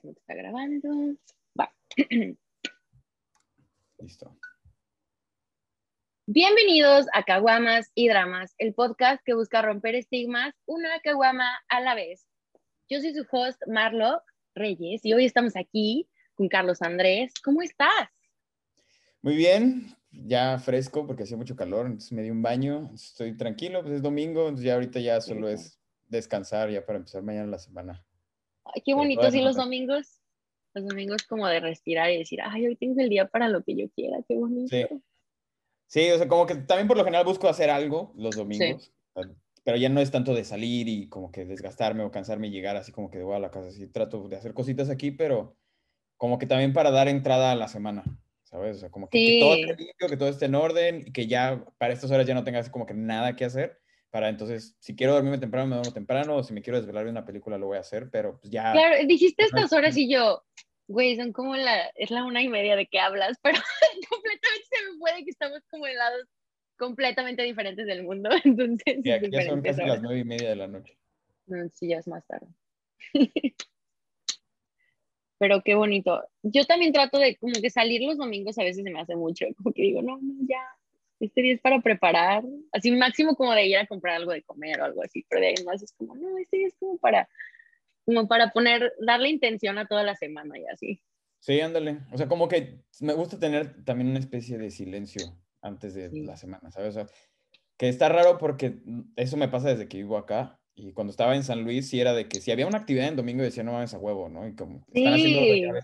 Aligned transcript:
solo 0.00 0.14
te 0.14 0.20
está 0.20 0.34
grabando. 0.34 1.16
Va. 1.58 1.74
Listo. 3.98 4.36
Bienvenidos 6.26 7.06
a 7.12 7.24
Caguamas 7.24 7.90
y 7.94 8.08
Dramas, 8.08 8.54
el 8.58 8.74
podcast 8.74 9.22
que 9.24 9.34
busca 9.34 9.60
romper 9.60 9.94
estigmas 9.96 10.54
una 10.66 11.00
caguama 11.00 11.50
a 11.68 11.80
la 11.80 11.94
vez. 11.94 12.26
Yo 12.88 13.00
soy 13.00 13.12
su 13.12 13.26
host 13.30 13.60
Marlo 13.66 14.22
Reyes 14.54 15.04
y 15.04 15.12
hoy 15.12 15.24
estamos 15.24 15.56
aquí 15.56 16.08
con 16.34 16.48
Carlos 16.48 16.80
Andrés. 16.80 17.32
¿Cómo 17.44 17.60
estás? 17.60 18.08
Muy 19.20 19.36
bien, 19.36 19.96
ya 20.10 20.58
fresco 20.58 21.06
porque 21.06 21.24
hacía 21.24 21.36
mucho 21.36 21.56
calor, 21.56 21.86
entonces 21.86 22.12
me 22.12 22.22
di 22.22 22.30
un 22.30 22.42
baño, 22.42 22.90
estoy 22.94 23.36
tranquilo, 23.36 23.82
pues 23.82 23.94
es 23.94 24.02
domingo, 24.02 24.42
entonces 24.42 24.66
ya 24.66 24.74
ahorita 24.74 25.00
ya 25.00 25.20
solo 25.20 25.48
es 25.48 25.78
descansar 26.08 26.70
ya 26.70 26.84
para 26.84 26.98
empezar 26.98 27.22
mañana 27.22 27.46
la 27.46 27.58
semana. 27.58 28.04
Ay, 28.64 28.82
qué 28.84 28.94
bonito, 28.94 29.30
sí, 29.30 29.40
los 29.40 29.56
domingos, 29.56 30.20
los 30.74 30.86
domingos 30.86 31.22
como 31.24 31.46
de 31.46 31.60
respirar 31.60 32.10
y 32.10 32.18
decir, 32.18 32.40
ay, 32.42 32.66
hoy 32.66 32.76
tengo 32.76 33.00
el 33.00 33.08
día 33.08 33.26
para 33.26 33.48
lo 33.48 33.62
que 33.62 33.76
yo 33.76 33.90
quiera, 33.90 34.18
qué 34.26 34.36
bonito. 34.36 34.68
Sí. 34.76 35.02
Sí, 35.92 36.10
o 36.10 36.16
sea, 36.16 36.26
como 36.26 36.46
que 36.46 36.54
también 36.54 36.88
por 36.88 36.96
lo 36.96 37.04
general 37.04 37.26
busco 37.26 37.50
hacer 37.50 37.68
algo 37.68 38.14
los 38.16 38.34
domingos, 38.34 38.94
pero 39.62 39.76
ya 39.76 39.90
no 39.90 40.00
es 40.00 40.10
tanto 40.10 40.32
de 40.34 40.42
salir 40.42 40.88
y 40.88 41.10
como 41.10 41.30
que 41.30 41.44
desgastarme 41.44 42.02
o 42.02 42.10
cansarme 42.10 42.46
y 42.48 42.50
llegar 42.50 42.76
así 42.76 42.92
como 42.92 43.10
que 43.10 43.18
de 43.18 43.34
a 43.34 43.38
la 43.38 43.50
casa, 43.50 43.70
sí 43.70 43.86
trato 43.88 44.26
de 44.26 44.36
hacer 44.36 44.54
cositas 44.54 44.88
aquí, 44.88 45.10
pero 45.10 45.58
como 46.16 46.38
que 46.38 46.46
también 46.46 46.72
para 46.72 46.90
dar 46.90 47.08
entrada 47.08 47.52
a 47.52 47.56
la 47.56 47.68
semana, 47.68 48.04
¿sabes? 48.44 48.78
O 48.78 48.80
sea, 48.80 48.90
como 48.90 49.10
que, 49.10 49.18
que 49.18 49.38
todo 49.38 49.54
esté 49.54 49.84
limpio, 49.84 50.08
que 50.08 50.16
todo 50.16 50.28
esté 50.30 50.46
en 50.46 50.54
orden 50.54 51.04
y 51.06 51.12
que 51.12 51.26
ya 51.26 51.62
para 51.76 51.92
estas 51.92 52.10
horas 52.10 52.26
ya 52.26 52.32
no 52.32 52.42
tengas 52.44 52.70
como 52.70 52.86
que 52.86 52.94
nada 52.94 53.36
que 53.36 53.44
hacer 53.44 53.81
para 54.12 54.28
entonces, 54.28 54.76
si 54.78 54.94
quiero 54.94 55.14
dormirme 55.14 55.38
temprano, 55.38 55.68
me 55.68 55.76
duermo 55.76 55.94
temprano, 55.94 56.36
o 56.36 56.42
si 56.42 56.52
me 56.52 56.60
quiero 56.60 56.78
desvelar 56.78 57.04
de 57.04 57.10
una 57.10 57.24
película, 57.24 57.56
lo 57.56 57.68
voy 57.68 57.78
a 57.78 57.80
hacer, 57.80 58.10
pero 58.10 58.38
pues 58.38 58.52
ya... 58.52 58.70
Claro, 58.72 59.06
dijiste 59.06 59.42
estas 59.42 59.72
horas 59.72 59.96
y 59.96 60.06
yo, 60.06 60.44
güey, 60.86 61.16
son 61.16 61.32
como 61.32 61.56
la, 61.56 61.86
es 61.94 62.10
la 62.10 62.22
una 62.24 62.42
y 62.42 62.48
media 62.50 62.76
de 62.76 62.86
que 62.86 63.00
hablas, 63.00 63.38
pero 63.42 63.58
completamente 64.10 64.66
se 64.70 64.92
me 64.92 64.98
puede 64.98 65.24
que 65.24 65.30
estamos 65.30 65.62
como 65.70 65.86
en 65.86 65.96
lados 65.96 66.28
completamente 66.76 67.42
diferentes 67.42 67.86
del 67.86 68.02
mundo, 68.02 68.28
entonces... 68.44 68.98
Sí, 69.02 69.10
aquí 69.10 69.30
ya 69.30 69.46
son 69.46 69.62
casi 69.62 69.82
las 69.82 70.02
nueve 70.02 70.20
y 70.20 70.24
media 70.24 70.50
de 70.50 70.56
la 70.56 70.68
noche. 70.68 70.94
No, 71.46 71.66
sí, 71.70 71.88
ya 71.88 71.96
es 71.96 72.06
más 72.06 72.26
tarde. 72.26 72.48
pero 75.38 75.62
qué 75.64 75.74
bonito. 75.74 76.22
Yo 76.42 76.66
también 76.66 76.92
trato 76.92 77.18
de 77.18 77.36
como 77.36 77.54
que 77.54 77.70
salir 77.70 78.02
los 78.02 78.18
domingos 78.18 78.58
a 78.58 78.62
veces 78.62 78.84
se 78.84 78.90
me 78.90 79.00
hace 79.00 79.16
mucho, 79.16 79.46
como 79.56 79.72
que 79.72 79.82
digo, 79.82 80.02
no, 80.02 80.18
no, 80.20 80.34
ya, 80.46 80.60
este 81.26 81.42
día 81.42 81.54
es 81.54 81.60
para 81.60 81.80
preparar, 81.80 82.42
así 82.72 82.90
máximo 82.90 83.36
como 83.36 83.52
de 83.52 83.66
ir 83.66 83.76
a 83.76 83.86
comprar 83.86 84.16
algo 84.16 84.32
de 84.32 84.42
comer 84.42 84.80
o 84.80 84.84
algo 84.84 85.02
así, 85.04 85.24
pero 85.28 85.40
de 85.40 85.48
ahí 85.48 85.64
más 85.64 85.82
es 85.82 85.92
como, 85.92 86.16
no, 86.16 86.36
este 86.38 86.56
día 86.56 86.66
es 86.66 86.74
como 86.78 86.98
para, 86.98 87.28
como 88.04 88.26
para 88.26 88.52
poner, 88.52 88.92
darle 89.00 89.28
intención 89.28 89.78
a 89.78 89.86
toda 89.86 90.02
la 90.02 90.16
semana 90.16 90.58
y 90.58 90.66
así. 90.66 91.00
Sí, 91.38 91.60
ándale. 91.60 91.98
O 92.12 92.18
sea, 92.18 92.28
como 92.28 92.48
que 92.48 92.80
me 93.00 93.14
gusta 93.14 93.38
tener 93.38 93.84
también 93.84 94.10
una 94.10 94.18
especie 94.18 94.58
de 94.58 94.70
silencio 94.70 95.22
antes 95.60 95.94
de 95.94 96.10
la 96.24 96.36
semana, 96.36 96.70
¿sabes? 96.70 96.90
O 96.90 96.92
sea, 96.92 97.06
que 97.76 97.88
está 97.88 98.08
raro 98.08 98.38
porque 98.38 98.80
eso 99.16 99.36
me 99.36 99.48
pasa 99.48 99.70
desde 99.70 99.88
que 99.88 99.98
vivo 99.98 100.16
acá. 100.16 100.58
Y 100.74 100.92
cuando 100.92 101.10
estaba 101.10 101.36
en 101.36 101.44
San 101.44 101.62
Luis, 101.62 101.88
sí 101.88 102.00
era 102.00 102.14
de 102.14 102.28
que 102.28 102.40
si 102.40 102.50
había 102.50 102.66
una 102.66 102.78
actividad 102.78 103.08
en 103.08 103.16
domingo, 103.16 103.42
decía, 103.42 103.62
no 103.62 103.72
mames 103.72 103.94
a 103.94 103.98
huevo, 103.98 104.28
¿no? 104.28 104.46
Y 104.46 104.54
como 104.54 104.84
están 104.92 105.14
haciendo 105.14 105.76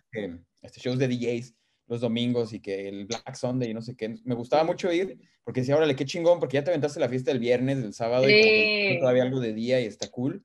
este, 0.63 0.81
shows 0.81 0.99
de 0.99 1.09
DJs 1.09 1.55
los 1.89 2.01
domingos 2.01 2.53
y 2.53 2.61
que 2.61 2.89
el 2.89 3.07
Black 3.07 3.35
Sunday 3.35 3.71
y 3.71 3.75
no 3.75 3.83
sé 3.83 3.97
qué. 3.97 4.15
Me 4.25 4.35
gustaba 4.35 4.63
mucho 4.63 4.93
ir 4.93 5.19
porque 5.43 5.61
decía, 5.61 5.77
órale, 5.77 5.97
qué 5.97 6.05
chingón, 6.05 6.39
porque 6.39 6.55
ya 6.55 6.65
te 6.65 6.71
aventaste 6.71 7.01
la 7.01 7.09
fiesta 7.09 7.31
del 7.31 7.41
viernes, 7.41 7.83
del 7.83 7.95
sábado 7.95 8.29
y 8.29 8.99
todavía 9.01 9.23
algo 9.23 9.41
de 9.41 9.55
día 9.55 9.81
y 9.81 9.87
está 9.87 10.11
cool. 10.11 10.45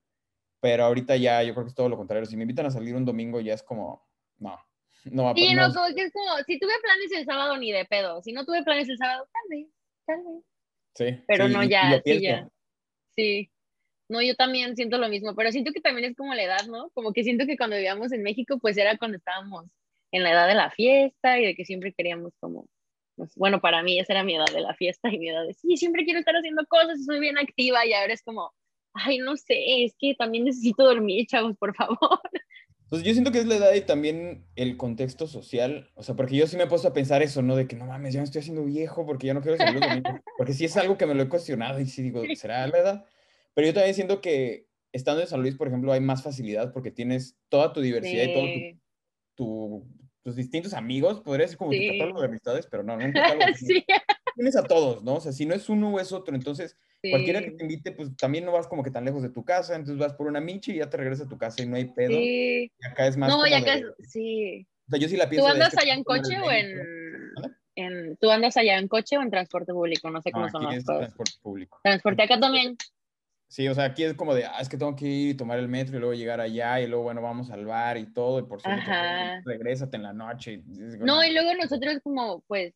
Pero 0.62 0.86
ahorita 0.86 1.18
ya 1.18 1.44
yo 1.44 1.54
creo 1.54 1.66
que 1.66 1.70
es 1.70 1.76
todo 1.76 1.90
lo 1.90 1.98
contrario. 1.98 2.26
Si 2.26 2.38
me 2.38 2.44
invitan 2.44 2.66
a 2.66 2.72
salir 2.72 2.96
un 2.96 3.04
domingo 3.04 3.42
ya 3.42 3.54
es 3.54 3.64
como, 3.64 4.08
no, 4.40 4.58
no 5.06 5.26
va 5.26 5.32
a 5.32 5.36
Sí, 5.36 5.54
no, 5.54 5.74
como 5.74 5.94
que 5.94 6.04
es 6.04 6.14
como, 6.14 6.38
si 6.46 6.58
tuve 6.58 6.72
planes 6.82 7.12
el 7.12 7.26
sábado 7.26 7.58
ni 7.58 7.74
de 7.74 7.84
pedo. 7.86 8.22
Si 8.24 8.32
no 8.32 8.46
tuve 8.46 8.64
planes 8.64 8.88
el 8.88 8.98
sábado, 8.98 9.28
tal 9.34 9.44
vez, 9.50 9.68
tal 10.06 10.24
vez. 10.24 10.44
Sí. 10.96 11.24
Pero 11.28 11.50
no, 11.50 11.64
ya, 11.64 12.02
sí, 12.06 12.22
ya. 12.22 12.48
Sí. 13.16 13.50
No, 14.08 14.22
yo 14.22 14.36
también 14.36 14.76
siento 14.76 14.98
lo 14.98 15.10
mismo, 15.10 15.36
pero 15.36 15.52
siento 15.52 15.72
que 15.74 15.82
también 15.82 16.10
es 16.10 16.16
como 16.16 16.34
la 16.34 16.44
edad, 16.44 16.66
¿no? 16.68 16.90
Como 16.92 17.12
que 17.12 17.24
siento 17.24 17.46
que 17.46 17.58
cuando 17.58 17.76
vivíamos 17.76 18.12
en 18.14 18.24
México, 18.24 18.60
pues 18.60 18.78
era 18.78 18.98
cuando 18.98 19.18
estábamos 19.18 19.66
en 20.14 20.24
la 20.24 20.32
edad 20.32 20.48
de 20.48 20.56
la 20.56 20.70
fiesta 20.70 21.40
y 21.40 21.46
de 21.46 21.56
que 21.56 21.66
siempre 21.66 21.92
queríamos 21.92 22.34
como, 22.40 22.68
pues, 23.16 23.34
bueno, 23.36 23.60
para 23.60 23.84
mí 23.84 24.00
esa 24.00 24.14
era 24.14 24.24
mi 24.24 24.36
edad 24.36 24.46
de 24.54 24.62
la 24.62 24.76
fiesta 24.76 25.10
y 25.12 25.18
mi 25.18 25.30
edad 25.30 25.46
de, 25.46 25.54
sí, 25.56 25.76
siempre 25.76 26.06
quiero 26.06 26.20
estar 26.20 26.36
haciendo 26.36 26.66
cosas, 26.68 27.04
soy 27.04 27.20
bien 27.20 27.38
activa 27.38 27.86
y 27.86 27.94
ahora 27.94 28.14
es 28.14 28.22
como, 28.22 28.54
ay, 28.94 29.18
no 29.18 29.36
sé, 29.36 29.84
es 29.84 29.96
que 30.00 30.14
también 30.16 30.46
necesito 30.46 30.84
dormir, 30.84 31.26
chavos, 31.28 31.58
por 31.58 31.76
favor. 31.76 31.98
Pues 32.90 33.02
yo 33.02 33.12
siento 33.12 33.32
que 33.32 33.40
es 33.40 33.48
la 33.48 33.56
edad 33.56 33.74
y 33.74 33.82
también 33.82 34.46
el 34.56 34.78
contexto 34.78 35.26
social, 35.26 35.90
o 35.96 36.04
sea, 36.04 36.16
porque 36.16 36.36
yo 36.36 36.46
sí 36.46 36.58
me 36.58 36.66
he 36.66 36.68
puesto 36.68 36.88
a 36.88 36.94
pensar 36.94 37.24
eso, 37.24 37.42
¿no? 37.42 37.56
De 37.56 37.68
que 37.68 37.76
no 37.76 37.88
mames, 37.88 38.14
ya 38.14 38.20
me 38.20 38.26
estoy 38.26 38.42
haciendo 38.42 38.64
viejo 38.64 39.04
porque 39.08 39.26
ya 39.26 39.34
no 39.34 39.42
quiero 39.42 39.58
salir 39.58 39.82
los 39.82 40.22
porque 40.38 40.54
sí 40.54 40.66
es 40.66 40.78
algo 40.78 40.96
que 40.96 41.08
me 41.08 41.16
lo 41.16 41.24
he 41.24 41.28
cuestionado 41.28 41.80
y 41.80 41.88
sí 41.88 42.04
digo, 42.04 42.22
¿será 42.36 42.68
la 42.68 42.78
edad? 42.78 43.06
Pero 43.56 43.66
yo 43.66 43.74
también 43.74 43.96
siento 43.96 44.22
que 44.22 44.68
estando 44.92 45.22
en 45.22 45.28
San 45.28 45.42
Luis, 45.42 45.56
por 45.56 45.70
ejemplo, 45.70 45.92
hay 45.92 46.02
más 46.02 46.22
facilidad 46.22 46.72
porque 46.72 46.92
tienes 46.92 47.36
toda 47.50 47.74
tu 47.74 47.82
diversidad 47.82 48.26
y 48.26 48.34
todo 48.36 48.46
tu, 49.34 49.88
tus 50.24 50.36
distintos 50.36 50.74
amigos, 50.74 51.22
podría 51.22 51.48
ser 51.48 51.58
como 51.58 51.72
tu 51.72 51.78
catálogo 51.78 52.22
de 52.22 52.28
amistades, 52.28 52.68
pero 52.68 52.84
no, 52.84 52.98
no 52.98 53.06
un 53.06 53.12
catálogo. 53.14 53.54
sí. 53.56 53.86
Tienes 54.36 54.56
a 54.56 54.64
todos, 54.64 55.04
¿no? 55.04 55.16
O 55.16 55.20
sea, 55.20 55.32
si 55.32 55.46
no 55.46 55.54
es 55.54 55.70
uno 55.70 55.92
o 55.92 56.00
es 56.00 56.12
otro, 56.12 56.34
entonces 56.34 56.76
cualquiera 57.12 57.42
que 57.42 57.52
te 57.52 57.64
invite, 57.64 57.92
pues 57.92 58.16
también 58.16 58.46
no 58.46 58.52
vas 58.52 58.68
como 58.68 58.82
que 58.82 58.90
tan 58.90 59.06
lejos 59.06 59.22
de 59.22 59.30
tu 59.30 59.44
casa, 59.44 59.76
entonces 59.76 59.98
vas 59.98 60.14
por 60.14 60.28
una 60.28 60.40
michi 60.40 60.72
y 60.72 60.78
ya 60.78 60.90
te 60.90 60.98
regresas 60.98 61.28
a 61.28 61.30
tu 61.30 61.38
casa 61.38 61.62
y 61.62 61.68
no 61.68 61.76
hay 61.76 61.86
pedo. 61.86 62.12
Sí. 62.12 62.72
Y 62.80 62.88
acá 62.88 63.06
es 63.08 63.18
más. 63.18 63.30
No, 63.30 63.46
y 63.46 63.54
acá 63.54 63.76
es, 63.76 63.84
sí. 64.10 64.66
O 64.88 64.92
sea, 64.92 65.00
yo 65.00 65.08
sí 65.08 65.18
la 65.18 65.30
pienso. 65.30 65.48
¿Tú 65.48 65.54
andas 65.54 65.78
allá 65.78 65.94
en 65.94 66.04
coche 66.04 66.40
o 66.40 66.52
en, 66.52 66.80
en, 67.76 68.18
¿Tú 68.18 68.32
andas 68.32 68.58
allá 68.58 68.78
en 68.78 68.88
coche 68.88 69.18
o 69.18 69.22
en 69.22 69.30
transporte 69.30 69.74
público? 69.74 70.10
No 70.10 70.22
sé 70.22 70.32
cómo 70.32 70.50
son 70.50 70.64
las 70.64 70.84
cosas. 70.84 71.00
Transporte 71.00 71.34
público. 71.42 71.80
Transporte 71.84 72.24
acá 72.24 72.40
también. 72.40 72.78
Sí, 73.54 73.68
o 73.68 73.76
sea, 73.76 73.84
aquí 73.84 74.04
es 74.04 74.16
como 74.16 74.34
de, 74.34 74.46
ah, 74.46 74.58
es 74.60 74.68
que 74.68 74.80
tengo 74.80 74.96
que 74.96 75.06
ir 75.06 75.30
y 75.30 75.38
tomar 75.38 75.60
el 75.60 75.68
metro 75.68 75.96
y 75.96 76.00
luego 76.00 76.16
llegar 76.16 76.42
allá 76.42 76.82
y 76.82 76.88
luego, 76.88 77.04
bueno, 77.04 77.22
vamos 77.22 77.52
al 77.52 77.68
bar 77.68 78.00
y 78.00 78.12
todo, 78.12 78.40
y 78.40 78.44
por 78.48 78.60
cierto, 78.60 78.90
regrésate 79.46 79.96
en 79.96 80.02
la 80.02 80.12
noche. 80.12 80.64
no, 80.66 81.24
y 81.24 81.32
luego 81.32 81.54
nosotros 81.54 82.00
como, 82.04 82.42
pues, 82.48 82.74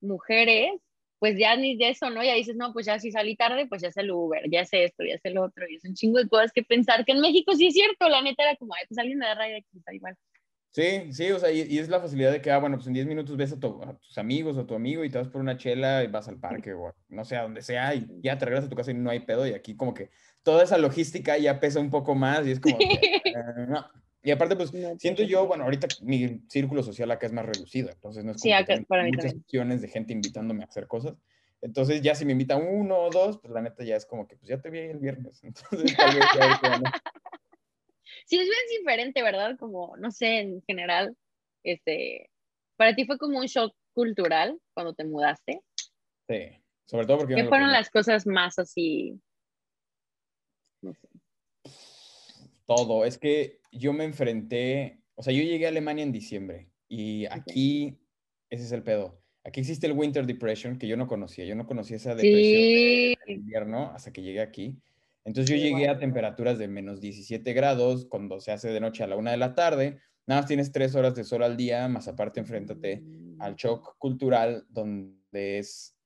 mujeres, 0.00 0.80
pues 1.18 1.36
ya 1.36 1.56
ni 1.56 1.76
de 1.76 1.88
eso, 1.88 2.08
¿no? 2.10 2.22
Ya 2.22 2.34
dices, 2.34 2.54
no, 2.54 2.72
pues 2.72 2.86
ya 2.86 3.00
si 3.00 3.10
salí 3.10 3.34
tarde, 3.34 3.66
pues 3.66 3.82
ya 3.82 3.88
es 3.88 3.96
el 3.96 4.12
Uber, 4.12 4.48
ya 4.48 4.64
sé 4.64 4.84
esto, 4.84 5.02
ya 5.02 5.18
sé 5.18 5.30
lo 5.30 5.42
otro, 5.42 5.68
y 5.68 5.74
es 5.74 5.84
un 5.84 5.94
chingo 5.94 6.20
de 6.20 6.28
cosas 6.28 6.52
que 6.52 6.62
pensar, 6.62 7.04
que 7.04 7.10
en 7.10 7.20
México 7.20 7.52
sí 7.56 7.66
es 7.66 7.74
cierto, 7.74 8.08
la 8.08 8.22
neta 8.22 8.44
era 8.44 8.54
como, 8.54 8.74
ay, 8.74 8.84
pues 8.86 8.98
alguien 8.98 9.18
me 9.18 9.26
da 9.26 9.34
raya 9.34 9.56
aquí, 9.56 9.76
está 9.76 9.92
igual. 9.92 10.16
Sí, 10.76 11.10
sí, 11.10 11.30
o 11.30 11.38
sea, 11.38 11.50
y, 11.50 11.78
es 11.78 11.88
la 11.88 12.00
facilidad 12.00 12.30
de 12.30 12.42
que, 12.42 12.50
ah, 12.50 12.58
bueno, 12.58 12.76
pues 12.76 12.86
en 12.86 12.92
10 12.92 13.06
minutos 13.06 13.34
ves 13.34 13.50
a, 13.50 13.58
tus 13.58 14.18
amigos 14.18 14.58
o 14.58 14.60
a 14.60 14.66
tu 14.66 14.74
amigo 14.74 15.04
y 15.04 15.08
te 15.08 15.16
vas 15.16 15.28
por 15.28 15.40
una 15.40 15.56
chela 15.56 16.04
y 16.04 16.08
vas 16.08 16.28
al 16.28 16.38
parque 16.38 16.74
o 16.74 16.94
no 17.08 17.24
sé, 17.24 17.38
a 17.38 17.44
donde 17.44 17.62
sea 17.62 17.94
y 17.94 18.06
ya 18.22 18.36
te 18.36 18.44
regresas 18.44 18.66
a 18.66 18.68
tu 18.68 18.76
casa 18.76 18.90
y 18.90 18.94
no 18.94 19.08
hay 19.08 19.20
pedo 19.20 19.46
y 19.46 19.54
aquí 19.54 19.74
como 19.74 19.94
que 19.94 20.10
toda 20.42 20.64
esa 20.64 20.76
logística 20.76 21.38
ya 21.38 21.60
pesa 21.60 21.80
un 21.80 21.88
poco 21.88 22.14
más 22.14 22.46
y 22.46 22.50
es 22.50 22.60
como, 22.60 22.76
eh, 22.80 23.66
no. 23.66 23.86
Y 24.22 24.30
aparte, 24.32 24.54
pues, 24.54 24.70
siento 24.98 25.22
yo, 25.22 25.46
bueno, 25.46 25.64
ahorita 25.64 25.88
mi 26.02 26.42
círculo 26.46 26.82
social 26.82 27.10
acá 27.10 27.26
es 27.26 27.32
más 27.32 27.46
reducido, 27.46 27.88
entonces 27.88 28.22
no 28.22 28.32
es 28.32 28.36
como 28.36 28.42
sí, 28.42 28.52
acá, 28.52 28.78
para 28.86 29.04
mí 29.04 29.12
muchas 29.12 29.32
opciones 29.32 29.80
de 29.80 29.88
gente 29.88 30.12
invitándome 30.12 30.62
a 30.62 30.66
hacer 30.66 30.86
cosas. 30.86 31.14
Entonces 31.62 32.02
ya 32.02 32.14
si 32.14 32.26
me 32.26 32.32
invita 32.32 32.58
uno 32.58 32.98
o 32.98 33.08
dos, 33.08 33.38
pues 33.38 33.50
la 33.50 33.62
neta 33.62 33.82
ya 33.82 33.96
es 33.96 34.04
como 34.04 34.28
que, 34.28 34.36
pues 34.36 34.50
ya 34.50 34.60
te 34.60 34.68
vi 34.68 34.80
el 34.80 34.98
viernes. 34.98 35.42
Entonces 35.42 35.96
tal 35.96 36.14
vez 36.14 36.24
ya, 36.34 36.82
sí 38.26 38.38
es 38.38 38.44
bien 38.44 38.78
diferente, 38.78 39.22
¿verdad? 39.22 39.56
Como, 39.58 39.96
no 39.96 40.10
sé, 40.10 40.40
en 40.40 40.62
general, 40.62 41.16
este, 41.64 42.30
para 42.76 42.94
ti 42.94 43.06
fue 43.06 43.18
como 43.18 43.38
un 43.38 43.46
shock 43.46 43.74
cultural 43.94 44.60
cuando 44.74 44.94
te 44.94 45.04
mudaste. 45.04 45.62
Sí, 46.28 46.62
sobre 46.86 47.06
todo 47.06 47.18
porque... 47.18 47.34
¿Qué 47.34 47.44
fueron 47.44 47.72
las 47.72 47.88
cosas 47.90 48.26
más 48.26 48.58
así? 48.58 49.18
No 50.82 50.92
sé. 50.92 51.08
Todo, 52.66 53.04
es 53.04 53.16
que 53.16 53.60
yo 53.70 53.92
me 53.92 54.04
enfrenté, 54.04 55.00
o 55.14 55.22
sea, 55.22 55.32
yo 55.32 55.42
llegué 55.42 55.66
a 55.66 55.70
Alemania 55.70 56.02
en 56.02 56.12
diciembre 56.12 56.68
y 56.88 57.26
aquí, 57.26 57.96
ese 58.50 58.64
es 58.64 58.72
el 58.72 58.82
pedo. 58.82 59.22
Aquí 59.44 59.60
existe 59.60 59.86
el 59.86 59.92
Winter 59.92 60.26
Depression 60.26 60.76
que 60.76 60.88
yo 60.88 60.96
no 60.96 61.06
conocía, 61.06 61.44
yo 61.44 61.54
no 61.54 61.68
conocía 61.68 61.96
esa 61.96 62.16
depresión 62.16 63.16
de 63.24 63.32
invierno 63.32 63.92
hasta 63.94 64.12
que 64.12 64.22
llegué 64.22 64.40
aquí. 64.40 64.76
Entonces 65.26 65.50
yo 65.50 65.62
llegué 65.62 65.88
a 65.88 65.98
temperaturas 65.98 66.56
de 66.56 66.68
menos 66.68 67.00
17 67.00 67.52
grados 67.52 68.06
cuando 68.06 68.38
se 68.38 68.52
hace 68.52 68.68
de 68.68 68.78
noche 68.78 69.02
a 69.02 69.08
la 69.08 69.16
una 69.16 69.32
de 69.32 69.36
la 69.36 69.56
tarde. 69.56 69.98
Nada 70.24 70.40
más 70.40 70.48
tienes 70.48 70.70
tres 70.70 70.94
horas 70.94 71.16
de 71.16 71.24
sol 71.24 71.42
al 71.42 71.56
día, 71.56 71.88
más 71.88 72.06
aparte 72.06 72.38
enfréntate 72.38 73.02
al 73.40 73.52
mm. 73.52 73.56
shock 73.56 73.98
cultural 73.98 74.64
donde 74.70 75.58
es, 75.58 75.96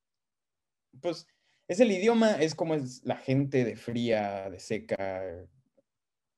pues, 1.02 1.26
es 1.68 1.80
el 1.80 1.92
idioma, 1.92 2.32
es 2.32 2.54
como 2.54 2.74
es 2.74 3.04
la 3.04 3.16
gente 3.16 3.64
de 3.64 3.76
fría, 3.76 4.48
de 4.48 4.58
seca. 4.58 5.22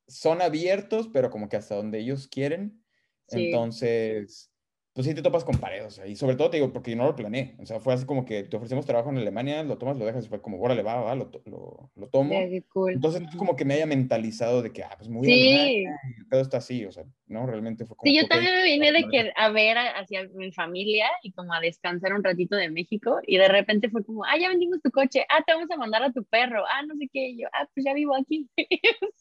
Son 0.09 0.43
abiertos, 0.43 1.09
pero 1.13 1.31
como 1.31 1.49
que 1.49 1.57
hasta 1.57 1.77
donde 1.77 2.01
ellos 2.01 2.27
quieren. 2.27 2.85
Entonces, 3.29 4.52
pues 4.95 5.07
sí 5.07 5.15
te 5.15 5.23
topas 5.23 5.45
con 5.45 5.59
paredes, 5.59 5.87
o 5.87 5.91
sea, 5.91 6.07
y 6.07 6.17
sobre 6.17 6.37
todo 6.37 6.51
te 6.51 6.59
digo, 6.59 6.71
porque 6.71 6.91
yo 6.91 6.99
no 6.99 7.07
lo 7.07 7.17
planeé, 7.17 7.55
o 7.59 7.65
sea, 7.65 7.81
fue 7.81 7.95
así 7.95 8.05
como 8.05 8.27
que 8.27 8.43
te 8.43 8.57
ofrecemos 8.57 8.85
trabajo 8.85 9.09
en 9.09 9.17
Alemania, 9.17 9.63
lo 9.63 9.79
tomas, 9.79 9.97
lo 9.97 10.05
dejas, 10.05 10.27
y 10.27 10.29
fue 10.29 10.43
como, 10.43 10.61
órale, 10.61 10.83
va, 10.83 11.01
va, 11.01 11.15
lo, 11.15 11.31
lo, 11.47 11.91
lo 11.95 12.09
tomo. 12.09 12.35
Entonces, 12.35 13.23
como 13.39 13.57
que 13.57 13.65
me 13.65 13.75
haya 13.75 13.87
mentalizado 13.87 14.61
de 14.61 14.71
que, 14.71 14.83
ah, 14.83 14.95
pues 14.99 15.09
muy 15.09 15.27
sí. 15.27 15.87
todo 16.31 16.43
está 16.43 16.59
así, 16.59 16.85
o 16.85 16.93
sea, 16.93 17.05
no, 17.27 17.47
realmente 17.47 17.87
fue 17.87 17.97
como... 17.97 18.11
Sí, 18.11 18.19
yo 18.21 18.29
también 18.29 18.55
me 18.55 18.65
vine 18.65 18.93
de 18.93 19.09
que 19.09 19.33
a 19.35 19.49
ver 19.49 19.79
hacia 19.79 20.29
mi 20.35 20.53
familia 20.53 21.07
y 21.23 21.33
como 21.33 21.55
a 21.55 21.61
descansar 21.61 22.13
un 22.13 22.23
ratito 22.23 22.57
de 22.57 22.69
México, 22.69 23.19
y 23.27 23.39
de 23.39 23.49
repente 23.49 23.89
fue 23.89 24.05
como, 24.05 24.25
ah, 24.25 24.37
ya 24.39 24.49
vendimos 24.49 24.83
tu 24.83 24.91
coche, 24.91 25.25
ah, 25.31 25.43
te 25.47 25.55
vamos 25.55 25.71
a 25.71 25.79
mandar 25.79 26.03
a 26.03 26.13
tu 26.13 26.23
perro, 26.25 26.65
ah, 26.67 26.83
no 26.87 26.95
sé 26.97 27.09
qué, 27.11 27.31
y 27.31 27.41
yo, 27.41 27.49
ah, 27.55 27.67
pues 27.73 27.87
ya 27.87 27.95
vivo 27.95 28.15
aquí. 28.15 28.47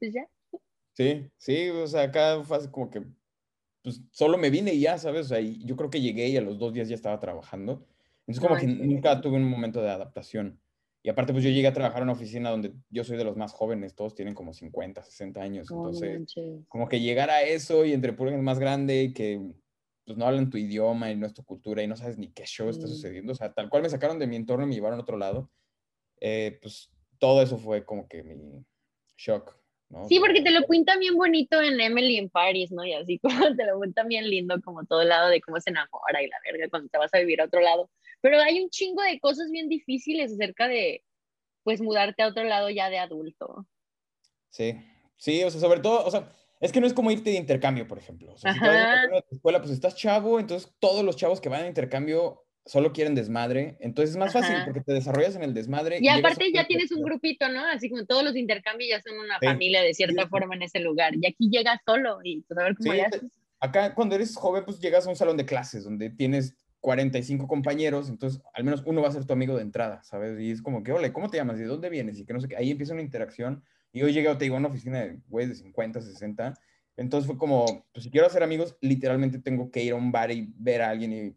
pues 0.00 0.12
ya. 0.12 0.26
Sí, 0.94 1.30
sí, 1.36 1.68
o 1.68 1.86
sea, 1.86 2.02
acá 2.02 2.42
fue 2.42 2.56
así 2.56 2.68
como 2.72 2.90
que 2.90 3.04
pues 3.88 4.02
solo 4.12 4.36
me 4.36 4.50
vine 4.50 4.74
y 4.74 4.80
ya, 4.80 4.98
¿sabes? 4.98 5.26
O 5.26 5.28
sea, 5.30 5.40
yo 5.40 5.76
creo 5.76 5.88
que 5.88 6.02
llegué 6.02 6.28
y 6.28 6.36
a 6.36 6.42
los 6.42 6.58
dos 6.58 6.74
días 6.74 6.90
ya 6.90 6.94
estaba 6.94 7.18
trabajando. 7.18 7.86
Entonces 8.26 8.46
como 8.46 8.60
que 8.60 8.66
nunca 8.66 9.18
tuve 9.22 9.36
un 9.36 9.48
momento 9.48 9.80
de 9.80 9.88
adaptación. 9.88 10.60
Y 11.02 11.08
aparte, 11.08 11.32
pues 11.32 11.42
yo 11.42 11.48
llegué 11.48 11.68
a 11.68 11.72
trabajar 11.72 12.02
en 12.02 12.04
una 12.04 12.12
oficina 12.12 12.50
donde 12.50 12.74
yo 12.90 13.02
soy 13.02 13.16
de 13.16 13.24
los 13.24 13.34
más 13.34 13.52
jóvenes, 13.52 13.94
todos 13.94 14.14
tienen 14.14 14.34
como 14.34 14.52
50, 14.52 15.02
60 15.02 15.40
años. 15.40 15.70
Entonces, 15.70 16.34
como 16.68 16.86
que 16.86 17.00
llegar 17.00 17.30
a 17.30 17.40
eso 17.40 17.86
y 17.86 17.94
entre 17.94 18.12
puros 18.12 18.34
más 18.42 18.58
grande 18.58 19.04
y 19.04 19.12
que 19.14 19.40
pues 20.04 20.18
no 20.18 20.26
hablan 20.26 20.50
tu 20.50 20.58
idioma 20.58 21.10
y 21.10 21.16
no 21.16 21.26
es 21.26 21.32
tu 21.32 21.44
cultura 21.44 21.82
y 21.82 21.86
no 21.86 21.96
sabes 21.96 22.18
ni 22.18 22.28
qué 22.28 22.44
show 22.44 22.68
está 22.68 22.86
sucediendo. 22.86 23.32
O 23.32 23.34
sea, 23.34 23.54
tal 23.54 23.70
cual 23.70 23.82
me 23.82 23.88
sacaron 23.88 24.18
de 24.18 24.26
mi 24.26 24.36
entorno 24.36 24.66
y 24.66 24.68
me 24.68 24.74
llevaron 24.74 24.98
a 24.98 25.02
otro 25.02 25.16
lado. 25.16 25.50
Eh, 26.20 26.58
pues 26.60 26.90
todo 27.18 27.40
eso 27.40 27.56
fue 27.56 27.86
como 27.86 28.06
que 28.06 28.22
mi 28.22 28.66
shock. 29.16 29.58
Sí, 30.06 30.20
porque 30.20 30.42
te 30.42 30.50
lo 30.50 30.64
cuentan 30.64 31.00
bien 31.00 31.16
bonito 31.16 31.62
en 31.62 31.80
Emily 31.80 32.18
en 32.18 32.28
Paris, 32.28 32.70
¿no? 32.70 32.84
Y 32.84 32.92
así 32.92 33.18
como 33.22 33.56
te 33.56 33.64
lo 33.64 33.78
cuentan 33.78 34.08
bien 34.08 34.28
lindo, 34.28 34.60
como 34.62 34.84
todo 34.84 35.02
el 35.02 35.08
lado 35.08 35.28
de 35.28 35.40
cómo 35.40 35.60
se 35.60 35.70
enamora 35.70 36.22
y 36.22 36.28
la 36.28 36.36
verga 36.44 36.68
cuando 36.68 36.88
te 36.88 36.98
vas 36.98 37.12
a 37.14 37.18
vivir 37.18 37.40
a 37.40 37.46
otro 37.46 37.60
lado. 37.60 37.90
Pero 38.20 38.38
hay 38.40 38.60
un 38.60 38.68
chingo 38.68 39.02
de 39.02 39.18
cosas 39.20 39.50
bien 39.50 39.68
difíciles 39.68 40.32
acerca 40.32 40.68
de, 40.68 41.04
pues, 41.62 41.80
mudarte 41.80 42.22
a 42.22 42.28
otro 42.28 42.44
lado 42.44 42.68
ya 42.68 42.90
de 42.90 42.98
adulto. 42.98 43.66
Sí, 44.50 44.74
sí, 45.16 45.42
o 45.44 45.50
sea, 45.50 45.60
sobre 45.60 45.80
todo, 45.80 46.04
o 46.04 46.10
sea, 46.10 46.32
es 46.60 46.72
que 46.72 46.80
no 46.80 46.86
es 46.86 46.92
como 46.92 47.10
irte 47.10 47.30
de 47.30 47.36
intercambio, 47.36 47.86
por 47.86 47.98
ejemplo. 47.98 48.32
O 48.32 48.38
sea, 48.38 48.52
si 48.52 48.60
te 48.60 48.66
vas 48.66 48.98
a 49.14 49.22
tu 49.22 49.34
escuela, 49.36 49.60
pues 49.60 49.70
estás 49.70 49.94
chavo, 49.94 50.40
entonces 50.40 50.74
todos 50.80 51.04
los 51.04 51.16
chavos 51.16 51.40
que 51.40 51.48
van 51.48 51.64
a 51.64 51.68
intercambio 51.68 52.44
solo 52.68 52.92
quieren 52.92 53.14
desmadre, 53.14 53.76
entonces 53.80 54.10
es 54.10 54.18
más 54.18 54.32
fácil 54.32 54.56
porque 54.64 54.82
te 54.82 54.92
desarrollas 54.92 55.34
en 55.34 55.42
el 55.42 55.54
desmadre. 55.54 55.98
Y, 56.00 56.08
aparte 56.08 56.52
ya 56.52 56.66
tienes 56.66 56.92
un 56.92 57.02
grupito, 57.02 57.48
¿no? 57.48 57.64
Así 57.64 57.88
como 57.88 58.04
todos 58.04 58.22
los 58.22 58.36
intercambios 58.36 58.90
ya 58.90 59.00
son 59.00 59.18
una 59.18 59.38
familia 59.38 59.82
de 59.82 59.94
cierta 59.94 60.28
forma 60.28 60.54
en 60.54 60.62
ese 60.62 60.80
lugar. 60.80 61.14
Y 61.14 61.26
aquí 61.26 61.48
llegas 61.50 61.80
solo 61.84 62.18
y 62.22 62.42
pues 62.42 62.58
a 62.58 62.64
ver 62.64 62.76
cómo 62.76 62.92
le 62.92 63.02
haces. 63.02 63.22
Acá 63.58 63.94
cuando 63.94 64.14
eres 64.14 64.36
joven, 64.36 64.64
pues 64.64 64.80
llegas 64.80 65.06
a 65.06 65.10
un 65.10 65.16
salón 65.16 65.38
de 65.38 65.46
clases 65.46 65.82
donde 65.84 66.10
tienes 66.10 66.54
45 66.80 67.48
compañeros, 67.48 68.08
entonces 68.10 68.40
al 68.52 68.64
menos 68.64 68.82
uno 68.84 69.00
va 69.00 69.08
a 69.08 69.12
ser 69.12 69.24
tu 69.24 69.32
amigo 69.32 69.56
de 69.56 69.62
entrada, 69.62 70.02
¿sabes? 70.04 70.38
Y 70.38 70.50
es 70.50 70.60
como 70.60 70.82
que, 70.82 70.92
hola, 70.92 71.12
¿cómo 71.12 71.30
te 71.30 71.38
llamas? 71.38 71.56
¿Y 71.56 71.62
de 71.62 71.68
dónde 71.68 71.88
vienes? 71.88 72.20
Y 72.20 72.26
que 72.26 72.34
no 72.34 72.40
sé 72.40 72.48
qué. 72.48 72.56
Ahí 72.56 72.70
empieza 72.70 72.92
una 72.92 73.02
interacción. 73.02 73.64
Y 73.92 74.02
hoy 74.02 74.12
llegué, 74.12 74.32
te 74.36 74.44
digo, 74.44 74.56
a 74.56 74.58
una 74.58 74.68
oficina 74.68 75.00
de 75.00 75.18
güeyes 75.26 75.48
de 75.48 75.64
50, 75.64 76.02
60. 76.02 76.54
Entonces 76.98 77.26
fue 77.26 77.38
como, 77.38 77.86
pues 77.92 78.04
si 78.04 78.10
quiero 78.10 78.26
hacer 78.26 78.42
amigos, 78.42 78.76
literalmente 78.82 79.38
tengo 79.38 79.70
que 79.70 79.82
ir 79.82 79.92
a 79.92 79.96
un 79.96 80.12
bar 80.12 80.30
y 80.30 80.52
ver 80.56 80.82
a 80.82 80.90
alguien 80.90 81.12
y, 81.12 81.36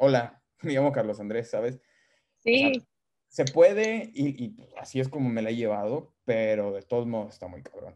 hola, 0.00 0.42
me 0.62 0.72
llamo 0.72 0.92
Carlos 0.92 1.20
Andrés, 1.20 1.50
¿sabes? 1.50 1.80
Sí. 2.42 2.72
se 3.28 3.44
puede 3.44 4.10
y, 4.14 4.56
así 4.78 4.98
es 4.98 5.08
como 5.08 5.28
me 5.28 5.42
la 5.42 5.50
he 5.50 5.56
llevado, 5.56 6.14
pero 6.24 6.72
de 6.72 6.82
todos 6.82 7.06
modos 7.06 7.34
está 7.34 7.46
muy 7.46 7.62
cabrón. 7.62 7.94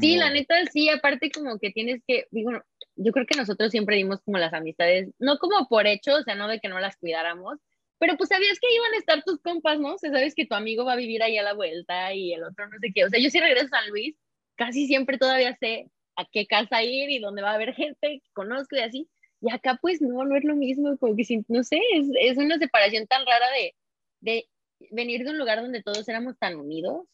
sí, 0.00 0.16
la 0.16 0.30
neta 0.30 0.54
sí, 0.72 0.88
aparte 0.88 1.30
como 1.30 1.58
que 1.58 1.70
tienes 1.70 2.02
que, 2.06 2.26
digo, 2.30 2.52
yo 2.96 3.12
creo 3.12 3.26
que 3.26 3.36
nosotros 3.36 3.70
siempre 3.70 3.96
dimos 3.96 4.22
como 4.22 4.38
las 4.38 4.54
amistades, 4.54 5.10
no 5.18 5.38
como 5.38 5.68
por 5.68 5.86
hecho, 5.86 6.14
o 6.14 6.22
sea, 6.22 6.34
no 6.34 6.48
de 6.48 6.58
que 6.58 6.68
no 6.68 6.80
las 6.80 6.96
cuidáramos, 6.96 7.58
pero 7.98 8.16
pues 8.16 8.30
sabías 8.30 8.58
que 8.58 8.74
iban 8.74 8.94
a 8.94 8.96
estar 8.96 9.22
tus 9.22 9.40
compas, 9.40 9.78
¿no? 9.78 9.94
O 9.94 9.98
sea, 9.98 10.10
sabes 10.10 10.34
que 10.34 10.46
tu 10.46 10.54
amigo 10.54 10.86
va 10.86 10.94
a 10.94 10.96
vivir 10.96 11.22
ahí 11.22 11.36
a 11.36 11.42
la 11.42 11.52
vuelta 11.52 12.14
y 12.14 12.32
el 12.32 12.44
otro 12.44 12.66
no 12.66 12.78
sé 12.78 12.92
qué. 12.94 13.04
O 13.04 13.10
sea, 13.10 13.20
yo 13.20 13.28
si 13.28 13.38
regreso 13.38 13.66
a 13.66 13.80
San 13.80 13.90
Luis, 13.90 14.16
casi 14.56 14.86
siempre 14.86 15.18
todavía 15.18 15.54
sé 15.60 15.90
a 16.16 16.24
qué 16.32 16.46
casa 16.46 16.82
ir 16.82 17.10
y 17.10 17.18
dónde 17.18 17.42
va 17.42 17.50
a 17.50 17.54
haber 17.54 17.74
gente 17.74 18.20
que 18.22 18.30
conozco 18.32 18.74
y 18.76 18.80
así. 18.80 19.10
Y 19.40 19.50
acá 19.52 19.78
pues 19.80 20.02
no, 20.02 20.24
no 20.24 20.36
es 20.36 20.44
lo 20.44 20.56
mismo, 20.56 20.96
como 20.98 21.16
que 21.16 21.24
no 21.48 21.64
sé, 21.64 21.80
es, 21.94 22.06
es 22.20 22.36
una 22.36 22.58
separación 22.58 23.06
tan 23.06 23.24
rara 23.26 23.46
de, 23.52 23.74
de 24.20 24.48
venir 24.90 25.24
de 25.24 25.30
un 25.30 25.38
lugar 25.38 25.60
donde 25.62 25.82
todos 25.82 26.08
éramos 26.08 26.38
tan 26.38 26.56
unidos 26.56 27.06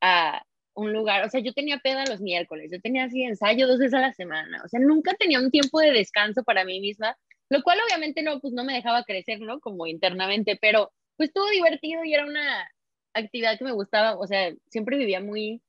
a 0.00 0.42
un 0.74 0.92
lugar, 0.92 1.24
o 1.24 1.30
sea, 1.30 1.40
yo 1.40 1.52
tenía 1.54 1.78
peda 1.78 2.04
los 2.06 2.20
miércoles, 2.20 2.70
yo 2.70 2.80
tenía 2.80 3.04
así 3.04 3.22
ensayo 3.22 3.66
dos 3.66 3.78
veces 3.78 3.94
a 3.94 4.00
la 4.00 4.12
semana, 4.12 4.62
o 4.64 4.68
sea, 4.68 4.80
nunca 4.80 5.14
tenía 5.14 5.40
un 5.40 5.50
tiempo 5.50 5.80
de 5.80 5.92
descanso 5.92 6.44
para 6.44 6.64
mí 6.64 6.80
misma, 6.80 7.16
lo 7.48 7.62
cual 7.62 7.78
obviamente 7.86 8.22
no, 8.22 8.40
pues 8.40 8.52
no 8.52 8.64
me 8.64 8.74
dejaba 8.74 9.04
crecer, 9.04 9.40
¿no? 9.40 9.60
Como 9.60 9.86
internamente, 9.86 10.58
pero 10.60 10.92
pues 11.16 11.30
estuvo 11.30 11.48
divertido 11.50 12.04
y 12.04 12.12
era 12.14 12.26
una 12.26 12.68
actividad 13.14 13.58
que 13.58 13.64
me 13.64 13.72
gustaba, 13.72 14.18
o 14.18 14.26
sea, 14.26 14.52
siempre 14.68 14.98
vivía 14.98 15.20
muy, 15.20 15.62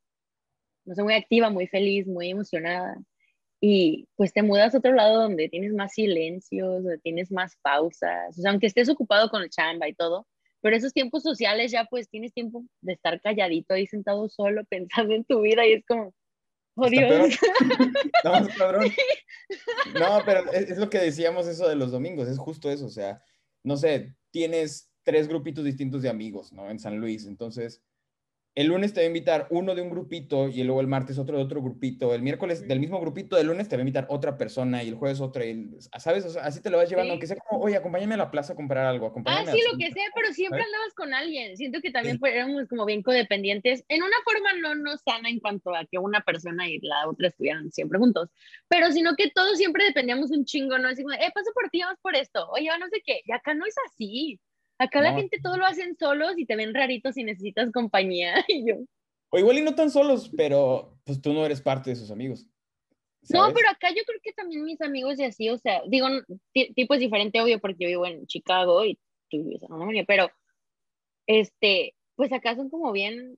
no 0.85 0.95
sé, 0.95 1.03
muy 1.03 1.13
activa, 1.13 1.49
muy 1.49 1.67
feliz, 1.67 2.07
muy 2.07 2.29
emocionada 2.29 2.97
y 3.59 4.07
pues 4.15 4.33
te 4.33 4.43
mudas 4.43 4.73
a 4.73 4.77
otro 4.77 4.93
lado 4.93 5.21
donde 5.23 5.49
tienes 5.49 5.73
más 5.73 5.93
silencios, 5.93 6.83
donde 6.83 6.99
tienes 6.99 7.31
más 7.31 7.55
pausas, 7.61 8.37
o 8.37 8.41
sea, 8.41 8.51
aunque 8.51 8.67
estés 8.67 8.89
ocupado 8.89 9.29
con 9.29 9.41
el 9.41 9.49
chamba 9.49 9.87
y 9.87 9.93
todo, 9.93 10.27
pero 10.61 10.75
esos 10.75 10.93
tiempos 10.93 11.23
sociales 11.23 11.71
ya 11.71 11.85
pues 11.85 12.09
tienes 12.09 12.33
tiempo 12.33 12.63
de 12.81 12.93
estar 12.93 13.19
calladito 13.21 13.73
ahí 13.73 13.87
sentado 13.87 14.29
solo 14.29 14.63
pensando 14.69 15.13
en 15.13 15.25
tu 15.25 15.41
vida 15.41 15.65
y 15.65 15.73
es 15.73 15.85
como, 15.85 16.13
oh 16.75 16.89
Dios. 16.89 17.37
no, 18.23 18.41
no, 19.99 20.21
pero 20.25 20.51
es, 20.51 20.71
es, 20.71 20.77
lo 20.77 20.89
que 20.89 20.99
decíamos 20.99 21.47
eso 21.47 21.67
de 21.67 21.75
los 21.75 21.91
domingos, 21.91 22.27
es 22.27 22.37
justo 22.37 22.69
eso, 22.69 22.85
o 22.85 22.91
sea, 22.91 23.21
no 23.63 23.75
sé, 23.77 24.15
tienes 24.31 24.91
tres 25.03 25.27
grupitos 25.27 25.63
distintos 25.63 26.01
de 26.03 26.09
amigos, 26.09 26.51
¿no? 26.51 26.69
En 26.69 26.79
San 26.79 26.99
Luis, 26.99 27.25
entonces 27.25 27.81
el 28.57 28.69
lunes 28.69 28.91
te 28.91 29.01
va 29.01 29.03
a 29.03 29.07
invitar 29.07 29.45
uno 29.51 29.75
de 29.75 29.83
un 29.83 29.91
grupito 29.91 30.47
y 30.47 30.63
luego 30.63 30.81
el 30.81 30.87
martes 30.87 31.19
otro 31.19 31.37
de 31.37 31.43
otro 31.43 31.61
grupito, 31.61 32.15
el 32.15 32.23
miércoles 32.23 32.67
del 32.67 32.79
mismo 32.79 32.99
grupito, 32.99 33.37
el 33.37 33.45
lunes 33.45 33.69
te 33.69 33.75
va 33.75 33.81
a 33.81 33.83
invitar 33.83 34.07
otra 34.09 34.35
persona 34.35 34.81
y 34.81 34.87
el 34.87 34.95
jueves 34.95 35.21
otra, 35.21 35.43
¿sabes? 35.99 36.35
así 36.37 36.59
te 36.59 36.71
lo 36.71 36.77
vas 36.77 36.89
llevando, 36.89 37.11
aunque 37.11 37.27
sea 37.27 37.37
como, 37.37 37.61
oye, 37.61 37.75
acompáñame 37.75 38.15
a 38.15 38.17
la 38.17 38.31
plaza 38.31 38.53
a 38.53 38.55
comprar 38.55 38.87
algo. 38.87 39.13
Ah, 39.27 39.43
sí, 39.45 39.59
lo 39.71 39.77
que 39.77 39.91
sea, 39.91 40.05
pero 40.15 40.33
siempre 40.33 40.63
andabas 40.63 40.95
con 40.95 41.13
alguien. 41.13 41.55
Siento 41.55 41.81
que 41.81 41.91
también 41.91 42.19
éramos 42.23 42.67
como 42.67 42.85
bien 42.85 43.03
codependientes, 43.03 43.85
en 43.89 44.01
una 44.01 44.17
forma 44.25 44.49
no 44.59 44.73
nos 44.73 45.01
sana 45.01 45.29
en 45.29 45.39
cuanto 45.39 45.75
a 45.75 45.85
que 45.85 45.99
una 45.99 46.21
persona 46.21 46.67
y 46.67 46.79
la 46.79 47.07
otra 47.07 47.27
estuvieran 47.27 47.71
siempre 47.71 47.99
juntos, 47.99 48.31
pero 48.67 48.91
sino 48.91 49.15
que 49.15 49.29
todos 49.29 49.59
siempre 49.59 49.85
dependíamos 49.85 50.31
un 50.31 50.45
chingo, 50.45 50.79
¿no? 50.79 50.87
Así 50.87 51.03
como, 51.03 51.13
eh, 51.13 51.31
paso 51.31 51.51
por 51.53 51.69
ti, 51.69 51.81
vamos 51.81 51.99
por 52.01 52.15
esto, 52.15 52.49
oye, 52.49 52.69
no 52.79 52.87
sé 52.89 53.03
qué, 53.05 53.21
y 53.23 53.31
acá 53.31 53.53
no 53.53 53.67
es 53.67 53.75
así. 53.87 54.39
Acá 54.79 55.01
la 55.01 55.13
gente 55.13 55.39
todo 55.41 55.57
lo 55.57 55.65
hacen 55.65 55.97
solos 55.97 56.33
y 56.37 56.45
te 56.45 56.55
ven 56.55 56.73
raritos 56.73 57.15
si 57.15 57.23
necesitas 57.23 57.71
compañía. 57.71 58.33
Y 58.47 58.67
yo. 58.67 58.75
O 59.29 59.39
igual 59.39 59.57
y 59.57 59.61
no 59.61 59.75
tan 59.75 59.91
solos, 59.91 60.31
pero 60.37 60.97
pues 61.03 61.21
tú 61.21 61.33
no 61.33 61.45
eres 61.45 61.61
parte 61.61 61.89
de 61.89 61.95
sus 61.95 62.11
amigos. 62.11 62.47
No, 63.29 63.53
pero 63.53 63.69
acá 63.69 63.89
yo 63.89 64.03
creo 64.05 64.19
que 64.23 64.31
también 64.31 64.63
mis 64.63 64.81
amigos 64.81 65.19
y 65.19 65.25
así, 65.25 65.49
o 65.49 65.57
sea, 65.57 65.81
digo, 65.87 66.07
tipo 66.53 66.93
es 66.93 66.99
diferente, 67.01 67.41
obvio, 67.41 67.59
porque 67.59 67.77
yo 67.79 67.87
vivo 67.87 68.05
en 68.05 68.25
Chicago 68.25 68.85
y 68.85 68.97
tú 69.29 69.43
vives 69.43 69.63
en 69.63 69.73
Alemania, 69.73 70.05
pero 70.07 70.29
este, 71.25 71.93
pues 72.15 72.31
acá 72.31 72.55
son 72.55 72.69
como 72.69 72.91
bien, 72.93 73.37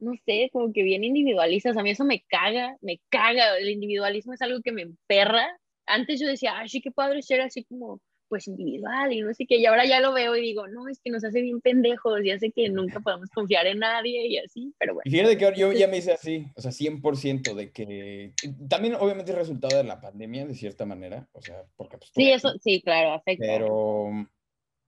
no 0.00 0.12
sé, 0.26 0.50
como 0.52 0.72
que 0.72 0.82
bien 0.82 1.04
individualistas. 1.04 1.76
A 1.76 1.82
mí 1.82 1.90
eso 1.90 2.04
me 2.04 2.24
caga, 2.28 2.76
me 2.80 3.00
caga. 3.08 3.56
El 3.58 3.70
individualismo 3.70 4.32
es 4.32 4.42
algo 4.42 4.60
que 4.60 4.72
me 4.72 4.82
emperra. 4.82 5.46
Antes 5.86 6.20
yo 6.20 6.26
decía, 6.26 6.58
ay, 6.58 6.68
sí, 6.68 6.80
qué 6.80 6.90
padre 6.90 7.22
ser 7.22 7.40
así 7.40 7.64
como 7.64 8.00
pues 8.28 8.46
individual 8.48 9.12
y 9.12 9.22
no 9.22 9.32
sé 9.34 9.46
qué, 9.46 9.56
y 9.56 9.66
ahora 9.66 9.86
ya 9.86 10.00
lo 10.00 10.12
veo 10.12 10.36
y 10.36 10.40
digo, 10.40 10.66
no, 10.68 10.88
es 10.88 11.00
que 11.00 11.10
nos 11.10 11.24
hace 11.24 11.40
bien 11.40 11.60
pendejos, 11.60 12.20
ya 12.24 12.38
sé 12.38 12.50
que 12.50 12.68
nunca 12.68 13.00
podemos 13.00 13.30
confiar 13.30 13.66
en 13.66 13.78
nadie 13.78 14.26
y 14.26 14.38
así, 14.38 14.74
pero 14.78 14.94
bueno. 14.94 15.02
Y 15.06 15.10
fíjate 15.10 15.38
que 15.38 15.52
yo 15.58 15.72
ya 15.72 15.88
me 15.88 15.98
hice 15.98 16.12
así, 16.12 16.46
o 16.54 16.60
sea, 16.60 16.70
100% 16.70 17.54
de 17.54 17.72
que 17.72 18.32
también 18.68 18.94
obviamente 18.94 19.32
es 19.32 19.38
resultado 19.38 19.76
de 19.76 19.84
la 19.84 20.00
pandemia 20.00 20.46
de 20.46 20.54
cierta 20.54 20.84
manera, 20.84 21.28
o 21.32 21.42
sea, 21.42 21.64
porque 21.76 21.98
pues, 21.98 22.10
Sí, 22.14 22.30
eso, 22.30 22.52
sí, 22.60 22.80
claro, 22.82 23.12
afecta. 23.12 23.46
Pero, 23.46 24.10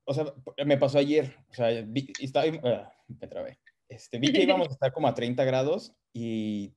o 0.04 0.14
sea, 0.14 0.32
me 0.64 0.78
pasó 0.78 0.98
ayer, 0.98 1.34
o 1.50 1.54
sea, 1.54 1.68
vi, 1.86 2.12
estaba, 2.20 2.46
uh, 2.46 3.14
me 3.20 3.26
trabé, 3.26 3.58
este, 3.88 4.18
vi 4.18 4.32
que 4.32 4.42
íbamos 4.42 4.68
a 4.68 4.72
estar 4.74 4.92
como 4.92 5.08
a 5.08 5.14
30 5.14 5.44
grados 5.44 5.94
y 6.12 6.74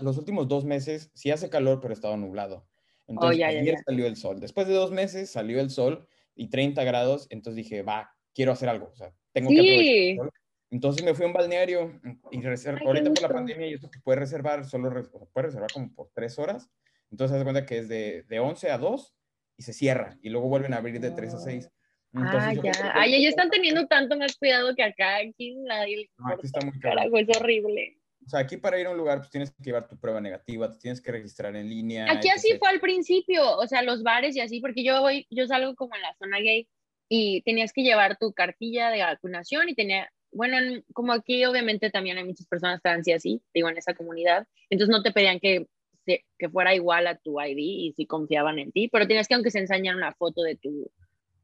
los 0.00 0.18
últimos 0.18 0.48
dos 0.48 0.64
meses 0.64 1.10
sí 1.14 1.30
hace 1.30 1.50
calor, 1.50 1.80
pero 1.80 1.92
estaba 1.92 2.16
nublado. 2.16 2.66
Oh, 3.08 3.12
entonces, 3.12 3.44
ayer 3.44 3.78
salió 3.84 4.06
el 4.06 4.16
sol. 4.16 4.38
Después 4.38 4.68
de 4.68 4.74
dos 4.74 4.90
meses 4.90 5.30
salió 5.30 5.60
el 5.60 5.70
sol 5.70 6.06
y 6.34 6.48
30 6.50 6.84
grados, 6.84 7.26
entonces 7.30 7.56
dije, 7.56 7.82
va, 7.82 8.14
quiero 8.34 8.52
hacer 8.52 8.68
algo, 8.68 8.90
o 8.92 8.96
sea, 8.96 9.12
tengo 9.32 9.48
que 9.48 9.60
aprovechar 9.60 9.94
el 9.94 10.16
sol. 10.16 10.30
Entonces 10.70 11.02
me 11.02 11.14
fui 11.14 11.24
a 11.24 11.28
un 11.28 11.32
balneario 11.32 11.98
y 12.30 12.44
ahorita 12.44 12.74
por 13.14 13.22
la 13.22 13.28
pandemia 13.30 13.66
y 13.66 13.72
esto 13.72 13.90
que 13.90 14.00
puedes 14.00 14.20
reservar, 14.20 14.66
solo 14.66 14.90
puedes 15.32 15.46
reservar 15.46 15.72
como 15.72 15.94
por 15.94 16.10
tres 16.14 16.38
horas. 16.38 16.68
Entonces 17.10 17.38
haz 17.38 17.42
cuenta 17.42 17.64
que 17.64 17.78
es 17.78 17.88
de, 17.88 18.24
de 18.24 18.38
11 18.38 18.70
a 18.70 18.76
2 18.76 19.14
y 19.56 19.62
se 19.62 19.72
cierra 19.72 20.18
y 20.20 20.28
luego 20.28 20.48
vuelven 20.48 20.74
a 20.74 20.76
abrir 20.76 21.00
de 21.00 21.10
3 21.10 21.34
a 21.34 21.38
6. 21.38 21.70
ah, 22.14 22.52
ya. 22.52 22.72
Ay, 22.94 23.14
ellos 23.14 23.30
están 23.30 23.48
teniendo 23.48 23.86
tanto 23.86 24.18
más 24.18 24.36
cuidado 24.36 24.74
que 24.74 24.82
acá. 24.82 25.16
Aquí 25.16 25.54
nadie 25.56 26.10
no, 26.18 26.28
aquí 26.28 26.46
está 26.46 26.60
muy 26.60 26.78
caro. 26.78 27.00
es 27.16 27.36
horrible. 27.38 27.97
O 28.28 28.30
sea, 28.30 28.40
aquí 28.40 28.58
para 28.58 28.78
ir 28.78 28.86
a 28.86 28.90
un 28.90 28.98
lugar, 28.98 29.20
pues 29.20 29.30
tienes 29.30 29.50
que 29.50 29.62
llevar 29.62 29.88
tu 29.88 29.96
prueba 29.96 30.20
negativa, 30.20 30.70
te 30.70 30.78
tienes 30.78 31.00
que 31.00 31.10
registrar 31.10 31.56
en 31.56 31.66
línea. 31.66 32.12
Aquí 32.12 32.28
así 32.28 32.58
fue 32.58 32.68
al 32.68 32.78
principio, 32.78 33.56
o 33.56 33.66
sea, 33.66 33.80
los 33.80 34.02
bares 34.02 34.36
y 34.36 34.40
así, 34.40 34.60
porque 34.60 34.84
yo 34.84 35.00
voy, 35.00 35.26
yo 35.30 35.46
salgo 35.46 35.74
como 35.74 35.96
en 35.96 36.02
la 36.02 36.14
zona 36.18 36.38
gay 36.38 36.68
y 37.08 37.40
tenías 37.40 37.72
que 37.72 37.82
llevar 37.82 38.18
tu 38.18 38.34
cartilla 38.34 38.90
de 38.90 39.00
vacunación 39.00 39.70
y 39.70 39.74
tenía, 39.74 40.12
bueno, 40.30 40.58
como 40.92 41.14
aquí 41.14 41.42
obviamente 41.46 41.88
también 41.88 42.18
hay 42.18 42.24
muchas 42.24 42.46
personas 42.46 42.82
trans 42.82 43.08
y 43.08 43.12
así, 43.12 43.40
digo, 43.54 43.70
en 43.70 43.78
esa 43.78 43.94
comunidad, 43.94 44.46
entonces 44.68 44.94
no 44.94 45.02
te 45.02 45.10
pedían 45.10 45.40
que, 45.40 45.66
que 46.04 46.48
fuera 46.50 46.74
igual 46.74 47.06
a 47.06 47.16
tu 47.16 47.40
ID 47.40 47.56
y 47.56 47.92
si 47.94 48.04
confiaban 48.04 48.58
en 48.58 48.72
ti, 48.72 48.88
pero 48.88 49.06
tenías 49.06 49.26
que 49.26 49.36
aunque 49.36 49.50
se 49.50 49.60
enseñar 49.60 49.96
una 49.96 50.12
foto 50.12 50.42
de 50.42 50.56
tu, 50.56 50.90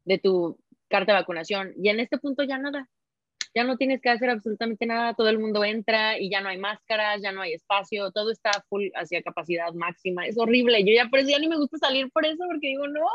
de 0.05 0.19
tu 0.19 0.59
carta 0.89 1.13
de 1.13 1.21
vacunación 1.21 1.73
y 1.83 1.89
en 1.89 2.01
este 2.01 2.19
punto 2.19 2.43
ya 2.43 2.59
nada, 2.59 2.91
ya 3.55 3.65
no 3.65 3.77
tienes 3.77 4.01
que 4.01 4.11
hacer 4.11 4.31
absolutamente 4.31 4.87
nada, 4.87 5.15
todo 5.15 5.29
el 5.29 5.39
mundo 5.39 5.65
entra 5.65 6.19
y 6.19 6.31
ya 6.31 6.41
no 6.41 6.49
hay 6.49 6.59
máscaras, 6.59 7.23
ya 7.23 7.33
no 7.33 7.41
hay 7.41 7.55
espacio, 7.55 8.11
todo 8.11 8.31
está 8.31 8.51
full 8.69 8.89
hacia 8.95 9.23
capacidad 9.23 9.73
máxima, 9.73 10.27
es 10.27 10.37
horrible, 10.39 10.85
yo 10.85 10.93
ya 10.93 11.09
por 11.09 11.21
eso 11.21 11.31
ya 11.31 11.39
ni 11.39 11.49
me 11.49 11.57
gusta 11.57 11.79
salir 11.79 12.11
por 12.11 12.27
eso 12.27 12.43
porque 12.47 12.69
digo, 12.69 12.89
no, 12.89 13.07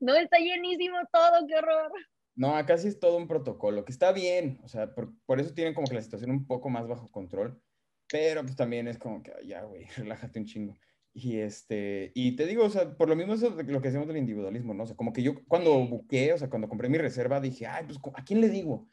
no 0.00 0.14
está 0.16 0.38
llenísimo 0.38 0.96
todo, 1.12 1.46
qué 1.46 1.56
horror. 1.56 1.92
No, 2.36 2.54
acá 2.54 2.78
sí 2.78 2.88
es 2.88 3.00
todo 3.00 3.16
un 3.16 3.28
protocolo, 3.28 3.84
que 3.84 3.92
está 3.92 4.12
bien, 4.12 4.60
o 4.62 4.68
sea, 4.68 4.94
por, 4.94 5.12
por 5.26 5.40
eso 5.40 5.54
tienen 5.54 5.74
como 5.74 5.86
que 5.86 5.94
la 5.94 6.02
situación 6.02 6.30
un 6.30 6.46
poco 6.46 6.68
más 6.68 6.86
bajo 6.86 7.10
control, 7.10 7.60
pero 8.10 8.42
pues 8.42 8.56
también 8.56 8.88
es 8.88 8.98
como 8.98 9.22
que, 9.22 9.32
ya, 9.44 9.62
güey, 9.62 9.86
relájate 9.96 10.38
un 10.38 10.46
chingo. 10.46 10.76
Y 11.12 11.38
este, 11.38 12.12
y 12.14 12.36
te 12.36 12.46
digo, 12.46 12.64
o 12.64 12.70
sea, 12.70 12.96
por 12.96 13.08
lo 13.08 13.16
mismo 13.16 13.34
es 13.34 13.42
lo 13.42 13.82
que 13.82 13.88
hacemos 13.88 14.06
del 14.06 14.16
individualismo, 14.16 14.74
¿no? 14.74 14.84
O 14.84 14.86
sea, 14.86 14.94
como 14.94 15.12
que 15.12 15.24
yo 15.24 15.44
cuando 15.48 15.74
buqué, 15.84 16.32
o 16.32 16.38
sea, 16.38 16.48
cuando 16.48 16.68
compré 16.68 16.88
mi 16.88 16.98
reserva, 16.98 17.40
dije, 17.40 17.66
ay, 17.66 17.84
pues, 17.84 17.98
¿a 18.14 18.24
quién 18.24 18.40
le 18.40 18.48
digo? 18.48 18.88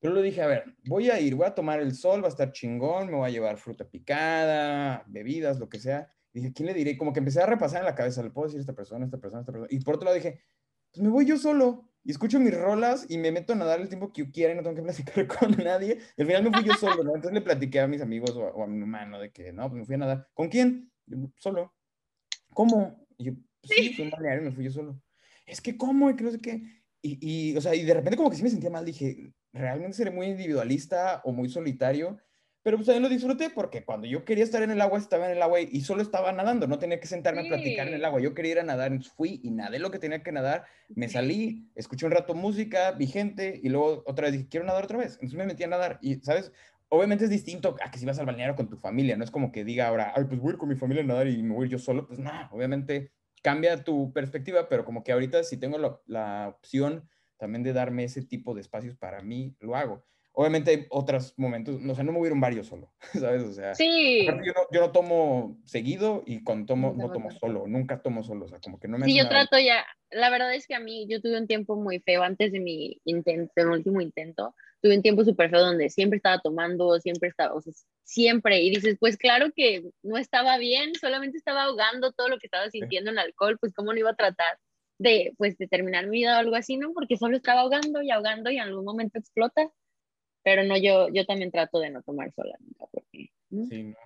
Pero 0.00 0.14
le 0.14 0.22
dije, 0.22 0.40
a 0.42 0.46
ver, 0.46 0.64
voy 0.86 1.10
a 1.10 1.20
ir, 1.20 1.34
voy 1.34 1.46
a 1.46 1.54
tomar 1.54 1.80
el 1.80 1.94
sol, 1.94 2.22
va 2.22 2.26
a 2.26 2.30
estar 2.30 2.52
chingón, 2.52 3.08
me 3.08 3.16
voy 3.16 3.28
a 3.28 3.32
llevar 3.32 3.58
fruta 3.58 3.88
picada, 3.88 5.04
bebidas, 5.06 5.58
lo 5.58 5.68
que 5.68 5.78
sea. 5.78 6.10
dije, 6.32 6.52
¿quién 6.54 6.66
le 6.66 6.74
diré? 6.74 6.96
Como 6.96 7.12
que 7.12 7.18
empecé 7.18 7.42
a 7.42 7.46
repasar 7.46 7.80
en 7.80 7.86
la 7.86 7.94
cabeza, 7.94 8.22
¿le 8.22 8.30
puedo 8.30 8.46
decir 8.46 8.60
esta 8.60 8.72
persona, 8.72 9.04
esta 9.04 9.18
persona, 9.18 9.40
esta 9.40 9.52
persona? 9.52 9.68
Y 9.70 9.80
por 9.80 9.96
otro 9.96 10.06
lado 10.06 10.16
dije, 10.16 10.40
pues 10.90 11.02
me 11.04 11.10
voy 11.10 11.26
yo 11.26 11.36
solo 11.36 11.90
y 12.02 12.12
escucho 12.12 12.40
mis 12.40 12.56
rolas 12.56 13.04
y 13.10 13.18
me 13.18 13.30
meto 13.30 13.52
a 13.52 13.56
nadar 13.56 13.80
el 13.80 13.88
tiempo 13.88 14.10
que 14.10 14.24
yo 14.24 14.32
quiera 14.32 14.54
y 14.54 14.56
no 14.56 14.62
tengo 14.62 14.76
que 14.76 14.82
platicar 14.90 15.26
con 15.26 15.50
nadie. 15.62 15.98
Y 16.16 16.22
al 16.22 16.26
final 16.26 16.44
me 16.44 16.50
fui 16.50 16.64
yo 16.64 16.74
solo, 16.74 17.04
¿no? 17.04 17.14
Entonces 17.14 17.32
le 17.32 17.42
platiqué 17.42 17.80
a 17.80 17.86
mis 17.86 18.00
amigos 18.00 18.30
o 18.30 18.62
a, 18.62 18.66
mi 18.66 18.78
mamá, 18.78 19.04
¿no? 19.04 19.20
De 19.20 19.30
que, 19.30 19.52
no, 19.52 19.68
pues 19.68 19.80
me 19.80 19.84
fui 19.84 19.96
a 19.96 19.98
nadar. 19.98 20.28
¿Con 20.32 20.48
quién? 20.48 20.90
solo. 21.36 21.74
¿Cómo? 22.54 23.06
Y 23.18 23.24
yo, 23.24 23.32
pues 23.60 23.76
sí, 23.76 23.92
fui 23.94 24.10
a 24.10 24.36
un 24.38 24.44
me 24.44 24.52
fui 24.52 24.64
yo 24.64 24.70
solo. 24.70 25.02
Es 25.44 25.60
que, 25.60 25.76
¿cómo? 25.76 26.08
Y 26.08 26.16
que 26.16 26.24
no 26.24 26.30
sé 26.30 26.38
qué. 26.38 26.62
Y, 27.02 27.50
y, 27.50 27.56
o 27.56 27.60
sea, 27.60 27.74
y 27.74 27.82
de 27.82 27.94
repente 27.94 28.16
como 28.16 28.30
que 28.30 28.36
sí 28.36 28.42
me 28.42 28.50
sentía 28.50 28.70
mal, 28.70 28.84
dije, 28.84 29.32
realmente 29.52 29.96
seré 29.96 30.10
muy 30.10 30.26
individualista 30.26 31.20
o 31.24 31.32
muy 31.32 31.48
solitario, 31.48 32.18
pero 32.62 32.76
pues 32.76 32.86
también 32.86 33.02
lo 33.02 33.08
disfruté 33.08 33.48
porque 33.48 33.84
cuando 33.84 34.06
yo 34.06 34.24
quería 34.24 34.44
estar 34.44 34.62
en 34.62 34.70
el 34.70 34.80
agua, 34.82 34.98
estaba 34.98 35.26
en 35.26 35.36
el 35.36 35.42
agua 35.42 35.60
y 35.60 35.80
solo 35.80 36.02
estaba 36.02 36.30
nadando, 36.32 36.66
no 36.66 36.78
tenía 36.78 37.00
que 37.00 37.06
sentarme 37.06 37.40
a 37.40 37.48
platicar 37.48 37.88
en 37.88 37.94
el 37.94 38.04
agua, 38.04 38.20
yo 38.20 38.34
quería 38.34 38.52
ir 38.52 38.58
a 38.60 38.64
nadar, 38.64 38.92
fui 39.16 39.40
y 39.42 39.50
nadé 39.50 39.78
lo 39.78 39.90
que 39.90 39.98
tenía 39.98 40.22
que 40.22 40.30
nadar, 40.30 40.64
me 40.90 41.08
salí, 41.08 41.70
escuché 41.74 42.04
un 42.04 42.12
rato 42.12 42.34
música, 42.34 42.92
vi 42.92 43.06
gente 43.06 43.58
y 43.62 43.70
luego 43.70 44.02
otra 44.06 44.24
vez 44.24 44.32
dije, 44.34 44.48
quiero 44.50 44.66
nadar 44.66 44.84
otra 44.84 44.98
vez, 44.98 45.14
entonces 45.14 45.38
me 45.38 45.46
metí 45.46 45.64
a 45.64 45.68
nadar 45.68 45.98
y, 46.02 46.16
¿sabes? 46.16 46.52
Obviamente 46.90 47.24
es 47.24 47.30
distinto 47.30 47.76
a 47.82 47.90
que 47.90 47.98
si 47.98 48.04
vas 48.04 48.18
al 48.18 48.26
balneario 48.26 48.56
con 48.56 48.68
tu 48.68 48.76
familia, 48.76 49.16
no 49.16 49.24
es 49.24 49.30
como 49.30 49.52
que 49.52 49.64
diga 49.64 49.86
ahora, 49.86 50.12
ay, 50.14 50.24
pues 50.24 50.38
voy 50.40 50.50
a 50.50 50.52
ir 50.52 50.58
con 50.58 50.68
mi 50.68 50.76
familia 50.76 51.02
a 51.02 51.06
nadar 51.06 51.28
y 51.28 51.42
me 51.42 51.54
voy 51.54 51.68
yo 51.68 51.78
solo, 51.78 52.06
pues 52.06 52.18
no, 52.18 52.30
obviamente 52.50 53.12
cambia 53.42 53.84
tu 53.84 54.12
perspectiva, 54.12 54.68
pero 54.68 54.84
como 54.84 55.02
que 55.02 55.12
ahorita 55.12 55.44
si 55.44 55.56
tengo 55.56 55.78
la, 55.78 55.98
la 56.06 56.48
opción 56.48 57.08
también 57.40 57.64
de 57.64 57.72
darme 57.72 58.04
ese 58.04 58.22
tipo 58.22 58.54
de 58.54 58.60
espacios 58.60 58.94
para 58.94 59.22
mí, 59.22 59.56
lo 59.58 59.74
hago. 59.74 60.04
Obviamente 60.32 60.70
hay 60.70 60.86
otros 60.90 61.34
momentos, 61.36 61.80
o 61.84 61.94
sea, 61.94 62.04
no 62.04 62.12
me 62.12 62.18
voy 62.18 62.26
a 62.26 62.28
ir 62.28 62.32
un 62.34 62.40
barrio 62.40 62.62
solo, 62.62 62.92
¿sabes? 63.18 63.42
O 63.42 63.52
sea, 63.52 63.74
sí. 63.74 64.24
yo, 64.26 64.32
no, 64.32 64.60
yo 64.70 64.80
no 64.80 64.92
tomo 64.92 65.58
seguido 65.64 66.22
y 66.24 66.44
cuando 66.44 66.66
tomo, 66.66 66.94
no, 66.96 67.10
tomo 67.10 67.32
solo, 67.32 67.66
nunca 67.66 68.00
tomo 68.00 68.22
solo, 68.22 68.44
o 68.44 68.48
sea, 68.48 68.60
como 68.60 68.78
que 68.78 68.86
no 68.86 68.96
me... 68.96 69.06
Sí, 69.06 69.18
yo 69.18 69.28
trato 69.28 69.58
ya, 69.58 69.84
la 70.10 70.30
verdad 70.30 70.54
es 70.54 70.68
que 70.68 70.76
a 70.76 70.80
mí, 70.80 71.06
yo 71.08 71.20
tuve 71.20 71.36
un 71.36 71.48
tiempo 71.48 71.74
muy 71.74 71.98
feo 71.98 72.22
antes 72.22 72.52
de 72.52 72.60
mi 72.60 73.00
intento, 73.04 73.52
el 73.56 73.68
último 73.68 74.00
intento, 74.00 74.54
tuve 74.80 74.96
un 74.96 75.02
tiempo 75.02 75.24
súper 75.24 75.50
feo 75.50 75.60
donde 75.60 75.90
siempre 75.90 76.18
estaba 76.18 76.38
tomando, 76.40 77.00
siempre 77.00 77.28
estaba, 77.28 77.54
o 77.54 77.60
sea, 77.60 77.72
siempre, 78.04 78.60
y 78.62 78.70
dices, 78.70 78.96
pues 79.00 79.16
claro 79.16 79.50
que 79.54 79.82
no 80.02 80.16
estaba 80.16 80.58
bien, 80.58 80.94
solamente 80.94 81.38
estaba 81.38 81.64
ahogando 81.64 82.12
todo 82.12 82.28
lo 82.28 82.38
que 82.38 82.46
estaba 82.46 82.70
sintiendo 82.70 83.10
en 83.10 83.18
alcohol, 83.18 83.58
pues 83.58 83.74
cómo 83.74 83.92
no 83.92 83.98
iba 83.98 84.10
a 84.10 84.16
tratar 84.16 84.58
de, 85.00 85.32
pues, 85.38 85.56
de 85.56 85.66
terminar 85.66 86.06
mi 86.06 86.18
vida 86.18 86.36
o 86.36 86.40
algo 86.40 86.54
así, 86.54 86.76
¿no? 86.76 86.92
Porque 86.92 87.16
solo 87.16 87.38
estaba 87.38 87.62
ahogando 87.62 88.02
y 88.02 88.10
ahogando 88.10 88.50
y 88.50 88.56
en 88.56 88.62
algún 88.62 88.84
momento 88.84 89.18
explota. 89.18 89.70
Pero 90.44 90.62
no, 90.64 90.76
yo, 90.76 91.08
yo 91.08 91.24
también 91.24 91.50
trato 91.50 91.80
de 91.80 91.90
no 91.90 92.02
tomar 92.02 92.30
sola 92.32 92.54
nunca, 92.60 92.84
porque... 92.92 93.30
Sí, 93.68 93.82
no. 93.82 93.96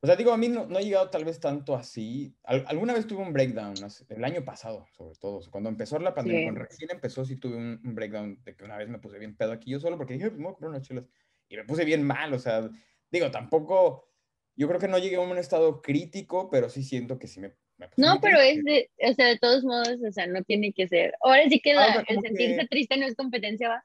O 0.00 0.06
sea, 0.06 0.14
digo, 0.14 0.32
a 0.32 0.36
mí 0.36 0.48
no, 0.48 0.66
no, 0.66 0.78
he 0.78 0.84
llegado 0.84 1.10
tal 1.10 1.24
vez 1.24 1.40
tanto 1.40 1.74
así. 1.74 2.36
alguna 2.44 2.92
vez 2.92 3.08
tuve 3.08 3.22
un 3.22 3.32
breakdown, 3.32 3.74
el 4.08 4.24
año 4.24 4.44
pasado, 4.44 4.86
sobre 4.92 5.16
todo. 5.16 5.40
cuando 5.50 5.68
empezó 5.68 5.98
la 5.98 6.14
pandemia, 6.14 6.44
cuando 6.44 6.60
recién 6.60 6.90
empezó, 6.92 7.24
sí 7.24 7.36
tuve 7.36 7.56
un, 7.56 7.80
breakdown 7.82 8.40
de 8.44 8.54
que 8.54 8.64
una 8.64 8.76
vez 8.76 8.88
me 8.88 9.00
puse 9.00 9.18
bien 9.18 9.36
pedo 9.36 9.52
aquí 9.52 9.72
yo 9.72 9.80
solo, 9.80 9.96
porque 9.96 10.14
dije, 10.14 10.28
pues 10.28 10.38
me 10.38 10.44
voy 10.44 10.50
a 10.50 10.54
comprar 10.54 10.70
unas 10.70 10.82
chelas. 10.82 11.04
Y 11.48 11.56
me 11.56 11.64
puse 11.64 11.84
bien 11.84 12.04
mal, 12.04 12.32
o 12.32 12.38
sea, 12.38 12.70
digo, 13.10 13.32
tampoco, 13.32 14.08
yo 14.54 14.68
creo 14.68 14.78
que 14.78 14.88
no 14.88 14.98
llegué 14.98 15.16
a 15.16 15.20
un 15.20 15.38
estado 15.38 15.82
crítico, 15.82 16.50
pero 16.50 16.68
sí 16.68 16.84
siento 16.84 17.18
que 17.18 17.26
sí 17.26 17.40
me 17.40 17.56
no, 17.96 18.20
pero 18.20 18.38
es 18.40 18.62
de, 18.64 18.90
o 19.08 19.12
sea, 19.12 19.26
de 19.26 19.38
todos 19.38 19.64
modos, 19.64 19.98
o 20.06 20.12
sea, 20.12 20.26
no 20.26 20.42
tiene 20.42 20.72
que 20.72 20.88
ser. 20.88 21.14
Ahora 21.20 21.48
sí 21.48 21.60
que 21.60 21.72
ah, 21.72 22.04
el 22.08 22.20
sentirse 22.20 22.66
triste 22.68 22.96
no 22.96 23.06
es 23.06 23.14
competencia, 23.14 23.68
va. 23.68 23.84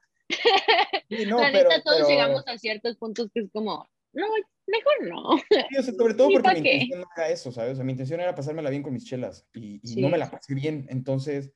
Sí, 1.08 1.26
no, 1.26 1.40
la 1.40 1.50
neta, 1.50 1.82
todos 1.82 2.08
llegamos 2.08 2.42
a 2.46 2.58
ciertos 2.58 2.96
puntos 2.96 3.30
que 3.32 3.40
es 3.40 3.50
como, 3.52 3.86
no, 4.12 4.26
mejor 4.66 5.08
no. 5.08 5.38
Sí, 5.38 5.76
o 5.78 5.82
sea, 5.82 5.94
sobre 5.94 6.14
todo 6.14 6.28
porque 6.42 6.60
mi 6.60 6.68
intención 6.68 7.00
no 7.00 7.08
era 7.16 7.28
eso, 7.28 7.52
¿sabes? 7.52 7.72
O 7.72 7.76
sea, 7.76 7.84
mi 7.84 7.92
intención 7.92 8.20
era 8.20 8.34
pasármela 8.34 8.70
bien 8.70 8.82
con 8.82 8.92
mis 8.92 9.04
chelas 9.04 9.46
y, 9.54 9.80
no 10.00 10.08
me 10.08 10.18
la 10.18 10.30
pasé 10.30 10.54
bien. 10.54 10.86
Entonces, 10.88 11.52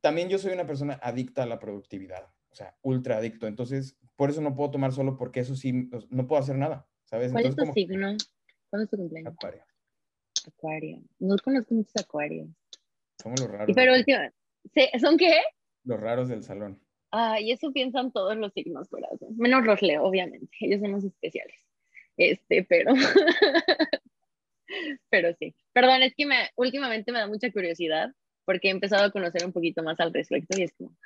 también 0.00 0.28
yo 0.28 0.38
soy 0.38 0.52
una 0.52 0.66
persona 0.66 0.98
adicta 1.02 1.42
a 1.42 1.46
la 1.46 1.58
productividad, 1.58 2.24
o 2.50 2.54
sea, 2.54 2.76
ultra 2.82 3.18
adicto. 3.18 3.46
Entonces, 3.46 3.96
por 4.16 4.30
eso 4.30 4.40
no 4.40 4.54
puedo 4.54 4.70
tomar 4.70 4.92
solo 4.92 5.16
porque 5.16 5.40
eso 5.40 5.56
sí, 5.56 5.90
no 6.10 6.26
puedo 6.26 6.40
hacer 6.40 6.56
nada, 6.56 6.86
¿sabes? 7.04 7.32
¿Cuál 7.32 7.46
es 7.46 7.56
tu 7.56 7.72
signo? 7.72 8.16
¿Cuándo 8.70 8.84
es 8.84 8.90
tu 8.90 8.96
cumpleaños? 8.96 9.34
Acuario. 9.34 9.62
No 11.18 11.36
conozco 11.42 11.74
muchos 11.74 11.96
acuarios. 11.96 12.48
Somos 13.22 13.40
los 13.40 13.50
raros. 13.50 13.74
Pero 13.74 13.92
¿son 15.00 15.16
qué? 15.16 15.40
Los 15.84 16.00
raros 16.00 16.28
del 16.28 16.42
salón. 16.42 16.80
Ah, 17.10 17.40
y 17.40 17.52
eso 17.52 17.72
piensan 17.72 18.12
todos 18.12 18.36
los 18.36 18.52
signos, 18.52 18.88
corazón. 18.88 19.36
Menos 19.36 19.64
los 19.64 19.80
leo, 19.80 20.04
obviamente. 20.04 20.54
Ellos 20.60 20.80
son 20.80 20.92
los 20.92 21.04
especiales. 21.04 21.56
Este, 22.16 22.64
pero. 22.64 22.92
pero 25.10 25.34
sí. 25.38 25.54
Perdón, 25.72 26.02
es 26.02 26.14
que 26.14 26.26
me, 26.26 26.50
últimamente 26.56 27.12
me 27.12 27.20
da 27.20 27.26
mucha 27.26 27.50
curiosidad 27.50 28.10
porque 28.44 28.68
he 28.68 28.70
empezado 28.70 29.04
a 29.04 29.10
conocer 29.10 29.44
un 29.44 29.52
poquito 29.52 29.82
más 29.82 29.98
al 30.00 30.12
respecto 30.12 30.58
y 30.58 30.64
es 30.64 30.72
como. 30.72 30.96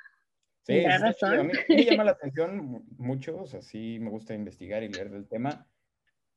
Sí, 0.65 0.79
sí 0.79 0.85
razón? 0.85 1.39
a 1.39 1.43
mí 1.43 1.53
me 1.67 1.83
llama 1.83 2.05
la 2.05 2.11
atención 2.21 2.85
mucho, 2.97 3.41
o 3.41 3.45
sea, 3.45 3.61
sí 3.61 3.97
me 3.99 4.09
gusta 4.09 4.33
investigar 4.33 4.81
y 4.81 4.87
leer 4.87 5.09
del 5.09 5.27
tema, 5.27 5.67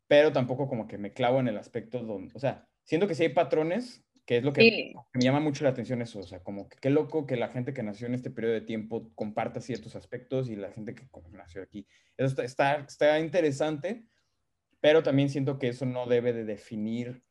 pero 0.08 0.32
tampoco 0.32 0.68
como 0.68 0.88
que 0.88 0.98
me 0.98 1.12
clavo 1.12 1.38
en 1.38 1.46
el 1.46 1.56
aspecto 1.58 2.00
donde, 2.00 2.32
o 2.34 2.40
sea, 2.40 2.66
siento 2.86 3.06
que 3.06 3.14
sí 3.14 3.24
hay 3.24 3.28
patrones, 3.30 4.02
que 4.24 4.38
es 4.38 4.44
lo 4.44 4.52
que 4.52 4.94
me 5.12 5.22
llama 5.22 5.40
mucho 5.40 5.62
la 5.62 5.70
atención 5.70 6.02
eso, 6.02 6.20
o 6.20 6.22
sea, 6.22 6.42
como 6.42 6.68
que 6.68 6.78
qué 6.78 6.90
loco 6.90 7.26
que 7.26 7.36
la 7.36 7.48
gente 7.48 7.74
que 7.74 7.82
nació 7.82 8.06
en 8.06 8.14
este 8.14 8.30
periodo 8.30 8.54
de 8.54 8.62
tiempo 8.62 9.12
comparta 9.14 9.60
ciertos 9.60 9.94
aspectos 9.94 10.48
y 10.48 10.56
la 10.56 10.72
gente 10.72 10.94
que 10.94 11.06
nació 11.32 11.62
aquí. 11.62 11.86
Eso 12.16 12.42
está, 12.42 12.76
está, 12.76 13.20
interesante, 13.20 14.04
pero 14.80 15.02
también 15.02 15.28
siento 15.28 15.58
que 15.58 15.68
eso 15.68 15.86
no 15.86 16.06
debe 16.06 16.32
de 16.32 16.44
definir 16.44 17.22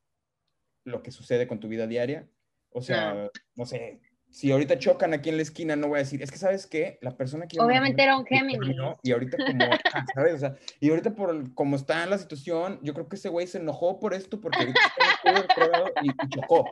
lo 0.86 1.02
que 1.02 1.12
sucede 1.12 1.48
con 1.48 1.60
tu 1.60 1.68
vida 1.68 1.88
diaria. 1.88 2.30
O 2.70 2.82
sea, 2.82 3.30
no 3.56 3.66
sé, 3.66 4.02
si 4.36 4.52
ahorita 4.52 4.78
chocan 4.78 5.14
aquí 5.14 5.30
en 5.30 5.38
la 5.38 5.44
esquina, 5.44 5.78
no 5.78 5.88
voy 5.88 5.96
a 5.96 6.00
decir, 6.00 6.22
es 6.22 6.30
que 6.30 6.38
sabes 6.38 6.68
qué, 6.68 7.00
la 7.02 7.16
persona 7.16 7.48
que... 7.48 7.58
Obviamente 7.58 8.04
era 8.04 8.18
un 8.18 8.26
Géminis. 8.26 8.76
Y 9.02 9.14
ahorita 9.14 9.38
como, 9.38 9.64
ah, 9.64 10.06
¿sabes? 10.14 10.34
O 10.34 10.40
sea, 10.40 10.56
y 10.82 10.90
ahorita 10.90 11.16
por 11.16 11.54
como 11.54 11.78
está 11.78 12.06
la 12.06 12.18
situación, 12.18 12.78
yo 12.84 12.94
creo 12.94 13.08
que 13.08 13.16
ese 13.16 13.30
güey 13.30 13.48
se 13.48 13.60
enojó 13.60 13.98
por 13.98 14.14
esto 14.14 14.42
porque 14.42 14.60
ahorita 14.60 14.82
está 15.24 15.92
y, 16.02 16.10
y, 16.10 16.30
chocó. 16.32 16.70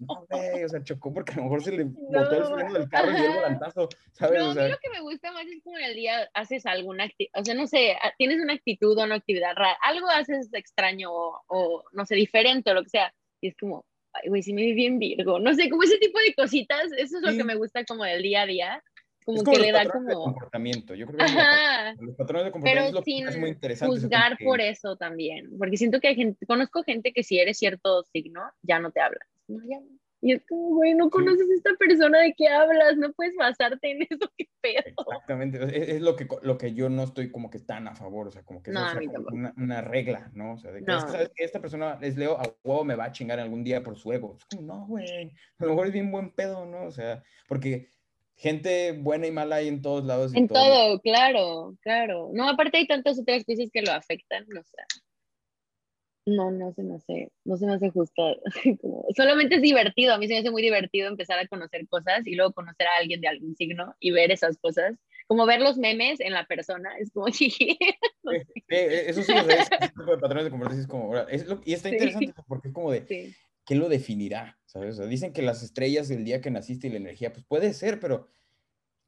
No, 0.00 0.26
güey, 0.28 0.64
o 0.64 0.68
sea, 0.68 0.84
chocó 0.84 1.14
porque 1.14 1.32
a 1.32 1.36
lo 1.36 1.44
mejor 1.44 1.62
se 1.62 1.72
le 1.72 1.84
botó 1.84 2.30
el 2.30 2.44
freno 2.44 2.72
del 2.74 2.88
carro 2.90 3.10
y 3.10 3.14
dio 3.14 3.24
el 3.24 3.36
volantazo, 3.36 3.88
¿sabes? 4.12 4.38
No, 4.40 4.50
o 4.50 4.52
sea, 4.52 4.64
a 4.64 4.66
mí 4.66 4.72
lo 4.72 4.78
que 4.78 4.90
me 4.90 5.00
gusta 5.00 5.32
más 5.32 5.46
es 5.46 5.62
como 5.64 5.78
en 5.78 5.84
el 5.84 5.94
día 5.94 6.28
haces 6.34 6.66
alguna 6.66 7.04
actividad, 7.04 7.40
o 7.40 7.44
sea, 7.46 7.54
no 7.54 7.66
sé, 7.66 7.96
tienes 8.18 8.38
una 8.38 8.52
actitud 8.52 8.98
o 8.98 9.04
una 9.04 9.14
actividad 9.14 9.54
rara, 9.56 9.78
algo 9.80 10.10
haces 10.10 10.50
extraño 10.52 11.10
o, 11.10 11.40
o 11.46 11.84
no 11.92 12.04
sé, 12.04 12.16
diferente 12.16 12.70
o 12.70 12.74
lo 12.74 12.82
que 12.82 12.90
sea, 12.90 13.14
y 13.40 13.48
es 13.48 13.56
como, 13.56 13.86
ay, 14.12 14.28
güey, 14.28 14.42
sí 14.42 14.52
me 14.52 14.62
vi 14.62 14.74
bien 14.74 14.98
Virgo. 14.98 15.38
No 15.38 15.54
sé, 15.54 15.68
como 15.68 15.82
ese 15.82 15.98
tipo 15.98 16.18
de 16.18 16.34
cositas, 16.34 16.84
eso 16.96 17.18
es 17.18 17.22
lo 17.22 17.36
que 17.36 17.44
me 17.44 17.56
gusta 17.56 17.84
como 17.84 18.04
del 18.04 18.22
día 18.22 18.42
a 18.42 18.46
día. 18.46 18.82
Como, 19.24 19.44
que 19.44 19.58
le 19.58 19.72
da 19.72 19.84
como. 19.86 20.08
De 20.08 20.14
comportamiento. 20.14 20.94
Yo 20.94 21.06
creo 21.06 21.18
que 21.18 21.24
Ajá. 21.24 21.94
los 22.00 22.16
patrones 22.16 22.46
de 22.46 22.52
comportamiento 22.52 23.02
Pero 23.04 23.28
es, 23.28 23.34
lo 23.34 23.40
muy 23.40 23.50
interesante. 23.50 24.00
Juzgar 24.00 24.38
por 24.42 24.60
eso 24.60 24.96
también. 24.96 25.50
Porque 25.58 25.76
siento 25.76 26.00
que 26.00 26.08
hay 26.08 26.14
gente, 26.14 26.46
conozco 26.46 26.82
gente 26.82 27.12
que 27.12 27.22
si 27.22 27.38
eres 27.38 27.58
cierto 27.58 28.04
signo, 28.04 28.40
ya 28.62 28.78
no 28.78 28.90
te 28.90 29.00
habla. 29.00 29.20
No, 29.48 29.58
ya, 29.68 29.80
Y 30.20 30.32
es 30.32 30.44
como, 30.48 30.74
güey, 30.74 30.94
no 30.94 31.10
conoces 31.10 31.48
a 31.48 31.54
esta 31.54 31.74
persona 31.78 32.18
de 32.20 32.34
qué 32.36 32.48
hablas, 32.48 32.96
no 32.96 33.12
puedes 33.12 33.36
basarte 33.36 33.92
en 33.92 34.02
eso, 34.10 34.30
qué 34.36 34.48
pedo. 34.60 35.04
Exactamente, 35.06 35.94
es, 35.94 36.00
lo, 36.00 36.16
que, 36.16 36.26
lo 36.42 36.58
que 36.58 36.74
yo 36.74 36.88
no 36.88 37.04
estoy 37.04 37.30
como 37.30 37.50
que 37.50 37.60
tan 37.60 37.86
a 37.86 37.94
favor, 37.94 38.28
o 38.28 38.30
sea, 38.30 38.42
como 38.42 38.62
que 38.62 38.70
es 38.70 38.76
una, 38.76 39.54
una, 39.56 39.80
regla, 39.80 40.30
¿no? 40.34 40.54
O 40.54 40.58
sea, 40.58 40.72
de 40.72 40.84
que, 40.84 40.92
¿sabes 40.92 41.30
que 41.34 41.44
esta 41.44 41.60
persona, 41.60 41.98
les 42.00 42.16
leo, 42.16 42.36
a 42.36 42.52
huevo 42.64 42.84
me 42.84 42.96
va 42.96 43.04
a 43.04 43.12
chingar 43.12 43.38
algún 43.38 43.62
día 43.62 43.82
por 43.82 43.96
su 43.96 44.12
ego. 44.12 44.36
Es 44.38 44.44
como, 44.46 44.62
no, 44.62 44.86
güey, 44.86 45.30
a 45.58 45.64
lo 45.64 45.70
mejor 45.70 45.86
es 45.86 45.92
bien 45.92 46.10
buen 46.10 46.34
pedo, 46.34 46.66
¿no? 46.66 46.84
O 46.84 46.90
sea, 46.90 47.22
porque 47.46 47.88
gente 48.34 48.92
buena 48.92 49.28
y 49.28 49.30
mala 49.30 49.56
hay 49.56 49.68
en 49.68 49.82
todos 49.82 50.04
lados. 50.04 50.34
En 50.34 50.48
todo. 50.48 51.00
claro, 51.00 51.76
claro. 51.80 52.30
No, 52.32 52.48
aparte 52.48 52.78
hay 52.78 52.86
tantas 52.88 53.20
otras 53.20 53.44
cosas 53.44 53.70
que 53.72 53.82
lo 53.82 53.92
afectan, 53.92 54.44
o 54.44 54.64
sea 54.64 54.84
no, 56.28 56.50
no 56.50 56.72
se 56.72 56.82
me 56.82 56.96
hace, 56.96 57.32
no 57.44 57.56
se 57.56 57.66
me 57.66 57.74
hace 57.74 57.90
justo. 57.90 58.22
solamente 59.16 59.56
es 59.56 59.62
divertido, 59.62 60.14
a 60.14 60.18
mí 60.18 60.26
se 60.26 60.34
me 60.34 60.40
hace 60.40 60.50
muy 60.50 60.62
divertido 60.62 61.08
empezar 61.08 61.38
a 61.38 61.48
conocer 61.48 61.86
cosas 61.88 62.26
y 62.26 62.34
luego 62.34 62.52
conocer 62.52 62.86
a 62.86 62.96
alguien 63.00 63.20
de 63.20 63.28
algún 63.28 63.56
signo 63.56 63.94
y 64.00 64.10
ver 64.10 64.30
esas 64.30 64.58
cosas. 64.58 64.96
Como 65.26 65.44
ver 65.46 65.60
los 65.60 65.76
memes 65.76 66.20
en 66.20 66.32
la 66.32 66.46
persona, 66.46 66.90
es 66.98 67.10
como, 67.10 67.26
sí, 67.32 67.52
eso 68.68 69.22
sí, 69.22 69.32
es, 69.32 69.70
tipo 69.94 70.10
de 70.10 70.18
patrones 70.18 70.44
de 70.44 70.50
comportamiento 70.50 70.82
es 70.82 70.86
como, 70.86 71.16
es 71.16 71.46
lo, 71.46 71.60
y 71.64 71.74
está 71.74 71.90
interesante 71.90 72.34
porque 72.46 72.68
es 72.68 72.74
como 72.74 72.92
de, 72.92 73.34
¿qué 73.66 73.74
lo 73.74 73.88
definirá? 73.88 74.58
¿Sabes? 74.66 74.98
dicen 75.08 75.32
que 75.32 75.42
las 75.42 75.62
estrellas 75.62 76.08
del 76.08 76.24
día 76.24 76.40
que 76.40 76.50
naciste 76.50 76.86
y 76.86 76.90
la 76.90 76.98
energía, 76.98 77.32
pues 77.32 77.44
puede 77.46 77.72
ser, 77.72 78.00
pero 78.00 78.28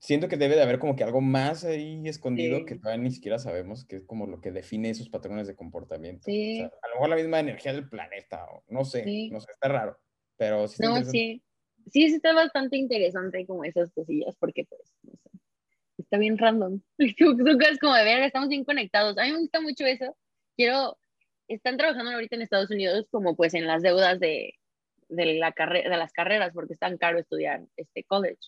siento 0.01 0.29
que 0.29 0.39
debe 0.39 0.57
de 0.57 0.63
haber 0.63 0.79
como 0.79 0.97
que 0.97 1.05
algo 1.05 1.21
más 1.21 1.65
ahí 1.65 2.01
escondido 2.09 2.65
que 2.65 2.77
todavía 2.77 3.05
ni 3.05 3.11
siquiera 3.11 3.39
sabemos, 3.39 3.85
que 3.85 3.97
es 3.97 4.05
como 4.07 4.27
lo 4.27 4.41
que 4.41 4.51
define 4.51 4.91
esos 4.91 5.11
patrones 5.11 5.47
de 5.47 5.55
comportamiento. 5.55 6.29
a 6.29 6.89
lo 6.89 6.95
mejor 6.95 7.09
la 7.11 7.17
misma 7.17 7.39
energía 7.39 7.73
del 7.73 7.89
planeta, 7.89 8.47
o 8.47 8.65
no 8.69 8.85
sé, 8.85 9.05
no 9.31 9.41
sé, 9.41 9.53
está 9.53 9.69
raro, 9.69 9.99
pero 10.37 10.67
sí. 10.67 10.83
No, 10.83 11.05
sí. 11.05 11.43
Sí, 11.91 12.09
sí 12.09 12.15
está 12.17 12.33
bastante 12.33 12.77
interesante 12.77 13.47
como 13.47 13.65
esas 13.65 13.91
cosillas, 13.93 14.37
porque 14.39 14.65
pues, 14.65 14.95
no 15.03 15.13
sé, 15.17 15.31
está 15.99 16.19
bien 16.19 16.39
random. 16.39 16.81
Son 17.19 17.39
cosas 17.59 17.79
como 17.79 17.95
de 17.95 18.05
ver, 18.05 18.23
estamos 18.23 18.49
bien 18.49 18.65
conectados. 18.65 19.19
A 19.19 19.25
mí 19.25 19.33
me 19.33 19.39
gusta 19.39 19.61
mucho 19.61 19.85
eso. 19.87 20.17
Quiero, 20.57 20.99
están 21.49 21.77
trabajando 21.79 22.11
ahorita 22.13 22.37
en 22.37 22.43
Estados 22.43 22.71
Unidos 22.71 23.07
como 23.11 23.35
pues 23.35 23.55
en 23.55 23.67
las 23.67 23.83
deudas 23.83 24.21
de, 24.21 24.55
de, 25.09 25.35
la 25.35 25.53
carrera, 25.53 25.91
de 25.91 25.97
las 25.97 26.13
carreras, 26.13 26.53
porque 26.55 26.75
es 26.75 26.79
tan 26.79 26.97
caro 26.97 27.19
estudiar 27.19 27.65
este 27.77 28.05
college 28.05 28.39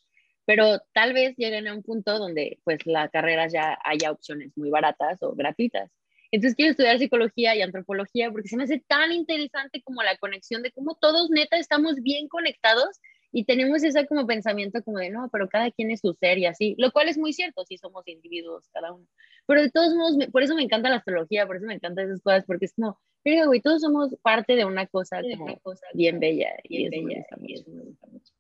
pero 0.45 0.81
tal 0.93 1.13
vez 1.13 1.37
lleguen 1.37 1.69
a 1.69 1.75
un 1.75 1.83
punto 1.83 2.19
donde 2.19 2.59
pues 2.65 2.85
la 2.87 3.09
carrera 3.09 3.47
ya 3.49 3.79
haya 3.85 4.11
opciones 4.11 4.53
muy 4.57 4.71
baratas 4.71 5.23
o 5.23 5.35
gratuitas. 5.35 5.91
Entonces 6.31 6.57
quiero 6.57 6.71
estudiar 6.71 6.99
psicología 6.99 7.55
y 7.55 7.61
antropología 7.61 8.31
porque 8.31 8.49
se 8.49 8.57
me 8.57 8.65
hace 8.65 8.83
tan 8.87 9.13
interesante 9.13 9.83
como 9.83 10.03
la 10.03 10.17
conexión 10.17 10.63
de 10.63 10.73
cómo 10.73 10.97
todos 11.01 11.31
neta 11.31 11.59
estamos 11.59 11.97
bien 12.03 12.29
conectados 12.29 13.01
y 13.33 13.45
tenemos 13.45 13.83
ese 13.83 14.07
como 14.07 14.27
pensamiento 14.27 14.83
como 14.83 14.99
de 14.99 15.11
no, 15.11 15.29
pero 15.31 15.49
cada 15.49 15.71
quien 15.71 15.91
es 15.91 16.01
su 16.01 16.13
ser 16.13 16.39
y 16.39 16.47
así, 16.47 16.75
lo 16.79 16.93
cual 16.93 17.09
es 17.09 17.17
muy 17.17 17.33
cierto, 17.33 17.65
si 17.65 17.79
somos 17.79 18.07
individuos 18.07 18.69
cada 18.73 18.93
uno. 18.93 19.07
Pero 19.47 19.63
de 19.63 19.71
todos 19.71 19.95
modos, 19.95 20.17
por 20.31 20.43
eso 20.43 20.55
me 20.55 20.63
encanta 20.63 20.91
la 20.91 20.97
astrología, 20.97 21.47
por 21.47 21.57
eso 21.57 21.67
me 21.67 21.75
encantan 21.75 22.07
esas 22.07 22.21
cosas, 22.21 22.45
porque 22.47 22.67
es 22.67 22.75
como, 22.75 22.99
mira, 23.25 23.47
güey, 23.47 23.61
todos 23.61 23.81
somos 23.81 24.15
parte 24.23 24.55
de 24.55 24.67
una 24.67 24.87
cosa, 24.87 25.23
como 25.23 25.45
una 25.45 25.57
cosa 25.57 25.87
bien 25.95 26.21
bella 26.21 26.51
y, 26.65 26.89
bien 26.89 27.07
bella, 27.07 27.27
y 27.41 27.55
eso 27.55 27.71
me 27.71 27.83
gusta 27.85 28.07
mucho. 28.09 28.33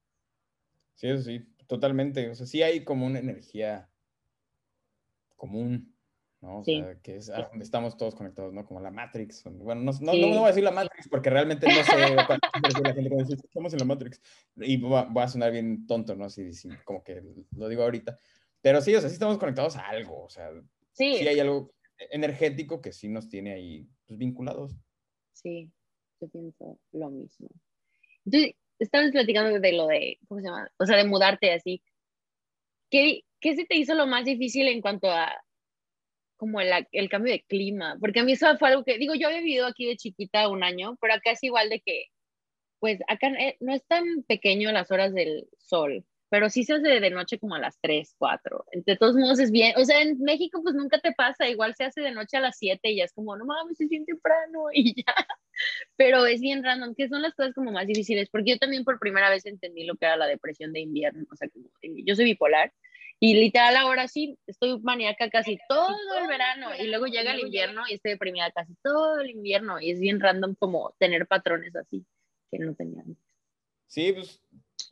Sí, 0.94 1.09
eso 1.09 1.23
sí, 1.23 1.42
totalmente. 1.73 2.29
O 2.29 2.35
sea, 2.35 2.45
sí 2.45 2.62
hay 2.62 2.85
como 2.85 3.07
una 3.07 3.19
energía 3.19 3.88
común, 5.37 5.97
¿no? 6.43 6.59
O 6.59 6.64
sea, 6.64 7.00
que 7.00 7.17
es 7.17 7.31
a 7.31 7.49
donde 7.49 7.64
estamos 7.64 7.97
todos 7.97 8.14
conectados, 8.14 8.52
¿no? 8.52 8.67
Como 8.67 8.79
la 8.81 8.91
Matrix. 8.91 9.43
Bueno, 9.45 9.81
no, 9.81 9.93
no, 10.02 10.12
no, 10.12 10.29
voy 10.29 10.45
a 10.45 10.49
decir 10.49 10.64
la 10.64 10.71
Matrix 10.71 11.09
porque 11.09 11.31
realmente 11.31 11.67
no 11.67 11.83
sé 11.83 12.14
la 12.14 12.93
gente 12.93 13.17
dice, 13.17 13.37
estamos 13.43 13.73
en 13.73 13.79
la 13.79 13.87
Matrix. 13.87 14.21
Y 14.57 14.76
va, 14.83 15.09
a 15.14 15.29
sonar 15.29 15.50
bien 15.50 15.87
tonto, 15.87 16.14
¿no? 16.14 16.26
Así, 16.26 16.50
como 16.85 17.02
que 17.02 17.23
lo 17.57 17.69
digo 17.69 17.85
ahorita. 17.85 18.19
Pero 18.61 18.83
sí, 18.83 18.95
o 18.95 19.00
sea, 19.00 19.09
sí 19.09 19.14
estamos 19.14 19.38
conectados 19.38 19.76
a 19.76 19.88
algo. 19.88 20.25
O 20.25 20.29
sea, 20.29 20.50
sí, 20.93 21.17
sí 21.17 21.26
hay 21.26 21.41
algo 21.41 21.73
energético 22.11 22.83
que 22.83 22.93
sí 22.93 23.09
nos 23.09 23.31
tiene 23.31 23.55
ahí 23.55 23.88
pues, 24.07 24.19
vinculados. 24.19 24.76
Sí, 25.33 25.73
yo 26.21 26.29
pienso 26.29 26.79
lo 26.93 27.09
mismo. 27.09 27.49
Entonces, 28.26 28.56
estabas 28.84 29.10
platicando 29.10 29.58
de 29.58 29.73
lo 29.73 29.86
de, 29.86 30.18
¿cómo 30.28 30.40
se 30.40 30.47
llama? 30.47 30.71
O 30.78 30.86
sea, 30.86 30.97
de 30.97 31.04
mudarte 31.04 31.52
así. 31.52 31.82
¿Qué, 32.90 33.23
qué 33.40 33.56
se 33.56 33.64
te 33.64 33.76
hizo 33.76 33.95
lo 33.95 34.06
más 34.06 34.25
difícil 34.25 34.68
en 34.68 34.80
cuanto 34.80 35.10
a 35.10 35.32
como 36.36 36.60
el, 36.60 36.71
el, 36.92 37.08
cambio 37.08 37.32
de 37.32 37.42
clima? 37.42 37.97
Porque 38.00 38.21
a 38.21 38.25
mí 38.25 38.32
eso 38.32 38.56
fue 38.58 38.68
algo 38.68 38.84
que, 38.84 38.99
digo, 38.99 39.14
yo 39.14 39.28
había 39.28 39.40
vivido 39.40 39.66
aquí 39.66 39.86
de 39.86 39.97
chiquita 39.97 40.49
un 40.49 40.64
año, 40.64 40.97
pero 41.00 41.14
acá 41.14 41.32
es 41.32 41.42
igual 41.42 41.71
de 41.71 41.80
que, 41.80 42.06
pues 42.80 43.00
acá 43.08 43.28
eh, 43.28 43.56
no 43.60 43.73
es 43.75 43.84
tan 43.86 44.25
pequeño 44.25 44.73
las 44.73 44.90
horas 44.90 45.14
del 45.14 45.49
sol 45.58 46.04
pero 46.32 46.49
sí 46.49 46.64
se 46.64 46.73
hace 46.73 46.99
de 46.99 47.10
noche 47.10 47.38
como 47.38 47.56
a 47.56 47.58
las 47.58 47.78
3, 47.82 48.14
4. 48.16 48.64
De 48.73 48.97
todos 48.97 49.16
modos 49.16 49.38
es 49.38 49.50
bien, 49.50 49.75
o 49.76 49.84
sea, 49.84 50.00
en 50.00 50.18
México 50.18 50.62
pues 50.62 50.75
nunca 50.75 50.99
te 50.99 51.12
pasa, 51.12 51.47
igual 51.47 51.75
se 51.75 51.84
hace 51.84 52.00
de 52.00 52.10
noche 52.10 52.38
a 52.38 52.40
las 52.40 52.56
7 52.56 52.90
y 52.90 52.97
ya 52.97 53.04
es 53.04 53.12
como, 53.12 53.36
no 53.36 53.45
mames, 53.45 53.78
es 53.78 53.90
bien 53.90 54.06
temprano 54.06 54.64
y 54.73 54.95
ya. 54.95 55.14
Pero 55.95 56.25
es 56.25 56.40
bien 56.40 56.64
random, 56.64 56.95
que 56.95 57.10
son 57.10 57.21
las 57.21 57.34
cosas 57.34 57.52
como 57.52 57.71
más 57.71 57.86
difíciles, 57.86 58.30
porque 58.30 58.52
yo 58.52 58.58
también 58.58 58.82
por 58.82 58.99
primera 58.99 59.28
vez 59.28 59.45
entendí 59.45 59.84
lo 59.84 59.95
que 59.97 60.06
era 60.06 60.16
la 60.16 60.26
depresión 60.26 60.73
de 60.73 60.80
invierno, 60.80 61.26
o 61.30 61.36
sea, 61.36 61.50
como, 61.50 61.68
yo 61.82 62.16
soy 62.16 62.25
bipolar 62.25 62.73
y 63.21 63.34
literal 63.34 63.76
ahora 63.76 64.08
sí 64.08 64.38
estoy 64.47 64.80
maníaca 64.80 65.28
casi 65.28 65.58
todo 65.68 65.95
el 66.18 66.28
verano 66.28 66.71
y 66.80 66.86
luego 66.86 67.08
llega 67.08 67.34
el 67.34 67.40
invierno 67.40 67.82
y 67.90 67.95
estoy 67.95 68.12
deprimida 68.12 68.50
casi 68.52 68.75
todo 68.82 69.21
el 69.21 69.28
invierno 69.28 69.78
y 69.78 69.90
es 69.90 70.00
bien 70.00 70.18
random 70.18 70.54
como 70.54 70.95
tener 70.99 71.26
patrones 71.26 71.76
así 71.76 72.06
que 72.50 72.58
no 72.58 72.75
tenía 72.75 73.04
Sí, 73.86 74.10
pues 74.14 74.40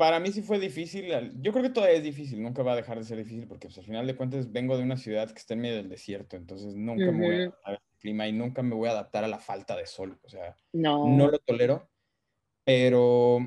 para 0.00 0.18
mí 0.18 0.32
sí 0.32 0.40
fue 0.40 0.58
difícil. 0.58 1.12
Yo 1.42 1.52
creo 1.52 1.62
que 1.62 1.68
todavía 1.68 1.98
es 1.98 2.02
difícil, 2.02 2.42
nunca 2.42 2.62
va 2.62 2.72
a 2.72 2.76
dejar 2.76 2.96
de 2.96 3.04
ser 3.04 3.18
difícil 3.18 3.46
porque 3.46 3.68
pues, 3.68 3.76
al 3.76 3.84
final 3.84 4.06
de 4.06 4.16
cuentas 4.16 4.50
vengo 4.50 4.78
de 4.78 4.82
una 4.82 4.96
ciudad 4.96 5.30
que 5.30 5.38
está 5.38 5.52
en 5.52 5.60
medio 5.60 5.76
del 5.76 5.90
desierto, 5.90 6.36
entonces 6.36 6.74
nunca 6.74 7.12
me 7.12 7.26
voy 7.26 7.34
a 7.34 7.38
adaptar 7.40 7.74
al 7.74 7.98
clima 7.98 8.26
y 8.26 8.32
nunca 8.32 8.62
me 8.62 8.74
voy 8.74 8.88
a 8.88 8.92
adaptar 8.92 9.24
a 9.24 9.28
la 9.28 9.38
falta 9.38 9.76
de 9.76 9.84
sol. 9.86 10.18
O 10.22 10.30
sea, 10.30 10.56
no, 10.72 11.06
no 11.06 11.30
lo 11.30 11.38
tolero, 11.40 11.90
pero 12.64 13.40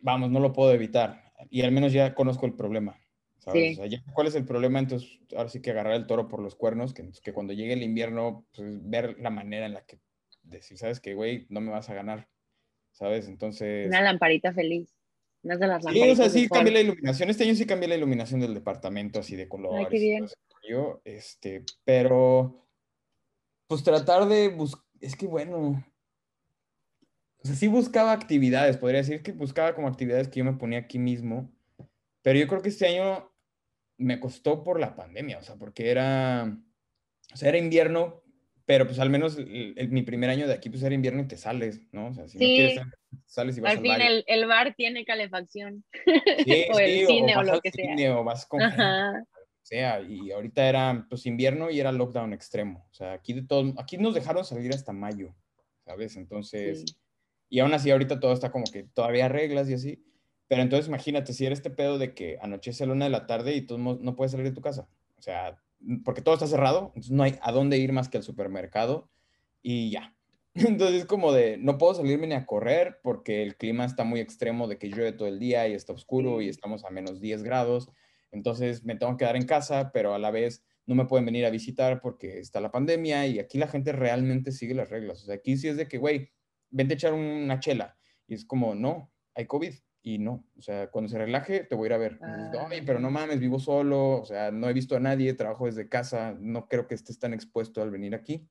vamos, 0.00 0.28
no 0.32 0.40
lo 0.40 0.52
puedo 0.52 0.72
evitar. 0.72 1.32
Y 1.50 1.62
al 1.62 1.70
menos 1.70 1.92
ya 1.92 2.12
conozco 2.12 2.44
el 2.46 2.54
problema. 2.54 2.98
¿sabes? 3.38 3.78
¿Cuál 4.12 4.26
es 4.26 4.34
el 4.34 4.44
problema? 4.44 4.80
Entonces, 4.80 5.20
ahora 5.36 5.50
sí 5.50 5.62
que 5.62 5.70
agarrar 5.70 5.94
el 5.94 6.08
toro 6.08 6.26
por 6.26 6.42
los 6.42 6.56
cuernos, 6.56 6.92
que, 6.92 7.08
que 7.22 7.32
cuando 7.32 7.52
llegue 7.52 7.74
el 7.74 7.84
invierno, 7.84 8.44
pues 8.56 8.80
ver 8.90 9.20
la 9.20 9.30
manera 9.30 9.66
en 9.66 9.74
la 9.74 9.86
que 9.86 10.00
decir, 10.42 10.78
¿sabes 10.78 10.98
qué, 10.98 11.14
güey? 11.14 11.46
No 11.48 11.60
me 11.60 11.70
vas 11.70 11.90
a 11.90 11.94
ganar. 11.94 12.28
¿Sabes? 12.90 13.28
Entonces. 13.28 13.86
Una 13.86 14.00
lamparita 14.00 14.52
feliz. 14.52 14.95
Sí, 15.42 16.10
o 16.10 16.16
sea, 16.16 16.28
sí 16.28 16.48
cambié 16.48 16.72
la 16.72 16.80
iluminación. 16.80 17.30
Este 17.30 17.44
año 17.44 17.54
sí 17.54 17.66
cambié 17.66 17.88
la 17.88 17.96
iluminación 17.96 18.40
del 18.40 18.54
departamento, 18.54 19.20
así 19.20 19.36
de 19.36 19.48
colores. 19.48 19.86
Ay, 19.86 19.86
qué 19.90 19.98
bien. 19.98 20.26
Yo, 20.68 21.00
este, 21.04 21.64
pero, 21.84 22.66
pues 23.68 23.84
tratar 23.84 24.26
de 24.26 24.48
buscar, 24.48 24.84
es 25.00 25.14
que 25.14 25.26
bueno, 25.26 25.84
o 27.38 27.46
sea, 27.46 27.54
sí 27.54 27.68
buscaba 27.68 28.12
actividades, 28.12 28.76
podría 28.76 29.00
decir 29.00 29.22
que 29.22 29.30
buscaba 29.32 29.74
como 29.74 29.86
actividades 29.86 30.28
que 30.28 30.40
yo 30.40 30.44
me 30.44 30.54
ponía 30.54 30.80
aquí 30.80 30.98
mismo, 30.98 31.52
pero 32.22 32.38
yo 32.38 32.48
creo 32.48 32.62
que 32.62 32.70
este 32.70 32.88
año 32.88 33.30
me 33.98 34.18
costó 34.18 34.64
por 34.64 34.80
la 34.80 34.96
pandemia, 34.96 35.38
o 35.38 35.42
sea, 35.42 35.54
porque 35.54 35.90
era, 35.90 36.58
o 37.32 37.36
sea, 37.36 37.48
era 37.48 37.58
invierno, 37.58 38.24
pero 38.66 38.84
pues 38.84 38.98
al 38.98 39.10
menos 39.10 39.38
mi 39.38 40.02
primer 40.02 40.28
año 40.28 40.48
de 40.48 40.54
aquí 40.54 40.68
pues 40.68 40.82
era 40.82 40.94
invierno 40.94 41.22
y 41.22 41.28
te 41.28 41.36
sales, 41.36 41.80
¿no? 41.92 42.08
O 42.08 42.14
sea, 42.14 42.26
si 42.26 42.36
no 42.36 42.40
quieres 42.40 42.80
sales 43.24 43.56
y 43.56 43.60
vas 43.60 43.72
al, 43.72 43.78
al 43.78 43.82
fin 43.82 43.92
El, 44.00 44.24
el, 44.26 44.46
bar 44.46 44.74
tiene 44.76 45.04
calefacción. 45.04 45.84
o 46.74 46.78
el 46.78 47.06
cine 47.06 47.36
o, 47.36 47.42
lo 47.44 47.60
que 47.60 47.70
sea. 47.70 48.18
o 48.18 48.24
vas 48.24 48.44
con 48.44 48.60
o 48.62 49.68
sea, 49.68 50.00
y 50.00 50.30
ahorita 50.30 50.68
era 50.68 51.06
pues 51.08 51.26
invierno 51.26 51.70
y 51.70 51.80
era 51.80 51.90
lockdown 51.90 52.32
extremo. 52.32 52.86
O 52.90 52.94
sea, 52.94 53.14
aquí 53.14 53.32
de 53.32 53.42
todo, 53.42 53.74
aquí 53.78 53.98
nos 53.98 54.14
dejaron 54.14 54.44
salir 54.44 54.72
hasta 54.72 54.92
mayo, 54.92 55.34
¿sabes? 55.84 56.16
Entonces, 56.16 56.84
y 57.48 57.58
aún 57.60 57.74
así 57.74 57.90
ahorita 57.90 58.20
todo 58.20 58.32
está 58.32 58.52
como 58.52 58.64
que 58.72 58.84
todavía 58.84 59.28
reglas 59.28 59.68
y 59.68 59.74
así. 59.74 60.04
Pero 60.46 60.62
entonces 60.62 60.86
imagínate, 60.86 61.32
si 61.32 61.46
era 61.46 61.52
este 61.52 61.70
pedo 61.70 61.98
de 61.98 62.14
que 62.14 62.38
anochece 62.40 62.84
a 62.84 62.86
la 62.86 62.92
una 62.92 63.06
de 63.06 63.10
la 63.10 63.26
tarde 63.26 63.56
y 63.56 63.62
tú 63.62 63.78
no 63.78 64.14
puedes 64.14 64.30
salir 64.30 64.46
de 64.46 64.54
tu 64.54 64.60
casa. 64.60 64.88
O 65.18 65.22
sea, 65.22 65.60
porque 66.04 66.22
todo 66.22 66.34
está 66.34 66.46
cerrado, 66.46 66.88
entonces 66.88 67.12
no 67.12 67.22
hay 67.22 67.38
a 67.42 67.52
dónde 67.52 67.78
ir 67.78 67.92
más 67.92 68.08
que 68.08 68.18
al 68.18 68.22
supermercado 68.22 69.08
y 69.62 69.90
ya. 69.90 70.14
Entonces 70.54 71.02
es 71.02 71.04
como 71.04 71.32
de, 71.32 71.58
no 71.58 71.76
puedo 71.76 71.94
salirme 71.94 72.26
ni 72.26 72.34
a 72.34 72.46
correr 72.46 72.98
porque 73.02 73.42
el 73.42 73.56
clima 73.56 73.84
está 73.84 74.04
muy 74.04 74.20
extremo 74.20 74.68
de 74.68 74.78
que 74.78 74.88
llueve 74.88 75.12
todo 75.12 75.28
el 75.28 75.38
día 75.38 75.68
y 75.68 75.74
está 75.74 75.92
oscuro 75.92 76.40
y 76.40 76.48
estamos 76.48 76.84
a 76.84 76.90
menos 76.90 77.20
10 77.20 77.42
grados. 77.42 77.90
Entonces 78.32 78.84
me 78.84 78.96
tengo 78.96 79.12
que 79.12 79.24
quedar 79.24 79.36
en 79.36 79.44
casa, 79.44 79.90
pero 79.92 80.14
a 80.14 80.18
la 80.18 80.30
vez 80.30 80.64
no 80.86 80.94
me 80.94 81.04
pueden 81.04 81.26
venir 81.26 81.44
a 81.44 81.50
visitar 81.50 82.00
porque 82.00 82.38
está 82.38 82.60
la 82.60 82.70
pandemia 82.70 83.26
y 83.26 83.38
aquí 83.38 83.58
la 83.58 83.68
gente 83.68 83.92
realmente 83.92 84.50
sigue 84.50 84.74
las 84.74 84.88
reglas. 84.88 85.22
O 85.22 85.26
sea, 85.26 85.34
aquí 85.34 85.56
sí 85.58 85.68
es 85.68 85.76
de 85.76 85.88
que, 85.88 85.98
güey, 85.98 86.30
vente 86.70 86.94
a 86.94 86.96
echar 86.96 87.12
una 87.12 87.60
chela. 87.60 87.98
Y 88.26 88.34
es 88.34 88.44
como, 88.44 88.74
no, 88.74 89.12
hay 89.34 89.46
COVID 89.46 89.74
y 90.06 90.18
no, 90.18 90.46
o 90.56 90.62
sea, 90.62 90.88
cuando 90.88 91.08
se 91.08 91.18
relaje 91.18 91.64
te 91.64 91.74
voy 91.74 91.86
a 91.86 91.88
ir 91.88 91.92
a 91.94 91.98
ver. 91.98 92.18
Ah. 92.22 92.68
pero 92.86 93.00
no 93.00 93.10
mames, 93.10 93.40
vivo 93.40 93.58
solo, 93.58 94.20
o 94.20 94.24
sea, 94.24 94.52
no 94.52 94.68
he 94.68 94.72
visto 94.72 94.94
a 94.94 95.00
nadie, 95.00 95.34
trabajo 95.34 95.66
desde 95.66 95.88
casa, 95.88 96.36
no 96.38 96.68
creo 96.68 96.86
que 96.86 96.94
estés 96.94 97.18
tan 97.18 97.34
expuesto 97.34 97.82
al 97.82 97.90
venir 97.90 98.14
aquí. 98.14 98.48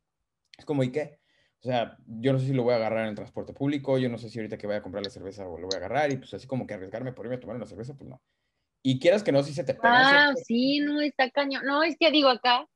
Es 0.58 0.66
como, 0.66 0.84
¿y 0.84 0.92
qué? 0.92 1.22
O 1.62 1.64
sea, 1.64 1.98
yo 2.08 2.34
no 2.34 2.40
sé 2.40 2.48
si 2.48 2.54
lo 2.54 2.64
voy 2.64 2.74
a 2.74 2.76
agarrar 2.76 3.04
en 3.04 3.12
el 3.12 3.16
transporte 3.16 3.54
público, 3.54 3.98
yo 3.98 4.10
no 4.10 4.18
sé 4.18 4.30
si 4.30 4.38
ahorita 4.38 4.58
que 4.58 4.68
voy 4.68 4.76
a 4.76 4.82
comprar 4.82 5.02
la 5.02 5.10
cerveza 5.10 5.48
o 5.48 5.58
lo 5.58 5.68
voy 5.68 5.76
a 5.76 5.78
agarrar 5.78 6.12
y 6.12 6.18
pues 6.18 6.34
así 6.34 6.46
como 6.46 6.68
que 6.68 6.74
arriesgarme 6.74 7.14
por 7.14 7.26
irme 7.26 7.38
a 7.38 7.40
tomar 7.40 7.56
una 7.56 7.66
cerveza, 7.66 7.96
pues 7.96 8.10
no. 8.10 8.22
Y 8.84 9.00
quieras 9.00 9.24
que 9.24 9.32
no, 9.32 9.42
si 9.42 9.54
se 9.54 9.64
te 9.64 9.76
pega. 9.76 10.28
Ah, 10.28 10.34
sí, 10.36 10.82
no, 10.82 11.00
está 11.00 11.30
cañón. 11.30 11.64
No, 11.66 11.84
es 11.84 11.96
que 11.98 12.12
digo 12.12 12.28
acá, 12.28 12.68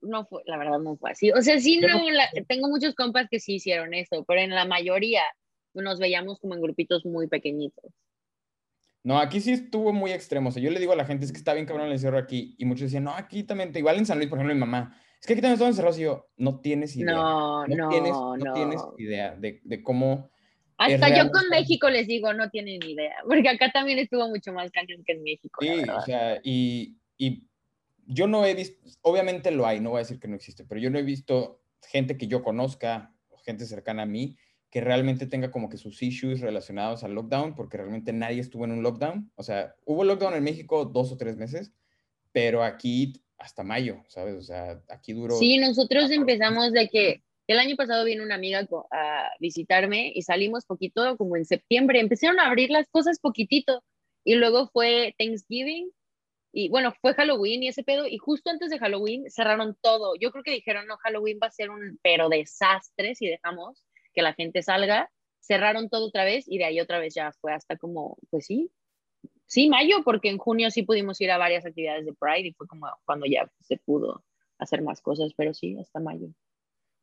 no 0.00 0.26
fue, 0.26 0.42
la 0.46 0.58
verdad 0.58 0.80
no 0.80 0.96
fue 0.96 1.12
así. 1.12 1.30
O 1.30 1.40
sea, 1.40 1.60
sí, 1.60 1.78
no, 1.78 1.88
tengo 2.48 2.68
muchos 2.68 2.96
compas 2.96 3.28
que 3.30 3.38
sí 3.38 3.54
hicieron 3.54 3.94
eso, 3.94 4.24
pero 4.26 4.40
en 4.40 4.50
la 4.50 4.64
mayoría 4.64 5.22
nos 5.72 6.00
veíamos 6.00 6.40
como 6.40 6.54
en 6.56 6.62
grupitos 6.62 7.06
muy 7.06 7.28
pequeñitos. 7.28 7.92
No, 9.04 9.18
aquí 9.18 9.40
sí 9.40 9.52
estuvo 9.52 9.92
muy 9.92 10.12
extremo. 10.12 10.48
O 10.48 10.52
sea, 10.52 10.62
yo 10.62 10.70
le 10.70 10.80
digo 10.80 10.92
a 10.92 10.96
la 10.96 11.04
gente, 11.04 11.26
es 11.26 11.32
que 11.32 11.38
está 11.38 11.52
bien 11.52 11.66
cabrón 11.66 11.86
el 11.86 11.92
encierro 11.92 12.16
aquí. 12.16 12.54
Y 12.58 12.64
muchos 12.64 12.84
decían, 12.84 13.04
no, 13.04 13.14
aquí 13.14 13.44
también, 13.44 13.70
igual 13.76 13.98
en 13.98 14.06
San 14.06 14.16
Luis, 14.16 14.30
por 14.30 14.38
ejemplo, 14.38 14.54
mi 14.54 14.60
mamá, 14.60 14.98
es 15.20 15.26
que 15.26 15.34
aquí 15.34 15.42
también 15.42 15.54
estamos 15.54 15.72
encerrados. 15.72 15.98
Y 15.98 16.02
yo, 16.02 16.30
no 16.38 16.60
tienes 16.60 16.96
idea. 16.96 17.14
No, 17.14 17.66
no, 17.66 17.88
tienes, 17.90 18.12
no, 18.12 18.52
tienes 18.54 18.80
idea 18.96 19.36
de, 19.36 19.60
de 19.62 19.82
cómo. 19.82 20.30
Hasta 20.78 21.16
yo 21.16 21.30
con 21.30 21.42
México 21.50 21.90
les 21.90 22.06
digo, 22.06 22.32
no 22.32 22.48
tienen 22.50 22.82
idea, 22.82 23.14
porque 23.28 23.48
acá 23.48 23.70
también 23.70 23.98
estuvo 23.98 24.26
mucho 24.28 24.52
más 24.52 24.70
cañón 24.70 25.04
que 25.04 25.12
en 25.12 25.22
México. 25.22 25.60
Sí, 25.60 25.84
o 25.88 26.00
sea, 26.00 26.40
y, 26.42 26.96
y 27.16 27.46
yo 28.06 28.26
no 28.26 28.44
he 28.44 28.54
visto, 28.54 28.88
obviamente 29.02 29.50
lo 29.50 29.66
hay, 29.66 29.80
no 29.80 29.90
voy 29.90 29.98
a 29.98 30.00
decir 30.00 30.18
que 30.18 30.28
no 30.28 30.34
existe, 30.34 30.64
pero 30.64 30.80
yo 30.80 30.90
no 30.90 30.98
he 30.98 31.02
visto 31.02 31.62
gente 31.82 32.16
que 32.16 32.26
yo 32.26 32.42
conozca, 32.42 33.14
gente 33.44 33.66
cercana 33.66 34.02
a 34.02 34.06
mí, 34.06 34.36
que 34.74 34.80
realmente 34.80 35.28
tenga 35.28 35.52
como 35.52 35.68
que 35.68 35.76
sus 35.76 36.02
issues 36.02 36.40
relacionados 36.40 37.04
al 37.04 37.14
lockdown, 37.14 37.54
porque 37.54 37.76
realmente 37.76 38.12
nadie 38.12 38.40
estuvo 38.40 38.64
en 38.64 38.72
un 38.72 38.82
lockdown. 38.82 39.30
O 39.36 39.44
sea, 39.44 39.72
hubo 39.84 40.02
lockdown 40.02 40.34
en 40.34 40.42
México 40.42 40.84
dos 40.84 41.12
o 41.12 41.16
tres 41.16 41.36
meses, 41.36 41.72
pero 42.32 42.64
aquí 42.64 43.12
hasta 43.38 43.62
mayo, 43.62 44.02
¿sabes? 44.08 44.34
O 44.34 44.42
sea, 44.42 44.82
aquí 44.88 45.12
duró. 45.12 45.36
Sí, 45.36 45.58
nosotros 45.58 46.10
empezamos 46.10 46.72
de 46.72 46.88
que 46.88 47.22
el 47.46 47.60
año 47.60 47.76
pasado 47.76 48.04
vino 48.04 48.24
una 48.24 48.34
amiga 48.34 48.66
a 48.90 49.30
visitarme 49.38 50.10
y 50.12 50.22
salimos 50.22 50.66
poquito, 50.66 51.16
como 51.18 51.36
en 51.36 51.44
septiembre, 51.44 52.00
empezaron 52.00 52.40
a 52.40 52.48
abrir 52.48 52.70
las 52.70 52.88
cosas 52.88 53.20
poquitito 53.20 53.84
y 54.24 54.34
luego 54.34 54.66
fue 54.72 55.14
Thanksgiving 55.20 55.88
y 56.50 56.68
bueno, 56.68 56.92
fue 57.00 57.14
Halloween 57.14 57.62
y 57.62 57.68
ese 57.68 57.84
pedo 57.84 58.08
y 58.08 58.18
justo 58.18 58.50
antes 58.50 58.70
de 58.70 58.80
Halloween 58.80 59.30
cerraron 59.30 59.78
todo. 59.80 60.16
Yo 60.16 60.32
creo 60.32 60.42
que 60.42 60.50
dijeron, 60.50 60.88
no, 60.88 60.96
Halloween 60.96 61.38
va 61.40 61.46
a 61.46 61.52
ser 61.52 61.70
un 61.70 62.00
pero 62.02 62.28
desastre 62.28 63.14
si 63.14 63.28
dejamos 63.28 63.84
que 64.14 64.22
la 64.22 64.34
gente 64.34 64.62
salga, 64.62 65.10
cerraron 65.40 65.88
todo 65.88 66.06
otra 66.06 66.24
vez 66.24 66.46
y 66.48 66.58
de 66.58 66.64
ahí 66.64 66.80
otra 66.80 66.98
vez 66.98 67.14
ya 67.14 67.32
fue 67.32 67.52
hasta 67.52 67.76
como, 67.76 68.16
pues 68.30 68.46
sí, 68.46 68.70
sí, 69.46 69.68
mayo, 69.68 70.02
porque 70.04 70.30
en 70.30 70.38
junio 70.38 70.70
sí 70.70 70.82
pudimos 70.82 71.20
ir 71.20 71.30
a 71.30 71.38
varias 71.38 71.66
actividades 71.66 72.06
de 72.06 72.14
Pride 72.14 72.48
y 72.48 72.52
fue 72.52 72.66
como 72.66 72.88
cuando 73.04 73.26
ya 73.26 73.50
se 73.60 73.76
pudo 73.76 74.24
hacer 74.58 74.82
más 74.82 75.00
cosas, 75.00 75.32
pero 75.36 75.52
sí, 75.52 75.76
hasta 75.78 76.00
mayo. 76.00 76.28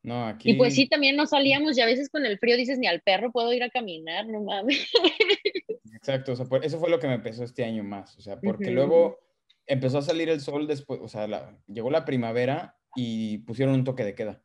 No, 0.03 0.25
aquí... 0.25 0.51
Y 0.51 0.53
pues 0.55 0.73
sí, 0.73 0.87
también 0.87 1.15
no 1.15 1.27
salíamos 1.27 1.77
y 1.77 1.81
a 1.81 1.85
veces 1.85 2.09
con 2.09 2.25
el 2.25 2.39
frío 2.39 2.57
dices, 2.57 2.79
ni 2.79 2.87
al 2.87 3.01
perro 3.01 3.31
puedo 3.31 3.53
ir 3.53 3.63
a 3.63 3.69
caminar, 3.69 4.25
no 4.27 4.41
mames. 4.41 4.91
Exacto, 5.93 6.31
o 6.31 6.35
sea, 6.35 6.47
eso 6.63 6.79
fue 6.79 6.89
lo 6.89 6.99
que 6.99 7.07
me 7.07 7.13
empezó 7.13 7.43
este 7.43 7.63
año 7.63 7.83
más, 7.83 8.17
o 8.17 8.21
sea, 8.21 8.39
porque 8.39 8.71
luego 8.71 9.19
empezó 9.67 9.99
a 9.99 10.01
salir 10.01 10.29
el 10.29 10.41
sol 10.41 10.67
después, 10.67 10.99
o 11.03 11.07
sea, 11.07 11.27
llegó 11.67 11.91
la 11.91 12.05
primavera 12.05 12.77
y 12.95 13.39
pusieron 13.39 13.75
un 13.75 13.83
toque 13.83 14.03
de 14.03 14.15
queda. 14.15 14.41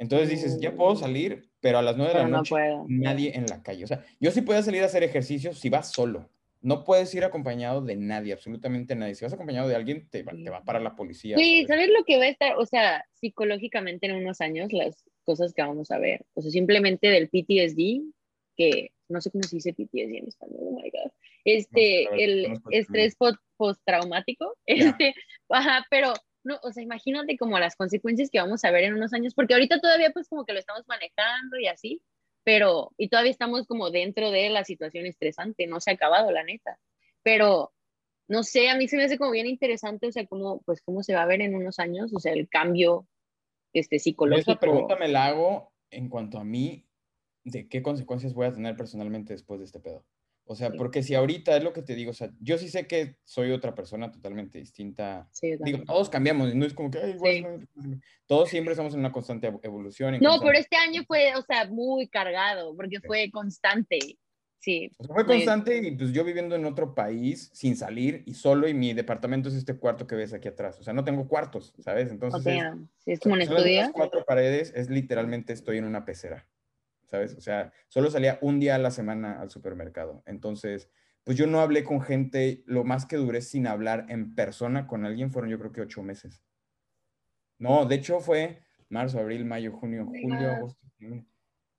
Entonces 0.00 0.30
dices, 0.30 0.58
ya 0.58 0.74
puedo 0.74 0.96
salir, 0.96 1.50
pero 1.60 1.76
a 1.76 1.82
las 1.82 1.94
nueve 1.94 2.14
de 2.14 2.20
la 2.20 2.28
noche 2.28 2.54
nadie 2.88 3.36
en 3.36 3.44
la 3.44 3.62
calle. 3.62 3.84
O 3.84 3.86
sea, 3.86 4.02
yo 4.18 4.30
sí 4.30 4.40
puedo 4.40 4.62
salir 4.62 4.82
a 4.82 4.86
hacer 4.86 5.02
ejercicio 5.02 5.52
si 5.52 5.68
vas 5.68 5.92
solo. 5.92 6.30
No 6.62 6.84
puedes 6.84 7.14
ir 7.14 7.22
acompañado 7.22 7.82
de 7.82 7.96
nadie, 7.96 8.32
absolutamente 8.32 8.94
nadie. 8.94 9.14
Si 9.14 9.26
vas 9.26 9.34
acompañado 9.34 9.68
de 9.68 9.76
alguien, 9.76 10.08
te 10.08 10.22
va, 10.22 10.32
te 10.32 10.48
va 10.48 10.56
a 10.56 10.64
parar 10.64 10.80
la 10.80 10.96
policía. 10.96 11.36
Sí, 11.36 11.66
¿sabes 11.68 11.88
lo 11.88 12.02
que 12.06 12.16
va 12.16 12.24
a 12.24 12.28
estar? 12.28 12.56
O 12.56 12.64
sea, 12.64 13.04
psicológicamente 13.12 14.06
en 14.06 14.16
unos 14.16 14.40
años, 14.40 14.72
las 14.72 15.04
cosas 15.24 15.52
que 15.52 15.60
vamos 15.60 15.90
a 15.90 15.98
ver. 15.98 16.24
O 16.32 16.40
sea, 16.40 16.50
simplemente 16.50 17.08
del 17.08 17.28
PTSD, 17.28 18.00
que 18.56 18.92
no 19.10 19.20
sé 19.20 19.30
cómo 19.30 19.42
se 19.42 19.56
dice 19.56 19.74
PTSD 19.74 20.16
en 20.16 20.28
español, 20.28 20.60
oh 20.62 20.80
my 20.80 20.88
God. 20.88 21.12
Este, 21.44 22.04
el 22.24 22.58
estrés 22.70 23.18
postraumático, 23.58 24.56
este, 24.64 25.14
ajá, 25.50 25.84
pero 25.90 26.14
no, 26.44 26.58
o 26.62 26.72
sea, 26.72 26.82
imagínate 26.82 27.36
como 27.36 27.58
las 27.58 27.76
consecuencias 27.76 28.30
que 28.30 28.40
vamos 28.40 28.64
a 28.64 28.70
ver 28.70 28.84
en 28.84 28.94
unos 28.94 29.12
años, 29.12 29.34
porque 29.34 29.54
ahorita 29.54 29.80
todavía 29.80 30.10
pues 30.10 30.28
como 30.28 30.44
que 30.44 30.52
lo 30.52 30.58
estamos 30.58 30.86
manejando 30.88 31.58
y 31.58 31.66
así, 31.66 32.02
pero, 32.44 32.92
y 32.96 33.08
todavía 33.08 33.32
estamos 33.32 33.66
como 33.66 33.90
dentro 33.90 34.30
de 34.30 34.48
la 34.50 34.64
situación 34.64 35.06
estresante, 35.06 35.66
no 35.66 35.80
se 35.80 35.90
ha 35.90 35.94
acabado 35.94 36.30
la 36.30 36.44
neta, 36.44 36.78
pero, 37.22 37.72
no 38.28 38.42
sé, 38.42 38.70
a 38.70 38.76
mí 38.76 38.88
se 38.88 38.96
me 38.96 39.04
hace 39.04 39.18
como 39.18 39.32
bien 39.32 39.46
interesante, 39.46 40.06
o 40.06 40.12
sea, 40.12 40.26
cómo, 40.26 40.62
pues 40.62 40.80
cómo 40.82 41.02
se 41.02 41.14
va 41.14 41.22
a 41.22 41.26
ver 41.26 41.42
en 41.42 41.54
unos 41.54 41.78
años, 41.78 42.12
o 42.14 42.20
sea, 42.20 42.32
el 42.32 42.48
cambio 42.48 43.06
este, 43.72 43.98
psicológico. 43.98 44.52
Esa 44.52 44.60
pregunta 44.60 44.96
me 44.96 45.08
la 45.08 45.26
hago 45.26 45.72
en 45.90 46.08
cuanto 46.08 46.38
a 46.38 46.44
mí, 46.44 46.86
de 47.44 47.68
qué 47.68 47.82
consecuencias 47.82 48.34
voy 48.34 48.46
a 48.46 48.52
tener 48.52 48.76
personalmente 48.76 49.32
después 49.32 49.60
de 49.60 49.66
este 49.66 49.80
pedo. 49.80 50.04
O 50.50 50.56
sea, 50.56 50.72
porque 50.72 51.04
si 51.04 51.14
ahorita 51.14 51.56
es 51.56 51.62
lo 51.62 51.72
que 51.72 51.80
te 51.80 51.94
digo, 51.94 52.10
o 52.10 52.14
sea, 52.14 52.32
yo 52.40 52.58
sí 52.58 52.68
sé 52.68 52.88
que 52.88 53.14
soy 53.22 53.52
otra 53.52 53.72
persona 53.72 54.10
totalmente 54.10 54.58
distinta. 54.58 55.28
Sí, 55.30 55.52
digo, 55.60 55.84
todos 55.86 56.10
cambiamos, 56.10 56.52
no 56.56 56.66
es 56.66 56.74
como 56.74 56.90
que, 56.90 56.98
Ay, 56.98 57.12
igual, 57.12 57.68
todos 58.26 58.48
siempre 58.48 58.72
estamos 58.72 58.92
en 58.94 58.98
una 58.98 59.12
constante 59.12 59.46
evolución. 59.62 60.18
No, 60.20 60.40
pero 60.40 60.58
este 60.58 60.74
año 60.74 61.04
fue, 61.06 61.36
o 61.36 61.42
sea, 61.42 61.68
muy 61.68 62.08
cargado, 62.08 62.74
porque 62.74 62.98
fue 62.98 63.30
constante. 63.30 64.00
Sí. 64.58 64.90
O 64.98 65.04
sea, 65.04 65.14
fue 65.14 65.24
constante 65.24 65.86
y 65.86 65.92
pues 65.92 66.12
yo 66.12 66.24
viviendo 66.24 66.56
en 66.56 66.64
otro 66.64 66.96
país, 66.96 67.48
sin 67.54 67.76
salir 67.76 68.24
y 68.26 68.34
solo, 68.34 68.66
y 68.66 68.74
mi 68.74 68.92
departamento 68.92 69.50
es 69.50 69.54
este 69.54 69.76
cuarto 69.76 70.08
que 70.08 70.16
ves 70.16 70.32
aquí 70.32 70.48
atrás. 70.48 70.80
O 70.80 70.82
sea, 70.82 70.92
no 70.92 71.04
tengo 71.04 71.28
cuartos, 71.28 71.76
¿sabes? 71.78 72.10
Entonces. 72.10 72.40
O 72.40 72.42
sea, 72.42 72.76
sí, 72.98 73.12
es 73.12 73.20
como 73.20 73.36
un 73.36 73.42
estudio. 73.42 73.92
cuatro 73.92 74.24
paredes, 74.24 74.72
es 74.74 74.90
literalmente 74.90 75.52
estoy 75.52 75.78
en 75.78 75.84
una 75.84 76.04
pecera. 76.04 76.44
¿Sabes? 77.10 77.34
O 77.34 77.40
sea, 77.40 77.72
solo 77.88 78.10
salía 78.10 78.38
un 78.40 78.60
día 78.60 78.76
a 78.76 78.78
la 78.78 78.90
semana 78.90 79.40
al 79.40 79.50
supermercado. 79.50 80.22
Entonces, 80.26 80.90
pues 81.24 81.36
yo 81.36 81.46
no 81.46 81.60
hablé 81.60 81.84
con 81.84 82.00
gente, 82.00 82.62
lo 82.66 82.84
más 82.84 83.06
que 83.06 83.16
duré 83.16 83.42
sin 83.42 83.66
hablar 83.66 84.06
en 84.08 84.34
persona 84.34 84.86
con 84.86 85.04
alguien 85.04 85.30
fueron 85.30 85.50
yo 85.50 85.58
creo 85.58 85.72
que 85.72 85.80
ocho 85.80 86.02
meses. 86.02 86.42
No, 87.58 87.84
de 87.84 87.96
hecho 87.96 88.20
fue 88.20 88.62
marzo, 88.88 89.18
abril, 89.18 89.44
mayo, 89.44 89.72
junio, 89.72 90.06
julio, 90.06 90.50
agosto, 90.50 90.80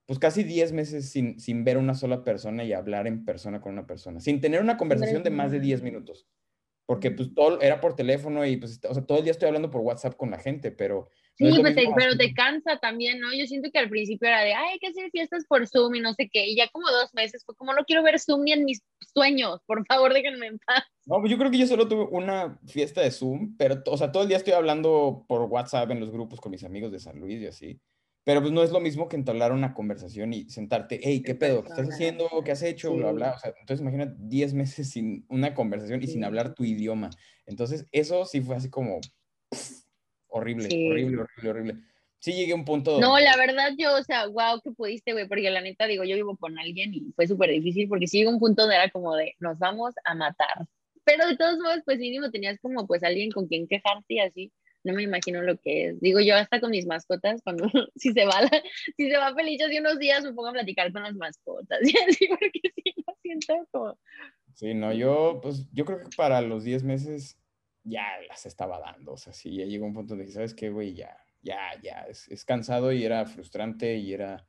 pues 0.05 0.19
casi 0.19 0.43
diez 0.43 0.73
meses 0.73 1.09
sin, 1.09 1.39
sin 1.39 1.63
ver 1.63 1.77
una 1.77 1.95
sola 1.95 2.23
persona 2.23 2.63
y 2.63 2.73
hablar 2.73 3.07
en 3.07 3.25
persona 3.25 3.61
con 3.61 3.73
una 3.73 3.87
persona, 3.87 4.19
sin 4.19 4.41
tener 4.41 4.61
una 4.61 4.77
conversación 4.77 5.23
de 5.23 5.29
más 5.29 5.51
de 5.51 5.59
diez 5.59 5.81
minutos 5.81 6.27
porque 6.91 7.09
pues 7.09 7.33
todo 7.33 7.61
era 7.61 7.79
por 7.79 7.95
teléfono 7.95 8.45
y 8.45 8.57
pues, 8.57 8.81
o 8.87 8.93
sea, 8.93 9.05
todo 9.05 9.19
el 9.19 9.23
día 9.23 9.31
estoy 9.31 9.47
hablando 9.47 9.71
por 9.71 9.79
WhatsApp 9.79 10.17
con 10.17 10.29
la 10.29 10.37
gente, 10.37 10.71
pero... 10.71 11.07
Sí, 11.37 11.49
pues 11.59 11.75
pero 11.95 12.17
te 12.17 12.33
cansa 12.33 12.77
también, 12.77 13.19
¿no? 13.19 13.33
Yo 13.33 13.47
siento 13.47 13.69
que 13.71 13.79
al 13.79 13.89
principio 13.89 14.27
era 14.27 14.41
de, 14.41 14.53
ay, 14.53 14.73
hay 14.73 14.79
que 14.79 14.87
hacer 14.87 15.09
fiestas 15.11 15.45
por 15.47 15.67
Zoom 15.67 15.95
y 15.95 15.99
no 15.99 16.13
sé 16.13 16.29
qué, 16.31 16.45
y 16.45 16.55
ya 16.55 16.67
como 16.69 16.89
dos 16.91 17.13
meses 17.13 17.43
fue 17.45 17.55
como, 17.55 17.73
no 17.73 17.83
quiero 17.85 18.03
ver 18.03 18.19
Zoom 18.19 18.43
ni 18.43 18.51
en 18.51 18.65
mis 18.65 18.81
sueños, 19.13 19.59
por 19.65 19.85
favor, 19.87 20.13
déjenme 20.13 20.47
en 20.47 20.59
paz. 20.59 20.83
No, 21.05 21.19
pues 21.19 21.31
yo 21.31 21.37
creo 21.37 21.49
que 21.49 21.57
yo 21.57 21.65
solo 21.65 21.87
tuve 21.87 22.03
una 22.11 22.59
fiesta 22.67 23.01
de 23.01 23.11
Zoom, 23.11 23.55
pero, 23.57 23.81
o 23.87 23.97
sea, 23.97 24.11
todo 24.11 24.23
el 24.23 24.29
día 24.29 24.37
estoy 24.37 24.53
hablando 24.53 25.25
por 25.27 25.41
WhatsApp 25.43 25.89
en 25.91 25.99
los 25.99 26.11
grupos 26.11 26.39
con 26.39 26.51
mis 26.51 26.63
amigos 26.63 26.91
de 26.91 26.99
San 26.99 27.19
Luis 27.19 27.41
y 27.41 27.47
así. 27.47 27.81
Pero 28.23 28.41
pues 28.41 28.53
no 28.53 28.61
es 28.61 28.71
lo 28.71 28.79
mismo 28.79 29.09
que 29.09 29.15
entablar 29.15 29.51
una 29.51 29.73
conversación 29.73 30.31
y 30.31 30.47
sentarte, 30.47 30.99
hey, 31.01 31.23
¿qué 31.25 31.33
pedo? 31.33 31.63
¿Qué 31.63 31.69
estás 31.69 31.89
haciendo? 31.89 32.29
¿Qué 32.45 32.51
has 32.51 32.61
hecho? 32.61 32.93
Bla, 32.93 33.11
bla. 33.13 33.31
O 33.31 33.39
sea, 33.39 33.51
entonces 33.59 33.81
imagina 33.81 34.13
10 34.15 34.53
meses 34.53 34.91
sin 34.91 35.25
una 35.27 35.55
conversación 35.55 36.03
y 36.03 36.07
sin 36.07 36.23
hablar 36.23 36.53
tu 36.53 36.63
idioma. 36.63 37.09
Entonces 37.47 37.87
eso 37.91 38.25
sí 38.25 38.41
fue 38.41 38.55
así 38.55 38.69
como 38.69 38.99
horrible, 40.31 40.65
horrible, 40.65 41.21
horrible, 41.21 41.49
horrible. 41.49 41.75
Sí 42.19 42.33
llegué 42.33 42.51
a 42.51 42.55
un 42.55 42.65
punto... 42.65 42.99
No, 42.99 43.19
la 43.19 43.35
verdad 43.35 43.71
yo, 43.77 43.97
o 43.97 44.03
sea, 44.03 44.27
wow, 44.27 44.61
que 44.63 44.71
pudiste, 44.71 45.13
güey, 45.13 45.27
porque 45.27 45.49
la 45.49 45.61
neta, 45.61 45.87
digo, 45.87 46.03
yo 46.03 46.15
vivo 46.15 46.37
con 46.37 46.57
alguien 46.59 46.93
y 46.93 47.11
fue 47.15 47.27
súper 47.27 47.49
difícil 47.49 47.87
porque 47.87 48.07
sí 48.07 48.19
llegó 48.19 48.29
un 48.29 48.39
punto 48.39 48.61
donde 48.63 48.75
era 48.75 48.89
como 48.91 49.15
de, 49.15 49.35
nos 49.39 49.57
vamos 49.57 49.95
a 50.05 50.13
matar. 50.13 50.67
Pero 51.03 51.27
de 51.27 51.35
todos 51.35 51.57
modos, 51.57 51.79
pues 51.83 51.97
mínimo 51.97 52.29
tenías 52.29 52.59
como 52.59 52.85
pues 52.85 53.03
alguien 53.03 53.31
con 53.31 53.47
quien 53.47 53.67
quejarte 53.67 54.13
y 54.13 54.19
así 54.19 54.51
no 54.83 54.93
me 54.93 55.03
imagino 55.03 55.41
lo 55.41 55.57
que 55.57 55.87
es. 55.87 55.99
Digo, 55.99 56.19
yo 56.19 56.35
hasta 56.35 56.59
con 56.59 56.71
mis 56.71 56.85
mascotas, 56.85 57.41
cuando 57.43 57.65
si 57.95 58.13
se 58.13 58.25
va, 58.25 58.41
si 58.97 59.09
se 59.09 59.17
va 59.17 59.33
feliz 59.33 59.61
hace 59.61 59.79
unos 59.79 59.99
días, 59.99 60.23
me 60.23 60.33
pongo 60.33 60.49
a 60.49 60.53
platicar 60.53 60.91
con 60.91 61.03
las 61.03 61.15
mascotas 61.15 61.79
y 61.83 61.97
así, 61.97 62.27
porque 62.27 62.59
sí, 62.75 62.93
lo 63.05 63.15
siento 63.21 63.67
como... 63.71 63.97
Sí, 64.53 64.73
no, 64.73 64.93
yo, 64.93 65.39
pues, 65.41 65.65
yo 65.71 65.85
creo 65.85 65.99
que 65.99 66.15
para 66.15 66.41
los 66.41 66.63
10 66.63 66.83
meses 66.83 67.37
ya 67.83 68.05
las 68.27 68.45
estaba 68.45 68.79
dando, 68.79 69.13
o 69.13 69.17
sea, 69.17 69.33
sí, 69.33 69.55
ya 69.55 69.65
llegó 69.65 69.85
un 69.85 69.93
punto 69.93 70.15
donde, 70.15 70.31
¿sabes 70.31 70.53
qué, 70.53 70.69
güey? 70.69 70.93
Ya, 70.93 71.17
ya, 71.41 71.57
ya, 71.81 72.05
es, 72.09 72.27
es 72.29 72.45
cansado 72.45 72.91
y 72.91 73.03
era 73.03 73.25
frustrante 73.25 73.97
y 73.97 74.13
era... 74.13 74.47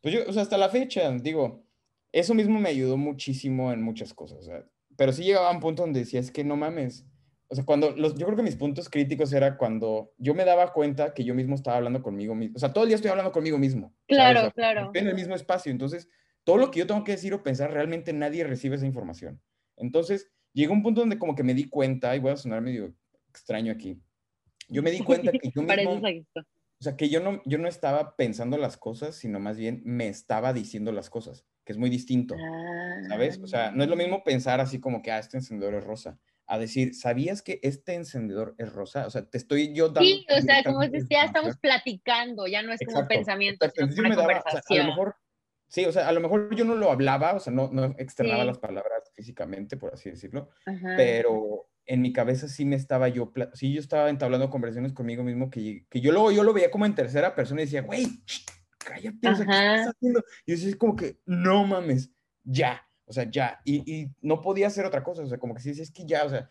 Pues 0.00 0.14
yo, 0.14 0.20
o 0.28 0.32
sea, 0.32 0.42
hasta 0.42 0.58
la 0.58 0.68
fecha, 0.68 1.10
digo, 1.12 1.64
eso 2.12 2.34
mismo 2.34 2.60
me 2.60 2.68
ayudó 2.68 2.96
muchísimo 2.96 3.72
en 3.72 3.82
muchas 3.82 4.12
cosas, 4.12 4.40
o 4.40 4.42
sea, 4.42 4.64
pero 4.96 5.12
sí 5.12 5.24
llegaba 5.24 5.48
a 5.48 5.52
un 5.52 5.60
punto 5.60 5.82
donde 5.82 6.00
decía, 6.00 6.20
es 6.20 6.30
que 6.30 6.44
no 6.44 6.56
mames, 6.56 7.06
o 7.48 7.54
sea, 7.54 7.64
cuando 7.64 7.92
los, 7.92 8.14
yo 8.16 8.26
creo 8.26 8.36
que 8.36 8.42
mis 8.42 8.56
puntos 8.56 8.88
críticos 8.88 9.32
era 9.32 9.56
cuando 9.56 10.12
yo 10.18 10.34
me 10.34 10.44
daba 10.44 10.72
cuenta 10.72 11.14
que 11.14 11.24
yo 11.24 11.34
mismo 11.34 11.54
estaba 11.54 11.76
hablando 11.76 12.02
conmigo 12.02 12.34
mismo. 12.34 12.56
O 12.56 12.58
sea, 12.58 12.72
todo 12.72 12.84
el 12.84 12.88
día 12.88 12.96
estoy 12.96 13.10
hablando 13.10 13.32
conmigo 13.32 13.58
mismo. 13.58 13.94
Claro, 14.08 14.50
claro. 14.52 14.86
Estoy 14.86 15.02
en 15.02 15.08
el 15.08 15.14
mismo 15.14 15.34
espacio. 15.34 15.70
Entonces, 15.70 16.08
todo 16.42 16.56
lo 16.56 16.70
que 16.70 16.80
yo 16.80 16.86
tengo 16.86 17.04
que 17.04 17.12
decir 17.12 17.34
o 17.34 17.42
pensar, 17.42 17.70
realmente 17.70 18.12
nadie 18.12 18.44
recibe 18.44 18.76
esa 18.76 18.86
información. 18.86 19.40
Entonces, 19.76 20.32
llegó 20.54 20.72
un 20.72 20.82
punto 20.82 21.00
donde 21.00 21.18
como 21.18 21.34
que 21.34 21.42
me 21.42 21.52
di 21.52 21.68
cuenta, 21.68 22.16
y 22.16 22.20
voy 22.20 22.32
a 22.32 22.36
sonar 22.36 22.62
medio 22.62 22.94
extraño 23.28 23.72
aquí, 23.72 24.00
yo 24.68 24.82
me 24.82 24.90
di 24.90 25.00
cuenta 25.00 25.32
que 25.32 25.50
yo 25.54 25.62
mismo... 25.62 26.00
o 26.00 26.82
sea, 26.82 26.96
que 26.96 27.08
yo 27.10 27.20
no, 27.20 27.42
yo 27.44 27.58
no 27.58 27.68
estaba 27.68 28.16
pensando 28.16 28.56
las 28.56 28.76
cosas, 28.76 29.16
sino 29.16 29.40
más 29.40 29.58
bien 29.58 29.82
me 29.84 30.08
estaba 30.08 30.52
diciendo 30.52 30.92
las 30.92 31.10
cosas, 31.10 31.44
que 31.64 31.72
es 31.72 31.78
muy 31.78 31.90
distinto, 31.90 32.34
¿sabes? 33.08 33.38
O 33.42 33.46
sea, 33.46 33.72
no 33.72 33.82
es 33.82 33.90
lo 33.90 33.96
mismo 33.96 34.24
pensar 34.24 34.60
así 34.60 34.80
como 34.80 35.02
que, 35.02 35.10
ah, 35.10 35.18
este 35.18 35.36
encendedor 35.36 35.74
es 35.74 35.84
rosa, 35.84 36.18
a 36.46 36.58
decir, 36.58 36.94
¿sabías 36.94 37.42
que 37.42 37.58
este 37.62 37.94
encendedor 37.94 38.54
es 38.58 38.72
rosa? 38.72 39.06
O 39.06 39.10
sea, 39.10 39.24
te 39.28 39.38
estoy 39.38 39.74
yo 39.74 39.88
dando... 39.88 40.02
Sí, 40.02 40.26
o 40.36 40.40
sea, 40.42 40.62
como 40.62 40.82
si 40.82 40.90
ya 41.10 41.24
estamos 41.24 41.56
platicando, 41.56 42.46
ya 42.46 42.62
no 42.62 42.72
es 42.72 42.80
como 42.84 42.98
Exacto, 42.98 43.08
pensamiento, 43.14 43.66
sino 43.74 43.88
yo 43.88 44.00
una 44.00 44.08
me 44.10 44.16
daba, 44.16 44.28
o 44.28 44.28
sea, 44.28 44.38
a 44.38 44.42
conversación. 44.42 44.86
lo 44.86 44.92
mejor, 44.92 45.16
sí, 45.68 45.84
o 45.86 45.92
sea, 45.92 46.06
a 46.08 46.12
lo 46.12 46.20
mejor 46.20 46.54
yo 46.54 46.64
no 46.64 46.74
lo 46.74 46.90
hablaba, 46.90 47.34
o 47.34 47.40
sea, 47.40 47.52
no, 47.52 47.70
no 47.72 47.84
externaba 47.98 48.42
Sí. 48.42 48.46
las 48.46 48.58
palabras 48.58 49.03
físicamente, 49.14 49.76
por 49.76 49.94
así 49.94 50.10
decirlo, 50.10 50.50
Ajá. 50.66 50.94
pero 50.96 51.68
en 51.86 52.00
mi 52.02 52.12
cabeza 52.12 52.48
sí 52.48 52.64
me 52.64 52.76
estaba 52.76 53.08
yo, 53.08 53.32
sí, 53.54 53.72
yo 53.74 53.80
estaba 53.80 54.08
entablando 54.10 54.50
conversaciones 54.50 54.92
conmigo 54.92 55.22
mismo 55.22 55.50
que, 55.50 55.86
que 55.90 56.00
yo 56.00 56.12
luego 56.12 56.32
yo 56.32 56.42
lo 56.42 56.52
veía 56.52 56.70
como 56.70 56.86
en 56.86 56.94
tercera 56.94 57.34
persona 57.34 57.60
y 57.60 57.64
decía, 57.64 57.82
güey, 57.82 58.06
cállate, 58.78 59.28
o 59.28 59.34
sea, 59.34 59.46
¿qué 59.46 59.52
estás 59.52 59.94
haciendo? 59.96 60.24
Y 60.46 60.52
yo 60.52 60.56
decía 60.58 60.78
como 60.78 60.96
que, 60.96 61.20
no 61.26 61.64
mames, 61.66 62.10
ya, 62.42 62.82
o 63.04 63.12
sea, 63.12 63.30
ya, 63.30 63.60
y, 63.64 63.82
y 63.92 64.10
no 64.22 64.40
podía 64.40 64.66
hacer 64.68 64.84
otra 64.86 65.02
cosa, 65.02 65.22
o 65.22 65.26
sea, 65.26 65.38
como 65.38 65.54
que 65.54 65.60
sí, 65.62 65.70
es 65.70 65.90
que 65.92 66.04
ya, 66.06 66.24
o 66.24 66.30
sea, 66.30 66.48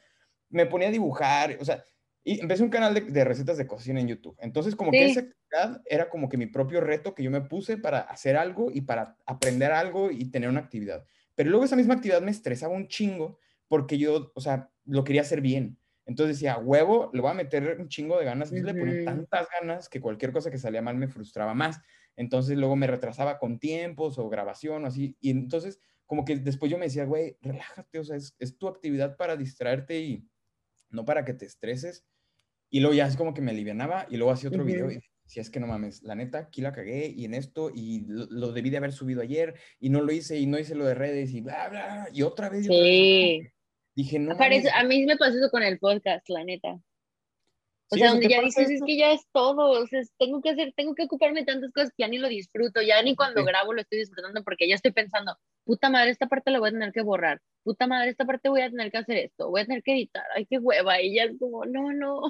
me 0.49 0.65
ponía 0.65 0.89
a 0.89 0.91
dibujar, 0.91 1.57
o 1.59 1.65
sea, 1.65 1.83
y 2.23 2.39
empecé 2.39 2.63
un 2.63 2.69
canal 2.69 2.93
de, 2.93 3.01
de 3.01 3.23
recetas 3.25 3.57
de 3.57 3.67
cocina 3.67 3.99
en 3.99 4.07
YouTube, 4.07 4.37
entonces 4.39 4.75
como 4.75 4.91
que 4.91 5.05
esa 5.05 5.21
Sí. 5.21 5.27
actividad 5.27 5.81
era 5.85 6.09
como 6.09 6.29
que 6.29 6.37
mi 6.37 6.45
propio 6.47 6.79
reto 6.81 7.13
que 7.13 7.21
yo 7.23 7.29
me 7.31 7.41
puse 7.41 7.77
para 7.77 7.99
hacer 7.99 8.37
algo 8.37 8.71
y 8.71 8.81
para 8.81 9.17
aprender 9.25 9.71
algo 9.71 10.09
y 10.09 10.31
tener 10.31 10.49
una 10.49 10.61
actividad, 10.61 11.05
pero 11.35 11.49
luego 11.49 11.65
esa 11.65 11.75
misma 11.75 11.95
actividad 11.95 12.21
me 12.21 12.31
estresaba 12.31 12.73
un 12.73 12.87
chingo 12.87 13.39
porque 13.67 13.97
yo, 13.97 14.31
o 14.35 14.41
sea, 14.41 14.71
lo 14.85 15.03
quería 15.03 15.21
hacer 15.21 15.41
bien. 15.41 15.79
Entonces 16.05 16.37
decía, 16.37 16.53
"A 16.53 16.59
huevo, 16.59 17.09
le 17.13 17.21
voy 17.21 17.31
a 17.31 17.33
meter 17.33 17.77
un 17.79 17.87
chingo 17.87 18.19
de 18.19 18.25
ganas. 18.25 18.51
Entonces 18.51 18.75
le 18.75 18.79
ponía 18.79 19.03
tantas 19.05 19.47
ganas 19.59 19.89
que 19.89 20.01
cualquier 20.01 20.31
cosa 20.33 20.51
que 20.51 20.57
salía 20.57 20.81
mal 20.81 20.97
me 20.97 21.07
frustraba 21.07 21.53
más. 21.53 21.79
Entonces 22.15 22.57
luego 22.57 22.75
me 22.75 22.87
retrasaba 22.87 23.39
con 23.39 23.59
tiempos 23.59 24.17
o 24.19 24.29
grabación 24.29 24.83
o 24.83 24.87
así. 24.87 25.17
Y 25.21 25.29
entonces 25.31 25.79
como 26.05 26.25
que 26.25 26.35
después 26.37 26.71
yo 26.71 26.77
me 26.77 26.85
decía, 26.85 27.05
güey, 27.05 27.37
relájate, 27.41 27.99
o 27.99 28.03
sea, 28.03 28.17
es, 28.17 28.35
es 28.39 28.57
tu 28.57 28.67
actividad 28.67 29.15
para 29.17 29.37
distraerte 29.37 30.01
y 30.01 30.27
no 30.89 31.05
para 31.05 31.25
que 31.25 31.33
te 31.33 31.45
estreses. 31.45 32.05
Y 32.69 32.81
luego 32.81 32.95
ya 32.95 33.07
es 33.07 33.17
como 33.17 33.33
que 33.33 33.41
me 33.41 33.51
alivianaba 33.51 34.07
y 34.09 34.17
luego 34.17 34.31
hacía 34.33 34.49
otro 34.49 34.65
video 34.65 34.91
y 34.91 34.99
decía, 35.33 35.41
es 35.41 35.49
que 35.49 35.59
no 35.59 35.67
mames, 35.67 36.03
la 36.03 36.15
neta, 36.15 36.37
aquí 36.39 36.61
la 36.61 36.71
cagué 36.71 37.07
y 37.15 37.25
en 37.25 37.33
esto 37.33 37.71
y 37.73 38.05
lo, 38.07 38.25
lo 38.29 38.51
debí 38.51 38.69
de 38.69 38.77
haber 38.77 38.91
subido 38.93 39.21
ayer 39.21 39.55
y 39.79 39.89
no 39.89 40.01
lo 40.01 40.11
hice 40.11 40.37
y 40.39 40.45
no 40.45 40.59
hice 40.59 40.75
lo 40.75 40.85
de 40.85 40.93
redes 40.93 41.31
y 41.33 41.41
bla, 41.41 41.69
bla, 41.69 42.07
y 42.13 42.21
otra 42.21 42.49
vez 42.49 42.65
y 42.65 42.67
otra 42.67 42.77
vez. 42.77 42.85
Sí. 42.85 43.41
Dije, 43.95 44.19
no 44.19 44.37
Parece- 44.37 44.69
mames. 44.69 44.83
a 44.83 44.87
mí 44.87 45.05
me 45.05 45.17
pasó 45.17 45.37
eso 45.37 45.49
con 45.51 45.63
el 45.63 45.79
podcast, 45.79 46.27
la 46.29 46.43
neta. 46.43 46.73
O 47.89 47.95
Sí, 47.95 47.99
sea, 47.99 48.09
donde 48.11 48.27
¿te 48.27 48.33
ya 48.33 48.41
dices, 48.41 48.69
es 48.71 48.81
que 48.83 48.97
ya 48.97 49.11
es 49.11 49.21
todo, 49.31 49.69
o 49.83 49.85
sea, 49.87 50.01
tengo 50.17 50.41
que 50.41 50.49
hacer, 50.51 50.73
tengo 50.75 50.95
que 50.95 51.03
ocuparme 51.03 51.41
de 51.41 51.45
tantas 51.45 51.71
cosas 51.71 51.89
que 51.89 52.01
ya 52.03 52.07
ni 52.07 52.17
lo 52.17 52.27
disfruto, 52.27 52.81
ya 52.81 53.01
ni 53.03 53.15
cuando 53.15 53.41
Sí. 53.41 53.45
grabo 53.47 53.73
lo 53.73 53.81
estoy 53.81 53.99
disfrutando 53.99 54.43
porque 54.43 54.67
ya 54.67 54.73
estoy 54.75 54.91
pensando, 54.93 55.37
puta 55.63 55.89
madre, 55.91 56.09
esta 56.09 56.27
parte 56.27 56.49
la 56.49 56.59
voy 56.59 56.69
a 56.69 56.71
tener 56.71 56.91
que 56.91 57.01
borrar, 57.03 57.39
puta 57.63 57.85
madre, 57.85 58.09
esta 58.09 58.25
parte 58.25 58.49
voy 58.49 58.61
a 58.61 58.69
tener 58.71 58.89
que 58.91 58.97
hacer 58.97 59.17
esto, 59.17 59.49
voy 59.49 59.61
a 59.61 59.65
tener 59.65 59.83
que 59.83 59.93
editar, 59.93 60.23
ay, 60.35 60.47
qué 60.47 60.57
hueva, 60.57 60.99
y 61.01 61.15
ya 61.15 61.25
es 61.25 61.37
como, 61.37 61.65
no, 61.65 61.91
no. 61.93 62.21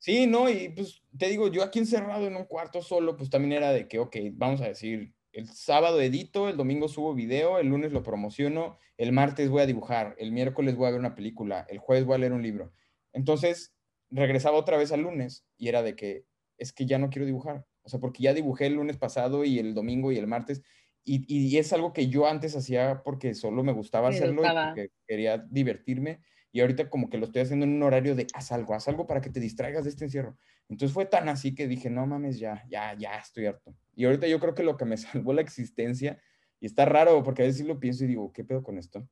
Sí, 0.00 0.26
no, 0.26 0.48
y 0.48 0.68
pues 0.70 1.02
te 1.18 1.28
digo, 1.28 1.48
yo 1.48 1.62
aquí 1.62 1.80
encerrado 1.80 2.26
en 2.26 2.36
un 2.36 2.44
cuarto 2.44 2.82
solo, 2.82 3.16
pues 3.16 3.30
también 3.30 3.52
era 3.52 3.72
de 3.72 3.88
que, 3.88 3.98
ok, 3.98 4.16
vamos 4.32 4.60
a 4.60 4.68
decir, 4.68 5.14
el 5.32 5.48
sábado 5.48 6.00
edito, 6.00 6.48
el 6.48 6.56
domingo 6.56 6.88
subo 6.88 7.14
video, 7.14 7.58
el 7.58 7.68
lunes 7.68 7.92
lo 7.92 8.02
promociono, 8.04 8.78
el 8.96 9.12
martes 9.12 9.50
voy 9.50 9.62
a 9.62 9.66
dibujar, 9.66 10.14
el 10.18 10.30
miércoles 10.32 10.76
voy 10.76 10.86
a 10.86 10.90
ver 10.92 11.00
una 11.00 11.14
película, 11.16 11.66
el 11.68 11.78
jueves 11.78 12.04
voy 12.04 12.14
a 12.14 12.18
leer 12.18 12.32
un 12.32 12.42
libro. 12.42 12.72
Entonces, 13.12 13.74
regresaba 14.10 14.56
otra 14.56 14.76
vez 14.76 14.92
al 14.92 15.00
lunes 15.00 15.44
y 15.56 15.68
era 15.68 15.82
de 15.82 15.96
que, 15.96 16.24
es 16.58 16.72
que 16.72 16.86
ya 16.86 16.98
no 16.98 17.10
quiero 17.10 17.26
dibujar. 17.26 17.66
O 17.82 17.88
sea, 17.88 17.98
porque 18.00 18.22
ya 18.22 18.34
dibujé 18.34 18.66
el 18.66 18.74
lunes 18.74 18.98
pasado 18.98 19.44
y 19.44 19.58
el 19.58 19.74
domingo 19.74 20.12
y 20.12 20.18
el 20.18 20.26
martes. 20.26 20.62
Y, 21.04 21.24
y 21.26 21.56
es 21.58 21.72
algo 21.72 21.92
que 21.92 22.08
yo 22.08 22.26
antes 22.26 22.54
hacía 22.54 23.02
porque 23.04 23.34
solo 23.34 23.64
me 23.64 23.72
gustaba 23.72 24.08
Me 24.08 24.16
hacerlo 24.16 24.44
y 24.44 24.52
porque 24.52 24.88
quería 25.06 25.38
divertirme. 25.38 26.20
Y 26.52 26.60
ahorita 26.60 26.88
como 26.88 27.10
que 27.10 27.18
lo 27.18 27.26
estoy 27.26 27.42
haciendo 27.42 27.64
en 27.66 27.74
un 27.74 27.82
horario 27.82 28.14
de 28.14 28.26
haz 28.34 28.52
algo, 28.52 28.74
haz 28.74 28.88
algo 28.88 29.06
para 29.06 29.20
que 29.20 29.30
te 29.30 29.40
distraigas 29.40 29.84
de 29.84 29.90
este 29.90 30.04
encierro. 30.04 30.36
Entonces 30.68 30.94
fue 30.94 31.06
tan 31.06 31.28
así 31.28 31.54
que 31.54 31.68
dije, 31.68 31.90
no 31.90 32.06
mames, 32.06 32.38
ya, 32.38 32.64
ya, 32.68 32.94
ya 32.94 33.16
estoy 33.16 33.46
harto. 33.46 33.74
Y 33.94 34.04
ahorita 34.04 34.26
yo 34.26 34.40
creo 34.40 34.54
que 34.54 34.62
lo 34.62 34.76
que 34.76 34.84
me 34.84 34.96
salvó 34.96 35.32
la 35.32 35.42
existencia, 35.42 36.20
y 36.60 36.66
está 36.66 36.84
raro 36.84 37.22
porque 37.22 37.42
a 37.42 37.46
veces 37.46 37.66
lo 37.66 37.78
pienso 37.78 38.04
y 38.04 38.08
digo, 38.08 38.32
¿qué 38.32 38.44
pedo 38.44 38.62
con 38.62 38.78
esto? 38.78 39.08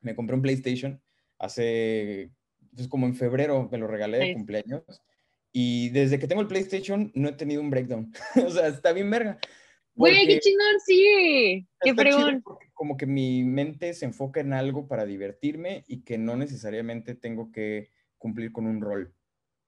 Me 0.00 0.14
compré 0.14 0.36
un 0.36 0.42
PlayStation 0.42 1.02
hace, 1.38 2.30
pues 2.74 2.88
como 2.88 3.06
en 3.06 3.14
febrero 3.14 3.68
me 3.70 3.78
lo 3.78 3.86
regalé 3.86 4.18
de 4.18 4.34
cumpleaños. 4.34 4.82
Y 5.52 5.90
desde 5.90 6.18
que 6.18 6.26
tengo 6.26 6.40
el 6.40 6.46
PlayStation 6.46 7.10
no 7.14 7.28
he 7.28 7.32
tenido 7.32 7.60
un 7.60 7.70
breakdown. 7.70 8.12
o 8.46 8.50
sea, 8.50 8.68
está 8.68 8.92
bien 8.92 9.10
verga. 9.10 9.38
Güey, 9.98 10.26
qué 10.26 10.38
chingón, 10.38 10.80
sí, 10.86 11.66
qué 11.80 11.94
fregón. 11.94 12.42
como 12.72 12.96
que 12.96 13.06
mi 13.06 13.42
mente 13.42 13.92
se 13.94 14.04
enfoca 14.04 14.40
en 14.40 14.52
algo 14.52 14.86
para 14.86 15.04
divertirme 15.04 15.84
y 15.88 16.04
que 16.04 16.18
no 16.18 16.36
necesariamente 16.36 17.14
tengo 17.14 17.50
que 17.50 17.90
cumplir 18.16 18.52
con 18.52 18.66
un 18.66 18.80
rol. 18.80 19.12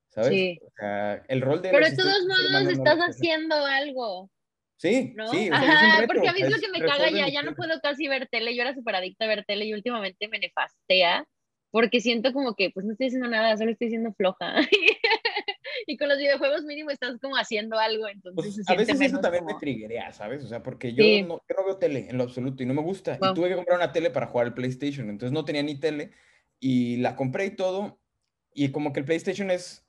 ¿Sabes? 0.09 0.31
Sí. 0.31 0.59
O 0.65 0.71
sea, 0.77 1.23
el 1.29 1.41
rol 1.41 1.63
de 1.63 1.71
Pero 1.71 1.89
de 1.89 1.97
todos 1.97 2.27
modos 2.27 2.65
no 2.65 2.71
estás 2.71 2.99
haciendo 2.99 3.55
algo, 3.55 4.31
Sí, 4.77 5.13
¿no? 5.15 5.29
sí, 5.29 5.51
o 5.51 5.55
sea, 5.55 5.59
Ajá, 5.59 6.01
reto, 6.01 6.15
porque 6.15 6.29
a 6.29 6.33
mí 6.33 6.41
es 6.41 6.51
lo 6.51 6.59
que 6.59 6.71
me 6.71 6.81
caga 6.81 7.11
ya, 7.11 7.29
ya 7.29 7.43
no 7.43 7.55
puedo 7.55 7.79
casi 7.83 8.09
ver 8.09 8.29
tele, 8.31 8.57
yo 8.57 8.63
era 8.63 8.75
súper 8.75 8.95
adicta 8.95 9.27
a 9.27 9.29
ver 9.29 9.45
tele 9.45 9.67
y 9.67 9.75
últimamente 9.75 10.27
me 10.29 10.39
nefastea 10.39 11.29
porque 11.71 12.01
siento 12.01 12.33
como 12.33 12.55
que 12.55 12.71
pues 12.71 12.87
no 12.87 12.93
estoy 12.93 13.09
haciendo 13.09 13.29
nada, 13.29 13.57
solo 13.59 13.73
estoy 13.73 13.91
siendo 13.91 14.15
floja. 14.15 14.55
y 15.87 15.97
con 15.97 16.09
los 16.09 16.19
videojuegos 16.19 16.63
mínimo 16.65 16.91
estás 16.91 17.19
como 17.21 17.37
haciendo 17.37 17.79
algo, 17.79 18.09
entonces 18.09 18.55
Pues, 18.55 18.67
se 18.67 18.73
a 18.73 18.77
veces 18.77 19.01
eso 19.01 19.21
también 19.21 19.45
me 19.45 19.51
como... 19.53 19.61
triguea, 19.61 20.13
¿sabes? 20.13 20.45
O 20.45 20.49
sea, 20.49 20.63
porque 20.63 20.93
yo, 20.95 21.05
Sí. 21.05 21.23
no, 21.23 21.41
yo 21.49 21.55
no 21.57 21.65
veo 21.65 21.77
tele 21.79 22.07
en 22.09 22.19
lo 22.19 22.25
absoluto 22.25 22.63
y 22.63 22.67
no 22.67 22.75
me 22.75 22.83
gusta. 22.83 23.17
Y 23.17 23.19
Wow. 23.21 23.35
tuve 23.35 23.49
que 23.49 23.57
comprar 23.57 23.77
una 23.79 23.93
tele 23.93 24.11
para 24.11 24.27
jugar 24.27 24.47
al 24.49 24.55
PlayStation, 24.55 25.09
entonces 25.11 25.33
no 25.33 25.45
tenía 25.45 25.63
ni 25.63 25.79
tele 25.79 26.13
y 26.59 26.97
la 26.99 27.17
compré 27.17 27.47
y 27.47 27.57
todo. 27.57 28.01
Y 28.53 28.71
como 28.73 28.93
que 28.93 29.01
el 29.01 29.07
PlayStation 29.07 29.51
es, 29.51 29.87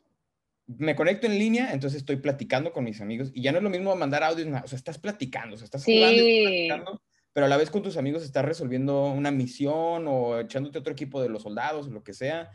me 0.67 0.95
conecto 0.95 1.27
en 1.27 1.37
línea, 1.39 1.73
entonces 1.73 1.99
estoy 1.99 2.17
platicando 2.17 2.71
con 2.71 2.83
mis 2.83 3.01
amigos 3.01 3.31
y 3.33 3.41
ya 3.43 3.51
no 3.51 3.57
es 3.59 3.63
lo 3.63 3.69
mismo 3.69 3.95
mandar 3.95 4.23
audios, 4.23 4.47
o 4.63 4.67
sea, 4.67 4.77
estás 4.77 4.99
platicando, 4.99 5.55
o 5.55 5.57
sea, 5.57 5.65
estás 5.65 5.83
jugando 5.85 6.21
y 6.21 6.43
platicando, 6.43 7.01
pero 7.33 7.45
a 7.47 7.49
la 7.49 7.57
vez 7.57 7.69
con 7.71 7.81
tus 7.83 7.97
amigos 7.97 8.23
estás 8.23 8.45
resolviendo 8.45 9.05
una 9.05 9.31
misión 9.31 10.05
o 10.07 10.39
echándote 10.39 10.79
otro 10.79 10.93
equipo 10.93 11.21
de 11.21 11.29
los 11.29 11.43
soldados 11.43 11.87
lo 11.89 12.03
que 12.03 12.13
sea. 12.13 12.51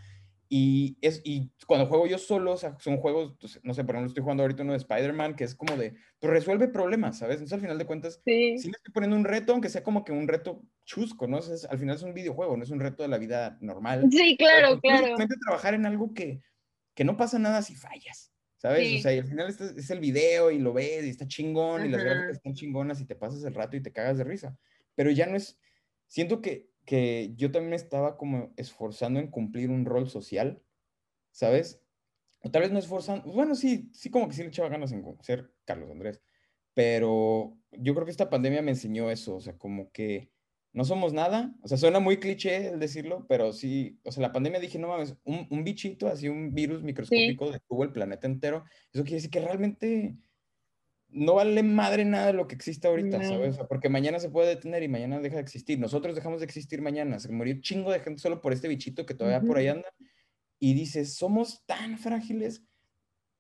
Y, 0.49 0.97
es, 1.03 1.23
y 1.25 1.51
cuando 1.67 1.87
juego 1.87 2.07
yo 2.07 2.19
solo, 2.19 2.53
o 2.53 2.57
sea, 2.57 2.77
son 2.79 2.99
juegos, 2.99 3.37
pues, 3.41 3.61
no 3.65 3.75
sé, 3.75 3.83
por 3.85 3.97
ejemplo, 3.97 4.09
estoy 4.09 4.23
jugando 4.23 4.45
ahorita 4.45 4.63
uno 4.63 4.73
de 4.73 4.79
Spider-Man, 4.79 5.35
que 5.37 5.45
es 5.45 5.55
como 5.57 5.77
de, 5.77 5.97
pues 6.21 6.33
resuelve 6.33 6.69
problemas, 6.69 7.19
¿sabes? 7.19 7.37
Entonces 7.37 7.55
al 7.55 7.61
final 7.63 7.79
de 7.79 7.87
cuentas, 7.87 8.23
sí, 8.25 8.59
sí 8.59 8.69
me 8.69 8.73
estoy 8.77 8.93
poniendo 8.93 9.17
un 9.17 9.25
reto, 9.25 9.53
aunque 9.53 9.69
sea 9.69 9.83
como 9.83 10.05
que 10.05 10.13
un 10.13 10.29
reto 10.29 10.63
chusco, 10.85 11.27
¿no? 11.27 11.39
O 11.39 11.43
sea, 11.43 11.55
es- 11.57 11.65
al 11.65 11.79
final 11.79 11.97
es 11.97 12.03
un 12.03 12.15
videojuego, 12.15 12.57
no 12.57 12.63
es 12.63 12.71
un 12.71 12.81
reto 12.81 13.03
de 13.03 13.09
la 13.09 13.19
vida 13.19 13.59
normal. 13.61 14.09
sí, 14.11 14.37
claro, 14.37 14.69
pues, 14.71 14.81
claro. 14.83 15.03
básicamente 15.03 15.37
trabajar 15.45 15.75
en 15.75 15.85
algo 15.87 16.15
que, 16.15 16.41
que 16.95 17.05
no 17.05 17.17
pasa 17.17 17.39
nada 17.39 17.63
si 17.63 17.75
fallas, 17.75 18.33
¿sabes? 18.59 18.93
O 18.93 18.99
Sí. 18.99 19.03
sea, 19.03 19.13
y 19.15 19.19
al 19.19 19.27
final 19.27 19.49
es, 19.51 19.61
es 19.61 19.91
el 19.91 20.01
video 20.01 20.51
y 20.51 20.59
lo 20.59 20.73
ves 20.73 21.05
y 21.05 21.11
está 21.11 21.27
chingón 21.27 21.85
y 21.85 21.89
las 21.89 22.03
gráficas 22.05 22.37
están 22.37 22.55
chingonas 22.55 23.01
y 23.01 23.07
te 23.07 23.17
pasas 23.17 23.43
el 23.45 23.55
rato 23.55 23.77
y 23.77 23.83
te 23.83 23.93
cagas 23.93 24.19
de 24.19 24.25
risa. 24.25 24.59
Pero 24.95 25.11
ya 25.11 25.27
no 25.27 25.37
es, 25.37 25.59
siento 26.07 26.41
que, 26.41 26.71
que 26.87 27.35
yo 27.37 27.51
también 27.51 27.71
me 27.71 27.77
estaba 27.77 28.17
como 28.17 28.55
esforzando 28.57 29.21
en 29.21 29.29
cumplir 29.31 29.71
un 29.71 29.85
rol 29.85 30.09
social, 30.09 30.63
¿sabes? 31.33 31.83
O 32.41 32.51
tal 32.51 32.63
vez 32.63 32.73
no 32.73 32.79
esforzando, 32.79 33.31
bueno, 33.31 33.55
sí, 33.55 33.91
sí 33.93 34.11
como 34.11 34.29
que 34.29 34.35
sí 34.35 34.43
le 34.43 34.49
echaba 34.49 34.69
ganas 34.69 34.93
en 34.93 35.05
ser 35.21 35.53
Carlos 35.65 35.91
Andrés, 35.91 36.23
pero 36.73 37.59
yo 37.73 37.95
creo 37.95 38.05
que 38.05 38.13
esta 38.13 38.31
pandemia 38.31 38.63
me 38.63 38.71
enseñó 38.71 39.11
eso, 39.11 39.37
o 39.37 39.41
sea, 39.41 39.59
como 39.59 39.91
que 39.91 40.31
no 40.73 40.85
somos 40.85 41.13
nada, 41.13 41.55
o 41.63 41.69
sea, 41.69 41.79
suena 41.79 42.01
muy 42.01 42.19
cliché 42.19 42.69
el 42.69 42.79
decirlo, 42.79 43.27
pero 43.29 43.53
sí, 43.53 43.99
o 44.05 44.13
sea, 44.13 44.21
la 44.23 44.33
pandemia 44.33 44.61
dije, 44.61 44.79
no 44.79 44.89
mames, 44.89 45.17
un, 45.25 45.47
un 45.51 45.65
bichito, 45.65 46.07
así 46.07 46.29
un 46.29 46.55
virus 46.55 46.83
microscópico 46.83 47.51
detuvo 47.51 47.83
el 47.83 47.93
planeta 47.93 48.27
entero, 48.27 48.65
eso 48.93 49.03
quiere 49.03 49.17
decir 49.17 49.31
que 49.31 49.41
realmente 49.41 50.17
no 51.09 51.35
vale 51.35 51.63
madre 51.63 52.05
nada 52.05 52.27
de 52.29 52.33
lo 52.33 52.47
que 52.47 52.55
existe 52.55 52.89
ahorita, 52.89 53.19
No. 53.19 53.25
¿sabes? 53.25 53.55
O 53.55 53.57
sea, 53.57 53.67
porque 53.67 53.89
mañana 53.89 54.19
se 54.19 54.31
puede 54.31 54.49
detener 54.49 54.83
y 54.83 54.89
mañana 54.89 55.21
deja 55.21 55.37
de 55.37 55.43
existir. 55.43 55.79
Nosotros 55.79 56.15
dejamos 56.15 56.41
de 56.41 56.47
existir 56.47 56.83
mañana. 56.83 57.19
Se 57.19 57.33
murió 57.33 57.57
chingo 57.61 57.93
de 57.93 58.01
gente 58.01 58.21
solo 58.21 58.41
por 58.41 58.53
este 58.53 58.69
bichito 58.69 59.07
que 59.07 59.15
todavía 59.15 59.41
por 59.47 59.59
ahí 59.59 59.69
anda. 59.69 59.89
Y 60.59 60.75
dices, 60.75 61.15
somos 61.15 61.65
tan 61.67 61.99
frágiles 61.99 62.65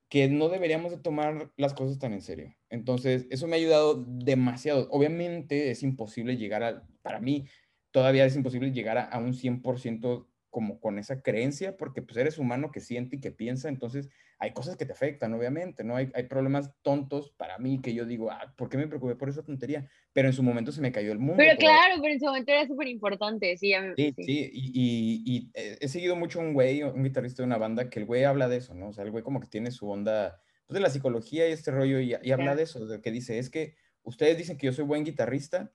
que 0.08 0.28
no 0.28 0.48
deberíamos 0.48 0.92
de 0.92 0.98
tomar 0.98 1.50
las 1.56 1.74
cosas 1.74 1.98
tan 1.98 2.12
en 2.12 2.22
serio. 2.22 2.54
Entonces, 2.70 3.26
eso 3.30 3.46
me 3.48 3.56
ha 3.56 3.58
ayudado 3.58 4.04
demasiado. 4.06 4.88
Obviamente 4.90 5.70
es 5.70 5.82
imposible 5.82 6.36
llegar 6.36 6.62
a, 6.62 6.86
para 7.02 7.20
mí, 7.20 7.46
todavía 7.90 8.24
es 8.24 8.36
imposible 8.36 8.70
llegar 8.70 8.98
a, 8.98 9.04
a 9.04 9.18
un 9.18 9.32
100% 9.32 10.26
como 10.56 10.80
con 10.80 10.98
esa 10.98 11.20
creencia, 11.20 11.76
porque 11.76 12.00
pues 12.00 12.16
eres 12.16 12.38
humano 12.38 12.70
que 12.72 12.80
siente 12.80 13.16
y 13.16 13.20
que 13.20 13.30
piensa, 13.30 13.68
entonces 13.68 14.08
hay 14.38 14.52
cosas 14.54 14.78
que 14.78 14.86
te 14.86 14.94
afectan, 14.94 15.34
obviamente, 15.34 15.84
¿no? 15.84 15.96
Hay, 15.96 16.10
hay 16.14 16.22
problemas 16.22 16.72
tontos 16.80 17.30
para 17.36 17.58
mí 17.58 17.82
que 17.82 17.92
yo 17.92 18.06
digo, 18.06 18.30
ah, 18.30 18.54
¿por 18.56 18.70
qué 18.70 18.78
me 18.78 18.86
preocupé 18.88 19.16
por 19.16 19.28
esa 19.28 19.42
tontería? 19.42 19.86
Pero 20.14 20.28
en 20.28 20.32
su 20.32 20.42
momento 20.42 20.72
se 20.72 20.80
me 20.80 20.92
cayó 20.92 21.12
el 21.12 21.18
mundo. 21.18 21.34
Pero 21.36 21.58
claro, 21.58 21.96
pero 22.00 22.14
en 22.14 22.18
su 22.20 22.24
momento 22.24 22.52
era 22.52 22.66
súper 22.66 22.88
importante, 22.88 23.54
sí, 23.58 23.74
mí- 23.78 23.92
Sí, 23.96 24.14
sí. 24.16 24.22
sí, 24.24 24.50
y, 24.50 24.70
y- 24.72 25.22
y, 25.26 25.50
eh, 25.52 25.76
he 25.78 25.88
seguido 25.88 26.16
mucho 26.16 26.40
a 26.40 26.42
un 26.42 26.54
güey, 26.54 26.82
un 26.82 27.04
guitarrista 27.04 27.42
de 27.42 27.48
una 27.48 27.58
banda, 27.58 27.90
que 27.90 27.98
el 28.00 28.06
güey 28.06 28.24
habla 28.24 28.48
de 28.48 28.56
eso, 28.56 28.72
¿no? 28.72 28.88
O 28.88 28.92
sea, 28.94 29.04
el 29.04 29.10
güey 29.10 29.22
como 29.22 29.40
que 29.40 29.48
tiene 29.48 29.70
su 29.70 29.90
onda 29.90 30.40
pues, 30.66 30.76
de 30.76 30.80
la 30.80 30.88
psicología 30.88 31.46
y 31.46 31.52
este 31.52 31.70
rollo 31.70 32.00
y, 32.00 32.14
habla 32.32 32.56
de 32.56 32.62
eso, 32.62 32.86
de 32.86 33.02
que 33.02 33.10
dice, 33.10 33.38
es 33.38 33.50
que 33.50 33.74
ustedes 34.04 34.38
dicen 34.38 34.56
que 34.56 34.64
yo 34.64 34.72
soy 34.72 34.86
buen 34.86 35.04
guitarrista, 35.04 35.70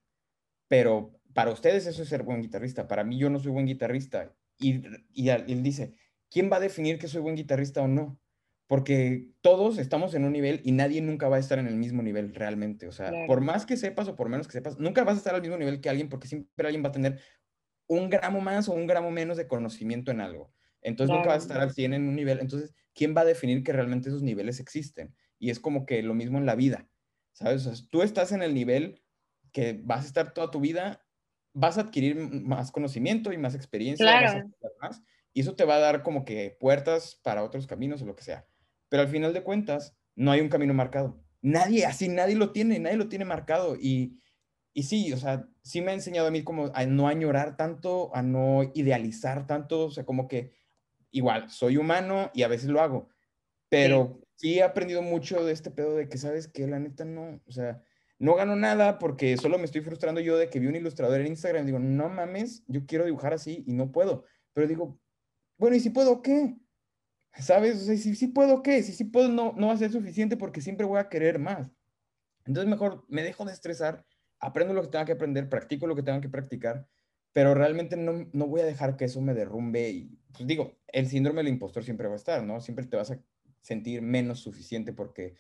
pero 0.68 1.20
para 1.34 1.52
ustedes 1.52 1.86
eso 1.86 2.04
es 2.04 2.10
ser 2.10 2.24
buen 2.24 2.42
guitarrista, 2.42 2.88
para 2.88 3.04
mí 3.04 3.18
yo 3.18 3.30
no 3.30 3.40
soy 3.40 3.52
buen 3.52 3.66
guitarrista. 3.68 4.34
Y, 4.62 4.84
y, 5.12 5.30
él 5.30 5.64
dice, 5.64 5.96
¿quién 6.30 6.52
va 6.52 6.58
a 6.58 6.62
definir 6.62 7.00
que 7.00 7.08
soy 7.08 7.22
buen 7.22 7.36
guitarrista 7.36 7.82
o 7.82 7.88
no? 7.88 8.20
Porque 8.68 9.32
todos 9.42 9.78
estamos 9.78 10.14
en 10.14 10.24
un 10.24 10.32
nivel 10.32 10.62
y 10.64 10.72
nadie 10.72 11.02
nunca 11.02 11.28
va 11.28 11.36
a 11.36 11.40
estar 11.40 11.60
en 11.60 11.68
el 11.68 11.76
mismo 11.76 12.02
nivel 12.02 12.34
realmente. 12.34 12.88
O 12.88 12.94
sea, 12.94 13.12
por 13.28 13.42
más 13.42 13.66
que 13.66 13.76
sepas 13.76 14.08
o 14.08 14.16
por 14.16 14.30
menos 14.30 14.48
que 14.48 14.54
sepas, 14.54 14.80
nunca 14.80 15.04
vas 15.04 15.16
a 15.16 15.18
estar 15.18 15.36
al 15.36 15.42
mismo 15.42 15.58
nivel 15.58 15.82
que 15.82 15.90
alguien 15.90 16.08
porque 16.08 16.28
siempre 16.28 16.68
alguien 16.68 16.84
va 16.84 16.90
a 16.90 16.94
tener 16.94 17.20
un 17.88 18.10
gramo 18.10 18.40
más 18.40 18.70
o 18.70 18.74
un 18.74 18.88
gramo 18.88 19.12
menos 19.12 19.36
de 19.36 19.48
conocimiento 19.48 20.12
en 20.12 20.22
algo. 20.22 20.54
Entonces 20.82 21.14
nunca 21.14 21.30
vas 21.30 21.44
a 21.44 21.48
estar 21.48 21.60
al 21.60 21.74
100 21.74 21.94
en 21.94 22.08
un 22.08 22.16
nivel. 22.16 22.40
Entonces, 22.40 22.74
¿quién 22.94 23.16
va 23.16 23.22
a 23.22 23.26
definir 23.26 23.64
que 23.64 23.74
realmente 23.74 24.08
esos 24.08 24.24
niveles 24.24 24.60
existen? 24.60 25.14
Y 25.38 25.50
es 25.50 25.60
como 25.60 25.86
que 25.86 26.02
lo 26.02 26.14
mismo 26.14 26.38
en 26.38 26.46
la 26.46 26.56
vida, 26.56 26.88
¿sabes? 27.34 27.66
O 27.66 27.76
sea, 27.76 27.88
tú 27.90 28.02
estás 28.04 28.32
en 28.32 28.42
el 28.42 28.54
nivel 28.54 29.02
que 29.52 29.80
vas 29.84 30.06
a 30.06 30.08
estar 30.08 30.34
toda 30.34 30.50
tu 30.50 30.62
vida, 30.62 31.06
vas 31.54 31.78
a 31.78 31.82
adquirir 31.82 32.16
más 32.16 32.72
conocimiento 32.72 33.34
y 33.34 33.38
más 33.38 33.56
experiencia, 33.56 34.06
claro. 34.06 34.50
más, 34.82 35.02
y 35.34 35.42
eso 35.42 35.56
te 35.56 35.66
va 35.66 35.76
a 35.76 35.80
dar 35.80 36.04
como 36.04 36.26
que 36.26 36.58
puertas 36.60 37.20
para 37.24 37.44
otros 37.44 37.68
caminos 37.68 38.02
o 38.02 38.06
lo 38.06 38.16
que 38.16 38.24
sea. 38.24 38.46
Pero 38.90 39.04
al 39.04 39.10
final 39.10 39.34
de 39.34 39.44
cuentas, 39.44 39.96
no 40.16 40.32
hay 40.32 40.42
un 40.42 40.50
camino 40.50 40.74
marcado. 40.74 41.24
Nadie, 41.42 41.86
así 41.86 42.10
nadie 42.10 42.36
lo 42.36 42.52
tiene, 42.52 42.80
nadie 42.80 42.98
lo 42.98 43.10
tiene 43.10 43.26
marcado. 43.26 43.76
Y, 43.76 44.20
y 44.74 44.84
sí, 44.84 45.12
o 45.14 45.18
sea, 45.18 45.48
sí 45.64 45.82
me 45.82 45.92
ha 45.92 45.96
enseñado 45.96 46.28
a 46.28 46.32
mí 46.32 46.44
como 46.44 46.72
a 46.74 46.86
no 46.86 47.08
añorar 47.08 47.58
tanto, 47.58 48.16
a 48.16 48.22
no 48.22 48.72
idealizar 48.74 49.48
tanto, 49.48 49.86
o 49.86 49.92
sea, 49.92 50.06
como 50.06 50.28
que 50.28 50.54
igual, 51.12 51.50
soy 51.50 51.78
humano 51.78 52.32
y 52.34 52.44
a 52.44 52.48
veces 52.48 52.70
lo 52.70 52.82
hago, 52.82 53.10
pero 53.70 54.22
sí, 54.36 54.60
he 54.60 54.64
aprendido 54.64 55.02
mucho 55.02 55.44
de 55.46 55.54
este 55.54 55.72
pedo 55.72 55.96
de 55.96 56.10
que, 56.10 56.18
¿sabes 56.18 56.48
que 56.48 56.68
La 56.68 56.80
neta 56.80 57.06
no, 57.06 57.42
o 57.46 57.52
sea, 57.52 57.84
no 58.22 58.36
gano 58.36 58.56
nada 58.56 59.00
porque 59.00 59.36
solo 59.36 59.58
me 59.58 59.66
estoy 59.66 59.82
frustrando 59.82 60.22
yo 60.22 60.38
de 60.38 60.48
que 60.48 60.60
vi 60.60 60.68
un 60.68 60.76
ilustrador 60.76 61.20
en 61.22 61.28
Instagram 61.28 61.64
y 61.64 61.66
digo, 61.66 61.80
no 61.80 62.08
mames, 62.08 62.64
yo 62.68 62.86
quiero 62.86 63.04
dibujar 63.04 63.34
así 63.34 63.64
y 63.66 63.74
no 63.74 63.92
puedo, 63.92 64.26
pero 64.54 64.68
digo, 64.68 65.00
bueno, 65.58 65.76
¿y 65.76 65.80
si 65.80 65.90
puedo 65.90 66.22
qué? 66.22 66.56
¿Sabes? 67.40 67.84
Si 67.84 68.16
sí 68.16 68.28
puedo 68.28 68.62
qué, 68.62 68.84
si 68.84 68.94
sí 68.94 69.06
puedo 69.06 69.28
no, 69.28 69.54
no 69.58 69.68
va 69.68 69.74
a 69.74 69.78
ser 69.78 69.92
suficiente 69.92 70.38
porque 70.38 70.62
siempre 70.62 70.86
voy 70.86 71.00
a 71.00 71.10
querer 71.10 71.40
más. 71.40 71.72
Entonces 72.46 72.70
mejor 72.70 73.06
me 73.08 73.24
dejo 73.24 73.44
de 73.44 73.54
estresar 73.54 74.06
aprendo 74.40 74.76
lo 74.76 74.84
que 74.84 74.90
tenga 74.90 75.06
que 75.06 75.14
aprender, 75.14 75.50
practico 75.50 75.88
lo 75.88 75.96
que 75.96 76.04
tenga 76.04 76.22
que 76.22 76.30
practicar, 76.30 76.88
pero 77.34 77.56
realmente 77.56 77.98
no, 77.98 78.30
no 78.34 78.46
voy 78.46 78.62
a 78.62 78.66
dejar 78.66 78.98
que 78.98 79.06
eso 79.06 79.20
me 79.22 79.34
derrumbe 79.34 79.90
y, 79.90 80.20
pues 80.32 80.46
digo, 80.46 80.78
el 80.88 81.08
síndrome 81.08 81.40
del 81.40 81.54
impostor 81.54 81.84
siempre 81.84 82.08
va 82.08 82.14
a 82.14 82.18
estar, 82.18 82.44
¿no? 82.44 82.62
Siempre 82.62 82.86
te 82.86 82.98
vas 82.98 83.10
a 83.10 83.20
sentir 83.62 84.04
menos 84.04 84.42
suficiente 84.42 84.94
porque 84.94 85.34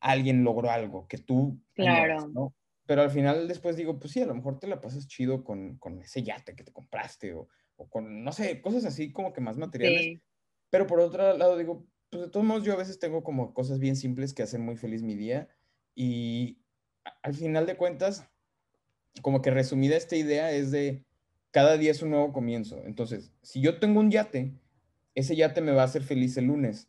alguien 0.00 0.44
logró 0.44 0.70
algo 0.70 1.06
que 1.08 1.18
tú, 1.18 1.60
claro. 1.74 2.28
¿no? 2.28 2.54
Pero 2.86 3.02
al 3.02 3.10
final 3.10 3.48
después 3.48 3.76
digo, 3.76 3.98
pues 3.98 4.12
sí, 4.12 4.22
a 4.22 4.26
lo 4.26 4.34
mejor 4.34 4.58
te 4.58 4.66
la 4.66 4.80
pasas 4.80 5.06
chido 5.06 5.44
con, 5.44 5.76
con 5.78 6.00
ese 6.00 6.22
yate 6.22 6.54
que 6.54 6.64
te 6.64 6.72
compraste 6.72 7.34
o, 7.34 7.48
o, 7.76 7.88
con, 7.88 8.24
no 8.24 8.32
sé, 8.32 8.62
cosas 8.62 8.84
así 8.84 9.12
como 9.12 9.32
que 9.32 9.40
más 9.40 9.58
materiales. 9.58 10.20
Pero 10.70 10.86
por 10.86 11.00
otro 11.00 11.36
lado 11.36 11.56
digo, 11.56 11.86
pues 12.10 12.22
de 12.22 12.30
todos 12.30 12.46
modos 12.46 12.64
yo 12.64 12.72
a 12.72 12.76
veces 12.76 12.98
tengo 12.98 13.22
como 13.22 13.52
cosas 13.52 13.78
bien 13.78 13.96
simples 13.96 14.32
que 14.32 14.42
hacen 14.42 14.62
muy 14.64 14.76
feliz 14.76 15.02
mi 15.02 15.14
día 15.14 15.48
y, 15.94 16.58
al 17.22 17.34
final 17.34 17.66
de 17.66 17.76
cuentas, 17.76 18.28
como 19.22 19.42
que 19.42 19.50
resumida 19.50 19.96
esta 19.96 20.16
idea 20.16 20.52
es 20.52 20.70
de 20.70 21.04
cada 21.50 21.76
día 21.76 21.90
es 21.90 22.02
un 22.02 22.10
nuevo 22.10 22.32
comienzo. 22.32 22.82
Entonces, 22.84 23.32
si 23.42 23.60
yo 23.60 23.78
tengo 23.78 24.00
un 24.00 24.10
yate, 24.10 24.52
ese 25.14 25.34
yate 25.34 25.60
me 25.60 25.72
va 25.72 25.82
a 25.82 25.86
hacer 25.86 26.02
feliz 26.02 26.36
el 26.36 26.46
lunes. 26.46 26.88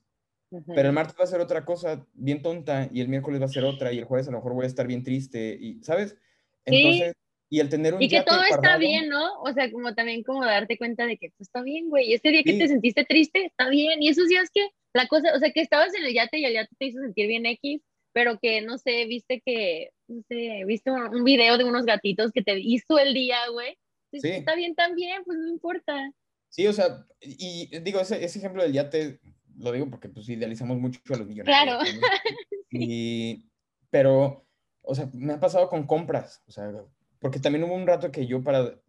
Pero 0.50 0.90
el 0.90 0.94
martes 0.94 1.16
va 1.20 1.24
a 1.26 1.28
ser 1.28 1.42
otra 1.42 1.64
cosa 1.64 2.06
bien 2.14 2.42
tonta 2.42 2.90
y 2.92 3.02
el 3.02 3.08
miércoles 3.08 3.40
va 3.40 3.46
a 3.46 3.50
ser 3.50 3.66
otra 3.66 3.94
y 3.94 4.00
el 4.00 4.06
jueves 4.06 4.28
a 4.28 4.32
lo 4.32 4.38
mejor 4.38 4.54
voy 4.54 4.64
a 4.66 4.68
estar 4.68 4.88
bien 4.88 5.04
triste 5.04 5.58
y, 5.60 5.84
¿sabes? 5.84 6.18
Entonces, 6.66 7.14
y 7.50 7.60
el 7.60 7.70
tener 7.70 7.94
un 7.96 8.02
Y 8.02 8.10
que 8.10 8.22
todo 8.22 8.42
está 8.44 8.78
bien, 8.78 9.10
¿no? 9.10 9.42
O 9.42 9.52
sea, 9.54 9.72
como 9.72 9.94
también 9.96 10.24
como 10.24 10.46
darte 10.46 10.78
cuenta 10.78 11.06
de 11.06 11.18
que 11.18 11.30
pues, 11.30 11.48
está 11.48 11.62
bien, 11.62 11.90
güey. 11.90 12.14
Este 12.14 12.30
día 12.30 12.44
que 12.44 12.54
te 12.54 12.68
sentiste 12.68 13.06
triste, 13.06 13.46
está 13.46 13.70
bien. 13.70 14.02
Y 14.02 14.10
esos 14.10 14.28
días 14.28 14.50
que 14.54 14.70
la 14.94 15.08
cosa, 15.08 15.36
o 15.36 15.40
sea, 15.40 15.52
que 15.52 15.62
estabas 15.62 15.94
en 15.96 16.06
el 16.06 16.14
yate 16.14 16.40
y 16.40 16.46
el 16.46 16.54
yate 16.54 16.76
te 16.78 16.86
hizo 16.86 17.00
sentir 17.00 17.28
bien 17.28 17.46
X, 17.46 17.82
pero 18.14 18.40
que, 18.40 18.62
no 18.62 18.78
sé, 18.78 19.06
viste 19.06 19.42
que, 19.44 19.90
no 20.08 20.22
sé, 20.28 20.64
viste 20.66 20.92
un, 20.92 21.24
video 21.24 21.58
de 21.58 21.64
unos 21.64 21.86
gatitos 21.86 22.32
que 22.32 22.44
te 22.44 22.60
hizo 22.60 23.00
el 23.00 23.14
día, 23.14 23.38
güey. 23.52 23.78
Sí. 24.12 24.30
Está 24.30 24.56
bien 24.56 24.76
también, 24.76 25.24
pues 25.24 25.38
no 25.38 25.48
importa. 25.48 26.12
Sí, 26.50 26.66
o 26.68 26.74
sea, 26.74 27.06
y 27.22 27.68
digo, 27.80 28.00
ese, 28.00 28.24
ese 28.24 28.40
ejemplo 28.40 28.64
del 28.64 28.74
yate, 28.74 29.20
lo 29.60 29.72
digo 29.72 29.90
porque 29.90 30.10
pues 30.10 30.28
idealizamos 30.30 30.80
mucho 30.80 31.00
a 31.14 31.18
los 31.18 31.28
millonarios. 31.28 31.78
Claro. 31.78 31.80
Y, 32.72 33.50
pero, 33.90 34.46
o 34.84 34.94
sea, 34.94 35.10
me 35.12 35.34
ha 35.34 35.40
pasado 35.40 35.70
con 35.70 35.88
compras, 35.88 36.44
o 36.48 36.52
sea, 36.52 36.72
porque 37.18 37.40
también 37.40 37.64
hubo 37.64 37.74
un 37.74 37.88
rato 37.88 38.12
que 38.12 38.28
yo 38.28 38.44
para 38.44 38.80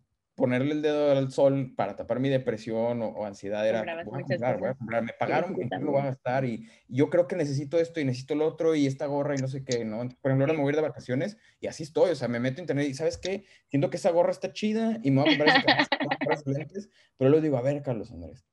ponerle 0.41 0.73
el 0.73 0.83
dedo 0.83 1.13
al 1.13 1.31
sol 1.31 1.75
para 1.77 1.97
tapar 1.97 2.19
mi 2.19 2.31
depresión 2.31 3.03
o, 3.03 3.27
ansiedad 3.27 3.69
era, 3.69 3.83
voy 4.05 4.23
a 4.23 4.25
comprar, 4.25 4.59
voy 4.59 4.69
a 4.71 4.75
comprar, 4.75 5.03
me 5.03 5.13
pagaron, 5.13 5.55
sí, 5.55 5.69
lo 5.81 5.93
voy 5.93 6.01
a 6.01 6.07
gastar? 6.07 6.47
Y, 6.47 6.67
yo 6.89 7.11
creo 7.11 7.29
que 7.29 7.37
necesito 7.37 7.79
esto 7.79 8.01
y 8.01 8.05
necesito 8.05 8.35
lo 8.35 8.47
otro 8.47 8.75
y 8.75 8.87
esta 8.87 9.07
gorra 9.07 9.35
y 9.35 9.39
no 9.39 9.49
sé 9.49 9.65
qué, 9.65 9.85
¿no? 9.85 9.99
Por 9.99 10.31
ejemplo, 10.31 10.45
ahora 10.45 10.55
me 10.55 10.61
voy 10.61 10.69
a 10.69 10.71
ir 10.71 10.77
de 10.77 10.83
vacaciones 10.83 11.37
y 11.61 11.67
así 11.67 11.83
estoy, 11.83 12.11
o 12.11 12.15
sea, 12.15 12.29
me 12.29 12.41
meto 12.41 12.59
en 12.59 12.65
internet 12.65 12.89
y 12.89 12.95
¿sabes 12.95 13.19
qué? 13.19 13.45
Siento 13.69 13.91
que 13.91 13.99
esa 13.99 14.11
gorra 14.11 14.31
está 14.31 14.53
chida 14.53 14.99
y 15.03 15.11
me 15.11 15.23
voy 15.23 15.35
a 15.35 15.37
comprar, 15.37 15.87
esos 16.31 16.47
lentes, 16.47 16.91
pero 17.19 17.31
luego 17.31 17.43
digo, 17.43 17.59
a 17.59 17.63
ver, 17.63 17.83
Carlos 17.83 18.11
Andrés, 18.11 18.47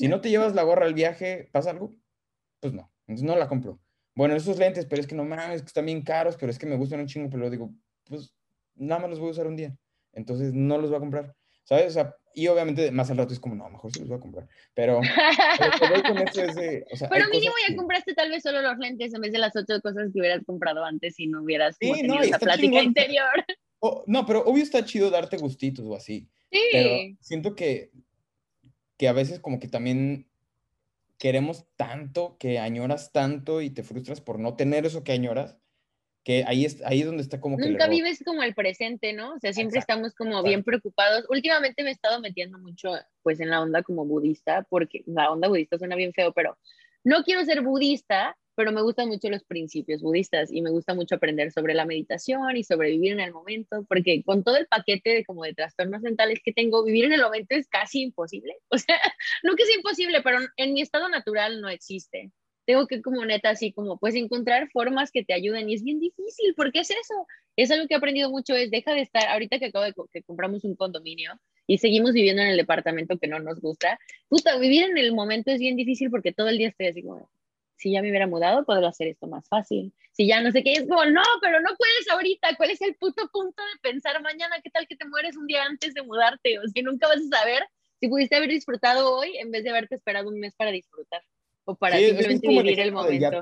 si 0.00 0.08
no 0.08 0.20
te 0.20 0.30
llevas 0.30 0.54
la 0.54 0.62
gorra 0.62 0.86
al 0.86 0.94
viaje, 0.94 1.48
¿pasa 1.52 1.70
algo? 1.70 1.94
Pues 2.60 2.72
no, 2.72 2.90
entonces 3.06 3.24
no 3.24 3.36
la 3.36 3.48
compro. 3.48 3.80
Bueno, 4.14 4.34
esos 4.34 4.58
lentes, 4.58 4.86
pero 4.86 5.00
es 5.00 5.06
que 5.06 5.14
no 5.14 5.24
mames, 5.24 5.62
que 5.62 5.68
están 5.68 5.86
bien 5.86 6.02
caros, 6.02 6.36
pero 6.38 6.50
es 6.50 6.58
que 6.58 6.66
me 6.66 6.76
gustan 6.76 7.00
un 7.00 7.06
chingo, 7.06 7.30
pero 7.30 7.48
digo, 7.48 7.72
pues 8.04 8.34
nada 8.74 9.02
más 9.02 9.10
los 9.10 9.18
voy 9.18 9.28
a 9.28 9.32
usar 9.32 9.46
un 9.46 9.56
día 9.56 9.76
entonces 10.12 10.52
no 10.52 10.78
los 10.78 10.90
voy 10.90 10.96
a 10.96 11.00
comprar, 11.00 11.34
¿sabes? 11.64 11.88
O 11.88 11.90
sea, 11.90 12.16
y 12.34 12.46
obviamente 12.46 12.90
más 12.90 13.10
al 13.10 13.18
rato 13.18 13.32
es 13.32 13.40
como, 13.40 13.54
no, 13.54 13.68
mejor 13.68 13.92
sí 13.92 14.00
los 14.00 14.08
voy 14.08 14.18
a 14.18 14.20
comprar, 14.20 14.48
pero... 14.74 15.00
pero 17.10 17.28
mínimo 17.30 17.54
ya 17.68 17.76
compraste 17.76 18.14
tal 18.14 18.30
vez 18.30 18.42
solo 18.42 18.62
los 18.62 18.78
lentes 18.78 19.12
en 19.14 19.20
vez 19.20 19.32
de 19.32 19.38
las 19.38 19.54
ocho 19.56 19.80
cosas 19.80 20.10
que 20.12 20.20
hubieras 20.20 20.44
comprado 20.44 20.84
antes 20.84 21.16
si 21.16 21.26
no 21.26 21.42
hubieras 21.42 21.78
tenido 21.78 22.20
esa 22.20 22.38
plática 22.38 22.82
interior. 22.82 23.44
no, 24.06 24.26
pero 24.26 24.44
obvio 24.44 24.62
está 24.62 24.84
chido 24.84 25.10
darte 25.10 25.36
gustitos 25.36 25.84
o 25.86 25.94
así. 25.94 26.28
Sí. 26.52 26.60
Pero 26.72 27.16
siento 27.20 27.54
que, 27.54 27.90
que 29.00 29.08
a 29.08 29.14
veces 29.14 29.40
como 29.40 29.58
que 29.58 29.66
también 29.66 30.28
queremos 31.16 31.64
tanto, 31.76 32.36
que 32.38 32.58
añoras 32.58 33.12
tanto 33.12 33.62
y 33.62 33.70
te 33.70 33.82
frustras 33.82 34.20
por 34.20 34.38
no 34.38 34.56
tener 34.56 34.84
eso 34.84 35.04
que 35.04 35.12
añoras, 35.12 35.56
que 36.22 36.44
ahí 36.46 36.66
es, 36.66 36.82
ahí 36.84 37.00
es 37.00 37.06
donde 37.06 37.22
está 37.22 37.40
como 37.40 37.56
que... 37.56 37.66
Nunca 37.66 37.88
vives 37.88 38.22
como 38.22 38.42
el 38.42 38.54
presente, 38.54 39.14
¿no? 39.14 39.36
O 39.36 39.38
sea, 39.38 39.54
siempre 39.54 39.78
estamos 39.78 40.14
como 40.14 40.42
bien 40.42 40.62
preocupados. 40.62 41.24
Últimamente 41.30 41.82
me 41.82 41.88
he 41.88 41.92
estado 41.92 42.20
metiendo 42.20 42.58
mucho 42.58 42.90
pues 43.22 43.40
en 43.40 43.48
la 43.48 43.62
onda 43.62 43.82
como 43.82 44.04
budista, 44.04 44.66
porque 44.68 45.02
la 45.06 45.30
onda 45.30 45.48
budista 45.48 45.78
suena 45.78 45.96
bien 45.96 46.12
feo, 46.12 46.34
pero 46.34 46.58
no 47.02 47.24
quiero 47.24 47.42
ser 47.46 47.62
budista, 47.62 48.36
pero 48.60 48.72
me 48.72 48.82
gustan 48.82 49.08
mucho 49.08 49.30
los 49.30 49.42
principios 49.42 50.02
budistas 50.02 50.52
y 50.52 50.60
me 50.60 50.68
gusta 50.68 50.92
mucho 50.92 51.14
aprender 51.14 51.50
sobre 51.50 51.72
la 51.72 51.86
meditación 51.86 52.58
y 52.58 52.62
sobre 52.62 52.90
vivir 52.90 53.12
en 53.12 53.20
el 53.20 53.32
momento, 53.32 53.86
porque 53.88 54.22
con 54.22 54.44
todo 54.44 54.58
el 54.58 54.66
paquete 54.66 55.14
de 55.14 55.24
como 55.24 55.44
de 55.44 55.54
trastornos 55.54 56.02
mentales 56.02 56.40
que 56.44 56.52
tengo, 56.52 56.84
vivir 56.84 57.06
en 57.06 57.14
el 57.14 57.22
momento 57.22 57.54
es 57.54 57.66
casi 57.68 58.02
imposible. 58.02 58.54
O 58.68 58.76
sea, 58.76 59.00
no 59.42 59.56
que 59.56 59.62
es 59.62 59.74
imposible, 59.74 60.20
pero 60.20 60.40
en 60.58 60.74
mi 60.74 60.82
estado 60.82 61.08
natural 61.08 61.62
no 61.62 61.70
existe 61.70 62.32
tengo 62.66 62.86
que 62.86 63.00
como 63.02 63.24
neta 63.24 63.50
así 63.50 63.72
como 63.72 63.98
pues 63.98 64.14
encontrar 64.14 64.68
formas 64.70 65.10
que 65.10 65.24
te 65.24 65.32
ayuden 65.32 65.68
y 65.68 65.74
es 65.74 65.82
bien 65.82 65.98
difícil, 65.98 66.54
porque 66.54 66.80
es 66.80 66.90
eso, 66.90 67.26
es 67.56 67.70
algo 67.70 67.88
que 67.88 67.94
he 67.94 67.96
aprendido 67.96 68.30
mucho, 68.30 68.54
es 68.54 68.70
deja 68.70 68.92
de 68.92 69.00
estar, 69.00 69.26
ahorita 69.28 69.58
que 69.58 69.66
acabo 69.66 69.86
de 69.86 69.94
que 70.12 70.22
compramos 70.22 70.64
un 70.64 70.76
condominio 70.76 71.32
y 71.66 71.78
seguimos 71.78 72.12
viviendo 72.12 72.42
en 72.42 72.48
el 72.48 72.56
departamento 72.56 73.18
que 73.18 73.26
no 73.26 73.40
nos 73.40 73.60
gusta, 73.60 73.98
puta, 74.28 74.56
vivir 74.58 74.84
en 74.84 74.98
el 74.98 75.12
momento 75.14 75.50
es 75.50 75.58
bien 75.58 75.76
difícil 75.76 76.10
porque 76.10 76.32
todo 76.32 76.48
el 76.48 76.58
día 76.58 76.68
estoy 76.68 76.88
así 76.88 77.02
como, 77.02 77.28
si 77.80 77.92
ya 77.92 78.02
me 78.02 78.10
hubiera 78.10 78.26
mudado, 78.26 78.64
podría 78.64 78.90
hacer 78.90 79.08
esto 79.08 79.26
más 79.26 79.48
fácil. 79.48 79.94
Si 80.12 80.26
ya 80.26 80.42
no 80.42 80.52
sé 80.52 80.62
qué, 80.62 80.72
es 80.72 80.82
como, 80.82 81.02
no, 81.06 81.22
pero 81.40 81.60
no 81.60 81.70
puedes 81.78 82.10
ahorita. 82.12 82.54
¿Cuál 82.58 82.70
es 82.70 82.82
el 82.82 82.94
puto 82.96 83.26
punto 83.32 83.62
de 83.62 83.90
pensar 83.90 84.20
mañana? 84.22 84.56
¿Qué 84.62 84.68
tal 84.68 84.86
que 84.86 84.96
te 84.96 85.08
mueres 85.08 85.34
un 85.34 85.46
día 85.46 85.64
antes 85.64 85.94
de 85.94 86.02
mudarte? 86.02 86.58
O 86.58 86.68
sea, 86.68 86.82
nunca 86.82 87.08
vas 87.08 87.20
a 87.20 87.38
saber 87.38 87.62
si 87.98 88.08
pudiste 88.08 88.36
haber 88.36 88.50
disfrutado 88.50 89.16
hoy 89.16 89.34
en 89.38 89.50
vez 89.50 89.64
de 89.64 89.70
haberte 89.70 89.94
esperado 89.94 90.28
un 90.28 90.38
mes 90.38 90.54
para 90.56 90.72
disfrutar 90.72 91.22
o 91.64 91.74
para 91.74 91.96
simplemente 91.96 92.48
vivir 92.48 92.80
el, 92.80 92.92
momento. 92.92 93.40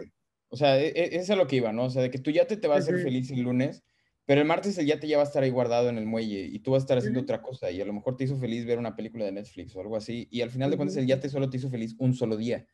O 0.51 0.57
sea, 0.57 0.79
e, 0.81 0.87
e, 0.87 1.17
es 1.17 1.29
a 1.31 1.37
lo 1.37 1.49
que 1.49 1.57
iba, 1.57 1.73
¿no? 1.73 1.87
O 1.87 1.91
sea, 1.91 2.03
de 2.03 2.11
que 2.11 2.19
tú 2.19 2.31
yate 2.31 2.57
te 2.57 2.69
va 2.69 2.77
a 2.77 2.79
hacer 2.79 3.01
feliz 3.01 3.33
el 3.33 3.41
lunes, 3.41 3.83
pero 4.25 4.41
el 4.41 4.47
martes 4.47 4.79
el 4.79 4.87
yate 4.87 5.09
ya 5.09 5.17
va 5.17 5.25
a 5.25 5.27
estar 5.27 5.43
ahí 5.43 5.51
guardado 5.51 5.89
en 5.89 5.99
el 5.99 6.07
muelle 6.07 6.45
y 6.45 6.61
tú 6.61 6.71
vas 6.71 6.83
a 6.83 6.85
estar 6.85 6.99
haciendo 6.99 7.21
otra 7.21 7.43
cosa 7.43 7.73
y 7.73 7.81
a 7.81 7.85
lo 7.85 7.93
mejor 7.93 8.17
te 8.17 8.23
hizo 8.23 8.39
feliz 8.39 8.65
ver 8.67 8.79
una 8.79 8.95
película 8.95 9.25
de 9.25 9.33
Netflix 9.33 9.75
o 9.75 9.81
algo 9.81 9.97
así 9.97 10.29
y 10.31 10.43
al 10.43 10.51
final 10.51 10.71
de 10.71 10.77
cuentas 10.77 10.97
el 10.97 11.09
yate 11.09 11.29
solo 11.29 11.51
te 11.51 11.57
hizo 11.57 11.71
feliz 11.71 11.97
un 11.99 12.15
solo 12.15 12.37
día. 12.37 12.65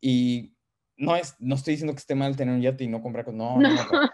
Y 0.00 0.54
no 0.98 1.16
es, 1.16 1.34
no 1.38 1.54
estoy 1.54 1.72
diciendo 1.72 1.94
que 1.94 2.00
esté 2.00 2.14
mal 2.14 2.36
tener 2.36 2.54
un 2.54 2.60
yate 2.60 2.84
y 2.84 2.88
no 2.88 3.00
comprar 3.00 3.24
cosas, 3.24 3.38
no, 3.38 3.58
no, 3.58 3.68
no. 3.70 4.10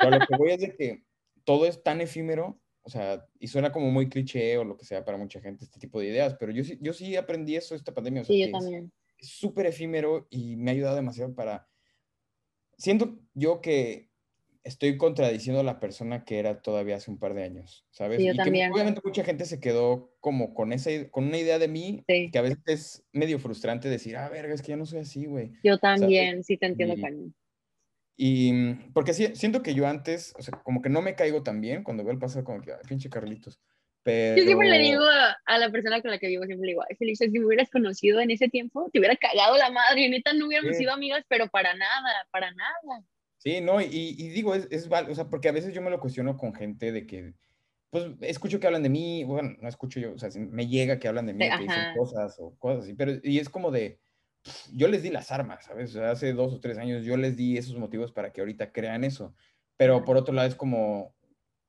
Pero 0.00 0.10
lo 0.10 0.26
que 0.26 0.36
voy 0.36 0.50
es 0.50 0.60
de 0.60 0.76
que 0.76 1.04
todo 1.44 1.66
es 1.66 1.82
tan 1.82 2.00
efímero, 2.00 2.60
o 2.82 2.90
sea, 2.90 3.24
y 3.38 3.46
suena 3.46 3.72
como 3.72 3.90
muy 3.90 4.08
cliché 4.08 4.58
o 4.58 4.64
lo 4.64 4.76
que 4.76 4.84
sea 4.84 5.04
para 5.04 5.16
mucha 5.16 5.40
gente 5.40 5.64
este 5.64 5.80
tipo 5.80 5.98
de 6.00 6.08
ideas, 6.08 6.36
pero 6.38 6.52
yo 6.52 6.62
sí, 6.62 6.78
yo 6.82 6.92
sí 6.92 7.16
aprendí 7.16 7.56
eso 7.56 7.74
esta 7.74 7.94
pandemia. 7.94 8.24
sí, 8.24 8.44
yo 8.44 8.50
también 8.50 8.92
súper 9.24 9.66
efímero 9.66 10.26
y 10.30 10.56
me 10.56 10.70
ha 10.70 10.74
ayudado 10.74 10.96
demasiado 10.96 11.34
para 11.34 11.66
siento 12.76 13.18
yo 13.32 13.60
que 13.60 14.10
estoy 14.64 14.96
contradiciendo 14.96 15.60
a 15.60 15.64
la 15.64 15.78
persona 15.78 16.24
que 16.24 16.38
era 16.38 16.60
todavía 16.62 16.96
hace 16.96 17.10
un 17.10 17.18
par 17.18 17.34
de 17.34 17.44
años, 17.44 17.86
¿sabes? 17.90 18.18
Sí, 18.20 18.26
yo 18.26 18.32
y 18.32 18.36
también. 18.36 18.68
que 18.68 18.72
obviamente 18.74 19.00
mucha 19.04 19.22
gente 19.22 19.44
se 19.44 19.60
quedó 19.60 20.12
como 20.20 20.54
con 20.54 20.72
esa, 20.72 20.90
con 21.10 21.24
una 21.26 21.38
idea 21.38 21.58
de 21.58 21.68
mí 21.68 22.02
Sí. 22.08 22.30
que 22.32 22.38
a 22.38 22.42
veces 22.42 22.58
es 22.66 23.04
medio 23.12 23.38
frustrante 23.38 23.88
decir, 23.88 24.16
ah, 24.16 24.28
verga, 24.28 24.54
es 24.54 24.62
que 24.62 24.68
ya 24.68 24.76
no 24.76 24.86
soy 24.86 25.00
así, 25.00 25.26
güey. 25.26 25.52
Yo 25.62 25.78
también, 25.78 26.42
sí 26.42 26.56
te 26.56 26.66
entiendo, 26.66 26.94
Y- 26.96 27.00
Cañón. 27.00 27.34
Y 28.16 28.52
mm, 28.52 28.92
porque 28.92 29.12
sí, 29.12 29.28
siento 29.34 29.62
que 29.62 29.74
yo 29.74 29.86
antes, 29.86 30.34
o 30.38 30.42
sea, 30.42 30.60
como 30.62 30.80
que 30.82 30.88
no 30.88 31.02
me 31.02 31.14
caigo 31.14 31.42
tan 31.42 31.60
bien 31.60 31.82
cuando 31.82 32.04
veo 32.04 32.12
el 32.12 32.18
pasado, 32.18 32.44
como 32.44 32.60
que, 32.60 32.72
"Ay, 32.72 32.78
pinche 32.88 33.10
Carlitos. 33.10 33.60
Pero... 34.04 34.36
Yo 34.36 34.44
siempre 34.44 34.68
le 34.68 34.78
digo 34.78 35.02
a, 35.02 35.36
a 35.46 35.58
la 35.58 35.70
persona 35.70 36.00
con 36.02 36.10
la 36.10 36.18
que 36.18 36.26
vivo, 36.28 36.44
siempre 36.44 36.66
le 36.66 36.72
digo, 36.72 36.82
ay, 36.88 36.94
Felicia, 36.96 37.26
si 37.28 37.38
me 37.38 37.46
hubieras 37.46 37.70
conocido 37.70 38.20
en 38.20 38.30
ese 38.30 38.48
tiempo, 38.48 38.88
te 38.92 38.98
hubiera 38.98 39.16
cagado 39.16 39.56
la 39.56 39.70
madre, 39.70 40.08
neta, 40.08 40.32
no 40.34 40.46
hubiéramos 40.46 40.76
Sí. 40.76 40.80
sido 40.82 40.92
amigas, 40.92 41.24
pero 41.28 41.48
para 41.48 41.74
nada, 41.74 42.26
para 42.30 42.52
nada. 42.52 43.04
Sí, 43.44 43.60
no, 43.60 43.80
y, 43.80 43.86
y 44.18 44.28
digo, 44.30 44.54
es, 44.54 44.66
es 44.70 44.88
o 44.90 45.14
sea, 45.14 45.28
porque 45.28 45.48
a 45.50 45.52
veces 45.52 45.74
yo 45.74 45.82
me 45.82 45.90
lo 45.90 46.00
cuestiono 46.00 46.36
con 46.38 46.54
gente 46.54 46.92
de 46.92 47.06
que, 47.06 47.34
pues, 47.90 48.12
escucho 48.22 48.60
que 48.60 48.66
hablan 48.66 48.82
de 48.84 48.90
mí, 48.90 49.24
bueno, 49.24 49.56
no 49.60 49.68
escucho 49.68 50.00
yo, 50.00 50.14
o 50.14 50.18
sea, 50.18 50.30
me 50.36 50.66
llega 50.68 50.98
que 50.98 51.08
hablan 51.08 51.26
de 51.26 51.34
mí, 51.34 51.54
que 51.54 51.64
dicen 51.64 51.86
cosas 51.86 52.36
o 52.40 52.56
cosas 52.58 52.84
así, 52.84 52.94
pero, 52.94 53.12
y 53.22 53.38
es 53.38 53.50
como 53.50 53.70
de, 53.70 54.00
yo 54.72 54.88
les 54.88 55.02
di 55.02 55.10
las 55.10 55.32
armas, 55.32 55.66
¿sabes? 55.66 55.90
O 55.90 56.00
sea, 56.00 56.12
hace 56.12 56.32
dos 56.34 56.54
o 56.54 56.60
tres 56.60 56.78
años 56.78 57.04
yo 57.04 57.16
les 57.18 57.36
di 57.36 57.58
esos 57.58 57.76
motivos 57.78 58.12
para 58.12 58.32
que 58.32 58.40
ahorita 58.40 58.72
crean 58.72 59.04
eso, 59.04 59.34
pero 59.76 60.04
por 60.04 60.16
otro 60.16 60.34
lado 60.34 60.48
es 60.48 60.54
como, 60.56 61.14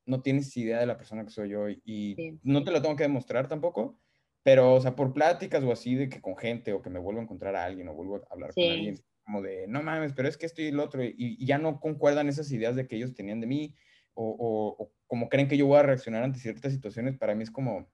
no 0.06 0.22
tienes 0.22 0.56
idea 0.56 0.80
de 0.80 0.86
la 0.86 0.96
persona 0.98 1.24
que 1.24 1.30
soy 1.30 1.50
yo 1.50 1.68
y, 1.68 2.14
Sí. 2.16 2.38
no 2.42 2.64
te 2.64 2.70
lo 2.70 2.82
tengo 2.82 2.96
que 2.96 3.04
demostrar 3.04 3.48
tampoco, 3.48 4.00
pero, 4.42 4.74
o 4.74 4.80
sea, 4.80 4.96
por 4.96 5.12
pláticas 5.12 5.64
o 5.64 5.72
así 5.72 5.94
de 5.96 6.08
que 6.08 6.22
con 6.22 6.36
gente 6.36 6.72
o 6.72 6.82
que 6.82 6.90
me 6.90 7.00
vuelvo 7.00 7.20
a 7.20 7.24
encontrar 7.24 7.56
a 7.56 7.64
alguien 7.64 7.88
o 7.88 7.94
vuelvo 7.94 8.16
a 8.16 8.22
hablar 8.30 8.54
con 8.54 8.70
alguien, 8.70 9.02
como 9.26 9.42
de, 9.42 9.66
no 9.68 9.82
mames, 9.82 10.14
pero 10.14 10.28
es 10.28 10.38
que 10.38 10.46
esto 10.46 10.62
y 10.62 10.68
el 10.68 10.80
otro, 10.80 11.04
y, 11.04 11.14
y 11.18 11.46
ya 11.46 11.58
no 11.58 11.80
concuerdan 11.80 12.28
esas 12.30 12.52
ideas 12.52 12.76
de 12.76 12.88
que 12.88 12.96
ellos 12.96 13.14
tenían 13.14 13.40
de 13.42 13.48
mí, 13.48 13.76
o, 14.14 14.24
o- 14.30 14.84
o 14.84 14.94
como 15.08 15.28
creen 15.30 15.48
que 15.48 15.58
yo 15.58 15.66
voy 15.66 15.78
a 15.78 15.84
reaccionar 15.84 16.22
ante 16.24 16.40
ciertas 16.40 16.72
situaciones, 16.72 17.18
para 17.18 17.34
mí 17.36 17.42
es 17.44 17.50
como, 17.52 17.92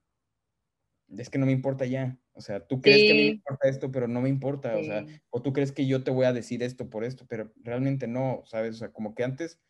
es 1.08 1.30
que 1.30 1.38
no 1.38 1.46
me 1.46 1.52
importa 1.52 1.84
ya, 1.86 2.18
o 2.32 2.40
sea, 2.40 2.66
tú 2.66 2.80
crees 2.80 3.04
que 3.04 3.12
a 3.12 3.14
mí 3.16 3.22
me 3.22 3.28
Sí. 3.28 3.32
importa 3.32 3.68
esto, 3.68 3.90
pero 3.92 4.08
no 4.08 4.20
me 4.22 4.28
importa, 4.30 4.78
o 4.78 4.82
sea, 4.84 5.06
Sí. 5.06 5.20
o 5.30 5.42
tú 5.42 5.52
crees 5.52 5.72
que 5.72 5.86
yo 5.86 6.02
te 6.04 6.10
voy 6.10 6.24
a 6.26 6.32
decir 6.32 6.62
esto 6.62 6.88
por 6.90 7.04
esto, 7.04 7.26
pero 7.28 7.52
realmente 7.56 8.06
no, 8.08 8.42
¿sabes? 8.46 8.76
O 8.76 8.78
sea, 8.78 8.92
como 8.92 9.14
que 9.14 9.24
antes, 9.24 9.60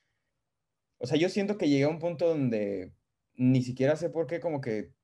o 0.99 1.07
sea, 1.07 1.19
yo 1.19 1.29
siento 1.29 1.59
que 1.59 1.69
llegué 1.69 1.85
a 1.85 1.89
un 1.89 1.99
punto 1.99 2.29
donde 2.29 2.95
ni 3.35 3.63
siquiera 3.63 3.97
sé 3.97 4.11
por 4.11 4.27
qué, 4.27 4.41
como 4.41 4.61
que, 4.61 4.95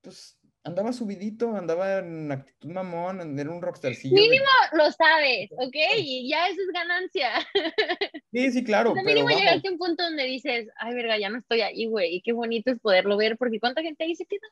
pues, 0.00 0.38
andaba 0.66 0.92
subidito, 0.92 1.56
andaba 1.56 1.98
en 2.00 2.30
actitud 2.32 2.70
mamón, 2.70 3.38
era 3.38 3.50
un 3.50 3.62
rockstarcillo. 3.62 4.14
de- 4.14 4.20
Mínimo 4.22 4.44
lo 4.72 4.90
sabes, 4.92 5.50
¿ok? 5.52 5.76
Y 5.98 6.28
ya 6.30 6.48
eso 6.48 6.60
es 6.60 6.68
ganancia. 6.72 7.30
Sí, 8.32 8.52
sí, 8.52 8.62
claro, 8.64 8.90
O 8.90 8.94
sea, 8.94 9.02
mínimo 9.02 9.28
llegaste 9.30 9.68
a 9.68 9.72
un 9.72 9.78
punto 9.78 10.02
donde 10.02 10.24
dices, 10.24 10.68
ay, 10.78 10.94
verga, 10.94 11.16
ya 11.18 11.30
no 11.30 11.38
estoy 11.38 11.62
ahí, 11.62 11.86
güey, 11.86 12.16
y 12.16 12.20
qué 12.22 12.32
bonito 12.32 12.70
es 12.70 12.78
poderlo 12.80 13.16
ver, 13.16 13.38
porque 13.38 13.58
cuánta 13.60 13.80
gente 13.80 14.04
ahí 14.04 14.14
se 14.14 14.26
queda. 14.26 14.46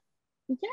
Y 0.48 0.54
ya. 0.54 0.68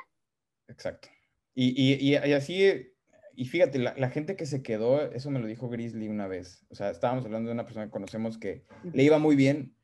Exacto. 0.70 1.10
Y, 1.54 1.70
y, 1.76 1.96
y, 1.96 2.12
y 2.14 2.34
así, 2.34 2.88
y 3.36 3.46
fíjate, 3.46 3.80
la, 3.80 3.94
la 3.98 4.10
gente 4.12 4.38
que 4.38 4.46
se 4.46 4.64
quedó, 4.64 5.12
eso 5.12 5.30
me 5.30 5.40
lo 5.40 5.48
dijo 5.48 5.68
Grizzly 5.68 6.08
una 6.08 6.28
vez. 6.28 6.66
O 6.70 6.76
sea, 6.76 6.90
estábamos 6.90 7.26
hablando 7.26 7.50
de 7.50 7.54
una 7.54 7.66
persona 7.66 7.86
que 7.88 7.92
conocemos 7.92 8.38
que 8.38 8.64
le 8.94 9.04
iba 9.04 9.18
muy 9.18 9.36
bien 9.36 9.76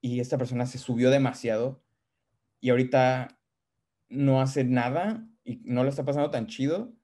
y 0.00 0.20
esta 0.20 0.38
persona 0.38 0.64
se 0.64 0.78
subió 0.78 1.10
demasiado 1.10 1.82
y 2.60 2.70
ahorita 2.70 3.38
no 4.14 4.40
hace 4.40 4.64
nada 4.64 5.28
y 5.44 5.60
no 5.64 5.82
lo 5.82 5.90
está 5.90 6.04
pasando 6.04 6.30
tan 6.30 6.46
chido, 6.46 6.94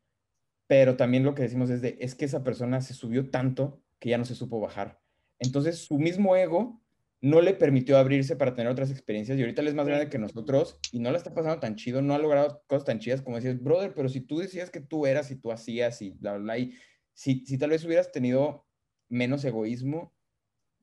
pero 0.66 0.96
también 0.96 1.24
lo 1.24 1.34
que 1.34 1.42
decimos 1.42 1.70
es 1.70 1.82
de, 1.82 1.98
es 2.00 2.14
que 2.14 2.24
esa 2.24 2.44
persona 2.44 2.80
se 2.80 2.94
subió 2.94 3.30
tanto 3.30 3.82
que 3.98 4.11
ya 4.11 4.18
no 4.18 4.24
se 4.24 4.34
supo 4.34 4.61
bajar. 4.61 5.00
Entonces, 5.38 5.84
su 5.84 5.98
mismo 5.98 6.36
ego 6.36 6.80
no 7.20 7.40
le 7.40 7.54
permitió 7.54 7.98
abrirse 7.98 8.36
para 8.36 8.54
tener 8.54 8.70
otras 8.72 8.90
experiencias 8.90 9.38
y 9.38 9.42
ahorita 9.42 9.61
él 9.61 9.68
es 9.68 9.74
más 9.74 9.86
grande 9.86 10.08
que 10.08 10.18
nosotros 10.18 10.78
y 10.90 11.00
no 11.00 11.11
la 11.11 11.18
está 11.18 11.34
pasando 11.34 11.61
tan 11.61 11.76
chido, 11.76 12.00
no 12.00 12.14
ha 12.14 12.18
logrado 12.18 12.62
cosas 12.66 12.84
tan 12.84 12.98
chidas 12.98 13.20
como 13.20 13.36
decías, 13.36 13.62
brother, 13.62 13.92
pero 13.94 14.08
si 14.08 14.20
tú 14.20 14.38
decías 14.38 14.70
que 14.70 14.80
tú 14.80 15.06
eras 15.06 15.30
y 15.30 15.36
tú 15.36 15.52
hacías 15.52 16.00
y 16.00 16.12
bla, 16.12 16.32
bla, 16.32 16.42
bla, 16.42 16.58
y 16.58 16.74
si, 17.12 17.44
si 17.44 17.58
tal 17.58 17.70
vez 17.70 17.84
hubieras 17.84 18.11
tenido 18.11 18.66
menos 19.08 19.44
egoísmo, 19.44 20.14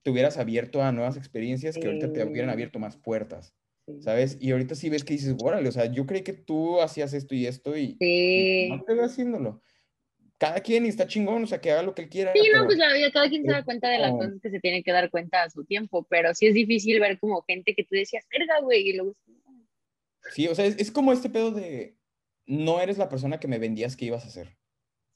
te 0.03 0.11
hubieras 0.11 0.37
abierto 0.37 0.83
a 0.83 0.91
nuevas 0.91 1.17
experiencias 1.17 1.77
que 1.77 1.87
ahorita 1.87 2.13
te 2.13 2.23
hubieran 2.23 2.49
abierto 2.49 2.77
más 2.77 2.97
puertas, 2.97 3.55
Sí. 3.87 4.01
¿sabes? 4.01 4.37
Y 4.41 4.51
ahorita 4.51 4.75
sí 4.75 4.89
ves 4.89 5.03
que 5.05 5.13
dices, 5.13 5.33
órale, 5.41 5.69
o 5.69 5.71
sea, 5.71 5.85
yo 5.91 6.05
creí 6.05 6.21
que 6.21 6.33
tú 6.33 6.81
hacías 6.81 7.13
esto 7.13 7.33
y 7.33 7.45
esto 7.47 7.77
y, 7.77 7.95
y 7.99 8.67
Sí. 8.67 8.69
no 8.69 8.83
te 8.83 8.93
veo 8.93 9.05
haciéndolo. 9.05 9.61
Cada 10.37 10.59
quien 10.59 10.85
y 10.85 10.89
está 10.89 11.07
chingón, 11.07 11.43
o 11.43 11.47
sea, 11.47 11.61
que 11.61 11.71
haga 11.71 11.81
lo 11.83 11.95
que 11.95 12.03
él 12.03 12.09
quiera. 12.09 12.31
Sí, 12.33 12.39
no, 12.49 12.51
pero- 12.51 12.65
pues 12.65 12.77
la 12.77 12.93
vida, 12.93 13.11
cada 13.11 13.29
quien 13.29 13.43
se 13.43 13.51
da 13.51 13.63
cuenta 13.63 13.89
de 13.89 13.97
las 13.99 14.11
cosas 14.11 14.33
que 14.43 14.49
se 14.51 14.59
tiene 14.59 14.83
que 14.83 14.91
dar 14.91 15.09
cuenta 15.09 15.43
a 15.43 15.49
su 15.49 15.63
tiempo, 15.63 16.05
pero 16.09 16.35
sí 16.35 16.45
es 16.47 16.53
difícil 16.53 16.99
ver 16.99 17.17
como 17.17 17.41
gente 17.43 17.73
que 17.73 17.83
tú 17.83 17.95
decías, 17.95 18.25
verga, 18.29 18.59
güey, 18.61 18.89
y 18.89 18.93
luego... 18.93 19.13
Sí, 20.33 20.47
o 20.49 20.53
sea, 20.53 20.65
es, 20.65 20.75
es 20.77 20.91
como 20.91 21.13
este 21.13 21.29
pedo 21.29 21.51
de 21.51 21.95
no 22.45 22.81
eres 22.81 22.97
la 22.97 23.07
persona 23.09 23.39
que 23.39 23.47
me 23.47 23.57
vendías 23.59 23.95
que 23.95 24.05
ibas 24.05 24.25
a 24.25 24.29
ser, 24.29 24.57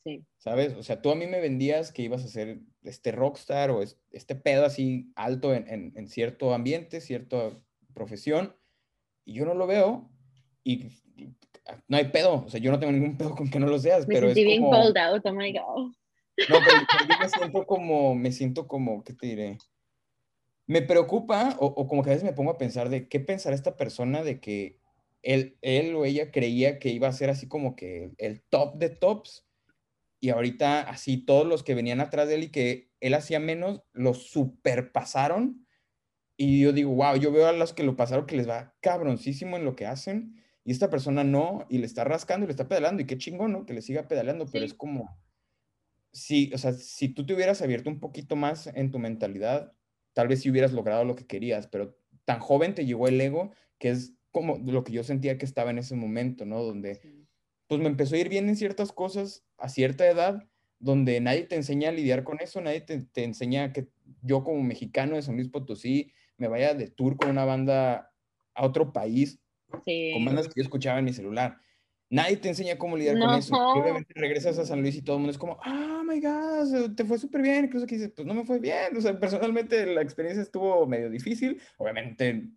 Sí, 0.05 0.25
¿sabes? 0.37 0.73
O 0.73 0.81
sea, 0.83 1.01
tú 1.01 1.11
a 1.11 1.15
mí 1.15 1.27
me 1.27 1.39
vendías 1.41 1.91
que 1.91 2.01
ibas 2.01 2.23
a 2.25 2.27
ser 2.29 2.61
este 2.81 3.11
rockstar 3.11 3.69
o 3.69 3.83
es- 3.83 3.99
este 4.11 4.33
pedo 4.35 4.65
así 4.65 5.11
alto 5.15 5.53
en, 5.53 5.67
en- 5.67 5.93
en 5.95 6.07
cierto 6.07 6.53
ambiente, 6.53 7.01
cierta 7.01 7.51
profesión, 7.93 8.55
y 9.25 9.33
yo 9.33 9.45
no 9.45 9.53
lo 9.53 9.67
veo 9.67 10.09
y, 10.63 10.87
y 11.15 11.35
no 11.87 11.97
hay 11.97 12.05
pedo, 12.05 12.43
o 12.45 12.49
sea, 12.49 12.59
yo 12.59 12.71
no 12.71 12.79
tengo 12.79 12.91
ningún 12.91 13.17
pedo 13.17 13.35
con 13.35 13.49
que 13.49 13.59
no 13.59 13.67
lo 13.67 13.79
seas, 13.79 14.07
me 14.07 14.15
pero 14.15 14.27
es 14.27 14.33
sentí 14.33 14.45
bien 14.45 14.61
como... 14.61 14.73
called 14.73 14.97
out, 14.97 15.25
oh 15.25 15.33
my 15.33 15.51
God. 15.51 15.91
No, 16.49 16.57
pero, 16.65 16.81
pero 16.91 17.05
yo 17.09 17.19
me 17.19 17.29
siento 17.29 17.65
como, 17.65 18.15
me 18.15 18.31
siento 18.31 18.67
como, 18.67 19.03
¿qué 19.03 19.13
te 19.13 19.27
diré? 19.27 19.57
Me 20.67 20.81
preocupa 20.81 21.55
o, 21.59 21.67
o 21.67 21.87
como 21.87 22.03
que 22.03 22.09
a 22.09 22.13
veces 22.13 22.23
me 22.23 22.33
pongo 22.33 22.51
a 22.51 22.57
pensar 22.57 22.89
de 22.89 23.07
qué 23.07 23.19
pensará 23.19 23.55
esta 23.55 23.75
persona 23.75 24.23
de 24.23 24.39
que 24.39 24.79
él, 25.21 25.57
él 25.61 25.95
o 25.95 26.05
ella 26.05 26.31
creía 26.31 26.79
que 26.79 26.89
iba 26.89 27.07
a 27.07 27.13
ser 27.13 27.29
así 27.29 27.47
como 27.47 27.75
que 27.75 28.11
el 28.17 28.41
top 28.43 28.77
de 28.77 28.89
tops 28.89 29.45
y 30.19 30.29
ahorita 30.29 30.81
así 30.81 31.17
todos 31.17 31.45
los 31.45 31.63
que 31.63 31.75
venían 31.75 31.99
atrás 31.99 32.27
de 32.27 32.35
él 32.35 32.43
y 32.43 32.51
que 32.51 32.89
él 32.99 33.13
hacía 33.13 33.39
menos, 33.39 33.81
lo 33.91 34.13
superpasaron 34.13 35.65
y 36.43 36.61
yo 36.61 36.73
digo, 36.73 36.91
wow, 36.95 37.15
yo 37.17 37.31
veo 37.31 37.47
a 37.47 37.51
los 37.53 37.73
que 37.73 37.83
lo 37.83 37.95
pasaron 37.95 38.25
que 38.25 38.35
les 38.37 38.47
va 38.49 38.75
cabroncísimo 38.81 39.57
en 39.57 39.65
lo 39.65 39.75
que 39.75 39.85
hacen 39.85 40.41
y 40.63 40.71
esta 40.71 40.89
persona 40.89 41.23
no 41.23 41.65
y 41.69 41.77
le 41.79 41.85
está 41.85 42.03
rascando 42.03 42.45
y 42.45 42.47
le 42.47 42.51
está 42.51 42.67
pedalando 42.67 43.01
y 43.01 43.05
qué 43.05 43.17
chingón, 43.17 43.51
¿no? 43.51 43.65
Que 43.65 43.73
le 43.73 43.81
siga 43.81 44.07
pedaleando, 44.07 44.45
pero 44.51 44.65
Sí. 44.65 44.71
es 44.71 44.73
como 44.73 45.19
sí, 46.11 46.51
o 46.53 46.57
sea, 46.57 46.73
si 46.73 47.09
tú 47.09 47.25
te 47.25 47.33
hubieras 47.33 47.61
abierto 47.61 47.89
un 47.89 47.99
poquito 47.99 48.35
más 48.35 48.67
en 48.67 48.91
tu 48.91 48.99
mentalidad, 48.99 49.73
tal 50.13 50.27
vez 50.27 50.41
sí 50.41 50.49
hubieras 50.51 50.73
logrado 50.73 51.05
lo 51.05 51.15
que 51.15 51.25
querías, 51.25 51.67
pero 51.67 51.97
tan 52.25 52.39
joven 52.39 52.75
te 52.75 52.85
llegó 52.85 53.07
el 53.07 53.19
ego 53.19 53.51
que 53.77 53.89
es 53.89 54.13
como 54.31 54.57
lo 54.57 54.83
que 54.83 54.91
yo 54.93 55.03
sentía 55.03 55.37
que 55.37 55.45
estaba 55.45 55.71
en 55.71 55.77
ese 55.79 55.95
momento, 55.95 56.45
¿no? 56.45 56.63
Donde 56.63 56.95
Sí. 56.95 57.27
pues 57.67 57.79
me 57.81 57.87
empezó 57.87 58.15
a 58.15 58.19
ir 58.19 58.29
bien 58.29 58.49
en 58.49 58.55
ciertas 58.57 58.91
cosas 58.91 59.45
a 59.57 59.69
cierta 59.69 60.05
edad, 60.09 60.49
donde 60.79 61.19
nadie 61.21 61.43
te 61.43 61.55
enseña 61.55 61.89
a 61.89 61.91
lidiar 61.93 62.23
con 62.23 62.39
eso, 62.41 62.59
nadie 62.61 62.81
te, 62.81 63.03
te 63.05 63.23
enseña 63.23 63.71
que 63.71 63.89
yo 64.21 64.43
como 64.43 64.61
mexicano 64.63 65.15
de 65.15 65.21
San 65.21 65.35
Luis 65.35 65.49
Potosí 65.49 66.11
me 66.41 66.47
vaya 66.47 66.73
de 66.73 66.87
tour 66.89 67.15
con 67.17 67.29
una 67.29 67.45
banda 67.45 68.11
a 68.55 68.65
otro 68.65 68.91
país, 68.91 69.39
Sí. 69.85 70.11
con 70.13 70.25
bandas 70.25 70.47
que 70.47 70.53
yo 70.57 70.63
escuchaba 70.63 70.97
en 70.99 71.05
mi 71.05 71.13
celular. 71.13 71.57
Nadie 72.09 72.35
te 72.37 72.49
enseña 72.49 72.77
cómo 72.77 72.97
lidiar 72.97 73.17
con 73.19 73.29
No. 73.29 73.37
eso. 73.37 73.53
Y 73.53 73.79
obviamente 73.79 74.13
regresas 74.15 74.57
a 74.57 74.65
San 74.65 74.81
Luis 74.81 74.95
y 74.97 75.01
todo 75.01 75.15
el 75.15 75.21
mundo 75.21 75.31
es 75.31 75.37
como, 75.37 75.57
ah, 75.63 76.01
my 76.05 76.19
God, 76.19 76.95
te 76.95 77.05
fue 77.05 77.17
súper 77.19 77.41
bien. 77.41 77.65
Incluso 77.65 77.85
que 77.85 77.95
dices, 77.95 78.11
pues 78.13 78.27
no 78.27 78.33
me 78.33 78.43
fue 78.43 78.59
bien. 78.59 78.97
O 78.97 79.01
sea, 79.01 79.17
personalmente 79.17 79.85
la 79.85 80.01
experiencia 80.01 80.41
estuvo 80.41 80.85
medio 80.87 81.09
difícil. 81.09 81.61
Obviamente 81.77 82.49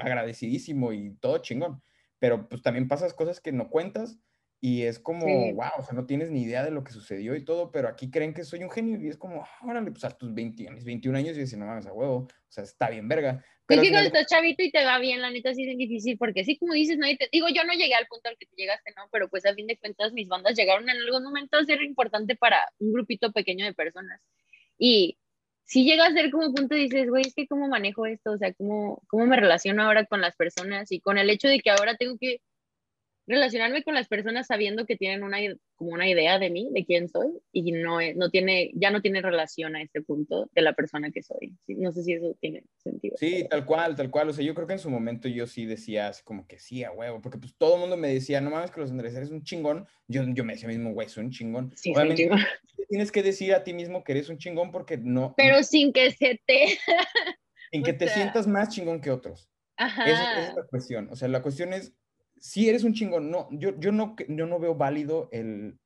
agradecidísimo 0.00 0.92
y 0.92 1.16
todo 1.16 1.38
chingón. 1.38 1.82
Pero 2.18 2.48
pues 2.48 2.62
también 2.62 2.88
pasas 2.88 3.12
cosas 3.12 3.40
que 3.40 3.52
no 3.52 3.68
cuentas 3.68 4.18
y 4.66 4.84
es 4.84 4.98
como, 4.98 5.26
Sí. 5.26 5.52
wow, 5.52 5.72
o 5.76 5.82
sea, 5.82 5.92
no 5.92 6.06
tienes 6.06 6.30
ni 6.30 6.44
idea 6.44 6.64
de 6.64 6.70
lo 6.70 6.82
que 6.82 6.90
sucedió 6.90 7.36
y 7.36 7.44
todo, 7.44 7.70
pero 7.70 7.86
aquí 7.86 8.10
creen 8.10 8.32
que 8.32 8.44
soy 8.44 8.64
un 8.64 8.70
genio 8.70 8.98
y 8.98 9.08
es 9.08 9.18
como, 9.18 9.42
ah, 9.42 9.58
órale, 9.62 9.90
pues 9.90 10.04
a 10.04 10.10
tus 10.16 10.32
20, 10.32 10.68
a 10.68 10.70
mis 10.70 10.84
21 10.84 11.18
años 11.18 11.36
y 11.36 11.40
dices, 11.40 11.58
no 11.58 11.66
mames, 11.66 11.84
a 11.84 11.92
huevo, 11.92 12.20
o 12.20 12.28
sea, 12.48 12.64
está 12.64 12.88
bien 12.88 13.06
verga. 13.06 13.44
Sí, 13.44 13.46
Pero 13.66 13.80
al 13.82 13.86
que 13.86 13.92
cuando 13.92 14.06
estás 14.06 14.26
chavito 14.26 14.62
y 14.62 14.70
te 14.70 14.82
va 14.82 14.98
bien, 14.98 15.20
la 15.20 15.30
neta 15.30 15.52
sí 15.52 15.68
es 15.68 15.76
difícil, 15.76 16.16
porque 16.16 16.44
sí, 16.44 16.56
como 16.56 16.72
dices, 16.72 16.96
nadie 16.96 17.18
te... 17.18 17.28
Digo, 17.30 17.48
yo 17.50 17.62
no 17.64 17.74
llegué 17.74 17.92
al 17.92 18.06
punto 18.06 18.30
al 18.30 18.38
que 18.38 18.46
tú 18.46 18.56
llegaste, 18.56 18.94
¿no? 18.96 19.02
Pero 19.12 19.28
pues 19.28 19.44
a 19.44 19.52
fin 19.52 19.66
de 19.66 19.76
cuentas 19.76 20.14
mis 20.14 20.28
bandas 20.28 20.56
llegaron 20.56 20.88
en 20.88 20.96
algún 20.96 21.24
momento 21.24 21.58
a 21.58 21.64
ser 21.66 21.82
importante 21.82 22.34
para 22.34 22.66
un 22.78 22.94
grupito 22.94 23.32
pequeño 23.32 23.66
de 23.66 23.74
personas. 23.74 24.22
Y 24.78 25.18
si 25.64 25.84
llega 25.84 26.06
a 26.06 26.12
ser 26.12 26.30
como 26.30 26.54
punto 26.54 26.74
dices, 26.74 27.10
güey, 27.10 27.24
es 27.26 27.34
que 27.34 27.46
cómo 27.46 27.68
manejo 27.68 28.06
esto, 28.06 28.30
o 28.32 28.38
sea, 28.38 28.54
cómo, 28.54 29.02
cómo 29.08 29.26
me 29.26 29.36
relaciono 29.36 29.82
ahora 29.82 30.06
con 30.06 30.22
las 30.22 30.34
personas 30.36 30.90
y 30.90 31.00
con 31.00 31.18
el 31.18 31.28
hecho 31.28 31.48
de 31.48 31.60
que 31.60 31.68
ahora 31.68 31.98
tengo 31.98 32.16
que 32.18 32.40
relacionarme 33.26 33.82
con 33.82 33.94
las 33.94 34.08
personas 34.08 34.46
sabiendo 34.46 34.86
que 34.86 34.96
tienen 34.96 35.22
una, 35.22 35.38
como 35.76 35.92
una 35.92 36.08
idea 36.08 36.38
de 36.38 36.50
mí, 36.50 36.68
de 36.72 36.84
quién 36.84 37.08
soy, 37.08 37.28
y 37.52 37.72
no, 37.72 37.98
no 38.16 38.30
tiene, 38.30 38.70
ya 38.74 38.90
no 38.90 39.00
tiene 39.00 39.22
relación 39.22 39.76
a 39.76 39.82
este 39.82 40.02
punto 40.02 40.50
de 40.52 40.62
la 40.62 40.74
persona 40.74 41.10
que 41.10 41.22
soy. 41.22 41.56
No 41.68 41.92
sé 41.92 42.02
si 42.02 42.12
eso 42.12 42.36
tiene 42.40 42.64
sentido. 42.76 43.16
Sí, 43.18 43.46
tal 43.48 43.64
cual, 43.64 43.96
tal 43.96 44.10
cual. 44.10 44.28
O 44.28 44.32
sea, 44.32 44.44
yo 44.44 44.54
creo 44.54 44.66
que 44.66 44.74
en 44.74 44.78
su 44.78 44.90
momento 44.90 45.28
yo 45.28 45.46
sí 45.46 45.64
decía 45.64 46.08
así 46.08 46.22
como 46.22 46.46
que 46.46 46.58
sí, 46.58 46.84
a 46.84 46.92
huevo, 46.92 47.20
porque 47.20 47.38
pues 47.38 47.54
todo 47.56 47.74
el 47.74 47.80
mundo 47.80 47.96
me 47.96 48.08
decía, 48.08 48.40
no 48.40 48.50
mames 48.50 48.70
que 48.70 48.80
los 48.80 48.90
Andrés 48.90 49.14
eres 49.14 49.30
un 49.30 49.42
chingón. 49.42 49.86
Yo, 50.06 50.22
yo 50.28 50.44
me 50.44 50.52
decía 50.52 50.68
mismo, 50.68 50.92
güey, 50.92 51.08
soy 51.08 51.24
un 51.24 51.30
chingón. 51.30 51.72
Sí, 51.76 51.92
Obviamente, 51.92 52.24
chingón. 52.24 52.40
tienes 52.88 53.10
que 53.10 53.22
decir 53.22 53.54
a 53.54 53.64
ti 53.64 53.72
mismo 53.72 54.04
que 54.04 54.12
eres 54.12 54.28
un 54.28 54.38
chingón 54.38 54.70
porque 54.70 54.98
no... 54.98 55.34
Pero 55.36 55.62
sin 55.62 55.92
que 55.92 56.10
se 56.12 56.40
te... 56.46 56.78
sin 57.72 57.82
que 57.82 57.92
te 57.94 58.08
sientas 58.08 58.46
más 58.46 58.68
chingón 58.68 59.00
que 59.00 59.10
otros. 59.10 59.48
Ajá. 59.76 60.04
Esa 60.04 60.48
es 60.48 60.54
la 60.54 60.66
cuestión. 60.66 61.08
O 61.10 61.16
sea, 61.16 61.28
la 61.28 61.42
cuestión 61.42 61.72
es 61.72 61.94
si 62.44 62.68
eres 62.68 62.84
un 62.84 62.92
chingón. 62.92 63.30
No, 63.30 63.48
yo, 63.52 63.70
yo, 63.80 63.90
no, 63.90 64.14
yo 64.28 64.44
no 64.44 64.58
veo 64.58 64.74
válido 64.74 65.30
el 65.32 65.78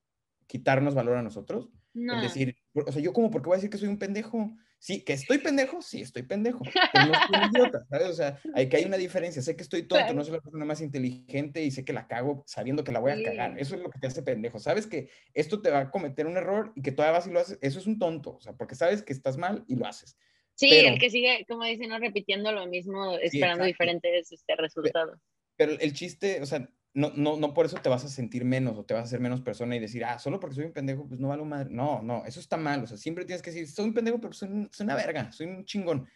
quitarnos 0.48 0.92
valor 0.92 1.16
a 1.16 1.22
nosotros. 1.22 1.68
No. 1.94 2.16
Es 2.16 2.22
decir, 2.22 2.56
o 2.74 2.90
sea, 2.90 3.00
yo 3.00 3.12
como, 3.12 3.30
¿por 3.30 3.42
qué 3.42 3.46
voy 3.46 3.54
a 3.54 3.58
decir 3.58 3.70
que 3.70 3.78
soy 3.78 3.88
un 3.88 3.98
pendejo? 3.98 4.50
Sí, 4.80 5.04
que 5.04 5.12
estoy 5.12 5.38
pendejo, 5.38 5.80
sí, 5.82 6.00
estoy 6.00 6.24
pendejo. 6.24 6.64
Pero 6.92 7.06
no 7.06 7.14
soy 7.14 7.38
un 7.38 7.50
idiota, 7.54 7.86
¿sabes? 7.88 8.08
O 8.08 8.12
sea, 8.12 8.40
hay 8.54 8.68
que 8.68 8.76
hay 8.76 8.86
una 8.86 8.96
diferencia. 8.96 9.40
Sé 9.40 9.54
que 9.54 9.62
estoy 9.62 9.84
tonto, 9.84 10.12
no 10.14 10.24
soy 10.24 10.32
la 10.32 10.40
persona 10.40 10.64
más 10.64 10.80
inteligente 10.80 11.62
y 11.62 11.70
sé 11.70 11.84
que 11.84 11.92
la 11.92 12.08
cago 12.08 12.42
sabiendo 12.44 12.82
que 12.82 12.90
la 12.90 12.98
voy 12.98 13.12
a 13.12 13.22
cagar. 13.22 13.56
Eso 13.56 13.76
es 13.76 13.80
lo 13.80 13.90
que 13.90 14.00
te 14.00 14.08
hace 14.08 14.24
pendejo. 14.24 14.58
Sabes 14.58 14.88
que 14.88 15.10
esto 15.34 15.62
te 15.62 15.70
va 15.70 15.78
a 15.78 15.90
cometer 15.92 16.26
un 16.26 16.38
error 16.38 16.72
y 16.74 16.82
que 16.82 16.90
todavía 16.90 17.18
vas 17.18 17.28
y 17.28 17.30
lo 17.30 17.38
haces. 17.38 17.60
Eso 17.62 17.78
es 17.78 17.86
un 17.86 18.00
tonto, 18.00 18.34
o 18.34 18.40
sea, 18.40 18.54
porque 18.54 18.74
sabes 18.74 19.02
que 19.02 19.12
estás 19.12 19.36
mal 19.36 19.64
y 19.68 19.76
lo 19.76 19.86
haces. 19.86 20.18
Sí, 20.56 20.74
el 20.74 20.98
que 20.98 21.08
sigue, 21.08 21.46
como 21.46 21.62
dicen, 21.62 21.88
¿no? 21.88 22.00
repitiendo 22.00 22.50
lo 22.50 22.66
mismo, 22.66 23.16
esperando 23.18 23.64
diferentes 23.64 24.32
este, 24.32 24.56
resultados. 24.56 25.20
Pero 25.20 25.37
el 25.58 25.92
chiste, 25.92 26.40
o 26.40 26.46
sea, 26.46 26.68
no, 26.94 27.12
no, 27.14 27.36
no 27.36 27.54
por 27.54 27.66
eso 27.66 27.76
te 27.80 27.88
vas 27.88 28.04
a 28.04 28.08
sentir 28.08 28.44
menos 28.44 28.76
o 28.76 28.84
te 28.84 28.94
vas 28.94 29.02
a 29.02 29.04
hacer 29.04 29.20
menos 29.20 29.40
persona 29.40 29.76
y 29.76 29.78
decir, 29.78 30.04
ah, 30.04 30.18
solo 30.18 30.40
porque 30.40 30.56
soy 30.56 30.64
un 30.64 30.72
pendejo, 30.72 31.06
pues 31.06 31.20
no 31.20 31.28
vale 31.28 31.44
madre. 31.44 31.70
No, 31.70 32.02
no, 32.02 32.24
eso 32.24 32.40
está 32.40 32.56
mal. 32.56 32.82
O 32.82 32.86
sea, 32.86 32.96
siempre 32.96 33.24
tienes 33.24 33.42
que 33.42 33.50
decir, 33.50 33.68
soy 33.68 33.86
un 33.86 33.94
pendejo, 33.94 34.20
pero 34.20 34.32
soy, 34.32 34.48
una 34.80 34.94
verga, 34.96 35.30
soy 35.30 35.46
un 35.46 35.64
chingón. 35.64 36.08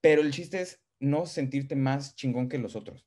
Pero 0.00 0.22
el 0.22 0.30
chiste 0.30 0.60
es 0.60 0.80
no 1.00 1.26
sentirte 1.26 1.74
más 1.74 2.14
chingón 2.14 2.48
que 2.48 2.58
los 2.58 2.76
otros, 2.76 3.06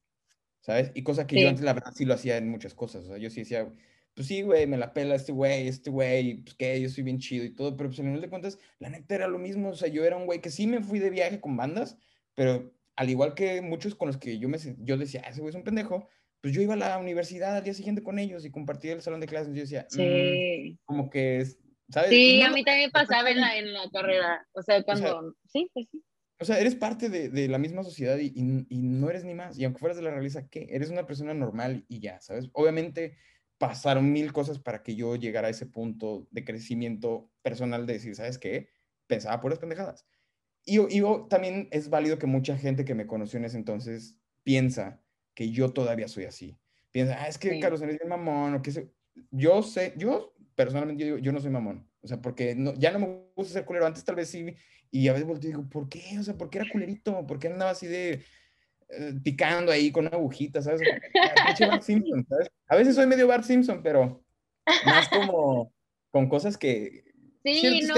¿sabes? 0.59 0.91
Y 0.93 1.03
cosa 1.03 1.25
que 1.25 1.41
yo 1.41 1.47
antes, 1.47 1.63
la 1.63 1.73
verdad, 1.73 1.93
sí 1.95 2.03
lo 2.03 2.13
hacía 2.13 2.37
en 2.37 2.49
muchas 2.49 2.73
cosas. 2.73 3.05
O 3.05 3.07
sea, 3.07 3.17
yo 3.17 3.29
sí 3.29 3.41
decía, 3.41 3.71
pues 4.13 4.27
sí, 4.27 4.41
güey, 4.41 4.67
me 4.67 4.77
la 4.77 4.93
pela 4.93 5.15
este 5.15 5.31
güey, 5.31 5.69
este 5.69 5.89
güey, 5.89 6.41
pues 6.41 6.55
que 6.55 6.81
yo 6.81 6.89
soy 6.89 7.03
bien 7.03 7.19
chido 7.19 7.45
y 7.45 7.51
todo, 7.51 7.77
pero 7.77 7.89
pues 7.89 7.99
en 7.99 8.05
final 8.05 8.21
de 8.21 8.29
cuentas, 8.29 8.59
la 8.79 8.89
neta 8.89 9.15
era 9.15 9.27
lo 9.27 9.37
mismo. 9.37 9.69
O 9.69 9.75
sea, 9.75 9.87
yo 9.87 10.03
era 10.03 10.17
un 10.17 10.25
güey 10.25 10.41
que 10.41 10.51
sí 10.51 10.67
me 10.67 10.81
fui 10.81 10.99
de 10.99 11.11
viaje 11.11 11.39
con 11.39 11.55
bandas, 11.55 11.97
pero 12.33 12.73
al 12.95 13.09
igual 13.09 13.33
que 13.33 13.61
muchos 13.61 13.95
con 13.95 14.07
los 14.07 14.17
que 14.17 14.39
yo, 14.39 14.49
me, 14.49 14.57
yo 14.79 14.97
decía, 14.97 15.21
ah, 15.25 15.29
ese 15.29 15.41
güey 15.41 15.49
es 15.49 15.55
un 15.55 15.63
pendejo, 15.63 16.09
pues 16.41 16.53
yo 16.53 16.61
iba 16.61 16.75
a 16.75 16.77
la 16.77 16.97
universidad 16.97 17.57
al 17.57 17.63
día 17.63 17.73
siguiente 17.73 18.03
con 18.03 18.19
ellos 18.19 18.45
y 18.45 18.51
compartía 18.51 18.93
el 18.93 19.01
salón 19.01 19.19
de 19.19 19.27
clases. 19.27 19.55
Yo 19.55 19.61
decía, 19.61 19.87
mm, 19.91 19.95
sí. 19.95 20.79
como 20.85 21.09
que, 21.09 21.45
¿sabes? 21.89 22.09
Sí, 22.09 22.41
a 22.41 22.51
mí 22.51 22.63
también 22.63 22.91
pasaba 22.91 23.31
en 23.31 23.41
la, 23.41 23.57
en 23.57 23.73
la 23.73 23.89
carrera. 23.91 24.47
O 24.53 24.61
sea, 24.61 24.83
cuando, 24.83 25.35
sí, 25.47 25.69
pues 25.73 25.87
sí. 25.91 26.03
O 26.39 26.45
sea, 26.45 26.59
eres 26.59 26.75
parte 26.75 27.09
de, 27.09 27.29
de 27.29 27.47
la 27.47 27.57
misma 27.57 27.83
sociedad 27.83 28.17
y, 28.17 28.33
y, 28.35 28.81
no 28.81 29.09
eres 29.09 29.23
ni 29.23 29.33
más. 29.33 29.57
Y 29.57 29.63
aunque 29.63 29.79
fueras 29.79 29.97
de 29.97 30.03
la 30.03 30.11
realeza, 30.11 30.47
¿qué? 30.49 30.67
Eres 30.69 30.89
una 30.89 31.07
persona 31.07 31.33
normal 31.33 31.85
y 31.87 31.99
ya, 31.99 32.19
¿sabes? 32.19 32.49
Obviamente 32.51 33.17
pasaron 33.57 34.11
mil 34.11 34.33
cosas 34.33 34.59
para 34.59 34.83
que 34.83 34.95
yo 34.95 35.15
llegara 35.15 35.47
a 35.47 35.51
ese 35.51 35.65
punto 35.65 36.27
de 36.31 36.43
crecimiento 36.43 37.31
personal 37.41 37.85
de 37.85 37.93
decir, 37.93 38.15
¿sabes 38.15 38.37
qué? 38.37 38.69
Pensaba 39.07 39.39
puras 39.39 39.59
pendejadas. 39.59 40.05
Y, 40.65 40.79
y 40.79 41.03
también 41.29 41.67
es 41.71 41.89
válido 41.89 42.17
que 42.17 42.25
mucha 42.25 42.57
gente 42.57 42.85
que 42.85 42.95
me 42.95 43.07
conoció 43.07 43.37
en 43.37 43.45
ese 43.45 43.57
entonces 43.57 44.17
piensa 44.43 45.01
que 45.33 45.51
yo 45.51 45.71
todavía 45.71 46.07
soy 46.07 46.25
así. 46.25 46.57
Piensa, 46.91 47.21
ah, 47.21 47.27
es 47.27 47.37
que 47.37 47.59
Carlos 47.59 47.81
es 47.81 47.87
bien 47.87 48.09
mamón, 48.09 48.55
o 48.55 48.61
que 48.61 48.71
se... 48.71 48.91
Yo 49.31 49.61
sé, 49.63 49.93
yo 49.97 50.33
personalmente 50.55 51.01
yo 51.01 51.05
digo, 51.07 51.17
yo 51.19 51.31
no 51.31 51.39
soy 51.39 51.51
mamón. 51.51 51.87
O 52.01 52.07
sea, 52.07 52.21
porque 52.21 52.55
no, 52.55 52.73
ya 52.75 52.91
no 52.91 52.99
me 52.99 53.07
gusta 53.35 53.53
ser 53.53 53.65
culero. 53.65 53.85
Antes 53.85 54.03
tal 54.03 54.15
vez 54.15 54.29
sí, 54.29 54.55
y 54.91 55.07
a 55.07 55.13
veces 55.13 55.27
volteo 55.27 55.49
y 55.49 55.53
digo, 55.53 55.69
¿por 55.69 55.89
qué? 55.89 56.17
O 56.19 56.23
sea, 56.23 56.37
¿por 56.37 56.49
qué 56.49 56.59
era 56.59 56.69
culerito? 56.71 57.25
¿Por 57.27 57.39
qué 57.39 57.47
andaba 57.47 57.71
así 57.71 57.87
de 57.87 58.23
eh, 58.89 59.13
picando 59.23 59.71
ahí 59.71 59.91
con 59.91 60.05
una 60.05 60.15
agujita, 60.15 60.61
¿sabes? 60.61 60.81
Simpson, 61.81 62.25
¿sabes? 62.29 62.49
A 62.67 62.75
veces 62.75 62.95
soy 62.95 63.07
medio 63.07 63.27
Bart 63.27 63.43
Simpson, 63.43 63.81
pero 63.83 64.23
más 64.85 65.09
como 65.09 65.73
con 66.11 66.29
cosas 66.29 66.57
que, 66.57 67.03
Sí, 67.53 67.81
no. 67.83 67.95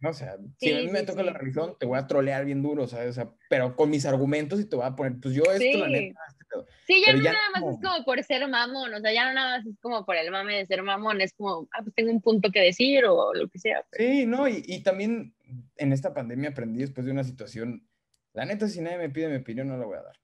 ¿no? 0.00 0.10
O 0.10 0.14
sea, 0.14 0.36
si 0.58 0.72
a 0.72 0.78
mí 0.78 0.88
me 0.88 1.02
toca 1.02 1.22
la 1.22 1.34
religión, 1.34 1.76
te 1.78 1.84
voy 1.84 1.98
a 1.98 2.06
trolear 2.06 2.46
bien 2.46 2.62
duro, 2.62 2.86
¿sabes? 2.86 3.10
O 3.10 3.12
sea, 3.12 3.30
pero 3.50 3.76
con 3.76 3.90
mis 3.90 4.06
argumentos 4.06 4.60
y 4.60 4.64
te 4.64 4.76
voy 4.76 4.86
a 4.86 4.96
poner, 4.96 5.20
pues 5.20 5.34
yo 5.34 5.42
esto, 5.44 5.78
la 5.78 5.88
neta. 5.88 6.18
Este 6.28 6.46
sí, 6.86 7.02
ya 7.06 7.12
no 7.12 7.22
nada 7.22 7.36
más 7.52 7.74
es 7.74 7.82
como 7.82 8.04
por 8.04 8.22
ser 8.24 8.48
mamón, 8.48 8.94
o 8.94 9.00
sea, 9.00 9.12
ya 9.12 9.26
no 9.26 9.34
nada 9.34 9.58
más 9.58 9.66
es 9.66 9.78
como 9.80 10.06
por 10.06 10.16
el 10.16 10.30
mame 10.30 10.56
de 10.56 10.66
ser 10.66 10.82
mamón, 10.82 11.20
es 11.20 11.34
como, 11.34 11.68
ah, 11.72 11.82
pues 11.82 11.94
tengo 11.94 12.10
un 12.10 12.22
punto 12.22 12.50
que 12.50 12.60
decir 12.60 13.04
o 13.04 13.34
lo 13.34 13.48
que 13.48 13.58
sea. 13.58 13.84
Pues. 13.90 14.08
Sí, 14.08 14.26
no, 14.26 14.48
y, 14.48 14.62
y 14.66 14.82
también 14.82 15.34
en 15.76 15.92
esta 15.92 16.14
pandemia 16.14 16.50
aprendí 16.50 16.80
después 16.80 17.04
de 17.04 17.12
una 17.12 17.24
situación, 17.24 17.86
la 18.32 18.46
neta, 18.46 18.68
si 18.68 18.80
nadie 18.80 18.96
me 18.96 19.10
pide 19.10 19.28
mi 19.28 19.36
opinión, 19.36 19.68
no 19.68 19.76
la 19.76 19.84
voy 19.84 19.98
a 19.98 20.02
dar, 20.02 20.16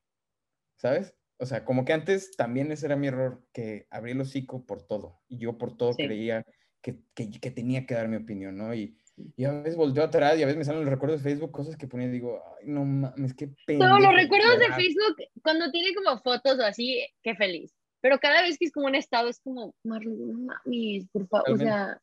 ¿sabes? 0.76 1.14
O 1.36 1.44
sea, 1.44 1.64
como 1.64 1.84
que 1.84 1.92
antes 1.92 2.34
también 2.36 2.72
ese 2.72 2.86
era 2.86 2.96
mi 2.96 3.08
error, 3.08 3.44
que 3.52 3.86
abrí 3.90 4.12
el 4.12 4.20
hocico 4.20 4.64
por 4.64 4.86
todo, 4.86 5.20
y 5.28 5.38
yo 5.38 5.58
por 5.58 5.76
todo 5.76 5.94
creía 5.94 6.46
que, 6.82 6.98
que, 7.14 7.50
tenía 7.50 7.86
que 7.86 7.94
dar 7.94 8.08
mi 8.08 8.16
opinión, 8.16 8.56
¿no? 8.56 8.74
Y, 8.74 8.96
y, 9.36 9.44
a 9.44 9.52
veces 9.52 9.76
volteo 9.76 10.02
atrás 10.02 10.38
y 10.38 10.42
a 10.42 10.46
veces 10.46 10.58
me 10.58 10.64
salen 10.64 10.82
los 10.82 10.90
recuerdos 10.90 11.22
de 11.22 11.30
Facebook, 11.30 11.52
cosas 11.52 11.76
que 11.76 11.86
ponía 11.86 12.08
y 12.08 12.10
digo, 12.10 12.42
ay, 12.58 12.66
no 12.66 12.84
mames, 12.84 13.34
qué 13.34 13.48
pena. 13.66 13.88
Todos 13.88 14.02
los 14.02 14.14
recuerdos 14.14 14.58
de 14.58 14.72
Facebook, 14.74 15.16
cuando 15.42 15.70
tiene 15.70 15.94
como 15.94 16.18
fotos 16.20 16.58
o 16.58 16.64
así, 16.64 17.06
qué 17.22 17.34
feliz. 17.36 17.72
Pero 18.00 18.18
cada 18.18 18.42
vez 18.42 18.58
que 18.58 18.64
es 18.64 18.72
como 18.72 18.86
un 18.86 18.96
estado, 18.96 19.28
es 19.28 19.38
como, 19.40 19.74
Marlon, 19.84 20.32
no 20.32 20.38
mames, 20.38 21.06
por 21.12 21.28
favor, 21.28 21.52
o 21.52 21.56
sea, 21.56 22.00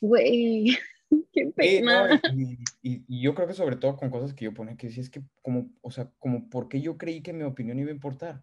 güey, 0.00 0.78
qué 1.32 1.52
pena. 1.54 2.20
y, 2.82 3.04
y, 3.06 3.20
yo 3.20 3.34
creo 3.34 3.46
que 3.46 3.54
sobre 3.54 3.76
todo 3.76 3.96
con 3.96 4.10
cosas 4.10 4.32
que 4.32 4.46
yo 4.46 4.54
ponía 4.54 4.76
que 4.76 4.88
sí, 4.88 5.00
es 5.00 5.10
que 5.10 5.20
como, 5.42 5.70
o 5.82 5.90
sea, 5.90 6.10
como, 6.18 6.48
¿por 6.48 6.68
qué 6.68 6.80
yo 6.80 6.96
creí 6.96 7.22
que 7.22 7.34
mi 7.34 7.42
opinión 7.42 7.78
iba 7.78 7.90
a 7.90 7.94
importar? 7.94 8.42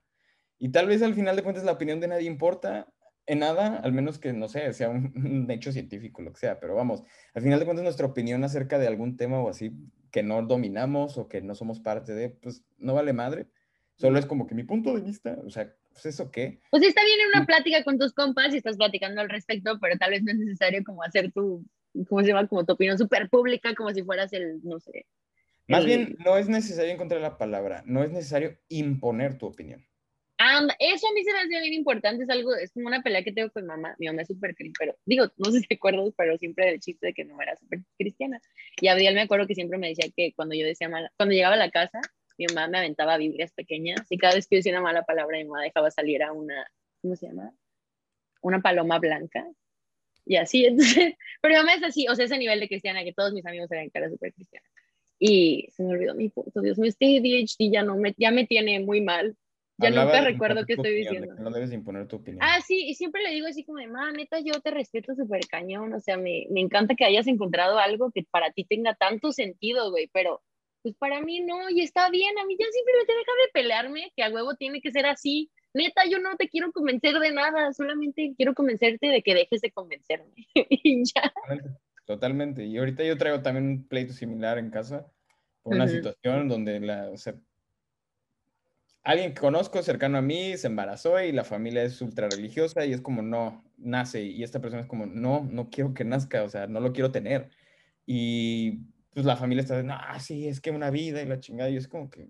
Y 0.60 0.70
tal 0.70 0.88
vez 0.88 1.02
al 1.02 1.16
final 1.16 1.36
de 1.36 1.44
cuentas 1.44 1.64
la 1.64 1.74
opinión 1.74 2.00
de 2.00 2.08
nadie 2.08 2.28
importa, 2.28 2.88
en 3.26 3.40
nada, 3.40 3.78
al 3.78 3.94
menos 3.94 4.20
que, 4.20 4.34
no 4.34 4.48
sé, 4.48 4.74
sea 4.74 4.90
un, 4.90 5.48
hecho 5.50 5.72
científico, 5.72 6.22
lo 6.22 6.34
que 6.34 6.40
sea, 6.40 6.60
pero 6.60 6.76
vamos, 6.76 7.04
al 7.34 7.42
final 7.42 7.60
de 7.60 7.66
cuentas 7.66 7.84
nuestra 7.84 8.08
opinión 8.08 8.44
acerca 8.44 8.80
de 8.80 8.88
algún 8.88 9.18
tema 9.18 9.40
o 9.40 9.50
así 9.50 9.72
que 10.12 10.24
no 10.24 10.44
dominamos 10.44 11.18
o 11.18 11.28
que 11.28 11.42
no 11.42 11.56
somos 11.56 11.80
parte 11.80 12.14
de, 12.14 12.30
pues 12.30 12.64
no 12.78 12.94
vale 12.94 13.14
madre, 13.14 13.48
solo 13.96 14.20
es 14.20 14.26
como 14.26 14.46
que 14.46 14.56
mi 14.56 14.64
punto 14.64 14.94
de 14.96 15.02
vista, 15.02 15.38
o 15.46 15.50
sea, 15.50 15.74
pues 15.92 16.06
eso 16.06 16.32
qué. 16.32 16.60
Pues 16.70 16.84
está 16.84 17.04
bien 17.04 17.20
en 17.22 17.28
una 17.36 17.46
plática 17.46 17.84
con 17.84 17.98
tus 17.98 18.14
compas 18.14 18.54
y 18.54 18.58
estás 18.58 18.78
platicando 18.78 19.22
al 19.22 19.30
respecto, 19.30 19.80
pero 19.80 19.98
tal 19.98 20.12
vez 20.12 20.24
no 20.24 20.32
es 20.32 20.38
necesario 20.38 20.84
como 20.84 21.04
hacer 21.04 21.32
tu, 21.32 21.66
¿cómo 22.08 22.22
se 22.22 22.28
llama? 22.28 22.48
Como 22.48 22.66
tu 22.66 22.74
opinión 22.74 22.98
súper 22.98 23.30
pública, 23.30 23.74
como 23.76 23.92
si 23.92 24.04
fueras 24.04 24.34
el, 24.34 24.60
no 24.64 24.80
sé. 24.80 25.08
Más 25.68 25.86
bien, 25.86 26.18
no 26.24 26.38
es 26.38 26.50
necesario 26.50 26.92
encontrar 26.92 27.22
la 27.22 27.38
palabra, 27.38 27.84
no 27.86 28.04
es 28.04 28.12
necesario 28.12 28.58
imponer 28.68 29.38
tu 29.38 29.46
opinión 29.46 29.86
eso 30.80 31.08
a 31.08 31.14
mí 31.14 31.24
se 31.24 31.32
me 31.32 31.40
hace 31.40 31.60
bien 31.60 31.74
importante, 31.74 32.24
es 32.24 32.30
algo, 32.30 32.56
es 32.56 32.72
como 32.72 32.88
una 32.88 33.02
pelea 33.02 33.24
que 33.24 33.32
tengo 33.32 33.50
con 33.52 33.66
mamá, 33.66 33.96
mi 34.00 34.08
mamá 34.08 34.24
es 34.24 34.28
súper 34.28 34.56
pero 34.78 34.96
digo, 35.06 35.26
no 35.38 35.52
sé 35.52 35.60
si 35.60 35.68
te 35.68 35.76
acuerdas, 35.76 36.14
pero 36.18 36.38
siempre 36.38 36.70
el 36.70 36.80
chiste 36.80 37.08
de 37.08 37.14
que 37.14 37.26
no 37.26 37.42
era 37.42 37.56
súper 37.58 37.80
cristiana. 37.98 38.42
Y 38.82 38.88
Abiel 38.88 39.16
me 39.16 39.22
acuerdo 39.22 39.48
que 39.48 39.56
siempre 39.56 39.78
me 39.78 39.90
decía 39.90 40.06
que 40.16 40.34
cuando 40.36 40.56
yo 40.56 40.66
decía 40.66 40.90
mala, 40.90 41.12
cuando 41.18 41.34
llegaba 41.34 41.56
a 41.56 41.58
la 41.58 41.72
casa, 41.72 42.02
mi 42.38 42.46
mamá 42.48 42.68
me 42.68 42.80
aventaba 42.80 43.18
Biblias 43.18 43.52
pequeñas 43.54 44.06
y 44.10 44.18
cada 44.18 44.36
vez 44.36 44.48
que 44.48 44.58
decía 44.58 44.72
una 44.72 44.82
mala 44.82 45.04
palabra, 45.04 45.38
mi 45.38 45.46
mamá 45.46 45.64
dejaba 45.64 45.92
salir 45.92 46.24
a 46.24 46.32
una, 46.32 46.68
¿cómo 47.02 47.16
se 47.16 47.28
llama? 47.28 47.54
Una 48.42 48.62
paloma 48.62 49.00
blanca. 49.00 49.46
Y 50.26 50.38
así, 50.38 50.66
entonces, 50.66 51.16
pero 51.42 51.54
mi 51.54 51.60
mamá 51.60 51.76
es 51.76 51.84
así, 51.84 52.08
o 52.08 52.16
sea, 52.16 52.26
ese 52.26 52.38
nivel 52.38 52.60
de 52.60 52.68
cristiana 52.68 53.04
que 53.04 53.14
todos 53.14 53.34
mis 53.34 53.46
amigos 53.46 53.72
eran 53.72 53.90
cara 53.90 54.10
súper 54.10 54.34
cristiana. 54.34 54.68
Y 55.20 55.68
se 55.72 55.84
me 55.84 55.92
olvidó 55.92 56.16
mi 56.16 56.30
punto, 56.30 56.60
Dios 56.62 56.78
mío, 56.78 56.90
este 56.90 57.18
ADHD 57.18 57.72
ya, 57.72 57.84
no 57.84 57.96
me, 57.96 58.14
ya 58.18 58.32
me 58.32 58.46
tiene 58.46 58.80
muy 58.80 59.00
mal 59.00 59.38
ya 59.84 59.90
nunca 59.92 60.22
recuerdo 60.22 60.66
qué 60.66 60.74
estoy 60.74 60.96
diciendo. 60.96 61.34
No 61.36 61.52
debes 61.52 61.72
imponer 61.74 62.08
tu 62.08 62.18
opinión. 62.18 62.42
Ah, 62.42 62.60
sí, 62.62 62.86
y 62.88 62.96
siempre 62.96 63.22
le 63.24 63.32
digo 63.32 63.48
así 63.48 63.64
como 63.64 63.80
de, 63.80 63.88
ma, 63.88 64.12
neta, 64.12 64.40
yo 64.40 64.60
te 64.62 64.72
respeto 64.72 65.14
súper 65.16 65.42
cañón, 65.48 65.94
o 65.94 66.00
sea, 66.00 66.18
me, 66.18 66.46
me 66.50 66.62
encanta 66.62 66.96
que 66.96 67.06
hayas 67.06 67.28
encontrado 67.28 67.78
algo 67.80 68.12
que 68.12 68.24
para 68.30 68.52
ti 68.52 68.64
tenga 68.64 68.96
tanto 68.96 69.32
sentido, 69.32 69.92
güey, 69.92 70.10
pero 70.14 70.42
pues 70.84 70.96
para 70.96 71.22
mí 71.22 71.40
no, 71.40 71.70
y 71.70 71.82
está 71.82 72.10
bien, 72.10 72.38
a 72.38 72.46
mí 72.46 72.58
ya 72.60 72.66
simplemente 72.72 73.14
deja 73.14 73.32
de 73.32 73.52
pelearme, 73.54 74.12
que 74.16 74.24
a 74.24 74.30
huevo 74.30 74.54
tiene 74.56 74.82
que 74.82 74.92
ser 74.92 75.06
así. 75.06 75.50
Neta, 75.74 76.04
yo 76.06 76.20
no 76.20 76.36
te 76.36 76.50
quiero 76.50 76.72
convencer 76.72 77.18
de 77.18 77.32
nada, 77.32 77.72
solamente 77.74 78.34
quiero 78.36 78.54
convencerte 78.54 79.08
de 79.08 79.24
que 79.24 79.34
dejes 79.34 79.62
de 79.62 79.72
convencerme. 79.72 80.34
y 80.56 81.04
ya. 81.06 81.34
Totalmente. 82.06 82.66
Y 82.66 82.78
ahorita 82.78 83.04
yo 83.04 83.18
traigo 83.18 83.42
también 83.42 83.66
un 83.66 83.88
pleito 83.88 84.14
similar 84.14 84.58
en 84.58 84.70
casa, 84.70 85.10
por 85.64 85.76
una 85.76 85.88
situación 85.88 86.50
donde 86.50 86.82
la, 86.82 87.10
o 87.10 87.18
sea, 87.18 87.36
alguien 89.04 89.34
que 89.34 89.42
conozco 89.42 89.82
cercano 89.84 90.18
a 90.18 90.22
mí 90.22 90.58
se 90.58 90.68
embarazó 90.68 91.22
y 91.22 91.32
la 91.32 91.44
familia 91.44 91.84
es 91.84 92.02
ultra 92.02 92.30
religiosa 92.30 92.86
y 92.86 92.94
es 92.94 93.02
como, 93.02 93.22
no, 93.22 93.64
nace. 93.78 94.24
Y 94.24 94.44
esta 94.44 94.62
persona 94.62 94.82
es 94.82 94.88
como, 94.88 95.06
no, 95.06 95.44
no 95.44 95.70
quiero 95.70 95.94
que 95.94 96.06
nazca, 96.06 96.44
o 96.44 96.50
sea, 96.50 96.68
no 96.68 96.80
lo 96.80 96.94
quiero 96.94 97.12
tener. 97.12 97.50
Y 98.06 98.80
pues 99.12 99.26
la 99.26 99.36
familia 99.36 99.62
está 99.62 99.76
diciendo, 99.76 99.96
ah, 100.00 100.20
sí, 100.20 100.48
es 100.48 100.62
que 100.62 100.72
una 100.72 100.90
vida 100.90 101.22
y 101.22 101.26
la 101.26 101.40
chingada. 101.40 101.70
Y 101.70 101.78
es 101.78 101.88
como 101.88 102.10
que, 102.10 102.30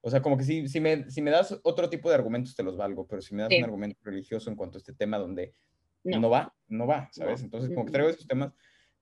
O 0.00 0.10
sea, 0.10 0.22
como 0.22 0.38
que 0.38 0.44
si, 0.44 0.66
si, 0.68 0.80
me, 0.80 1.10
si 1.10 1.20
me 1.20 1.30
das 1.30 1.58
otro 1.62 1.90
tipo 1.90 2.08
de 2.08 2.14
argumentos, 2.14 2.56
te 2.56 2.62
los 2.62 2.76
valgo, 2.76 3.06
pero 3.06 3.20
si 3.20 3.34
me 3.34 3.42
das 3.42 3.52
un 3.56 3.64
argumento 3.64 3.98
religioso 4.02 4.50
en 4.50 4.56
cuanto 4.56 4.78
a 4.78 4.80
este 4.80 4.94
tema 4.94 5.18
donde 5.18 5.54
no, 6.04 6.30
va, 6.30 6.54
no 6.68 6.86
va, 6.86 7.08
¿sabes? 7.12 7.42
Entonces, 7.42 7.70
como 7.70 7.84
que 7.84 7.92
traigo 7.92 8.10
esos 8.10 8.26
temas, 8.26 8.52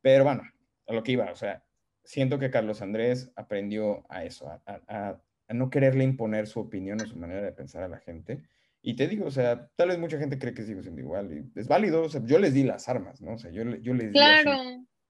pero 0.00 0.24
bueno, 0.24 0.42
a 0.88 0.92
lo 0.92 1.02
que 1.02 1.12
iba, 1.12 1.30
o 1.30 1.36
sea, 1.36 1.64
siento 2.02 2.38
que 2.38 2.50
Carlos 2.50 2.82
Andrés 2.82 3.30
aprendió 3.36 4.04
a 4.08 4.24
eso, 4.24 4.48
a, 4.48 4.62
a, 4.66 4.80
a 4.88 5.22
no 5.54 5.70
quererle 5.70 6.04
imponer 6.04 6.46
su 6.46 6.60
opinión 6.60 7.00
o 7.00 7.06
su 7.06 7.16
manera 7.16 7.42
de 7.42 7.52
pensar 7.52 7.82
a 7.82 7.88
la 7.88 7.98
gente. 7.98 8.42
Y 8.82 8.94
te 8.94 9.08
digo, 9.08 9.26
o 9.26 9.30
sea, 9.30 9.68
tal 9.76 9.88
vez 9.88 9.98
mucha 9.98 10.18
gente 10.18 10.38
cree 10.38 10.54
que 10.54 10.62
sigo 10.62 10.82
siendo 10.82 11.00
igual 11.00 11.32
y 11.32 11.58
es 11.58 11.66
válido, 11.66 12.02
o 12.02 12.08
sea, 12.08 12.22
yo 12.24 12.38
les 12.38 12.54
di 12.54 12.62
las 12.62 12.88
armas, 12.88 13.20
¿no? 13.20 13.34
O 13.34 13.38
sea, 13.38 13.50
yo, 13.50 13.64
yo 13.64 13.94
les 13.94 14.12
di 14.12 14.18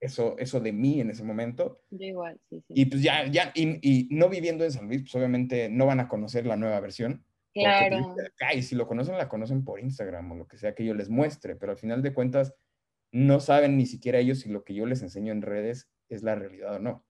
eso, 0.00 0.36
eso 0.38 0.60
de 0.60 0.72
mí 0.72 1.00
en 1.00 1.10
ese 1.10 1.24
momento. 1.24 1.80
Yo 1.90 2.06
igual, 2.06 2.38
sí, 2.48 2.60
sí. 2.60 2.74
Y 2.74 2.86
pues 2.86 3.02
ya, 3.02 3.26
ya, 3.26 3.52
y, 3.54 3.78
y, 3.82 4.08
no 4.10 4.28
viviendo 4.28 4.64
en 4.64 4.72
San 4.72 4.86
Luis, 4.86 5.02
pues 5.02 5.14
obviamente 5.14 5.68
no 5.68 5.86
van 5.86 6.00
a 6.00 6.08
conocer 6.08 6.46
la 6.46 6.56
nueva 6.56 6.80
versión. 6.80 7.24
Pues, 7.54 7.66
claro. 7.66 8.14
y 8.54 8.62
si 8.62 8.74
lo 8.74 8.86
conocen, 8.86 9.16
la 9.16 9.30
conocen 9.30 9.64
por 9.64 9.80
Instagram 9.80 10.30
o 10.32 10.34
lo 10.36 10.46
que 10.46 10.58
sea 10.58 10.74
que 10.74 10.84
yo 10.84 10.92
les 10.92 11.08
muestre, 11.08 11.56
pero 11.56 11.72
al 11.72 11.78
final 11.78 12.02
de 12.02 12.12
cuentas 12.12 12.54
no 13.12 13.40
saben 13.40 13.78
ni 13.78 13.86
siquiera 13.86 14.18
ellos 14.18 14.40
si 14.40 14.50
lo 14.50 14.62
que 14.62 14.74
yo 14.74 14.84
les 14.84 15.00
enseño 15.00 15.32
en 15.32 15.40
redes 15.40 15.88
es 16.10 16.22
la 16.22 16.34
realidad 16.34 16.74
o 16.74 16.78
no. 16.78 17.05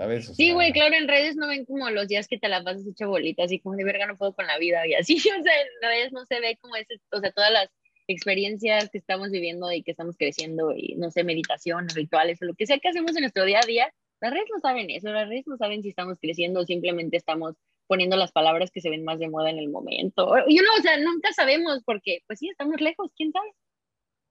¿Sabes? 0.00 0.34
sí, 0.34 0.52
güey, 0.52 0.72
claro, 0.72 0.94
en 0.94 1.08
redes 1.08 1.36
no 1.36 1.46
ven 1.46 1.66
como 1.66 1.90
los 1.90 2.08
días 2.08 2.26
que 2.26 2.38
te 2.38 2.48
la 2.48 2.64
pasas 2.64 2.86
hecha 2.86 3.06
bolita, 3.06 3.44
así 3.44 3.60
como 3.60 3.76
de 3.76 3.84
verga 3.84 4.06
no 4.06 4.16
puedo 4.16 4.32
con 4.32 4.46
la 4.46 4.56
vida 4.56 4.86
y 4.86 4.94
así, 4.94 5.14
o 5.38 5.42
sea, 5.42 5.60
en 5.60 5.68
redes 5.82 6.10
no 6.12 6.24
se 6.24 6.40
ve 6.40 6.56
como 6.58 6.74
ese, 6.76 6.98
o 7.12 7.20
sea, 7.20 7.30
todas 7.32 7.52
las 7.52 7.68
experiencias 8.08 8.88
que 8.88 8.96
estamos 8.96 9.30
viviendo 9.30 9.70
y 9.70 9.82
que 9.82 9.90
estamos 9.90 10.16
creciendo 10.16 10.72
y 10.74 10.94
no 10.96 11.10
sé, 11.10 11.22
meditación, 11.22 11.86
rituales 11.90 12.40
o 12.40 12.46
lo 12.46 12.54
que 12.54 12.66
sea 12.66 12.78
que 12.78 12.88
hacemos 12.88 13.14
en 13.14 13.20
nuestro 13.20 13.44
día 13.44 13.60
a 13.62 13.66
día, 13.66 13.92
las 14.22 14.32
redes 14.32 14.48
no 14.50 14.58
saben 14.60 14.88
eso, 14.88 15.10
las 15.10 15.28
redes 15.28 15.46
no 15.46 15.58
saben 15.58 15.82
si 15.82 15.90
estamos 15.90 16.18
creciendo 16.18 16.60
o 16.60 16.64
simplemente 16.64 17.18
estamos 17.18 17.56
poniendo 17.86 18.16
las 18.16 18.32
palabras 18.32 18.70
que 18.70 18.80
se 18.80 18.88
ven 18.88 19.04
más 19.04 19.18
de 19.18 19.28
moda 19.28 19.50
en 19.50 19.58
el 19.58 19.68
momento. 19.68 20.32
Y 20.46 20.60
uno, 20.60 20.68
o 20.78 20.82
sea, 20.82 20.96
nunca 20.96 21.32
sabemos 21.32 21.82
porque, 21.84 22.20
pues 22.26 22.38
sí, 22.38 22.48
estamos 22.48 22.80
lejos, 22.80 23.10
quién 23.16 23.32
sabe. 23.32 23.52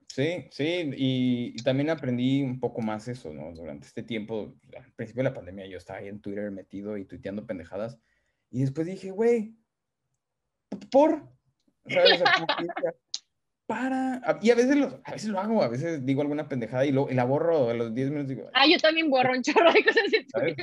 Sí, 0.09 0.47
sí, 0.49 0.89
y, 0.95 1.55
también 1.63 1.91
aprendí 1.91 2.41
un 2.41 2.59
poco 2.59 2.81
más 2.81 3.07
eso, 3.07 3.31
¿no? 3.31 3.53
Durante 3.53 3.85
este 3.85 4.01
tiempo, 4.01 4.55
al 4.75 4.91
principio 4.93 5.23
de 5.23 5.29
la 5.29 5.35
pandemia, 5.35 5.67
yo 5.67 5.77
estaba 5.77 5.99
ahí 5.99 6.07
en 6.07 6.19
Twitter 6.19 6.49
metido 6.49 6.97
y 6.97 7.05
tuiteando 7.05 7.45
pendejadas, 7.45 7.99
y 8.49 8.61
después 8.61 8.87
dije, 8.87 9.11
güey, 9.11 9.55
¿por? 10.91 11.29
¿Sabes? 11.87 12.23
para. 13.67 14.39
Y 14.41 14.49
a 14.49 14.55
veces, 14.55 14.77
lo, 14.77 14.99
a 15.03 15.11
veces 15.11 15.29
lo 15.29 15.39
hago, 15.39 15.61
a 15.61 15.67
veces 15.67 16.03
digo 16.03 16.23
alguna 16.23 16.49
pendejada 16.49 16.87
y, 16.87 16.91
lo, 16.91 17.07
la 17.11 17.23
borro 17.23 17.69
a 17.69 17.75
los 17.75 17.93
10 17.93 18.09
minutos. 18.09 18.29
Digo, 18.29 18.49
ah, 18.55 18.65
yo 18.67 18.79
también 18.79 19.11
borro 19.11 19.31
un 19.31 19.43
chorro 19.43 19.71
de 19.71 19.83
cosas. 19.83 20.03
¿sabes? 20.29 20.55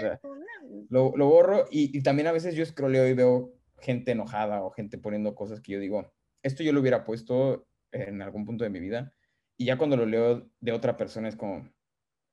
lo, 0.90 1.16
lo, 1.16 1.26
borro 1.26 1.66
y, 1.70 1.97
y, 1.97 2.03
también 2.03 2.26
a 2.26 2.32
veces 2.32 2.57
yo 2.57 2.66
scrolleo 2.66 3.07
y 3.07 3.14
veo 3.14 3.55
gente 3.78 4.11
enojada 4.11 4.64
o 4.64 4.70
gente 4.70 4.99
poniendo 4.99 5.36
cosas 5.36 5.61
que 5.61 5.72
yo 5.72 5.78
digo, 5.78 6.12
esto 6.42 6.64
yo 6.64 6.72
lo 6.72 6.80
hubiera 6.80 7.05
puesto 7.05 7.68
en 7.92 8.22
algún 8.22 8.44
punto 8.44 8.64
de 8.64 8.70
mi 8.70 8.80
vida 8.80 9.14
y 9.57 9.66
ya 9.66 9.78
cuando 9.78 9.96
lo 9.96 10.07
leo 10.07 10.48
de 10.61 10.72
otra 10.72 10.96
persona 10.96 11.28
es 11.28 11.36
como, 11.36 11.68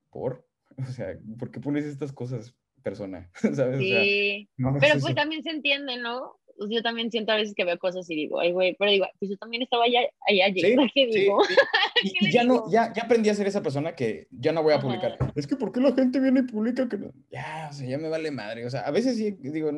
¿por? 0.09 0.47
O 0.77 0.91
sea, 0.91 1.15
¿por 1.37 1.51
qué 1.51 1.59
pones 1.59 1.85
estas 1.85 2.11
cosas, 2.11 2.55
persona? 2.81 3.29
¿Sabes? 3.53 3.79
Sí, 3.79 4.49
pero 4.79 4.99
pues 4.99 5.13
también 5.13 5.43
se 5.43 5.51
entiende, 5.51 5.97
¿no? 5.97 6.39
Pues 6.57 6.69
yo 6.71 6.81
también 6.81 7.11
siento 7.11 7.31
a 7.31 7.35
veces 7.35 7.53
que 7.55 7.63
veo 7.63 7.77
cosas 7.79 8.09
y 8.09 8.15
digo, 8.15 8.39
ay, 8.39 8.51
güey, 8.51 8.75
pero 8.77 8.91
digo, 8.91 9.05
pues 9.19 9.31
yo 9.31 9.37
también 9.37 9.63
estaba 9.63 9.85
allá, 9.85 10.01
allá 10.27 10.53
sí, 10.53 10.75
¿qué 10.93 11.07
digo? 11.07 11.41
Y, 12.05 12.31
ya 12.31 12.43
no, 12.43 12.69
ya, 12.69 12.91
ya 12.91 13.03
aprendí 13.03 13.29
a 13.29 13.33
ser 13.33 13.47
esa 13.47 13.63
persona 13.63 13.95
que 13.95 14.27
ya 14.29 14.51
no 14.51 14.61
voy 14.61 14.73
a 14.73 14.79
publicar. 14.79 15.17
Es 15.35 15.47
que, 15.47 15.55
¿por 15.55 15.71
qué 15.71 15.79
la 15.79 15.93
gente 15.93 16.19
viene 16.19 16.41
y 16.41 16.43
publica 16.43 16.89
que 16.89 16.97
no? 16.97 17.13
Ya, 17.31 17.69
o 17.71 17.73
sea, 17.73 17.87
ya 17.87 17.97
me 17.97 18.09
vale 18.09 18.29
madre. 18.29 18.65
O 18.65 18.69
sea, 18.69 18.81
a 18.81 18.91
veces 18.91 19.15
sí, 19.15 19.31
digo, 19.39 19.71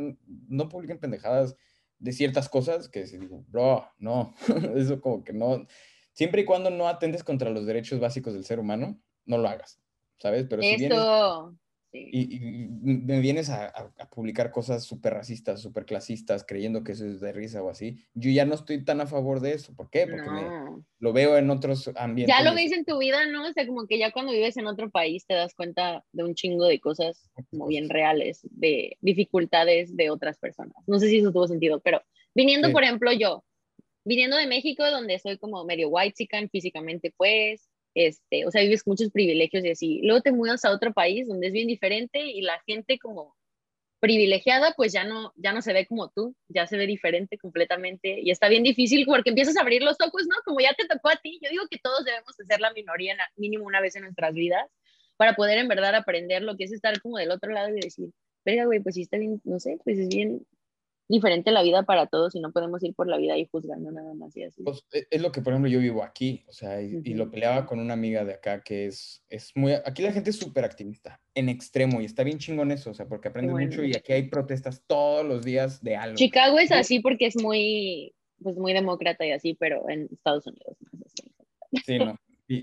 no 0.47 0.67
publiquen 0.67 0.97
pendejadas 0.97 1.55
de 1.99 2.11
ciertas 2.11 2.49
cosas 2.49 2.89
que 2.89 3.03
digo, 3.03 3.45
bro, 3.49 3.87
no, 3.99 4.33
eso 4.75 4.99
como 5.01 5.23
que 5.23 5.33
no, 5.33 5.67
siempre 6.15 6.41
y 6.41 6.45
cuando 6.45 6.71
no 6.71 6.87
atendes 6.87 7.23
contra 7.23 7.51
los 7.51 7.67
derechos 7.67 7.99
básicos 7.99 8.33
del 8.33 8.45
ser 8.45 8.59
humano, 8.59 8.99
no 9.25 9.37
lo 9.37 9.47
hagas, 9.47 9.79
¿sabes? 10.17 10.47
Pero 10.49 10.63
si 10.63 10.75
vienes 10.77 10.97
y, 11.95 12.39
me 12.81 13.19
vienes 13.19 13.49
a, 13.49 13.91
publicar 14.09 14.51
cosas 14.51 14.83
súper 14.83 15.13
racistas, 15.13 15.61
súper 15.61 15.85
clasistas, 15.85 16.43
creyendo 16.45 16.83
que 16.83 16.93
eso 16.93 17.05
es 17.05 17.19
de 17.19 17.31
risa 17.31 17.61
o 17.61 17.69
así, 17.69 17.97
yo 18.13 18.31
ya 18.31 18.45
no 18.45 18.55
estoy 18.55 18.83
tan 18.83 19.01
a 19.01 19.07
favor 19.07 19.39
de 19.39 19.53
eso. 19.53 19.73
¿Por 19.75 19.89
qué? 19.89 20.07
Porque 20.07 20.29
lo 20.99 21.13
veo 21.13 21.37
en 21.37 21.49
otros 21.49 21.89
ambientes. 21.95 22.35
Ya 22.35 22.43
lo 22.43 22.55
ves 22.55 22.71
en 22.71 22.85
tu 22.85 22.97
vida, 22.97 23.25
¿no? 23.27 23.47
O 23.47 23.53
sea, 23.53 23.65
como 23.65 23.87
que 23.87 23.97
ya 23.97 24.11
cuando 24.11 24.31
vives 24.31 24.57
en 24.57 24.67
otro 24.67 24.89
país 24.89 25.25
te 25.25 25.33
das 25.33 25.53
cuenta 25.53 26.03
de 26.11 26.23
un 26.23 26.35
chingo 26.35 26.65
de 26.65 26.79
cosas 26.79 27.29
como 27.49 27.67
bien 27.67 27.89
reales, 27.89 28.41
de 28.51 28.97
dificultades 29.01 29.95
de 29.95 30.09
otras 30.09 30.37
personas. 30.37 30.75
No 30.87 30.99
sé 30.99 31.09
si 31.09 31.19
eso 31.19 31.31
tuvo 31.31 31.47
sentido, 31.47 31.79
pero 31.81 32.01
viniendo, 32.33 32.71
por 32.71 32.83
ejemplo, 32.83 33.11
yo, 33.13 33.43
viniendo 34.05 34.37
de 34.37 34.47
México, 34.47 34.89
donde 34.89 35.19
soy 35.19 35.37
como 35.37 35.65
medio 35.65 35.89
white 35.89 36.15
chican 36.15 36.49
físicamente, 36.49 37.13
pues, 37.17 37.67
este, 37.95 38.45
o 38.45 38.51
sea, 38.51 38.61
vives 38.61 38.85
muchos 38.85 39.11
privilegios 39.11 39.65
y 39.65 39.71
así. 39.71 39.99
Luego 40.03 40.21
te 40.21 40.31
mudas 40.31 40.63
a 40.65 40.71
otro 40.71 40.93
país 40.93 41.27
donde 41.27 41.47
es 41.47 41.53
bien 41.53 41.67
diferente 41.67 42.19
y 42.19 42.41
la 42.41 42.61
gente 42.65 42.99
como 42.99 43.35
privilegiada, 43.99 44.73
pues 44.75 44.93
ya 44.93 45.03
no, 45.03 45.33
ya 45.35 45.51
no 45.51 45.61
se 45.61 45.73
ve 45.73 45.87
como 45.87 46.09
tú, 46.09 46.35
ya 46.47 46.67
se 46.67 46.77
ve 46.77 46.85
diferente 46.85 47.37
completamente 47.37 48.19
y 48.21 48.29
está 48.29 48.49
bien 48.49 48.61
difícil 48.61 49.05
porque 49.05 49.29
empiezas 49.29 49.57
a 49.57 49.61
abrir 49.61 49.81
los 49.81 49.97
ojos, 49.99 50.27
¿no? 50.27 50.35
Como 50.45 50.59
ya 50.59 50.73
te 50.73 50.85
tocó 50.85 51.09
a 51.09 51.15
ti, 51.15 51.39
yo 51.41 51.49
digo 51.49 51.63
que 51.69 51.79
todos 51.79 52.05
debemos 52.05 52.35
de 52.37 52.45
ser 52.45 52.59
la 52.59 52.71
minoría 52.73 53.17
mínimo 53.35 53.65
una 53.65 53.81
vez 53.81 53.95
en 53.95 54.03
nuestras 54.03 54.35
vidas 54.35 54.69
para 55.17 55.35
poder 55.35 55.57
en 55.57 55.67
verdad 55.67 55.95
aprender 55.95 56.43
lo 56.43 56.55
que 56.55 56.65
es 56.65 56.73
estar 56.73 57.01
como 57.01 57.17
del 57.17 57.31
otro 57.31 57.51
lado 57.51 57.69
y 57.69 57.79
decir, 57.79 58.09
venga, 58.43 58.65
güey, 58.65 58.79
pues 58.79 58.95
sí 58.95 59.01
está 59.01 59.17
bien, 59.17 59.41
no 59.43 59.59
sé, 59.59 59.79
pues 59.83 59.97
es 59.97 60.09
bien, 60.09 60.45
diferente 61.07 61.51
la 61.51 61.61
vida 61.61 61.83
para 61.83 62.07
todos 62.07 62.35
y 62.35 62.39
no 62.39 62.51
podemos 62.51 62.83
ir 62.83 62.93
por 62.95 63.07
la 63.07 63.17
vida 63.17 63.37
y 63.37 63.45
juzgando 63.45 63.91
nada 63.91 64.13
más 64.13 64.35
y 64.35 64.43
así. 64.43 64.63
Pues, 64.63 64.83
e, 64.91 65.07
es 65.09 65.21
lo 65.21 65.31
que, 65.31 65.41
por 65.41 65.53
ejemplo, 65.53 65.69
yo 65.69 65.79
vivo 65.79 66.03
aquí, 66.03 66.43
o 66.47 66.51
sea, 66.51 66.81
y, 66.81 67.13
lo 67.13 67.29
peleaba 67.29 67.65
con 67.65 67.79
una 67.79 67.93
amiga 67.93 68.25
de 68.25 68.33
acá 68.33 68.61
que 68.61 68.87
es, 68.87 69.23
es 69.29 69.51
muy, 69.55 69.73
aquí 69.73 70.01
la 70.01 70.11
gente 70.11 70.31
es 70.31 70.37
súper 70.37 70.65
activista, 70.65 71.21
en 71.33 71.49
extremo, 71.49 72.01
y 72.01 72.05
está 72.05 72.23
bien 72.23 72.39
chingón 72.39 72.71
eso, 72.71 72.91
o 72.91 72.93
sea, 72.93 73.07
porque 73.07 73.27
aprende 73.27 73.53
mucho 73.53 73.83
y 73.83 73.95
aquí 73.95 74.13
hay 74.13 74.23
protestas 74.29 74.83
todos 74.87 75.25
los 75.25 75.43
días 75.45 75.81
de 75.83 75.95
algo. 75.95 76.15
Chicago 76.15 76.59
es 76.59 76.71
así 76.71 76.99
porque 76.99 77.27
es 77.27 77.41
muy, 77.41 78.13
pues 78.41 78.57
muy 78.57 78.73
demócrata 78.73 79.25
y 79.25 79.31
así, 79.31 79.53
pero 79.53 79.87
en 79.89 80.09
Estados 80.11 80.47
Unidos 80.47 80.77
no 80.81 80.99
es 80.99 81.05
así. 81.05 81.31
Sí, 81.85 81.99
no 81.99 82.17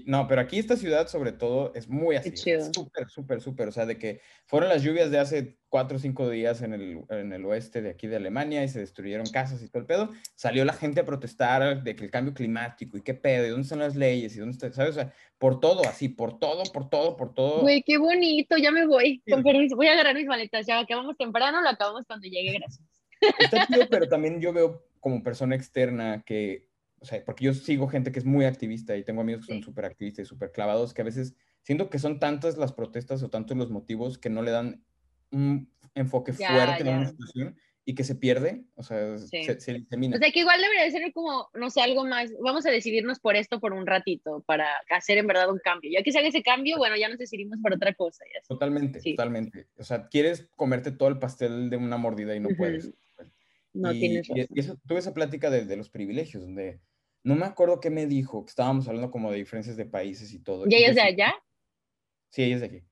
no, 0.06 0.28
pero 0.28 0.40
aquí 0.40 0.58
esta 0.58 0.76
ciudad 0.76 1.08
sobre 1.08 1.32
todo 1.32 1.72
es 1.74 1.88
muy 1.88 2.14
así, 2.14 2.32
súper, 2.36 3.08
súper, 3.08 3.40
súper, 3.40 3.68
o 3.68 3.72
sea, 3.72 3.84
de 3.84 3.98
que 3.98 4.20
fueron 4.46 4.68
las 4.68 4.82
lluvias 4.82 5.10
de 5.10 5.18
hace 5.18 5.58
cuatro 5.68 5.96
o 5.96 6.00
cinco 6.00 6.30
días 6.30 6.62
en 6.62 6.72
el, 6.72 7.00
en 7.08 7.32
el 7.32 7.44
oeste 7.44 7.82
de 7.82 7.90
aquí 7.90 8.06
de 8.06 8.16
Alemania 8.16 8.62
y 8.62 8.68
se 8.68 8.78
destruyeron 8.78 9.26
casas 9.26 9.60
y 9.62 9.68
todo 9.68 9.80
el 9.80 9.86
pedo, 9.86 10.10
salió 10.36 10.64
la 10.64 10.72
gente 10.72 11.00
a 11.00 11.04
protestar 11.04 11.82
de 11.82 11.96
que 11.96 12.04
el 12.04 12.10
cambio 12.10 12.32
climático 12.32 12.96
y 12.96 13.02
qué 13.02 13.14
pedo, 13.14 13.46
y 13.46 13.50
dónde 13.50 13.62
están 13.62 13.80
las 13.80 13.96
leyes 13.96 14.36
y 14.36 14.38
dónde 14.38 14.52
está, 14.52 14.72
¿sabes? 14.72 14.90
O 14.92 15.00
sea, 15.00 15.12
por 15.38 15.58
todo, 15.58 15.82
así, 15.88 16.08
por 16.08 16.38
todo, 16.38 16.62
por 16.72 16.88
todo, 16.88 17.16
por 17.16 17.34
todo. 17.34 17.62
Güey, 17.62 17.82
qué 17.82 17.98
bonito, 17.98 18.56
ya 18.58 18.70
me 18.70 18.86
voy, 18.86 19.20
con 19.28 19.42
permiso, 19.42 19.74
voy 19.74 19.88
a 19.88 19.94
agarrar 19.94 20.14
mis 20.14 20.26
maletas, 20.26 20.64
ya 20.66 20.78
acabamos 20.78 21.16
temprano, 21.16 21.60
lo 21.60 21.68
acabamos 21.68 22.06
cuando 22.06 22.28
llegue, 22.28 22.52
gracias. 22.52 22.86
Está 23.38 23.66
chido, 23.66 23.86
pero 23.90 24.08
también 24.08 24.40
yo 24.40 24.52
veo 24.52 24.86
como 25.00 25.22
persona 25.24 25.56
externa 25.56 26.22
que 26.24 26.68
o 27.02 27.04
sea, 27.04 27.24
porque 27.24 27.44
yo 27.44 27.52
sigo 27.52 27.88
gente 27.88 28.12
que 28.12 28.20
es 28.20 28.24
muy 28.24 28.44
activista 28.44 28.96
y 28.96 29.02
tengo 29.02 29.22
amigos 29.22 29.44
que 29.44 29.54
son 29.54 29.62
súper 29.62 29.84
activistas 29.84 30.24
y 30.24 30.28
súper 30.28 30.52
clavados, 30.52 30.94
que 30.94 31.02
a 31.02 31.04
veces 31.04 31.34
siento 31.60 31.90
que 31.90 31.98
son 31.98 32.20
tantas 32.20 32.56
las 32.56 32.72
protestas 32.72 33.22
o 33.24 33.28
tantos 33.28 33.56
los 33.56 33.70
motivos 33.70 34.18
que 34.18 34.30
no 34.30 34.40
le 34.42 34.52
dan 34.52 34.84
un 35.32 35.68
enfoque 35.96 36.32
fuerte 36.32 36.82
en 36.82 36.88
una 36.88 37.08
situación 37.08 37.56
y 37.84 37.96
que 37.96 38.04
se 38.04 38.14
pierde, 38.14 38.62
o 38.76 38.84
sea, 38.84 39.18
se, 39.18 39.60
se, 39.60 39.70
elimina. 39.72 40.16
O 40.16 40.18
sea, 40.20 40.30
que 40.30 40.38
igual 40.38 40.60
debería 40.60 40.88
ser 40.92 41.12
como, 41.12 41.48
no 41.54 41.68
sé, 41.70 41.80
algo 41.80 42.04
más, 42.04 42.30
vamos 42.40 42.64
a 42.66 42.70
decidirnos 42.70 43.18
por 43.18 43.34
esto 43.34 43.58
por 43.58 43.72
un 43.72 43.84
ratito 43.84 44.44
para 44.46 44.68
hacer 44.90 45.18
en 45.18 45.26
verdad 45.26 45.50
un 45.50 45.58
cambio. 45.58 45.90
Ya 45.92 46.04
que 46.04 46.12
se 46.12 46.20
haga 46.20 46.28
ese 46.28 46.44
cambio, 46.44 46.78
bueno, 46.78 46.96
ya 46.96 47.08
nos 47.08 47.18
decidimos 47.18 47.58
por 47.60 47.74
otra 47.74 47.92
cosa. 47.94 48.24
Totalmente, 48.46 49.00
totalmente. 49.00 49.66
O 49.76 49.82
sea, 49.82 50.06
quieres 50.06 50.48
comerte 50.54 50.92
todo 50.92 51.08
el 51.08 51.18
pastel 51.18 51.68
de 51.70 51.76
una 51.76 51.96
mordida 51.96 52.36
y 52.36 52.40
no 52.40 52.50
puedes. 52.56 52.92
No 53.72 53.90
tienes 53.90 54.28
razón. 54.28 54.46
Y 54.54 54.60
eso, 54.60 54.78
tuve 54.86 55.00
esa 55.00 55.14
plática 55.14 55.50
de, 55.50 55.64
de 55.64 55.76
los 55.76 55.90
privilegios, 55.90 56.44
donde 56.44 56.78
no 57.24 57.36
me 57.36 57.46
acuerdo 57.46 57.80
qué 57.80 57.90
me 57.90 58.06
dijo, 58.06 58.44
que 58.44 58.50
estábamos 58.50 58.88
hablando 58.88 59.10
como 59.10 59.30
de 59.30 59.38
diferencias 59.38 59.76
de 59.76 59.86
países 59.86 60.32
y 60.32 60.40
todo. 60.40 60.64
¿Y 60.68 60.74
ella 60.74 60.88
es 60.88 60.94
de 60.94 61.02
allá? 61.02 61.34
Sí, 62.30 62.42
ella 62.44 62.54
es 62.56 62.60
de 62.60 62.66
aquí. 62.66 62.82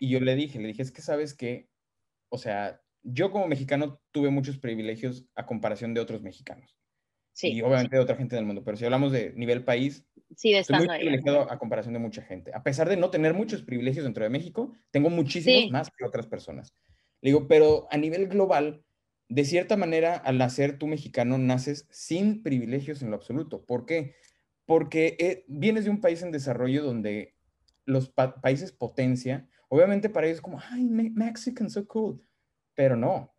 Y 0.00 0.08
yo 0.08 0.20
le 0.20 0.34
dije, 0.34 0.58
le 0.58 0.68
dije, 0.68 0.82
es 0.82 0.90
que 0.90 1.02
sabes 1.02 1.34
que, 1.34 1.68
o 2.30 2.38
sea, 2.38 2.80
yo 3.02 3.30
como 3.30 3.46
mexicano 3.46 4.00
tuve 4.10 4.30
muchos 4.30 4.58
privilegios 4.58 5.26
a 5.34 5.46
comparación 5.46 5.94
de 5.94 6.00
otros 6.00 6.22
mexicanos. 6.22 6.76
Sí. 7.32 7.52
Y 7.52 7.60
obviamente 7.60 7.94
de 7.94 8.02
otra 8.02 8.16
gente 8.16 8.34
del 8.34 8.46
mundo, 8.46 8.64
pero 8.64 8.78
si 8.78 8.86
hablamos 8.86 9.12
de 9.12 9.34
nivel 9.34 9.62
país, 9.62 10.06
sí, 10.34 10.52
de 10.52 10.60
estoy 10.60 10.78
muy 10.78 10.88
privilegiado 10.88 11.50
a 11.52 11.58
comparación 11.58 11.92
de 11.92 12.00
mucha 12.00 12.22
gente. 12.22 12.50
A 12.54 12.62
pesar 12.62 12.88
de 12.88 12.96
no 12.96 13.10
tener 13.10 13.34
muchos 13.34 13.62
privilegios 13.62 14.04
dentro 14.04 14.24
de 14.24 14.30
México, 14.30 14.72
tengo 14.90 15.10
muchísimos 15.10 15.70
más 15.70 15.90
que 15.90 16.06
otras 16.06 16.26
personas. 16.26 16.74
Le 17.20 17.30
digo, 17.30 17.46
pero 17.46 17.86
a 17.90 17.98
nivel 17.98 18.28
global, 18.28 18.82
de 19.28 19.44
cierta 19.44 19.76
manera, 19.76 20.16
al 20.16 20.38
nacer 20.38 20.78
tú 20.78 20.86
mexicano, 20.86 21.38
naces 21.38 21.86
sin 21.90 22.42
privilegios 22.42 23.02
en 23.02 23.10
lo 23.10 23.16
absoluto. 23.16 23.64
¿Por 23.64 23.86
qué? 23.86 24.14
Porque 24.64 25.16
eh, 25.18 25.44
vienes 25.48 25.84
de 25.84 25.90
un 25.90 26.00
país 26.00 26.22
en 26.22 26.32
desarrollo 26.32 26.82
donde 26.82 27.34
los 27.84 28.08
países 28.10 28.72
potencia, 28.72 29.48
obviamente 29.68 30.10
para 30.10 30.26
ellos 30.26 30.38
es 30.38 30.42
como, 30.42 30.60
ay, 30.70 30.84
Mexican, 30.84 31.70
so 31.70 31.86
cool, 31.86 32.20
pero 32.74 32.96
no. 32.96 33.36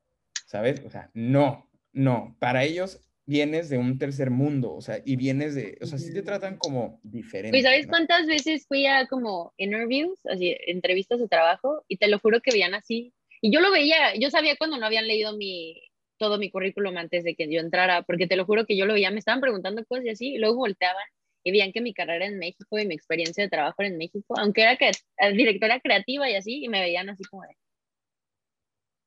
¿sabes? 0.47 0.81
O 0.85 0.89
sea, 0.89 1.11
no, 1.13 1.69
no, 1.93 2.35
para 2.39 2.63
ellos 2.63 3.01
vienes 3.25 3.69
de 3.69 3.77
un 3.77 3.99
tercer 3.99 4.31
mundo, 4.31 4.73
o 4.73 4.81
sea, 4.81 5.01
y 5.05 5.17
vienes 5.17 5.53
de, 5.53 5.77
o 5.81 5.85
sea, 5.85 5.99
sí 5.99 6.13
te 6.13 6.23
tratan 6.23 6.57
como 6.57 7.01
diferente. 7.03 7.51
Pues, 7.51 7.63
¿sabes 7.63 7.85
cuántas 7.85 8.25
veces 8.25 8.65
fui 8.65 8.85
a 8.85 9.05
como 9.07 9.53
interviews, 9.57 10.25
así, 10.27 10.55
entrevistas 10.65 11.19
de 11.19 11.27
trabajo, 11.27 11.83
y 11.89 11.97
te 11.97 12.07
lo 12.07 12.19
juro 12.19 12.41
que 12.41 12.51
veían 12.51 12.73
así? 12.73 13.13
Y 13.41 13.51
yo 13.51 13.59
lo 13.61 13.71
veía, 13.71 14.15
yo 14.15 14.29
sabía 14.29 14.55
cuando 14.57 14.77
no 14.77 14.85
habían 14.85 15.07
leído 15.07 15.35
mi, 15.38 15.81
todo 16.17 16.38
mi 16.38 16.49
currículum 16.51 16.97
antes 16.97 17.23
de 17.23 17.35
que 17.35 17.51
yo 17.51 17.59
entrara, 17.59 18.03
porque 18.03 18.27
te 18.27 18.35
lo 18.35 18.45
juro 18.45 18.65
que 18.65 18.77
yo 18.77 18.85
lo 18.85 18.93
veía, 18.93 19.11
me 19.11 19.19
estaban 19.19 19.41
preguntando 19.41 19.85
cosas 19.85 20.05
y 20.05 20.09
así, 20.09 20.27
y 20.35 20.38
luego 20.38 20.57
volteaban 20.57 21.05
y 21.43 21.51
veían 21.51 21.71
que 21.71 21.81
mi 21.81 21.93
carrera 21.93 22.25
en 22.25 22.39
México 22.39 22.77
y 22.77 22.85
mi 22.85 22.95
experiencia 22.95 23.43
de 23.43 23.49
trabajo 23.49 23.81
en 23.83 23.97
México, 23.97 24.35
aunque 24.38 24.63
era 24.63 24.77
que, 24.77 24.91
directora 25.33 25.79
creativa 25.79 26.29
y 26.29 26.35
así, 26.35 26.63
y 26.63 26.67
me 26.67 26.81
veían 26.81 27.09
así 27.09 27.23
como 27.25 27.43
de, 27.43 27.55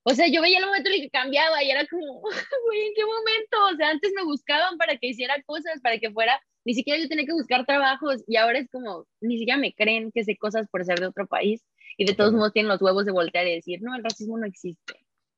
o 0.03 0.15
sea, 0.15 0.29
yo 0.29 0.41
veía 0.41 0.59
el 0.59 0.65
momento 0.65 0.89
en 0.89 0.95
el 0.97 1.03
que 1.03 1.11
cambiaba 1.11 1.63
y 1.63 1.71
era 1.71 1.87
como, 1.87 2.21
güey, 2.67 2.81
¿en 2.87 2.95
qué 2.95 3.05
momento? 3.05 3.75
O 3.75 3.77
sea, 3.77 3.91
antes 3.91 4.13
me 4.17 4.25
buscaban 4.25 4.79
para 4.79 4.97
que 4.97 5.09
hiciera 5.09 5.43
cosas, 5.43 5.81
para 5.83 5.99
que 5.99 6.11
fuera, 6.11 6.41
ni 6.65 6.75
siquiera 6.75 6.99
yo 6.99 7.09
tenía 7.09 7.27
que 7.27 7.33
buscar 7.33 7.67
trabajos 7.67 8.23
y 8.27 8.37
ahora 8.37 8.59
es 8.59 8.69
como, 8.71 9.07
ni 9.21 9.39
siquiera 9.39 9.59
me 9.59 9.75
creen 9.75 10.11
que 10.13 10.25
sé 10.25 10.37
cosas 10.37 10.67
por 10.71 10.85
ser 10.85 10.99
de 11.01 11.07
otro 11.07 11.27
país 11.27 11.63
y 12.01 12.07
de 12.07 12.15
todos 12.15 12.33
modos 12.33 12.53
tienen 12.53 12.69
los 12.69 12.81
huevos 12.81 13.05
de 13.05 13.13
voltear 13.13 13.47
y 13.47 13.55
decir, 13.55 13.83
no, 13.83 13.95
el 13.95 14.03
racismo 14.03 14.39
no 14.39 14.47
existe. 14.47 14.95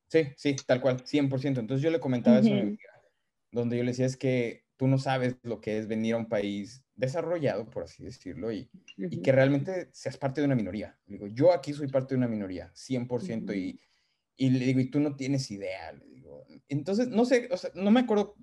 Sí, 0.09 0.29
sí, 0.37 0.57
tal 0.67 0.81
cual, 0.81 0.99
100%. 1.03 1.59
Entonces 1.59 1.83
yo 1.83 1.91
le 1.91 2.01
comentaba 2.01 2.39
eso 2.39 2.51
donde 3.51 3.77
yo 3.77 3.83
le 3.83 3.91
decía 3.91 4.07
es 4.07 4.17
que 4.17 4.65
tú 4.77 4.87
no 4.87 4.97
sabes 4.99 5.37
lo 5.43 5.61
que 5.61 5.79
es 5.79 5.89
venir 5.89 6.15
a 6.15 6.19
un 6.19 6.29
país 6.29 6.85
desarrollado, 6.95 7.69
por 7.69 7.83
así 7.83 8.05
decirlo, 8.05 8.53
y, 8.53 8.71
y 8.97 9.21
que 9.21 9.33
realmente 9.33 9.91
seas 9.93 10.17
parte 10.17 10.41
de 10.41 10.47
una 10.47 10.55
minoría. 10.55 10.99
Digo, 11.05 11.27
yo 11.27 11.53
aquí 11.53 11.73
soy 11.73 11.89
parte 11.89 12.15
de 12.15 12.19
una 12.19 12.29
minoría, 12.29 12.73
100%, 12.75 13.55
y 13.55 13.81
y 14.37 14.51
le 14.51 14.65
digo, 14.65 14.81
y 14.81 14.91
tú 14.91 15.01
no 15.01 15.15
tienes 15.15 15.51
idea, 15.51 15.93
le 15.93 16.07
digo. 16.07 16.45
Entonces, 16.69 17.09
no 17.09 17.25
sé, 17.25 17.49
o 17.51 17.57
sea, 17.57 17.71
no 17.75 17.91
me 17.91 18.01
acuerdo 18.01 18.35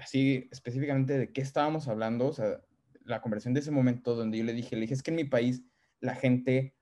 así 0.00 0.48
específicamente 0.50 1.16
de 1.18 1.32
qué 1.32 1.40
estábamos 1.40 1.88
hablando, 1.88 2.26
o 2.26 2.32
sea, 2.32 2.60
la 3.04 3.20
conversación 3.20 3.54
de 3.54 3.60
ese 3.60 3.70
momento 3.70 4.14
donde 4.14 4.38
yo 4.38 4.44
le 4.44 4.52
dije, 4.52 4.76
le 4.76 4.82
dije, 4.82 4.94
es 4.94 5.02
que 5.02 5.10
en 5.10 5.16
mi 5.16 5.24
país 5.24 5.62
la 6.00 6.14
gente 6.14 6.74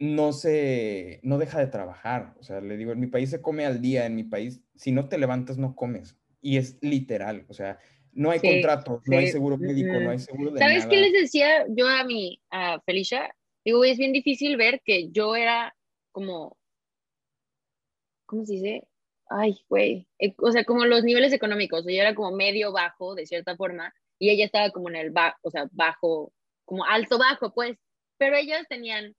no 0.00 0.32
se, 0.32 1.20
no 1.22 1.38
deja 1.38 1.60
de 1.60 1.66
trabajar, 1.66 2.34
o 2.40 2.42
sea, 2.42 2.60
le 2.60 2.76
digo, 2.78 2.92
en 2.92 3.00
mi 3.00 3.06
país 3.06 3.30
se 3.30 3.42
come 3.42 3.66
al 3.66 3.82
día, 3.82 4.06
en 4.06 4.16
mi 4.16 4.24
país, 4.24 4.62
si 4.74 4.92
no 4.92 5.08
te 5.08 5.18
levantas, 5.18 5.58
no 5.58 5.76
comes, 5.76 6.16
y 6.40 6.56
es 6.56 6.78
literal, 6.80 7.44
o 7.48 7.54
sea, 7.54 7.78
no 8.12 8.30
hay 8.30 8.40
contrato, 8.40 9.02
no 9.04 9.18
hay 9.18 9.28
seguro 9.28 9.58
médico, 9.58 9.92
no 10.00 10.10
hay 10.10 10.18
seguro 10.18 10.52
de 10.52 10.58
¿Sabes 10.58 10.86
qué 10.86 10.96
les 10.96 11.12
decía 11.12 11.66
yo 11.68 11.86
a 11.86 12.02
mi, 12.04 12.40
a 12.50 12.80
Felicia? 12.80 13.32
Digo, 13.62 13.84
es 13.84 13.98
bien 13.98 14.12
difícil 14.12 14.56
ver 14.56 14.80
que 14.84 15.10
yo 15.10 15.36
era 15.36 15.76
como 16.12 16.56
¿cómo 18.30 18.46
se 18.46 18.54
dice? 18.54 18.88
Ay, 19.28 19.58
güey, 19.68 20.06
eh, 20.18 20.34
o 20.38 20.50
sea, 20.50 20.64
como 20.64 20.86
los 20.86 21.04
niveles 21.04 21.32
económicos, 21.32 21.84
yo 21.84 22.00
era 22.00 22.14
como 22.14 22.30
medio 22.30 22.72
bajo, 22.72 23.14
de 23.14 23.26
cierta 23.26 23.56
forma, 23.56 23.92
y 24.18 24.30
ella 24.30 24.44
estaba 24.44 24.70
como 24.70 24.88
en 24.88 24.96
el 24.96 25.10
bajo, 25.10 25.36
o 25.42 25.50
sea, 25.50 25.68
bajo, 25.72 26.32
como 26.64 26.84
alto 26.84 27.18
bajo, 27.18 27.52
pues, 27.52 27.76
pero 28.18 28.36
ellas 28.36 28.66
tenían 28.68 29.14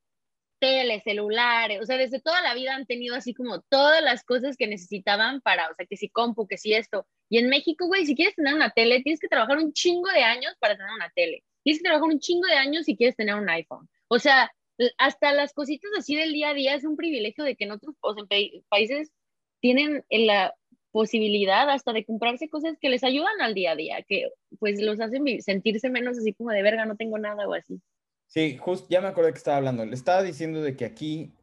tele, 0.62 1.02
celulares, 1.02 1.82
o 1.82 1.86
sea, 1.86 1.98
desde 1.98 2.22
toda 2.22 2.42
la 2.42 2.54
vida 2.54 2.76
han 2.76 2.86
tenido 2.86 3.16
así 3.16 3.34
como 3.34 3.62
todas 3.62 4.02
las 4.04 4.24
cosas 4.24 4.56
que 4.56 4.68
necesitaban 4.68 5.42
para, 5.42 5.70
o 5.70 5.74
sea, 5.74 5.88
que 5.88 5.98
si 5.98 6.08
compu, 6.08 6.48
que 6.48 6.58
si 6.58 6.74
esto. 6.74 7.08
Y 7.30 7.40
en 7.40 7.50
México, 7.50 7.88
güey, 7.88 8.06
si 8.06 8.16
quieres 8.16 8.36
tener 8.36 8.54
una 8.54 8.70
tele, 8.70 9.02
tienes 9.02 9.20
que 9.20 9.28
trabajar 9.28 9.58
un 9.58 9.74
chingo 9.74 10.10
de 10.12 10.24
años 10.24 10.54
para 10.60 10.78
tener 10.78 10.94
una 10.94 11.12
tele. 11.16 11.44
Tienes 11.64 11.82
que 11.82 11.88
trabajar 11.88 12.08
un 12.08 12.20
chingo 12.20 12.48
de 12.48 12.54
años 12.54 12.86
si 12.86 12.96
quieres 12.96 13.16
tener 13.16 13.36
un 13.36 13.50
iPhone. 13.50 13.90
O 14.08 14.20
sea, 14.20 14.52
hasta 14.98 15.34
las 15.34 15.54
cositas 15.54 15.92
así 15.98 16.16
del 16.16 16.34
día 16.34 16.50
a 16.50 16.54
día 16.54 16.76
es 16.76 16.84
un 16.84 16.96
privilegio 16.96 17.44
de 17.44 17.56
que 17.56 17.66
en 17.66 17.72
otros 17.72 17.96
países 18.70 19.12
tienen 19.62 20.06
la 20.10 20.54
posibilidad 20.92 21.70
hasta 21.70 21.94
de 21.94 22.06
comprarse 22.06 22.50
cosas 22.50 22.78
que 22.80 22.90
les 22.90 23.04
ayudan 23.04 23.42
al 23.42 23.54
día 23.54 23.72
a 23.72 23.76
día, 23.76 24.04
que 24.08 24.30
pues 24.60 24.82
los 24.82 25.00
hacen 25.00 25.42
sentirse 25.42 25.90
menos 25.90 26.18
así 26.18 26.34
como 26.34 26.52
de 26.52 26.62
verga, 26.62 26.86
no 26.86 26.98
tengo 26.98 27.18
nada 27.18 27.48
o 27.48 27.54
así. 27.54 27.82
Sí, 28.32 28.56
justo, 28.58 28.88
ya 28.90 29.02
me 29.02 29.10
acordé 29.10 29.34
que 29.34 29.40
estaba 29.40 29.58
hablando. 29.58 29.86
Le 29.86 29.94
estaba 29.94 30.24
diciendo 30.24 30.62
de 30.62 30.78
que 30.78 30.86
aquí 30.86 31.36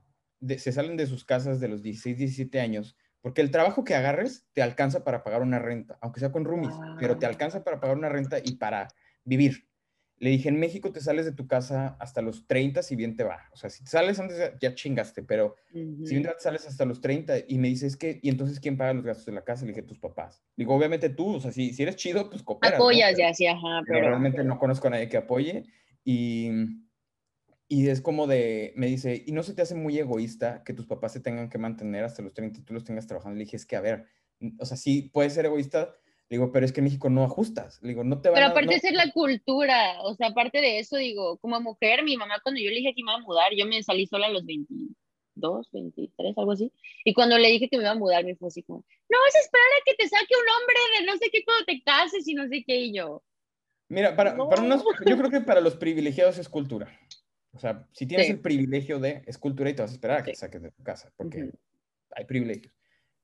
se 0.57 0.73
salen 0.73 0.97
de 0.97 1.07
sus 1.07 1.23
casas 1.23 1.61
de 1.61 1.69
los 1.69 1.83
16, 1.83 2.17
17 2.17 2.61
años, 2.61 2.97
porque 3.21 3.43
el 3.43 3.51
trabajo 3.51 3.85
que 3.85 3.95
agarres 3.95 4.47
te 4.55 4.63
alcanza 4.63 5.05
para 5.05 5.23
pagar 5.23 5.43
una 5.43 5.59
renta, 5.59 5.99
aunque 6.01 6.21
sea 6.21 6.33
con 6.33 6.47
roomies, 6.47 6.75
pero 6.99 7.19
te 7.19 7.27
alcanza 7.27 7.63
para 7.63 7.79
pagar 7.79 7.99
una 7.99 8.09
renta 8.09 8.39
y 8.43 8.57
para 8.57 8.89
vivir. 9.25 9.69
Le 10.17 10.31
dije, 10.31 10.49
en 10.49 10.59
México 10.59 10.91
te 10.91 11.03
sales 11.03 11.27
de 11.27 11.33
tu 11.33 11.47
casa 11.47 11.99
hasta 12.01 12.23
los 12.23 12.47
30 12.47 12.83
si 12.83 12.97
bien 12.97 13.17
te 13.17 13.23
va. 13.23 13.51
O 13.53 13.57
sea, 13.59 13.69
si 13.69 13.85
te 13.85 13.91
sales 13.91 14.19
antes 14.19 14.55
ya, 14.59 14.75
chingaste, 14.75 15.23
pero 15.23 15.57
si 15.71 16.15
bien 16.15 16.23
te 16.23 16.31
sales 16.39 16.67
hasta 16.67 16.87
los 16.87 17.03
30 17.03 17.35
y 17.47 17.59
me 17.59 17.69
dices 17.69 17.99
que, 17.99 18.19
¿y 18.23 18.31
entonces 18.31 18.61
quién 18.61 18.79
paga 18.79 18.95
los 18.95 19.05
gastos 19.05 19.27
de 19.27 19.33
la 19.33 19.45
casa? 19.45 19.67
Le 19.67 19.73
dije, 19.73 19.83
tus 19.83 19.99
papás. 19.99 20.43
Digo, 20.57 20.75
obviamente 20.75 21.11
tú, 21.11 21.35
o 21.35 21.41
sea, 21.41 21.53
si, 21.53 21.75
si 21.75 21.83
eres 21.83 21.97
chido, 21.97 22.31
pues 22.31 22.43
cooperas. 22.43 22.77
Apoyas 22.77 23.15
ya, 23.19 23.35
sí, 23.35 23.47
ajá. 23.47 23.83
Pero, 23.87 24.09
realmente 24.09 24.43
no 24.43 24.59
conozco 24.59 24.87
a 24.87 24.91
nadie 24.93 25.11
que 25.11 25.19
apoye. 25.19 25.67
Y, 26.11 26.49
y 27.69 27.87
es 27.89 28.01
como 28.01 28.27
de, 28.27 28.73
me 28.77 28.87
dice, 28.87 29.23
¿y 29.27 29.33
no 29.33 29.43
se 29.43 29.53
te 29.53 29.61
hace 29.61 29.75
muy 29.75 29.99
egoísta 29.99 30.65
que 30.65 30.73
tus 30.73 30.87
papás 30.87 31.13
se 31.13 31.21
tengan 31.21 31.51
que 31.51 31.59
mantener 31.59 32.03
hasta 32.03 32.23
los 32.23 32.33
30 32.33 32.61
y 32.61 32.63
tú 32.63 32.73
los 32.73 32.83
tengas 32.83 33.07
trabajando? 33.07 33.37
Le 33.37 33.45
dije, 33.45 33.57
es 33.59 33.67
que, 33.67 33.77
a 33.77 33.83
ver, 33.83 34.07
o 34.59 34.65
sea, 34.65 34.79
sí, 34.79 35.11
puede 35.13 35.29
ser 35.29 35.45
egoísta, 35.45 35.95
digo, 36.31 36.51
pero 36.51 36.65
es 36.65 36.73
que 36.73 36.81
en 36.81 36.85
México 36.85 37.11
no 37.11 37.25
ajustas. 37.25 37.79
digo, 37.83 38.05
no 38.05 38.23
te 38.23 38.31
van 38.31 38.37
Pero 38.37 38.47
aparte 38.47 38.73
de 38.73 38.81
ser 38.81 38.95
la 38.95 39.13
cultura, 39.13 40.01
o 40.01 40.15
sea, 40.15 40.29
aparte 40.29 40.63
de 40.63 40.79
eso, 40.79 40.97
digo, 40.97 41.37
como 41.41 41.61
mujer, 41.61 42.03
mi 42.03 42.17
mamá 42.17 42.41
cuando 42.43 42.59
yo 42.59 42.71
le 42.71 42.77
dije 42.77 42.95
que 42.95 43.05
me 43.05 43.11
iba 43.13 43.21
a 43.21 43.27
mudar, 43.27 43.53
yo 43.55 43.67
me 43.67 43.83
salí 43.83 44.07
sola 44.07 44.29
a 44.29 44.31
los 44.31 44.47
22, 44.47 45.69
23, 45.73 46.39
algo 46.39 46.53
así. 46.53 46.73
Y 47.05 47.13
cuando 47.13 47.37
le 47.37 47.51
dije 47.51 47.69
que 47.69 47.77
me 47.77 47.83
iba 47.83 47.93
a 47.93 47.97
mudar, 47.97 48.25
me 48.25 48.35
fue 48.35 48.49
así 48.49 48.63
como, 48.63 48.79
no 49.11 49.19
vas 49.27 49.37
a 49.37 49.41
esperar 49.41 49.67
a 49.79 49.85
que 49.85 49.95
te 49.95 50.09
saque 50.09 50.35
un 50.35 50.49
hombre 50.57 50.79
de 50.99 51.07
no 51.07 51.19
sé 51.19 51.29
qué 51.31 51.45
cuando 51.45 51.67
te 51.67 51.83
cases 51.83 52.27
y 52.27 52.33
no 52.33 52.49
sé 52.49 52.65
qué, 52.67 52.77
y 52.77 52.95
yo. 52.95 53.23
Mira, 53.89 54.15
para, 54.17 54.37
para 54.37 54.63
unos, 54.63 54.85
yo 55.07 55.17
creo 55.17 55.31
que 55.31 55.41
para 55.41 55.61
los 55.61 55.77
privilegiados 55.77 56.39
es 56.39 56.49
cultura. 56.49 56.89
O 57.53 57.59
sea, 57.59 57.87
si 57.93 58.07
tienes 58.07 58.29
el 58.29 58.41
privilegio 58.41 58.99
de, 58.99 59.23
es 59.27 59.39
cultura 59.39 59.71
y 59.71 59.75
te 59.75 59.83
vas 59.83 59.91
a 59.91 59.95
esperar 59.95 60.21
a 60.21 60.23
que 60.23 60.33
te 60.33 60.37
saques 60.37 60.63
de 60.63 60.71
tu 60.71 60.83
casa, 60.83 61.11
porque 61.17 61.51
hay 62.11 62.25
privilegios 62.25 62.79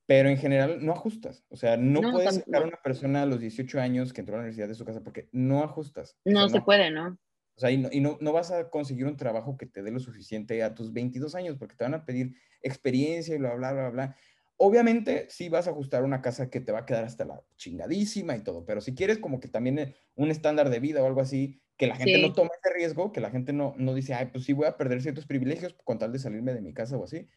pero 0.07 0.29
en 0.29 0.37
general 0.37 0.85
no 0.85 0.93
ajustas. 0.93 1.45
O 1.49 1.57
sea, 1.57 1.77
no, 1.77 2.01
puedes 2.13 2.37
sacar 2.37 2.63
a 2.63 2.67
una 2.67 2.83
persona 2.83 3.23
a 3.23 3.27
los 3.27 3.41
18 3.41 3.81
años 3.81 4.13
que 4.13 4.21
entró 4.21 4.35
a 4.35 4.39
la 4.39 4.43
universidad 4.43 4.69
de 4.69 4.75
su 4.75 4.85
casa 4.85 5.03
porque 5.03 5.29
no 5.33 5.63
ajustas. 5.63 6.17
No, 6.25 6.49
se 6.49 6.61
puede, 6.61 6.91
¿no? 6.91 7.19
O 7.57 7.61
sea, 7.61 7.71
y, 7.71 7.79
no, 7.79 7.89
y 7.91 8.01
no, 8.01 8.19
no, 8.21 8.33
vas 8.33 8.51
a 8.51 8.69
conseguir 8.69 9.07
un 9.07 9.17
trabajo 9.17 9.57
que 9.57 9.67
te 9.67 9.83
dé 9.83 9.93
lo 9.93 10.01
suficiente 10.01 10.63
a 10.63 10.75
tus 10.75 10.93
22 10.93 11.35
años 11.37 11.57
porque 11.57 11.77
te 11.77 11.85
van 11.85 11.95
a 11.95 12.05
pedir 12.05 12.35
experiencia 12.61 13.35
y 13.35 13.39
bla, 13.39 13.55
bla, 13.55 13.73
bla, 13.73 13.91
bla. 13.91 14.17
Obviamente, 14.57 15.27
sí 15.31 15.49
vas 15.49 15.67
a 15.67 15.71
ajustar 15.71 16.05
una 16.05 16.23
casa 16.23 16.49
que 16.49 16.61
te 16.61 16.73
va 16.73 16.81
a 16.81 16.87
quedar 16.87 17.05
hasta 17.05 17.25
la 17.25 17.43
chingadísima 17.57 18.37
y 18.37 18.45
todo, 18.45 18.65
pero 18.65 18.81
si 18.81 18.95
quieres 18.95 19.19
como 19.19 19.41
que 19.41 19.49
también 19.49 19.79
eh, 19.79 19.95
un 20.15 20.31
estándar 20.31 20.71
de 20.71 20.81
vida 20.81 21.03
o 21.03 21.07
algo 21.07 21.21
así, 21.21 21.61
que 21.77 21.89
la 21.89 21.97
gente 21.97 22.21
no 22.21 22.33
tome 22.33 22.51
ese 22.63 22.73
riesgo, 22.73 23.11
que 23.13 23.21
la 23.21 23.31
gente 23.31 23.53
no, 23.53 23.75
no 23.77 23.95
dice, 23.95 24.15
ay, 24.15 24.27
pues 24.27 24.45
sí 24.45 24.53
voy 24.53 24.67
a 24.67 24.77
perder 24.77 25.03
ciertos 25.03 25.27
privilegios 25.27 25.75
con 25.85 25.99
tal 25.99 26.13
de 26.13 26.21
salirme 26.21 26.55
de 26.55 26.63
mi 26.63 26.73
casa 26.73 26.97
o 26.97 27.05
así. 27.05 27.29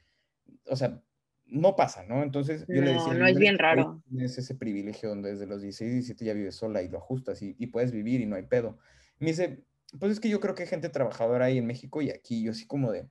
O 0.68 0.76
sea, 0.76 1.02
no 1.48 1.76
pasa, 1.76 2.04
¿no? 2.04 2.24
Entonces 2.24 2.66
yo 2.68 2.82
le 2.82 2.94
decía... 2.94 3.14
No, 3.14 3.26
es 3.26 3.38
bien 3.38 3.58
raro. 3.58 4.04
Tienes 4.10 4.38
ese 4.38 4.54
privilegio 4.56 5.10
donde 5.10 5.32
desde 5.32 5.48
los 5.48 5.62
16, 5.62 5.92
17 5.92 6.26
ya 6.26 6.34
vives 6.34 6.56
sola 6.56 6.82
y 6.82 6.90
lo 6.90 6.98
ajustas 6.98 7.42
y, 7.42 7.54
puedes 7.68 7.92
vivir 7.92 8.22
y 8.22 8.26
no 8.26 8.36
hay 8.36 8.44
pedo. 8.44 8.78
Me 9.20 9.28
dice, 9.28 9.64
pues 10.00 10.12
es 10.12 10.20
que 10.20 10.30
yo 10.30 10.40
creo 10.40 10.56
que 10.56 10.64
hay 10.64 10.70
gente 10.70 10.90
trabajadora 10.90 11.46
ahí 11.46 11.58
en 11.58 11.66
México 11.66 12.02
y 12.02 12.10
aquí, 12.10 12.44
yo 12.44 12.52
así 12.52 12.68
como 12.68 12.92
de, 12.92 13.10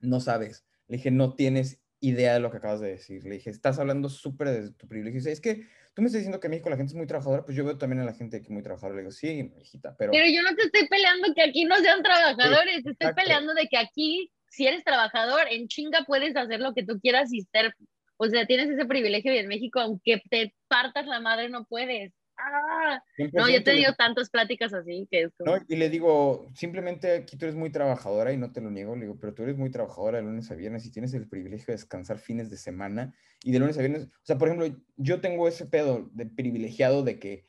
no 0.00 0.20
sabes. 0.20 0.64
Le 0.88 0.96
dije, 0.96 1.10
no 1.10 1.34
tienes 1.34 1.80
idea 2.00 2.34
de 2.34 2.40
lo 2.40 2.50
que 2.50 2.58
acabas 2.58 2.80
de 2.80 2.88
decir. 2.88 3.24
Le 3.24 3.34
dije, 3.34 3.50
estás 3.50 3.78
hablando 3.78 4.08
súper 4.08 4.48
de 4.48 4.72
tu 4.72 4.88
privilegio. 4.88 5.18
Y 5.18 5.20
dice, 5.20 5.32
es 5.32 5.40
que 5.40 5.66
tú 5.94 6.02
me 6.02 6.06
estás 6.06 6.20
diciendo 6.20 6.40
que 6.40 6.46
en 6.46 6.52
México 6.52 6.70
la 6.70 6.76
gente 6.76 6.90
es 6.92 6.96
muy 6.96 7.06
trabajadora, 7.06 7.44
pues 7.44 7.56
yo 7.56 7.64
veo 7.64 7.78
también 7.78 8.00
a 8.00 8.04
la 8.04 8.14
gente 8.14 8.42
que 8.42 8.52
muy 8.52 8.62
trabajadora. 8.62 8.96
Le 8.96 9.02
digo, 9.02 9.12
sí, 9.12 9.52
hijita, 9.60 9.96
pero... 9.96 10.12
Pero 10.12 10.26
yo 10.26 10.42
no 10.42 10.54
te 10.56 10.62
estoy 10.62 10.88
peleando 10.88 11.34
que 11.34 11.42
aquí 11.42 11.64
no 11.64 11.76
sean 11.76 12.02
trabajadores, 12.02 12.82
te 12.82 12.90
estoy 12.90 13.12
peleando 13.14 13.54
de 13.54 13.66
que 13.68 13.76
aquí 13.76 14.30
si 14.50 14.66
eres 14.66 14.84
trabajador, 14.84 15.46
en 15.50 15.68
chinga 15.68 16.04
puedes 16.06 16.36
hacer 16.36 16.60
lo 16.60 16.74
que 16.74 16.84
tú 16.84 17.00
quieras 17.00 17.32
y 17.32 17.42
ser, 17.42 17.74
o 18.16 18.26
sea, 18.26 18.46
tienes 18.46 18.68
ese 18.68 18.84
privilegio 18.84 19.32
y 19.32 19.38
en 19.38 19.48
México, 19.48 19.80
aunque 19.80 20.20
te 20.28 20.54
partas 20.68 21.06
la 21.06 21.20
madre, 21.20 21.48
no 21.48 21.64
puedes. 21.64 22.12
Ah, 22.42 23.02
no, 23.32 23.48
yo 23.48 23.56
he 23.56 23.60
tenido 23.60 23.94
tantas 23.94 24.30
pláticas 24.30 24.72
así 24.72 25.06
que 25.10 25.22
es 25.22 25.32
No, 25.40 25.58
y 25.68 25.76
le 25.76 25.90
digo, 25.90 26.48
simplemente 26.54 27.12
aquí 27.12 27.36
tú 27.36 27.44
eres 27.44 27.54
muy 27.54 27.70
trabajadora 27.70 28.32
y 28.32 28.36
no 28.36 28.52
te 28.52 28.60
lo 28.60 28.70
niego, 28.70 28.94
le 28.94 29.02
digo, 29.02 29.18
pero 29.20 29.34
tú 29.34 29.42
eres 29.42 29.56
muy 29.56 29.70
trabajadora 29.70 30.18
de 30.18 30.24
lunes 30.24 30.50
a 30.50 30.54
viernes 30.54 30.86
y 30.86 30.90
tienes 30.90 31.12
el 31.14 31.28
privilegio 31.28 31.66
de 31.66 31.74
descansar 31.74 32.18
fines 32.18 32.50
de 32.50 32.56
semana 32.56 33.14
y 33.44 33.52
de 33.52 33.58
lunes 33.58 33.76
a 33.76 33.80
viernes, 33.80 34.04
o 34.04 34.24
sea, 34.24 34.38
por 34.38 34.48
ejemplo, 34.48 34.68
yo 34.96 35.20
tengo 35.20 35.48
ese 35.48 35.66
pedo 35.66 36.08
de 36.12 36.26
privilegiado 36.26 37.02
de 37.02 37.18
que, 37.18 37.46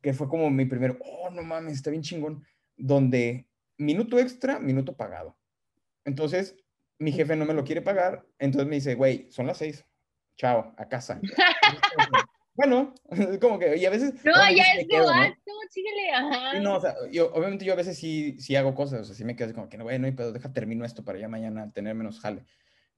que 0.00 0.12
fue 0.12 0.28
como 0.28 0.50
mi 0.50 0.64
primer, 0.64 0.98
oh, 1.00 1.30
no 1.30 1.42
mames, 1.42 1.74
está 1.74 1.90
bien 1.90 2.02
chingón, 2.02 2.44
donde 2.76 3.48
minuto 3.76 4.18
extra, 4.18 4.58
minuto 4.58 4.96
pagado. 4.96 5.36
Entonces, 6.04 6.56
mi 6.98 7.12
jefe 7.12 7.36
no 7.36 7.46
me 7.46 7.54
lo 7.54 7.64
quiere 7.64 7.82
pagar, 7.82 8.26
entonces 8.38 8.68
me 8.68 8.76
dice, 8.76 8.94
güey, 8.94 9.30
son 9.30 9.46
las 9.46 9.58
seis, 9.58 9.84
chao, 10.36 10.74
a 10.76 10.88
casa. 10.88 11.20
bueno, 12.60 12.94
como 13.40 13.58
que, 13.58 13.76
y 13.78 13.86
a 13.86 13.90
veces... 13.90 14.14
No, 14.22 14.32
ya 14.54 14.64
es 14.76 14.86
que 14.86 14.98
¿no? 14.98 15.06
síguele, 15.70 16.10
ajá. 16.10 16.60
no, 16.60 16.76
o 16.76 16.80
sea, 16.80 16.94
yo, 17.10 17.32
obviamente 17.32 17.64
yo 17.64 17.72
a 17.72 17.76
veces 17.76 17.96
sí, 17.96 18.36
sí 18.38 18.54
hago 18.56 18.74
cosas, 18.74 19.00
o 19.00 19.04
sea, 19.04 19.14
sí 19.14 19.24
me 19.24 19.34
quedo 19.34 19.54
como 19.54 19.68
que, 19.68 19.78
no, 19.78 19.84
güey, 19.84 19.98
no 19.98 20.06
hay 20.06 20.12
pedo, 20.12 20.32
deja 20.32 20.52
termino 20.52 20.84
esto 20.84 21.04
para 21.04 21.18
ya 21.18 21.28
mañana 21.28 21.72
tener 21.72 21.94
menos 21.94 22.20
jale. 22.20 22.44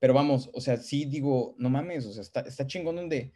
pero 0.00 0.14
vamos, 0.14 0.50
o 0.52 0.60
sea, 0.60 0.78
sí 0.78 1.04
digo, 1.04 1.54
no 1.58 1.70
mames, 1.70 2.06
o 2.06 2.12
sea, 2.12 2.22
está, 2.22 2.40
está 2.40 2.66
chingón 2.66 2.96
donde 2.96 3.32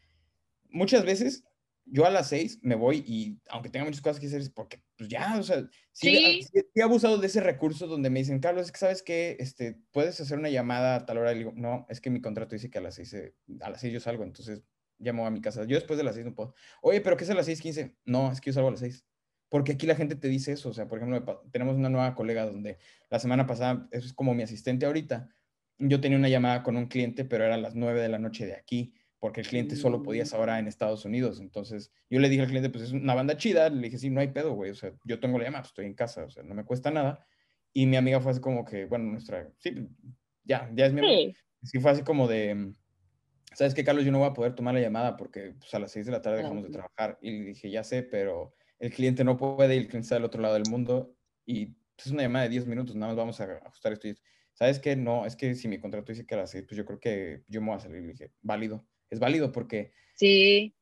muchas 0.71 1.05
veces 1.05 1.45
yo 1.85 2.05
a 2.05 2.11
las 2.11 2.29
seis 2.29 2.59
me 2.63 2.75
voy 2.75 3.05
y 3.07 3.39
aunque 3.49 3.69
tenga 3.71 3.85
muchas 3.85 4.01
cosas 4.01 4.19
que 4.19 4.27
hacer, 4.27 4.41
es 4.41 4.51
porque 4.51 4.83
pues 4.97 5.09
ya, 5.09 5.39
o 5.39 5.43
sea, 5.43 5.69
sí, 5.93 6.41
he 6.75 6.83
abusado 6.83 7.19
de 7.19 7.27
ese 7.27 7.41
recurso 7.41 7.87
donde 7.87 8.11
me 8.11 8.19
dicen, 8.19 8.41
Carlos, 8.41 8.67
es 8.67 8.73
que 8.73 8.79
sabes 8.79 9.03
que 9.03 9.37
este, 9.39 9.79
puedes 9.93 10.21
hacer 10.21 10.39
una 10.39 10.49
llamada 10.49 10.97
a 10.97 11.07
tal 11.07 11.19
hora. 11.19 11.33
Y 11.33 11.39
digo, 11.39 11.53
no, 11.55 11.87
es 11.89 12.01
que 12.01 12.11
mi 12.11 12.21
contrato 12.21 12.55
dice 12.55 12.71
que 12.71 12.79
a 12.79 12.81
las 12.81 12.97
seis, 12.97 13.15
a 13.61 13.71
las 13.71 13.81
seis 13.81 13.93
yo 13.93 14.01
salgo, 14.01 14.25
entonces 14.25 14.63
llamo 14.99 15.27
a 15.27 15.31
mi 15.31 15.41
casa. 15.41 15.65
Yo 15.65 15.77
después 15.77 15.97
de 15.97 16.05
las 16.05 16.15
seis 16.15 16.27
no 16.27 16.35
puedo. 16.35 16.55
Oye, 16.83 17.01
pero 17.01 17.17
¿qué 17.17 17.25
es 17.25 17.31
a 17.31 17.35
las 17.35 17.47
seis 17.47 17.61
quince? 17.61 17.97
No, 18.05 18.31
es 18.33 18.41
que 18.41 18.51
yo 18.51 18.55
salgo 18.55 18.69
a 18.69 18.73
las 18.73 18.81
seis. 18.81 19.05
Porque 19.49 19.73
aquí 19.73 19.87
la 19.87 19.95
gente 19.95 20.17
te 20.17 20.29
dice 20.29 20.53
eso. 20.53 20.71
O 20.71 20.75
sea, 20.75 20.89
por 20.89 20.99
ejemplo, 20.99 21.43
tenemos 21.53 21.77
una 21.77 21.89
nueva 21.89 22.15
colega 22.15 22.47
donde 22.47 22.79
la 23.11 23.19
semana 23.19 23.47
pasada, 23.47 23.89
es 23.91 24.13
como 24.13 24.35
mi 24.35 24.43
asistente 24.43 24.87
ahorita. 24.87 25.29
Yo 25.79 26.01
tenía 26.01 26.19
una 26.19 26.29
llamada 26.29 26.63
con 26.63 26.77
un 26.77 26.87
cliente, 26.87 27.25
pero 27.25 27.45
era 27.45 27.55
a 27.55 27.59
las 27.59 27.75
nueve 27.75 28.01
de 28.01 28.09
la 28.09 28.19
noche 28.19 28.47
de 28.47 28.55
aquí 28.55 28.95
porque 29.19 29.41
el 29.41 29.47
cliente 29.47 29.77
solo 29.77 30.03
podía 30.03 30.23
esa 30.23 30.39
hora 30.39 30.59
en 30.59 30.69
Estados 30.69 31.05
Unidos. 31.05 31.41
Entonces, 31.41 31.91
yo 32.11 32.21
le 32.21 32.29
dije 32.29 32.43
al 32.43 32.49
cliente, 32.49 32.71
pues 32.71 32.85
es 32.85 32.93
una 32.93 33.15
banda 33.15 33.37
chida. 33.37 33.69
Le 33.71 33.83
dije, 33.83 33.99
sí, 33.99 34.11
no 34.11 34.21
hay 34.21 34.29
pedo, 34.29 34.53
güey. 34.53 34.71
O 34.71 34.75
sea, 34.75 34.93
yo 35.05 35.19
tengo 35.21 35.39
la 35.39 35.45
llamada, 35.45 35.63
pues, 35.63 35.71
estoy 35.71 35.87
en 35.87 35.95
casa, 35.95 36.25
o 36.25 36.31
sea, 36.31 36.43
no 36.43 36.55
me 36.55 36.65
cuesta 36.65 36.91
nada. 36.91 37.27
Y 37.73 37.87
mi 37.87 37.97
amiga 37.97 38.21
fue 38.21 38.33
así 38.33 38.41
como 38.41 38.65
que, 38.65 38.85
bueno, 38.85 39.07
nuestra, 39.07 39.51
sí, 39.59 39.89
ya, 40.45 40.71
ya 40.75 40.87
es 40.87 40.93
mi 40.93 41.01
amiga. 41.01 41.33
Sí. 41.63 41.81
fue 41.81 41.91
así 41.91 42.03
como 42.03 42.29
de, 42.29 42.73
¿sabes 43.57 43.75
qué, 43.75 43.85
Carlos? 43.85 44.05
Yo 44.05 44.13
no 44.13 44.19
voy 44.19 44.29
a 44.29 44.35
poder 44.35 44.55
tomar 44.55 44.75
la 44.75 44.81
llamada 44.81 45.17
porque 45.17 45.55
pues, 45.59 45.73
a 45.75 45.79
las 45.79 45.91
6 45.93 46.07
de 46.07 46.13
la 46.13 46.23
tarde 46.23 46.39
dejamos 46.39 46.65
de 46.65 46.71
trabajar. 46.71 47.19
Y 47.21 47.31
le 47.31 47.45
dije, 47.47 47.71
ya 47.71 47.83
sé, 47.83 48.03
pero 48.03 48.55
el 48.79 48.93
cliente 48.93 49.25
no 49.25 49.37
puede 49.37 49.75
y 49.75 49.79
el 49.79 49.89
cliente 49.89 50.05
está 50.05 50.17
del 50.17 50.25
otro 50.25 50.43
lado 50.43 50.55
del 50.55 50.71
mundo. 50.71 51.17
Y 51.45 51.67
pues, 51.67 52.07
es 52.07 52.13
una 52.13 52.23
llamada 52.23 52.45
de 52.45 52.51
10 52.51 52.67
minutos, 52.67 52.95
nada 52.95 53.13
más 53.13 53.17
vamos 53.17 53.41
a 53.41 53.45
ajustar 53.65 53.93
esto. 53.93 54.09
Y, 54.09 54.17
¿Sabes 54.53 54.79
qué? 54.79 54.95
No, 54.95 55.27
es 55.27 55.37
que 55.37 55.55
si 55.55 55.69
mi 55.69 55.79
contrato 55.79 56.13
dice 56.13 56.27
que 56.27 56.35
a 56.35 56.39
las 56.39 56.51
6, 56.51 56.65
pues 56.69 56.77
yo 56.77 56.85
creo 56.85 57.01
que 57.01 57.43
yo 57.49 57.61
me 57.61 57.69
voy 57.69 57.77
a 57.77 57.81
salir. 57.81 58.03
Le 58.03 58.13
dije, 58.13 58.33
válido 58.43 58.87
es 59.11 59.19
válido 59.19 59.53
porque... 59.53 59.93
Sí. 60.15 60.75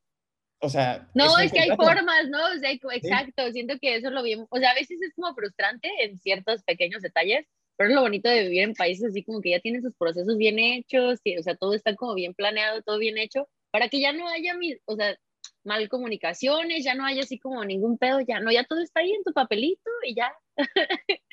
O 0.60 0.68
sea... 0.68 1.08
No, 1.14 1.38
es, 1.38 1.52
que 1.52 1.60
hay 1.60 1.76
formas, 1.76 2.28
¿no? 2.28 2.38
O 2.54 2.58
sea, 2.58 2.70
exacto, 2.70 3.50
siento 3.52 3.74
que 3.80 3.96
eso 3.96 4.10
lo 4.10 4.22
bien, 4.22 4.46
o 4.48 4.58
sea, 4.58 4.70
a 4.70 4.74
veces 4.74 5.00
es 5.02 5.12
como 5.14 5.34
frustrante 5.34 5.88
en 6.00 6.18
ciertos 6.18 6.62
pequeños 6.62 7.02
detalles, 7.02 7.46
pero 7.76 7.90
es 7.90 7.94
lo 7.94 8.02
bonito 8.02 8.28
de 8.28 8.44
vivir 8.44 8.62
en 8.62 8.74
países 8.74 9.10
así 9.10 9.22
como 9.22 9.40
que 9.40 9.50
ya 9.50 9.60
tienen 9.60 9.82
sus 9.82 9.94
procesos 9.94 10.36
bien 10.36 10.58
hechos, 10.58 11.20
y, 11.24 11.38
o 11.38 11.42
sea, 11.42 11.56
todo 11.56 11.74
está 11.74 11.94
como 11.96 12.14
bien 12.14 12.34
planeado, 12.34 12.82
todo 12.82 12.98
bien 12.98 13.18
hecho, 13.18 13.48
para 13.70 13.88
que 13.88 14.00
ya 14.00 14.12
no 14.12 14.28
haya, 14.28 14.54
mis, 14.54 14.78
o 14.86 14.96
sea, 14.96 15.16
mal 15.64 15.88
comunicaciones, 15.88 16.84
ya 16.84 16.94
no 16.94 17.04
hay 17.04 17.20
así 17.20 17.38
como 17.38 17.64
ningún 17.64 17.98
pedo, 17.98 18.20
ya 18.20 18.40
no, 18.40 18.52
ya 18.52 18.64
todo 18.64 18.80
está 18.80 19.00
ahí 19.00 19.12
en 19.12 19.24
tu 19.24 19.32
papelito 19.32 19.90
y 20.06 20.14
ya. 20.14 20.32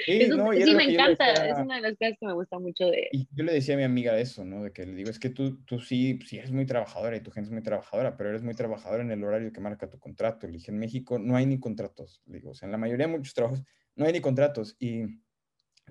Sí, 0.05 0.25
sí 0.65 0.73
me 0.73 0.83
encanta, 0.85 1.31
es 1.33 1.57
una 1.57 1.75
de 1.75 1.81
las 1.81 1.97
cosas 1.97 2.17
que 2.19 2.25
me 2.25 2.33
gusta 2.33 2.57
mucho 2.57 2.85
de... 2.85 3.09
Y 3.11 3.27
yo 3.31 3.43
le 3.43 3.53
decía 3.53 3.75
a 3.75 3.77
mi 3.77 3.83
amiga 3.83 4.17
eso, 4.17 4.45
¿no? 4.45 4.63
De 4.63 4.71
que 4.71 4.85
le 4.85 4.95
digo, 4.95 5.09
es 5.09 5.19
que 5.19 5.29
tú, 5.29 5.63
tú 5.65 5.79
sí, 5.79 6.17
sí 6.25 6.37
eres 6.37 6.51
muy 6.51 6.65
trabajadora 6.65 7.15
y 7.17 7.21
tu 7.21 7.31
gente 7.31 7.49
es 7.49 7.53
muy 7.53 7.63
trabajadora, 7.63 8.15
pero 8.17 8.29
eres 8.29 8.41
muy 8.41 8.53
trabajadora 8.53 9.03
en 9.03 9.11
el 9.11 9.23
horario 9.23 9.51
que 9.51 9.59
marca 9.59 9.89
tu 9.89 9.99
contrato. 9.99 10.47
Le 10.47 10.53
dije, 10.53 10.71
en 10.71 10.79
México 10.79 11.19
no 11.19 11.35
hay 11.35 11.45
ni 11.45 11.59
contratos, 11.59 12.21
le 12.25 12.37
digo, 12.37 12.51
o 12.51 12.55
sea, 12.55 12.67
en 12.67 12.71
la 12.71 12.77
mayoría 12.77 13.07
de 13.07 13.13
muchos 13.13 13.33
trabajos 13.33 13.61
no 13.95 14.05
hay 14.05 14.13
ni 14.13 14.21
contratos 14.21 14.75
y 14.79 15.03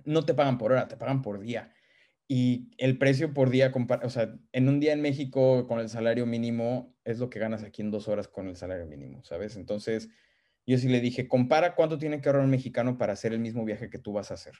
no 0.04 0.24
te 0.24 0.34
pagan 0.34 0.58
por 0.58 0.72
hora, 0.72 0.88
te 0.88 0.96
pagan 0.96 1.22
por 1.22 1.40
día 1.40 1.72
y 2.32 2.70
el 2.78 2.96
precio 2.96 3.34
por 3.34 3.50
día, 3.50 3.72
o 4.04 4.08
sea, 4.08 4.38
en 4.52 4.68
un 4.68 4.78
día 4.78 4.92
en 4.92 5.00
México 5.00 5.66
con 5.66 5.80
el 5.80 5.88
salario 5.88 6.26
mínimo 6.26 6.96
es 7.04 7.18
lo 7.18 7.28
que 7.28 7.40
ganas 7.40 7.64
aquí 7.64 7.82
en 7.82 7.90
dos 7.90 8.06
horas 8.06 8.28
con 8.28 8.46
el 8.46 8.54
salario 8.54 8.86
mínimo, 8.86 9.24
¿sabes? 9.24 9.56
Entonces, 9.56 10.08
yo 10.64 10.78
sí 10.78 10.88
le 10.88 11.00
dije, 11.00 11.26
compara 11.26 11.74
cuánto 11.74 11.98
tiene 11.98 12.20
que 12.20 12.28
ahorrar 12.28 12.44
un 12.44 12.52
mexicano 12.52 12.98
para 12.98 13.14
hacer 13.14 13.32
el 13.32 13.40
mismo 13.40 13.64
viaje 13.64 13.90
que 13.90 13.98
tú 13.98 14.12
vas 14.12 14.30
a 14.30 14.34
hacer. 14.34 14.54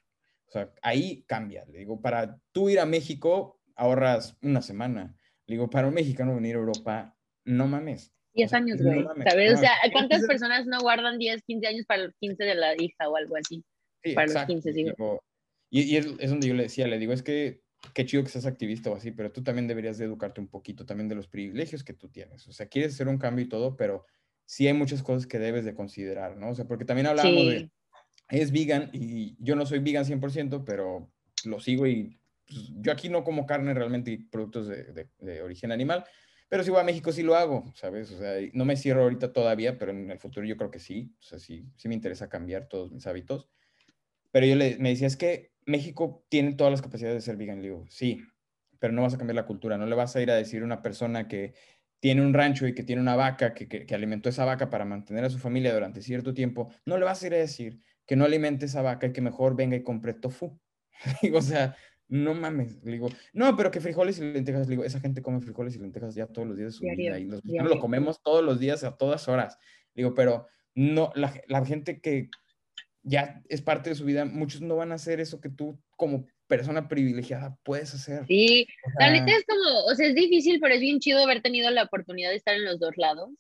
O 0.49 0.51
sea, 0.51 0.73
ahí 0.83 1.25
cambia. 1.29 1.65
Le 1.67 1.79
digo, 1.79 2.03
para 2.03 2.41
tú 2.51 2.71
ir 2.71 2.81
a 2.81 2.87
México, 2.87 3.61
ahorras 3.77 4.37
una 4.43 4.63
semana. 4.63 5.17
Le 5.47 5.55
digo, 5.55 5.71
para 5.71 5.87
un 5.87 5.95
mexicano 5.95 6.35
venir 6.35 6.57
a 6.57 6.59
Europa, 6.59 7.17
no 7.45 7.69
mames. 7.69 8.13
10 8.35 8.53
años, 8.53 8.83
güey. 8.83 9.05
¿Sabes? 9.29 9.55
o 9.55 9.57
sea, 9.59 9.75
¿cuántas 9.93 10.27
personas 10.27 10.67
no 10.67 10.81
guardan 10.81 11.19
10, 11.19 11.45
15 11.45 11.67
años 11.69 11.87
para 11.87 12.03
los 12.03 12.17
15 12.17 12.43
de 12.43 12.55
la 12.57 12.75
hija 12.83 13.09
o 13.09 13.15
algo 13.15 13.37
así? 13.37 13.65
Sí, 14.03 14.15
para 14.15 14.33
los 14.33 14.45
15, 14.45 14.73
digo. 14.73 15.23
Y, 15.71 15.97
es, 15.97 16.31
donde 16.31 16.49
yo 16.49 16.55
le 16.55 16.65
decía, 16.65 16.89
le 16.89 16.99
digo, 16.99 17.13
es 17.13 17.23
que 17.23 17.63
qué 17.95 18.05
chido 18.05 18.23
que 18.23 18.29
seas 18.29 18.47
activista 18.47 18.91
o 18.91 18.97
así, 18.97 19.11
pero 19.11 19.33
tú 19.33 19.43
también 19.43 19.67
deberías 19.67 19.99
de 19.99 20.05
educarte 20.05 20.41
un 20.41 20.49
poquito 20.49 20.85
también 20.85 21.09
de 21.09 21.15
los 21.15 21.29
privilegios 21.29 21.85
que 21.85 21.95
tú 21.95 22.09
tienes. 22.09 22.47
O 22.49 22.53
sea, 22.53 22.67
quieres 22.67 22.95
hacer 22.95 23.09
un 23.09 23.19
cambio 23.19 23.45
y 23.45 23.49
todo, 23.49 23.77
pero 23.77 24.05
sí 24.45 24.67
hay 24.67 24.75
muchas 24.75 25.03
cosas 25.03 25.27
que 25.27 25.39
debes 25.39 25.65
de 25.65 25.75
considerar, 25.75 26.37
¿no? 26.37 26.51
O 26.51 26.55
sea, 26.55 26.67
porque 26.67 26.85
también 26.85 27.07
hablamos 27.07 27.47
de, 27.47 27.71
es 28.29 28.53
vegan 28.53 28.91
y 28.93 29.37
yo 29.39 29.57
no 29.57 29.65
soy 29.65 29.79
vegan 29.79 30.05
100%, 30.05 30.65
pero 30.65 31.11
lo 31.45 31.61
sigo 31.61 31.87
y 31.87 32.19
pues, 32.47 32.73
yo 32.81 32.93
aquí 32.93 33.09
no 33.09 33.25
como 33.25 33.47
carne 33.47 33.75
realmente 33.75 34.11
y 34.11 34.19
productos 34.19 34.67
de, 34.69 35.09
de, 35.19 35.43
origen 35.43 35.73
animal, 35.73 36.05
pero 36.49 36.65
si 36.65 36.71
voy 36.71 36.81
a 36.81 36.85
México 36.85 37.13
sí 37.13 37.23
lo 37.23 37.37
hago, 37.37 37.73
¿sabes? 37.77 38.11
O 38.11 38.19
sea, 38.19 38.35
no 38.53 38.65
me 38.65 38.77
cierro 38.77 39.03
ahorita 39.03 39.33
todavía, 39.33 39.79
pero 39.79 39.93
en 39.93 40.11
el 40.11 40.19
futuro 40.19 40.45
yo 40.45 40.57
creo 40.57 40.71
que 40.71 40.81
sí, 40.81 41.15
o 41.21 41.23
sea, 41.23 41.39
sí, 41.39 41.65
sí 41.77 41.89
me 41.89 41.95
interesa 41.95 42.29
cambiar 42.29 42.69
todos 42.69 42.91
mis 42.91 43.07
hábitos. 43.07 43.49
Pero 44.31 44.47
yo 44.47 44.57
le, 44.57 44.79
me 44.79 44.91
decía, 44.91 45.07
es 45.07 45.17
que 45.17 45.53
México 45.67 46.25
tiene 46.29 46.55
todas 46.55 46.71
las 46.71 46.83
capacidades 46.83 47.17
de 47.17 47.21
ser 47.21 47.37
vegan. 47.37 47.63
Le 47.63 47.69
digo, 47.69 47.85
sí, 47.89 48.23
pero 48.79 48.93
no 48.93 49.03
vas 49.03 49.15
a 49.15 49.19
cambiar 49.19 49.37
la 49.37 49.47
cultura. 49.47 49.79
No 49.79 49.87
le 49.87 49.95
vas 49.95 50.17
a 50.17 50.23
ir 50.23 50.31
a 50.31 50.37
decir 50.37 50.63
a 50.63 50.65
una 50.65 50.83
persona 50.83 51.29
que 51.29 51.55
tiene 52.01 52.23
un 52.23 52.33
rancho 52.33 52.67
y 52.67 52.75
que 52.75 52.83
tiene 52.83 53.03
una 53.03 53.15
vaca, 53.15 53.53
que, 53.55 53.69
que, 53.69 53.95
alimentó 53.95 54.31
esa 54.31 54.45
vaca 54.45 54.71
para 54.71 54.87
mantener 54.87 55.25
a 55.25 55.31
su 55.31 55.39
familia 55.39 55.75
durante 55.75 56.01
cierto 56.01 56.33
tiempo, 56.33 56.73
no 56.87 56.97
le 56.97 57.05
vas 57.05 57.23
a 57.23 57.27
ir 57.27 57.35
a 57.35 57.39
decir 57.39 57.79
que 58.07 58.17
no 58.17 58.25
alimente 58.25 58.67
esa 58.67 58.81
vaca 58.81 59.09
y 59.09 59.13
que 59.13 59.21
mejor 59.21 59.55
venga 59.55 59.77
y 59.77 59.83
compre 59.83 60.15
tofu. 60.15 60.59
digo, 61.23 61.39
o 61.39 61.43
sea, 61.43 61.77
no 62.09 62.35
mames. 62.35 62.83
Le 62.83 62.93
digo, 62.93 63.09
no, 63.35 63.57
pero 63.57 63.71
que 63.71 63.81
frijoles 63.81 64.19
y 64.19 64.23
lentejas. 64.23 64.67
Le 64.67 64.73
digo, 64.73 64.85
esa 64.85 64.99
gente 64.99 65.23
come 65.23 65.41
frijoles 65.41 65.77
y 65.77 65.79
lentejas 65.79 66.15
ya 66.15 66.27
todos 66.27 66.49
los 66.49 66.57
días 66.57 66.73
de 66.73 66.79
su 66.79 66.85
vida 66.85 67.19
y 67.19 67.27
los 67.27 67.43
lo 67.45 67.79
comemos 67.79 68.23
todos 68.23 68.45
los 68.45 68.59
días 68.59 68.83
a 68.83 68.97
todas 68.97 69.29
horas. 69.29 69.59
digo, 69.95 70.15
pero 70.15 70.47
no, 70.75 71.13
la, 71.15 71.33
la 71.49 71.65
gente 71.65 72.01
que, 72.01 72.31
ya 73.03 73.43
es 73.49 73.63
parte 73.63 73.91
de 73.91 73.97
su 73.97 74.05
vida, 74.05 74.25
muchos 74.25 74.61
no 74.61 74.77
van 74.77 74.93
a 74.93 74.97
hacer 74.97 75.21
eso 75.21 75.41
que 75.41 75.49
tú 75.49 75.79
como 75.97 76.27
persona 76.47 76.89
privilegiada 76.89 77.57
puedes 77.63 77.95
hacer. 77.95 78.27
Sí, 78.27 78.67
la 78.99 79.11
neta 79.11 79.33
es 79.33 79.45
como, 79.47 79.85
o 79.87 79.95
sea, 79.95 80.09
es 80.09 80.15
difícil, 80.15 80.59
pero 80.61 80.75
es 80.75 80.81
bien 80.81 80.99
chido 80.99 81.23
haber 81.23 81.43
tenido 81.43 81.71
la 81.71 81.85
oportunidad 81.85 82.31
de 82.31 82.37
estar 82.37 82.55
en 82.55 82.65
los 82.65 82.81
dos 82.81 82.97
lados, 82.97 83.31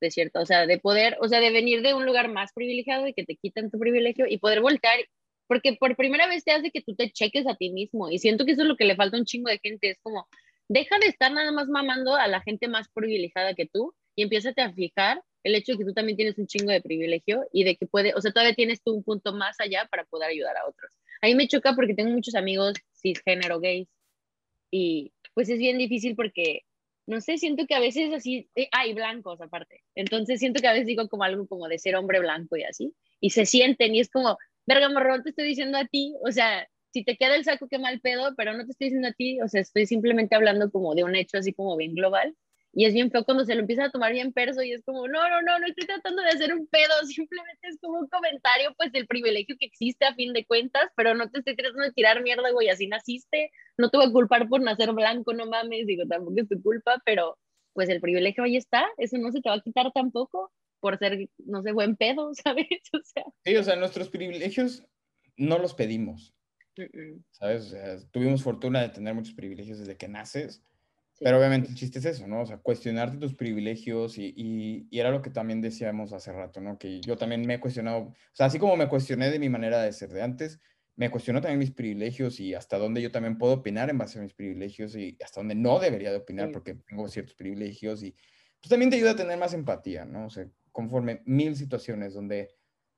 de 0.00 0.10
cierto, 0.10 0.40
o 0.40 0.46
sea, 0.46 0.66
de 0.66 0.78
poder, 0.78 1.16
o 1.20 1.28
sea, 1.28 1.40
de 1.40 1.50
venir 1.50 1.82
de 1.82 1.94
un 1.94 2.04
lugar 2.04 2.28
más 2.28 2.52
privilegiado 2.52 3.06
y 3.06 3.14
que 3.14 3.24
te 3.24 3.36
quitan 3.36 3.70
tu 3.70 3.78
privilegio 3.78 4.26
y 4.28 4.38
poder 4.38 4.60
voltear, 4.60 4.98
porque 5.46 5.74
por 5.74 5.96
primera 5.96 6.26
vez 6.26 6.44
te 6.44 6.52
hace 6.52 6.70
que 6.70 6.82
tú 6.82 6.94
te 6.94 7.10
cheques 7.10 7.46
a 7.46 7.54
ti 7.54 7.70
mismo 7.70 8.10
y 8.10 8.18
siento 8.18 8.44
que 8.44 8.52
eso 8.52 8.62
es 8.62 8.68
lo 8.68 8.76
que 8.76 8.84
le 8.84 8.96
falta 8.96 9.16
a 9.16 9.20
un 9.20 9.26
chingo 9.26 9.48
de 9.48 9.60
gente, 9.60 9.90
es 9.90 9.98
como, 10.02 10.26
deja 10.68 10.98
de 10.98 11.06
estar 11.06 11.32
nada 11.32 11.52
más 11.52 11.68
mamando 11.68 12.16
a 12.16 12.26
la 12.26 12.40
gente 12.40 12.68
más 12.68 12.88
privilegiada 12.88 13.54
que 13.54 13.66
tú 13.66 13.94
y 14.16 14.22
empiézate 14.24 14.62
a 14.62 14.72
fijar 14.72 15.22
el 15.46 15.54
hecho 15.54 15.72
de 15.72 15.78
que 15.78 15.84
tú 15.84 15.94
también 15.94 16.16
tienes 16.16 16.36
un 16.38 16.48
chingo 16.48 16.72
de 16.72 16.80
privilegio 16.80 17.46
y 17.52 17.62
de 17.62 17.76
que 17.76 17.86
puede, 17.86 18.12
o 18.14 18.20
sea, 18.20 18.32
todavía 18.32 18.54
tienes 18.54 18.82
tú 18.82 18.92
un 18.92 19.04
punto 19.04 19.32
más 19.32 19.60
allá 19.60 19.86
para 19.88 20.04
poder 20.04 20.30
ayudar 20.30 20.56
a 20.56 20.66
otros. 20.66 20.90
A 21.22 21.28
mí 21.28 21.36
me 21.36 21.46
choca 21.46 21.72
porque 21.76 21.94
tengo 21.94 22.10
muchos 22.10 22.34
amigos 22.34 22.74
cisgénero 23.00 23.60
gays 23.60 23.88
y 24.72 25.12
pues 25.34 25.48
es 25.48 25.58
bien 25.58 25.78
difícil 25.78 26.16
porque, 26.16 26.62
no 27.06 27.20
sé, 27.20 27.38
siento 27.38 27.64
que 27.68 27.76
a 27.76 27.80
veces 27.80 28.12
así, 28.12 28.50
eh, 28.56 28.68
hay 28.72 28.92
blancos 28.92 29.40
aparte, 29.40 29.84
entonces 29.94 30.40
siento 30.40 30.60
que 30.60 30.66
a 30.66 30.72
veces 30.72 30.88
digo 30.88 31.08
como 31.08 31.22
algo 31.22 31.46
como 31.46 31.68
de 31.68 31.78
ser 31.78 31.94
hombre 31.94 32.18
blanco 32.18 32.56
y 32.56 32.64
así, 32.64 32.92
y 33.20 33.30
se 33.30 33.46
sienten 33.46 33.94
y 33.94 34.00
es 34.00 34.10
como, 34.10 34.38
verga 34.66 34.88
morrón, 34.88 35.22
te 35.22 35.30
estoy 35.30 35.46
diciendo 35.46 35.78
a 35.78 35.84
ti, 35.84 36.16
o 36.24 36.32
sea, 36.32 36.68
si 36.92 37.04
te 37.04 37.16
queda 37.16 37.36
el 37.36 37.44
saco, 37.44 37.68
qué 37.68 37.78
mal 37.78 38.00
pedo, 38.00 38.34
pero 38.36 38.52
no 38.52 38.64
te 38.64 38.72
estoy 38.72 38.86
diciendo 38.86 39.08
a 39.08 39.12
ti, 39.12 39.40
o 39.40 39.46
sea, 39.46 39.60
estoy 39.60 39.86
simplemente 39.86 40.34
hablando 40.34 40.72
como 40.72 40.96
de 40.96 41.04
un 41.04 41.14
hecho 41.14 41.38
así 41.38 41.52
como 41.52 41.76
bien 41.76 41.94
global 41.94 42.34
y 42.76 42.84
es 42.84 42.92
bien 42.92 43.10
feo 43.10 43.24
cuando 43.24 43.42
se 43.46 43.54
lo 43.54 43.62
empieza 43.62 43.86
a 43.86 43.90
tomar 43.90 44.12
bien 44.12 44.34
perso 44.34 44.62
y 44.62 44.72
es 44.72 44.84
como, 44.84 45.08
no, 45.08 45.30
no, 45.30 45.40
no, 45.40 45.58
no 45.58 45.66
estoy 45.66 45.86
tratando 45.86 46.20
de 46.20 46.28
hacer 46.28 46.52
un 46.52 46.66
pedo, 46.66 46.92
simplemente 47.06 47.68
es 47.68 47.78
como 47.80 48.00
un 48.00 48.06
comentario, 48.08 48.74
pues 48.76 48.92
del 48.92 49.06
privilegio 49.06 49.56
que 49.58 49.64
existe 49.64 50.04
a 50.04 50.14
fin 50.14 50.34
de 50.34 50.44
cuentas, 50.44 50.90
pero 50.94 51.14
no 51.14 51.30
te 51.30 51.38
estoy 51.38 51.56
tratando 51.56 51.84
de 51.84 51.92
tirar 51.92 52.22
mierda, 52.22 52.50
güey, 52.50 52.68
así 52.68 52.86
naciste, 52.86 53.50
no 53.78 53.88
te 53.88 53.96
voy 53.96 54.06
a 54.06 54.12
culpar 54.12 54.46
por 54.46 54.60
nacer 54.60 54.92
blanco, 54.92 55.32
no 55.32 55.46
mames, 55.46 55.86
digo, 55.86 56.04
tampoco 56.06 56.34
es 56.36 56.48
tu 56.48 56.62
culpa, 56.62 57.00
pero 57.06 57.38
pues 57.72 57.88
el 57.88 58.02
privilegio 58.02 58.44
ahí 58.44 58.58
está, 58.58 58.86
eso 58.98 59.16
no 59.16 59.32
se 59.32 59.40
te 59.40 59.48
va 59.48 59.54
a 59.54 59.62
quitar 59.62 59.90
tampoco 59.92 60.52
por 60.78 60.98
ser, 60.98 61.30
no 61.46 61.62
sé, 61.62 61.72
buen 61.72 61.96
pedo, 61.96 62.30
¿sabes? 62.44 62.66
O 62.92 63.00
sea. 63.02 63.24
Sí, 63.42 63.56
o 63.56 63.64
sea, 63.64 63.76
nuestros 63.76 64.10
privilegios 64.10 64.84
no 65.38 65.58
los 65.58 65.72
pedimos, 65.72 66.34
¿sabes? 67.30 67.62
O 67.62 67.68
sea, 67.70 67.96
tuvimos 68.10 68.42
fortuna 68.42 68.82
de 68.82 68.90
tener 68.90 69.14
muchos 69.14 69.32
privilegios 69.32 69.78
desde 69.78 69.96
que 69.96 70.08
naces 70.08 70.62
pero 71.20 71.38
obviamente 71.38 71.68
el 71.68 71.74
chiste 71.74 71.98
es 71.98 72.04
eso, 72.04 72.26
¿no? 72.26 72.42
O 72.42 72.46
sea, 72.46 72.58
cuestionarte 72.58 73.16
tus 73.16 73.34
privilegios 73.34 74.18
y, 74.18 74.34
y, 74.36 74.86
y, 74.90 75.00
era 75.00 75.10
lo 75.10 75.22
que 75.22 75.30
también 75.30 75.60
decíamos 75.60 76.12
hace 76.12 76.32
rato, 76.32 76.60
¿no? 76.60 76.78
Que 76.78 77.00
yo 77.00 77.16
también 77.16 77.46
me 77.46 77.54
he 77.54 77.60
cuestionado, 77.60 77.98
o 77.98 78.14
sea, 78.32 78.46
así 78.46 78.58
como 78.58 78.76
me 78.76 78.88
cuestioné 78.88 79.30
de 79.30 79.38
mi 79.38 79.48
manera 79.48 79.82
de 79.82 79.92
ser 79.92 80.10
de 80.10 80.22
antes, 80.22 80.60
me 80.96 81.10
cuestiono 81.10 81.40
también 81.40 81.58
mis 81.58 81.70
privilegios 81.70 82.40
y 82.40 82.54
hasta 82.54 82.78
dónde 82.78 83.02
yo 83.02 83.12
también 83.12 83.36
puedo 83.36 83.54
opinar 83.54 83.90
en 83.90 83.98
base 83.98 84.18
a 84.18 84.22
mis 84.22 84.32
privilegios 84.32 84.96
y 84.96 85.16
hasta 85.22 85.40
dónde 85.40 85.54
no 85.54 85.78
debería 85.78 86.10
de 86.10 86.16
opinar 86.16 86.50
porque 86.52 86.74
tengo 86.74 87.06
ciertos 87.08 87.34
privilegios 87.34 88.02
y 88.02 88.12
pues 88.60 88.70
también 88.70 88.90
te 88.90 88.96
ayuda 88.96 89.10
a 89.12 89.16
tener 89.16 89.38
más 89.38 89.52
empatía, 89.52 90.06
¿no? 90.06 90.26
O 90.26 90.30
sea, 90.30 90.48
conforme 90.72 91.22
mil 91.26 91.54
situaciones 91.54 92.14
donde 92.14 92.48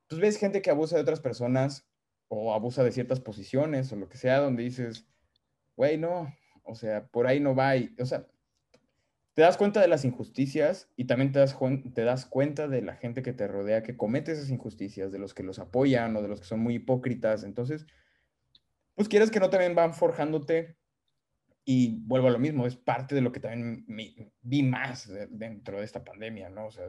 pues 0.07 0.21
ves 0.21 0.37
gente 0.37 0.61
que 0.61 0.71
abusa 0.71 0.95
de 0.95 1.01
otras 1.01 1.19
personas 1.19 1.87
o 2.29 2.53
abusa 2.53 2.83
de 2.83 2.91
ciertas 2.91 3.19
posiciones 3.19 3.91
o 3.91 3.97
lo 3.97 4.07
que 4.07 4.17
sea, 4.17 4.39
donde 4.39 4.63
dices, 4.63 5.05
güey, 5.75 5.97
no, 5.97 6.33
O 6.69 6.75
sea, 6.75 7.07
por 7.07 7.27
ahí 7.27 7.39
no 7.39 7.55
va. 7.55 7.75
Y, 7.75 7.95
o 7.99 8.05
sea, 8.05 8.27
te 9.33 9.41
das 9.41 9.57
cuenta 9.57 9.81
de 9.81 9.87
las 9.87 10.05
injusticias 10.05 10.89
y 10.95 11.05
también 11.05 11.31
te 11.31 11.39
das, 11.39 11.57
te 11.93 12.03
das 12.03 12.25
cuenta 12.25 12.67
de 12.67 12.81
la 12.81 12.95
gente 12.95 13.21
que 13.21 13.33
te 13.33 13.47
rodea 13.47 13.83
que 13.83 13.97
comete 13.97 14.31
esas 14.31 14.49
injusticias, 14.49 15.11
de 15.11 15.19
los 15.19 15.33
que 15.33 15.43
los 15.43 15.59
apoyan 15.59 16.15
o 16.15 16.21
de 16.21 16.27
los 16.27 16.41
que 16.41 16.47
son 16.47 16.59
muy 16.59 16.75
hipócritas. 16.75 17.43
Entonces, 17.43 17.85
pues 18.95 19.07
quieres 19.07 19.31
que 19.31 19.39
no 19.39 19.49
también 19.49 19.75
van 19.75 19.93
forjándote 19.93 20.75
y 21.63 22.01
vuelvo 22.01 22.27
a 22.27 22.31
lo 22.31 22.39
mismo, 22.39 22.65
es 22.65 22.75
parte 22.75 23.15
de 23.15 23.21
lo 23.21 23.31
que 23.31 23.39
también 23.39 23.85
vi 24.41 24.63
más 24.63 25.09
dentro 25.29 25.77
de 25.77 25.85
esta 25.85 26.03
pandemia, 26.03 26.49
¿no? 26.49 26.65
O 26.65 26.71
sea, 26.71 26.83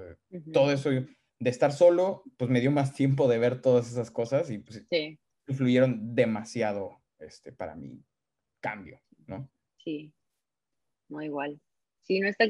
todo 0.53 0.73
eso 0.73 0.91
de 0.91 1.51
estar 1.51 1.73
solo, 1.73 2.25
pues 2.37 2.51
me 2.51 2.61
dio 2.61 2.71
más 2.71 2.95
tiempo 2.95 3.29
de 3.29 3.39
ver 3.39 3.61
todas 3.61 3.91
esas 3.91 4.11
cosas 4.11 4.51
y 4.51 4.59
pues 4.59 4.87
influyeron 5.47 6.15
demasiado 6.15 7.01
este, 7.19 7.53
para 7.53 7.75
mi 7.75 8.03
cambio, 8.61 9.01
¿no? 9.27 9.51
Sí, 9.85 10.13
no 11.09 11.23
igual. 11.23 11.61
Sí, 12.03 12.21
no, 12.21 12.29
esta, 12.29 12.47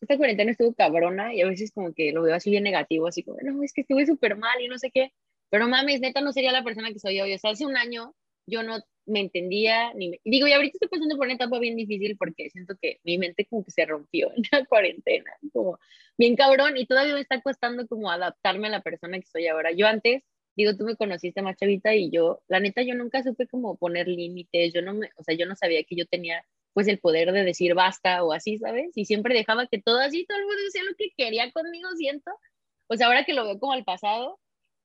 esta 0.00 0.16
cuarentena 0.16 0.52
estuvo 0.52 0.74
cabrona 0.74 1.34
y 1.34 1.42
a 1.42 1.46
veces 1.48 1.72
como 1.72 1.92
que 1.94 2.12
lo 2.12 2.22
veo 2.22 2.34
así 2.34 2.50
bien 2.50 2.64
negativo, 2.64 3.06
así 3.06 3.22
como, 3.22 3.38
no, 3.42 3.62
es 3.62 3.72
que 3.72 3.82
estuve 3.82 4.06
súper 4.06 4.36
mal 4.36 4.60
y 4.60 4.68
no 4.68 4.78
sé 4.78 4.90
qué, 4.90 5.12
pero 5.50 5.68
mames, 5.68 6.00
neta 6.00 6.20
no 6.20 6.32
sería 6.32 6.52
la 6.52 6.64
persona 6.64 6.92
que 6.92 6.98
soy 6.98 7.20
hoy, 7.20 7.34
o 7.34 7.38
sea, 7.38 7.50
hace 7.52 7.66
un 7.66 7.76
año 7.76 8.14
yo 8.46 8.62
no 8.62 8.78
me 9.06 9.20
entendía, 9.20 9.92
ni 9.94 10.18
digo, 10.24 10.46
y 10.46 10.52
ahorita 10.52 10.76
estoy 10.76 10.88
pasando 10.88 11.16
por 11.16 11.26
una 11.26 11.34
etapa 11.34 11.58
bien 11.58 11.76
difícil 11.76 12.16
porque 12.16 12.50
siento 12.50 12.74
que 12.80 13.00
mi 13.04 13.18
mente 13.18 13.46
como 13.46 13.64
que 13.64 13.70
se 13.70 13.84
rompió 13.86 14.32
en 14.34 14.42
la 14.52 14.64
cuarentena, 14.68 15.30
como 15.52 15.78
bien 16.18 16.36
cabrón, 16.36 16.76
y 16.76 16.86
todavía 16.86 17.14
me 17.14 17.20
está 17.20 17.40
costando 17.42 17.86
como 17.86 18.10
adaptarme 18.10 18.68
a 18.68 18.70
la 18.70 18.82
persona 18.82 19.18
que 19.18 19.26
soy 19.26 19.46
ahora. 19.46 19.72
Yo 19.72 19.86
antes, 19.86 20.22
digo, 20.56 20.76
tú 20.76 20.84
me 20.84 20.96
conociste 20.96 21.42
más 21.42 21.56
chavita 21.56 21.94
y 21.94 22.10
yo, 22.10 22.42
la 22.48 22.60
neta, 22.60 22.82
yo 22.82 22.94
nunca 22.94 23.22
supe 23.22 23.46
como 23.46 23.76
poner 23.76 24.08
límites, 24.08 24.72
yo 24.72 24.82
no 24.82 24.94
me, 24.94 25.10
o 25.16 25.22
sea, 25.24 25.34
yo 25.36 25.46
no 25.46 25.56
sabía 25.56 25.84
que 25.84 25.96
yo 25.96 26.06
tenía 26.06 26.44
pues 26.74 26.88
el 26.88 26.98
poder 26.98 27.32
de 27.32 27.44
decir 27.44 27.74
basta 27.74 28.24
o 28.24 28.32
así, 28.32 28.58
¿sabes? 28.58 28.92
Y 28.96 29.06
siempre 29.06 29.34
dejaba 29.34 29.66
que 29.66 29.80
todo 29.80 30.00
así, 30.00 30.26
todo 30.26 30.38
el 30.38 30.44
mundo 30.44 30.62
decía 30.64 30.82
lo 30.84 30.94
que 30.96 31.10
quería 31.16 31.50
conmigo, 31.52 31.88
siento. 31.96 32.30
Pues 32.88 33.00
ahora 33.00 33.24
que 33.24 33.34
lo 33.34 33.44
veo 33.44 33.58
como 33.58 33.72
al 33.72 33.84
pasado, 33.84 34.38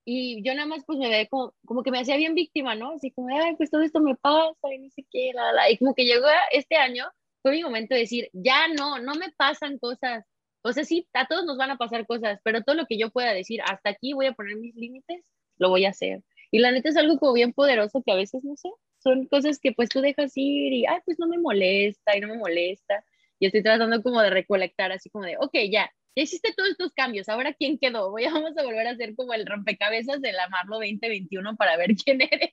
y 0.05 0.41
yo 0.43 0.53
nada 0.55 0.67
más 0.67 0.83
pues 0.85 0.97
me 0.97 1.09
veía 1.09 1.27
como, 1.27 1.53
como 1.65 1.83
que 1.83 1.91
me 1.91 1.99
hacía 1.99 2.17
bien 2.17 2.35
víctima, 2.35 2.75
¿no? 2.75 2.91
Así 2.93 3.11
como, 3.11 3.27
ay, 3.35 3.55
pues 3.57 3.69
todo 3.69 3.81
esto 3.81 3.99
me 3.99 4.15
pasa 4.15 4.73
y 4.73 4.79
ni 4.79 4.89
siquiera, 4.91 5.51
la, 5.53 5.69
y 5.69 5.77
como 5.77 5.93
que 5.93 6.05
llegó 6.05 6.27
este 6.51 6.77
año, 6.77 7.05
fue 7.41 7.51
mi 7.51 7.63
momento 7.63 7.93
de 7.95 8.01
decir, 8.01 8.29
ya 8.33 8.67
no, 8.69 8.99
no 8.99 9.15
me 9.15 9.31
pasan 9.37 9.77
cosas. 9.79 10.25
O 10.63 10.73
sea, 10.73 10.83
sí, 10.83 11.07
a 11.13 11.27
todos 11.27 11.45
nos 11.45 11.57
van 11.57 11.71
a 11.71 11.77
pasar 11.77 12.05
cosas, 12.05 12.39
pero 12.43 12.63
todo 12.63 12.75
lo 12.75 12.85
que 12.85 12.97
yo 12.97 13.11
pueda 13.11 13.33
decir, 13.33 13.61
hasta 13.63 13.91
aquí 13.91 14.13
voy 14.13 14.27
a 14.27 14.33
poner 14.33 14.57
mis 14.57 14.75
límites, 14.75 15.23
lo 15.57 15.69
voy 15.69 15.85
a 15.85 15.89
hacer. 15.89 16.23
Y 16.51 16.59
la 16.59 16.71
neta 16.71 16.89
es 16.89 16.97
algo 16.97 17.17
como 17.19 17.33
bien 17.33 17.53
poderoso 17.53 18.01
que 18.03 18.11
a 18.11 18.15
veces, 18.15 18.43
no 18.43 18.55
sé, 18.57 18.69
son 18.99 19.27
cosas 19.27 19.59
que 19.59 19.71
pues 19.71 19.89
tú 19.89 20.01
dejas 20.01 20.33
ir 20.35 20.73
y, 20.73 20.85
ay, 20.85 20.99
pues 21.05 21.17
no 21.19 21.27
me 21.27 21.37
molesta 21.37 22.15
y 22.15 22.21
no 22.21 22.27
me 22.27 22.37
molesta. 22.37 23.03
Y 23.39 23.45
estoy 23.45 23.63
tratando 23.63 24.03
como 24.03 24.21
de 24.21 24.29
recolectar 24.29 24.91
así 24.91 25.09
como 25.09 25.25
de, 25.25 25.37
ok, 25.37 25.53
ya, 25.71 25.89
ya 26.15 26.23
hiciste 26.23 26.53
todos 26.55 26.71
estos 26.71 26.91
cambios, 26.93 27.29
ahora 27.29 27.53
quién 27.53 27.77
quedó? 27.79 28.11
Voy, 28.11 28.25
vamos 28.31 28.57
a 28.57 28.63
volver 28.63 28.87
a 28.87 28.91
hacer 28.91 29.15
como 29.15 29.33
el 29.33 29.45
rompecabezas 29.45 30.21
del 30.21 30.39
Amarlo 30.39 30.77
2021 30.77 31.55
para 31.55 31.77
ver 31.77 31.95
quién 31.95 32.21
eres. 32.21 32.51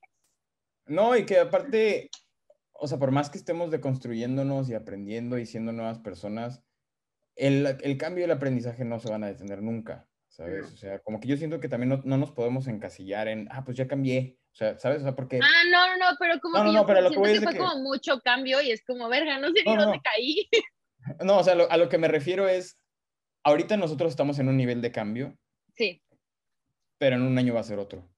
No, 0.86 1.16
y 1.16 1.26
que 1.26 1.38
aparte, 1.38 2.10
o 2.72 2.86
sea, 2.86 2.98
por 2.98 3.10
más 3.10 3.28
que 3.28 3.38
estemos 3.38 3.72
deconstruyéndonos 3.72 4.70
y 4.70 4.74
aprendiendo 4.74 5.38
y 5.38 5.46
siendo 5.46 5.72
nuevas 5.72 5.98
personas, 5.98 6.62
el, 7.34 7.66
el 7.82 7.98
cambio 7.98 8.22
y 8.22 8.24
el 8.26 8.30
aprendizaje 8.30 8.84
no 8.84 9.00
se 9.00 9.10
van 9.10 9.24
a 9.24 9.26
detener 9.26 9.62
nunca, 9.62 10.08
¿sabes? 10.28 10.72
O 10.72 10.76
sea, 10.76 11.00
como 11.00 11.18
que 11.18 11.26
yo 11.26 11.36
siento 11.36 11.58
que 11.58 11.68
también 11.68 11.88
no, 11.88 12.00
no 12.04 12.16
nos 12.16 12.30
podemos 12.30 12.68
encasillar 12.68 13.26
en, 13.26 13.48
ah, 13.50 13.64
pues 13.64 13.76
ya 13.76 13.88
cambié, 13.88 14.38
o 14.56 14.58
sea, 14.58 14.78
¿sabes? 14.78 15.00
O 15.00 15.02
sea, 15.02 15.14
porque... 15.14 15.38
Ah, 15.42 15.64
no, 15.70 15.98
no, 15.98 16.16
pero 16.18 16.40
como 16.40 16.64
que 16.64 16.72
yo 16.72 16.86
pero 16.86 17.10
siento 17.10 17.24
que 17.26 17.40
fue 17.40 17.56
como 17.58 17.82
mucho 17.82 18.22
cambio 18.22 18.62
y 18.62 18.70
es 18.70 18.82
como, 18.86 19.06
verga, 19.06 19.38
no 19.38 19.48
sé 19.48 19.62
ni 19.66 19.76
dónde 19.76 20.00
caí. 20.00 20.48
No, 21.22 21.36
o 21.36 21.44
sea, 21.44 21.52
a 21.52 21.76
lo 21.76 21.88
que 21.90 21.98
me 21.98 22.08
refiero 22.08 22.48
es, 22.48 22.80
ahorita 23.44 23.76
nosotros 23.76 24.10
estamos 24.10 24.38
en 24.38 24.48
un 24.48 24.56
nivel 24.56 24.80
de 24.80 24.92
cambio. 24.92 25.36
Sí. 25.74 26.02
Pero 26.98 27.16
en 27.16 27.22
un 27.22 27.36
año 27.36 27.52
va 27.52 27.60
a 27.60 27.64
ser 27.64 27.78
otro. 27.78 28.08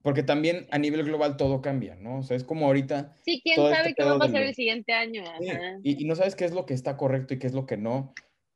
Porque 0.00 0.22
también 0.22 0.66
a 0.70 0.78
nivel 0.78 1.04
global 1.04 1.36
todo 1.36 1.60
cambia, 1.60 1.96
¿no? 1.96 2.20
O 2.20 2.22
sea, 2.22 2.34
es 2.34 2.44
como 2.44 2.64
ahorita. 2.64 3.14
Sí, 3.22 3.42
quién 3.44 3.56
sabe 3.56 3.90
este 3.90 3.94
qué 3.94 4.04
va 4.04 4.14
a 4.14 4.18
pasar 4.18 4.42
el 4.42 4.54
siguiente 4.54 4.94
año. 4.94 5.22
Y, 5.84 6.06
no 6.06 6.16
sabes 6.16 6.34
qué 6.34 6.46
es 6.46 6.52
lo 6.52 6.64
que 6.64 6.72
está 6.72 6.96
correcto 6.96 7.34
y 7.34 7.38
qué 7.38 7.46
es 7.46 7.52
lo 7.52 7.66
que 7.66 7.76
no. 7.76 8.14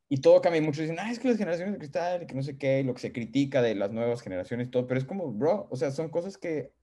Y 0.09 0.21
todo 0.21 0.41
cambia. 0.41 0.61
Y 0.61 0.65
muchos 0.65 0.81
dicen, 0.81 0.97
ah, 0.99 1.11
es 1.11 1.19
que 1.19 1.27
las 1.27 1.37
generaciones 1.37 1.73
de 1.73 1.79
cristal, 1.79 2.23
y 2.23 2.25
que 2.25 2.33
no 2.33 2.41
sé 2.41 2.57
qué, 2.57 2.79
y 2.79 2.83
lo 2.83 2.95
que 2.95 3.01
se 3.01 3.13
critica 3.13 3.61
de 3.61 3.75
las 3.75 3.91
nuevas 3.91 4.23
generaciones 4.23 4.67
y 4.67 4.71
todo. 4.71 4.87
Pero 4.87 4.99
es 4.99 5.05
como, 5.05 5.31
bro, 5.31 5.67
o 5.69 5.75
sea, 5.77 5.91
son 5.91 6.09
cosas 6.09 6.39
que 6.39 6.73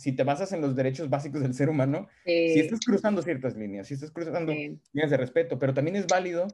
si 0.00 0.12
te 0.12 0.24
basas 0.24 0.50
en 0.54 0.62
los 0.62 0.74
derechos 0.74 1.10
básicos 1.10 1.42
del 1.42 1.52
ser 1.52 1.68
humano, 1.68 2.08
si 2.24 2.58
estás 2.58 2.80
cruzando 2.80 3.20
ciertas 3.20 3.54
líneas, 3.54 3.86
si 3.86 3.92
estás 3.92 4.10
cruzando 4.10 4.50
líneas 4.50 5.10
de 5.10 5.16
respeto, 5.18 5.58
pero 5.58 5.74
también 5.74 5.94
es 5.94 6.06
válido 6.06 6.48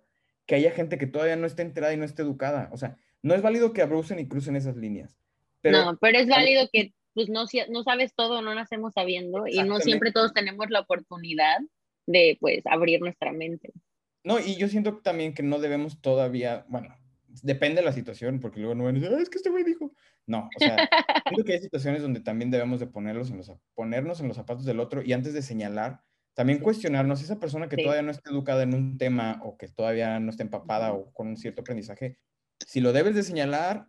que 0.46 0.56
haya 0.56 0.72
gente 0.72 0.98
que 0.98 1.06
todavía 1.06 1.36
no 1.36 1.46
esté 1.46 1.62
enterada 1.62 1.94
y 1.94 1.96
no 1.96 2.04
esté 2.04 2.22
educada. 2.22 2.68
O 2.72 2.76
sea, 2.76 2.96
no 3.22 3.36
es 3.36 3.42
válido 3.42 3.72
que 3.72 3.82
abusen 3.82 4.18
y 4.18 4.26
crucen 4.26 4.56
esas 4.56 4.76
líneas. 4.76 5.16
Pero, 5.60 5.84
no, 5.84 5.96
pero 6.00 6.18
es 6.18 6.26
válido 6.26 6.68
que 6.72 6.92
pues 7.14 7.28
no, 7.28 7.44
no 7.68 7.84
sabes 7.84 8.14
todo, 8.16 8.42
no 8.42 8.52
nacemos 8.52 8.94
sabiendo 8.94 9.46
y 9.46 9.62
no 9.62 9.78
siempre 9.78 10.10
todos 10.10 10.32
tenemos 10.34 10.66
la 10.68 10.80
oportunidad 10.80 11.58
de 12.06 12.38
pues 12.40 12.66
abrir 12.66 13.00
nuestra 13.00 13.30
mente. 13.30 13.72
No, 14.24 14.40
y 14.40 14.56
yo 14.56 14.66
siento 14.66 14.98
también 15.04 15.34
que 15.34 15.44
no 15.44 15.60
debemos 15.60 16.00
todavía, 16.00 16.66
bueno, 16.68 16.96
depende 17.42 17.80
de 17.80 17.86
la 17.86 17.92
situación, 17.92 18.40
porque 18.40 18.60
luego 18.60 18.74
no 18.74 18.84
van 18.84 18.96
a 18.96 19.00
decir, 19.00 19.16
es 19.18 19.30
que 19.30 19.38
este 19.38 19.50
güey 19.50 19.64
dijo. 19.64 19.92
No, 20.26 20.48
o 20.54 20.58
sea, 20.58 20.76
creo 21.24 21.44
que 21.44 21.52
hay 21.52 21.60
situaciones 21.60 22.02
donde 22.02 22.20
también 22.20 22.50
debemos 22.50 22.80
de 22.80 22.86
ponerlos 22.86 23.30
en 23.30 23.38
los, 23.38 23.52
ponernos 23.74 24.20
en 24.20 24.28
los 24.28 24.36
zapatos 24.36 24.64
del 24.64 24.80
otro 24.80 25.02
y 25.02 25.12
antes 25.12 25.34
de 25.34 25.42
señalar, 25.42 26.02
también 26.34 26.58
cuestionarnos, 26.58 27.22
esa 27.22 27.40
persona 27.40 27.68
que 27.68 27.76
todavía 27.76 28.02
no 28.02 28.10
está 28.10 28.30
educada 28.30 28.62
en 28.62 28.74
un 28.74 28.98
tema 28.98 29.40
o 29.42 29.56
que 29.56 29.68
todavía 29.68 30.20
no 30.20 30.30
está 30.30 30.42
empapada 30.42 30.92
o 30.92 31.12
con 31.12 31.28
un 31.28 31.36
cierto 31.36 31.62
aprendizaje, 31.62 32.18
si 32.58 32.80
lo 32.80 32.92
debes 32.92 33.14
de 33.14 33.22
señalar 33.22 33.86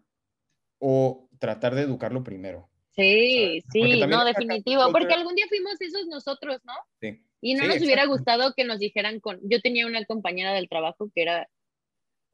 o 0.79 1.29
tratar 1.39 1.75
de 1.75 1.81
educarlo 1.81 2.23
primero. 2.23 2.69
Sí, 2.91 3.61
sí, 3.71 4.01
no, 4.07 4.25
definitivo, 4.25 4.91
porque 4.91 5.13
algún 5.13 5.35
día 5.35 5.45
fuimos 5.47 5.79
esos 5.79 6.07
nosotros, 6.07 6.59
¿no? 6.63 6.73
Sí. 6.99 7.21
Y 7.41 7.53
no 7.53 7.67
nos 7.67 7.77
hubiera 7.77 8.05
gustado 8.05 8.53
que 8.55 8.63
nos 8.63 8.79
dijeran 8.79 9.19
con, 9.19 9.39
yo 9.43 9.61
tenía 9.61 9.85
una 9.85 10.03
compañera 10.05 10.53
del 10.53 10.67
trabajo 10.67 11.11
que 11.13 11.21
era 11.21 11.47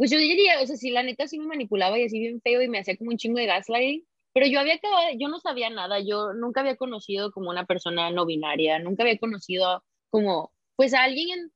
pues 0.04 0.12
yo 0.12 0.18
diría, 0.18 0.62
o 0.62 0.68
sea, 0.68 0.76
si 0.76 0.92
la 0.92 1.02
neta 1.02 1.30
sí 1.30 1.40
me 1.40 1.46
manipulaba 1.46 1.98
y 1.98 2.04
así 2.04 2.20
bien 2.20 2.42
feo 2.42 2.62
y 2.62 2.68
me 2.68 2.78
hacía 2.78 2.98
como 2.98 3.12
un 3.12 3.18
chingo 3.18 3.40
de 3.40 3.46
gaslighting, 3.46 4.06
pero 4.34 4.46
yo 4.48 4.60
había 4.60 4.74
acabado, 4.74 5.08
yo 5.18 5.30
no 5.30 5.40
sabía 5.40 5.70
nada, 5.70 6.02
yo 6.02 6.34
nunca 6.34 6.60
había 6.60 6.76
conocido 6.76 7.32
como 7.32 7.50
una 7.50 7.66
persona 7.66 8.12
no 8.12 8.26
binaria, 8.26 8.80
nunca 8.80 9.04
había 9.04 9.18
conocido 9.18 9.82
como, 10.10 10.52
pues 10.76 10.94
a 10.94 11.04
alguien 11.04 11.54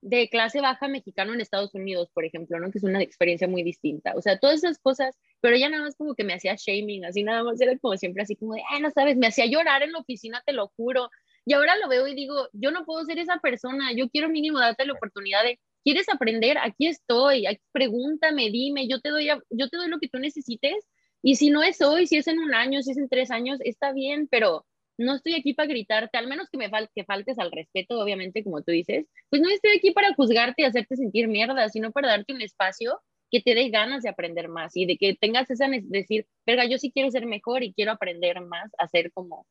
de 0.00 0.30
clase 0.30 0.62
baja 0.62 0.88
mexicano 0.88 1.34
en 1.34 1.42
Estados 1.42 1.74
Unidos, 1.74 2.08
por 2.14 2.24
ejemplo, 2.24 2.58
¿no? 2.58 2.70
Que 2.70 2.78
es 2.78 2.84
una 2.84 3.02
experiencia 3.02 3.46
muy 3.46 3.62
distinta. 3.62 4.14
O 4.16 4.22
sea, 4.22 4.38
todas 4.38 4.64
esas 4.64 4.78
cosas, 4.78 5.18
pero 5.42 5.54
ella 5.54 5.68
nada 5.68 5.82
más 5.82 5.94
como 5.94 6.14
que 6.14 6.24
me 6.24 6.32
hacía 6.32 6.54
shaming, 6.56 7.04
así 7.04 7.22
nada 7.22 7.44
más 7.44 7.60
era 7.60 7.76
como 7.76 7.98
siempre 7.98 8.22
así 8.22 8.34
como 8.34 8.54
de, 8.54 8.62
ah, 8.70 8.80
no 8.80 8.90
sabes, 8.92 9.18
me 9.18 9.26
hacía 9.26 9.44
llorar 9.44 9.82
en 9.82 9.92
la 9.92 9.98
oficina, 9.98 10.42
te 10.46 10.54
lo 10.54 10.68
juro. 10.68 11.10
Y 11.44 11.52
ahora 11.52 11.76
lo 11.76 11.86
veo 11.86 12.08
y 12.08 12.14
digo, 12.14 12.48
yo 12.54 12.70
no 12.70 12.86
puedo 12.86 13.04
ser 13.04 13.18
esa 13.18 13.40
persona, 13.40 13.92
yo 13.92 14.08
quiero 14.08 14.30
mínimo 14.30 14.58
darte 14.58 14.86
la 14.86 14.94
oportunidad 14.94 15.42
de 15.44 15.60
¿Quieres 15.84 16.08
aprender? 16.08 16.58
Aquí 16.58 16.86
estoy. 16.86 17.44
Pregúntame, 17.72 18.50
dime, 18.50 18.86
yo 18.88 19.00
te, 19.00 19.10
doy 19.10 19.28
yo 19.50 19.68
te 19.68 19.76
doy 19.76 19.88
lo 19.88 19.98
que 19.98 20.08
tú 20.08 20.18
necesites. 20.18 20.86
Y 21.22 21.36
si 21.36 21.50
no 21.50 21.62
es 21.62 21.80
hoy, 21.82 22.06
si 22.06 22.16
es 22.16 22.26
en 22.28 22.38
un 22.38 22.54
año, 22.54 22.82
si 22.82 22.92
es 22.92 22.98
en 22.98 23.08
tres 23.08 23.30
años, 23.30 23.58
está 23.62 23.92
bien, 23.92 24.26
pero 24.30 24.66
no 25.00 25.14
estoy 25.14 25.34
aquí 25.34 25.54
para 25.54 25.68
gritarte, 25.68 26.18
al 26.18 26.28
menos 26.28 26.48
que 26.50 26.58
me 26.58 26.70
que 26.94 27.04
faltes 27.04 27.38
al 27.38 27.50
respeto, 27.50 27.98
obviamente, 27.98 28.44
como 28.44 28.62
tú 28.62 28.72
dices, 28.72 29.06
pues 29.30 29.40
no 29.40 29.48
estoy 29.48 29.72
aquí 29.76 29.92
para 29.92 30.14
juzgarte 30.14 30.62
y 30.62 30.64
hacerte 30.66 30.96
sentir 30.96 31.28
mierda, 31.28 31.68
sino 31.68 31.90
para 31.90 32.08
darte 32.08 32.34
un 32.34 32.42
espacio 32.42 33.00
que 33.30 33.40
te 33.40 33.54
dé 33.54 33.70
ganas 33.70 34.02
de 34.02 34.10
aprender 34.10 34.48
más 34.48 34.76
y 34.76 34.86
de 34.86 34.96
que 34.96 35.14
tengas 35.14 35.50
esa 35.50 35.68
decir, 35.68 36.26
verga, 36.46 36.66
yo 36.66 36.78
sí 36.78 36.90
quiero 36.90 37.10
ser 37.10 37.26
mejor 37.26 37.62
y 37.62 37.72
quiero 37.72 37.92
aprender 37.92 38.40
más 38.40 38.70
a 38.78 38.88
ser 38.88 39.12
como, 39.12 39.46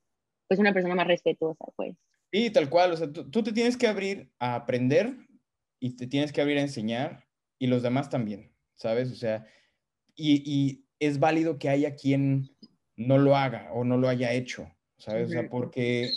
pues 0.48 0.60
una 0.60 0.74
persona 0.74 0.96
más 0.96 1.08
respetuosa, 1.08 1.66
pues. 1.76 1.96
Sí, 2.32 2.52
tal 2.52 2.70
cual, 2.70 2.92
o 2.92 2.98
sea, 2.98 3.12
tú, 3.12 3.30
tú 3.30 3.42
te 3.42 3.54
tienes 3.54 3.76
que 3.76 3.88
abrir 3.88 4.30
a 4.38 4.56
aprender 4.56 5.16
y 5.80 5.96
te 5.96 6.08
tienes 6.08 6.32
que 6.32 6.42
abrir 6.42 6.58
a 6.58 6.62
enseñar 6.62 7.26
y 7.58 7.68
los 7.68 7.84
demás 7.84 8.10
también, 8.10 8.52
¿sabes? 8.76 9.12
O 9.12 9.16
sea, 9.16 9.46
y, 10.16 10.86
es 11.00 11.20
válido 11.20 11.60
que 11.60 11.70
haya 11.70 11.96
quien 11.96 12.50
no 12.98 13.18
lo 13.18 13.38
haga 13.38 13.72
o 13.72 13.86
no 13.86 13.98
lo 13.98 14.10
haya 14.10 14.34
hecho, 14.34 14.70
¿sabes? 14.98 15.30
O 15.30 15.32
sea, 15.32 15.50
porque 15.50 16.12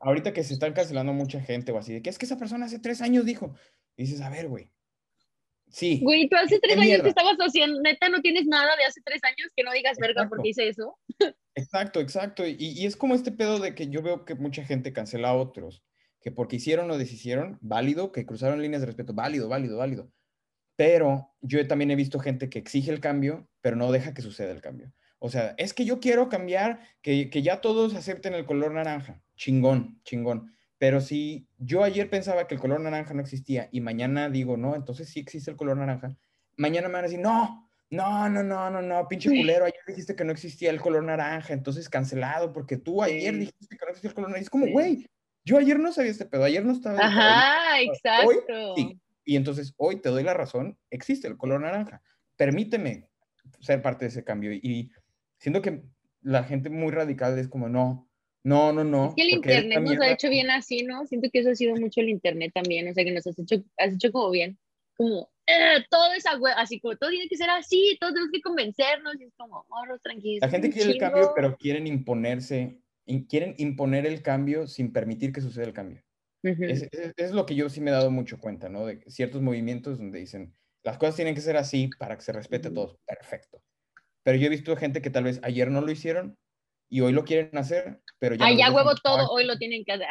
ahorita 0.00 0.32
que 0.32 0.42
se 0.42 0.54
están 0.54 0.72
cancelando 0.72 1.12
mucha 1.12 1.40
gente 1.40 1.70
o 1.70 1.78
así, 1.78 1.92
de 1.92 2.02
que 2.02 2.10
es 2.10 2.18
que 2.18 2.26
esa 2.26 2.36
persona 2.36 2.66
hace 2.66 2.80
tres 2.80 3.00
años 3.00 3.24
dijo, 3.24 3.54
dices, 3.96 4.20
a 4.20 4.30
ver, 4.30 4.48
güey. 4.48 4.70
Sí. 5.68 6.00
Güey, 6.02 6.28
tú 6.28 6.36
hace 6.36 6.58
tres 6.58 6.76
años 6.76 7.02
que 7.02 7.08
estabas 7.10 7.36
haciendo, 7.38 7.80
neta, 7.80 8.08
no 8.08 8.20
tienes 8.22 8.46
nada 8.46 8.76
de 8.76 8.84
hace 8.84 9.00
tres 9.04 9.22
años 9.22 9.50
que 9.54 9.62
no 9.62 9.72
digas 9.72 9.98
verga 9.98 10.28
porque 10.28 10.48
hice 10.48 10.66
eso. 10.66 10.98
Exacto, 11.54 12.00
exacto. 12.00 12.44
Y, 12.44 12.56
y, 12.58 12.86
es 12.86 12.96
como 12.96 13.14
este 13.14 13.30
pedo 13.30 13.60
de 13.60 13.76
que 13.76 13.88
yo 13.88 14.02
veo 14.02 14.24
que 14.24 14.34
mucha 14.34 14.64
gente 14.64 14.92
cancela 14.92 15.28
a 15.28 15.36
otros 15.36 15.84
que 16.24 16.32
porque 16.32 16.56
hicieron 16.56 16.90
o 16.90 16.96
deshicieron, 16.96 17.58
válido, 17.60 18.10
que 18.10 18.24
cruzaron 18.24 18.62
líneas 18.62 18.80
de 18.80 18.86
respeto, 18.86 19.12
válido, 19.12 19.46
válido, 19.46 19.76
válido. 19.76 20.10
Pero 20.74 21.34
yo 21.42 21.64
también 21.68 21.90
he 21.90 21.96
visto 21.96 22.18
gente 22.18 22.48
que 22.48 22.58
exige 22.58 22.90
el 22.90 22.98
cambio, 22.98 23.46
pero 23.60 23.76
no 23.76 23.92
deja 23.92 24.14
que 24.14 24.22
suceda 24.22 24.50
el 24.50 24.62
cambio. 24.62 24.90
O 25.18 25.28
sea, 25.28 25.54
es 25.58 25.74
que 25.74 25.84
yo 25.84 26.00
quiero 26.00 26.30
cambiar, 26.30 26.80
que, 27.02 27.28
que 27.28 27.42
ya 27.42 27.60
todos 27.60 27.94
acepten 27.94 28.32
el 28.32 28.46
color 28.46 28.72
naranja. 28.72 29.22
Chingón, 29.36 30.00
chingón. 30.02 30.50
Pero 30.78 31.02
si 31.02 31.46
yo 31.58 31.84
ayer 31.84 32.08
pensaba 32.08 32.46
que 32.46 32.54
el 32.54 32.60
color 32.60 32.80
naranja 32.80 33.12
no 33.12 33.20
existía 33.20 33.68
y 33.70 33.82
mañana 33.82 34.30
digo, 34.30 34.56
no, 34.56 34.74
entonces 34.74 35.10
sí 35.10 35.20
existe 35.20 35.50
el 35.50 35.58
color 35.58 35.76
naranja, 35.76 36.16
mañana 36.56 36.88
me 36.88 36.94
van 36.94 37.04
a 37.04 37.08
decir, 37.08 37.20
no, 37.20 37.70
no, 37.90 38.30
no, 38.30 38.42
no, 38.42 38.70
no, 38.70 38.80
no, 38.80 39.08
pinche 39.08 39.28
culero, 39.28 39.66
ayer 39.66 39.80
dijiste 39.86 40.16
que 40.16 40.24
no 40.24 40.32
existía 40.32 40.70
el 40.70 40.80
color 40.80 41.04
naranja, 41.04 41.52
entonces 41.52 41.90
cancelado, 41.90 42.54
porque 42.54 42.78
tú 42.78 43.02
ayer 43.02 43.34
dijiste 43.34 43.76
que 43.76 43.84
no 43.84 43.90
existía 43.90 44.08
el 44.08 44.14
color 44.14 44.30
naranja. 44.30 44.44
Es 44.44 44.50
como, 44.50 44.66
güey, 44.68 45.06
yo 45.44 45.58
ayer 45.58 45.78
no 45.78 45.92
sabía 45.92 46.10
este 46.10 46.26
pedo, 46.26 46.44
ayer 46.44 46.64
no 46.64 46.72
estaba. 46.72 46.98
Ajá, 47.00 47.80
exacto. 47.80 48.74
sí. 48.76 49.00
Y 49.24 49.36
entonces 49.36 49.74
hoy 49.76 50.00
te 50.00 50.10
doy 50.10 50.22
la 50.22 50.34
razón, 50.34 50.78
existe 50.90 51.26
el 51.28 51.36
color 51.36 51.62
naranja. 51.62 52.02
Permíteme 52.36 53.08
ser 53.60 53.80
parte 53.80 54.04
de 54.04 54.10
ese 54.10 54.24
cambio. 54.24 54.52
Y 54.52 54.90
siento 55.38 55.62
que 55.62 55.82
la 56.20 56.44
gente 56.44 56.70
muy 56.70 56.92
radical 56.92 57.38
es 57.38 57.48
como, 57.48 57.68
no, 57.68 58.10
no, 58.42 58.72
no, 58.72 58.84
no. 58.84 59.08
Es 59.08 59.14
que 59.14 59.22
el 59.22 59.30
internet 59.30 59.80
nos 59.80 60.00
ha 60.00 60.10
hecho 60.10 60.28
bien 60.28 60.50
así, 60.50 60.82
¿no? 60.82 61.06
Siento 61.06 61.28
que 61.32 61.40
eso 61.40 61.50
ha 61.50 61.54
sido 61.54 61.74
mucho 61.76 62.00
el 62.00 62.10
internet 62.10 62.52
también, 62.54 62.88
o 62.88 62.94
sea, 62.94 63.04
que 63.04 63.12
nos 63.12 63.26
has 63.26 63.38
hecho, 63.38 63.56
has 63.78 63.94
hecho 63.94 64.12
como 64.12 64.30
bien, 64.30 64.58
como 64.96 65.30
eh, 65.46 65.84
todo 65.90 66.08
web, 66.40 66.54
así 66.56 66.80
como 66.80 66.96
todo 66.96 67.10
tiene 67.10 67.28
que 67.28 67.36
ser 67.36 67.50
así, 67.50 67.96
todos 68.00 68.14
tenemos 68.14 68.32
que 68.32 68.42
convencernos, 68.42 69.20
y 69.20 69.24
es 69.24 69.34
como, 69.36 69.64
morros, 69.68 70.00
tranquilos. 70.02 70.42
La 70.42 70.48
gente 70.48 70.70
quiere 70.70 70.92
el 70.92 70.98
cambio, 70.98 71.32
pero 71.34 71.56
quieren 71.56 71.86
imponerse, 71.86 72.78
quieren 73.28 73.54
imponer 73.58 74.06
el 74.06 74.22
cambio 74.22 74.66
sin 74.66 74.92
permitir 74.92 75.32
que 75.32 75.40
suceda 75.40 75.66
el 75.66 75.72
cambio. 75.72 76.02
es, 76.42 76.88
es, 77.16 77.32
lo 77.32 77.46
que 77.46 77.54
yo 77.54 77.68
sí 77.68 77.80
me 77.80 77.90
he 77.90 77.94
dado 77.94 78.10
mucho 78.10 78.38
cuenta, 78.38 78.68
¿no? 78.68 78.86
De 78.86 79.02
ciertos 79.06 79.42
movimientos 79.42 79.98
donde 79.98 80.18
dicen, 80.18 80.54
las 80.82 80.98
cosas 80.98 81.16
tienen 81.16 81.34
que 81.34 81.40
ser 81.40 81.56
así 81.56 81.90
para 81.98 82.16
que 82.16 82.22
se 82.22 82.32
respete 82.32 82.68
a 82.68 82.74
todos. 82.74 82.98
Perfecto. 83.06 83.62
Pero 84.22 84.38
yo 84.38 84.46
he 84.46 84.50
visto 84.50 84.76
gente 84.76 85.02
que 85.02 85.10
tal 85.10 85.24
vez 85.24 85.40
ayer 85.42 85.70
no 85.70 85.80
lo 85.80 85.90
hicieron 85.90 86.36
y 86.90 87.00
hoy 87.00 87.12
lo 87.12 87.24
quieren 87.24 87.56
hacer, 87.56 88.00
pero 88.18 88.34
ya... 88.34 88.46
Ah, 88.46 88.52
ya 88.52 88.72
huevo 88.72 88.94
todo, 89.02 89.28
hoy 89.30 89.44
lo 89.44 89.56
tienen 89.58 89.84
que 89.84 89.92
hacer. 89.92 90.06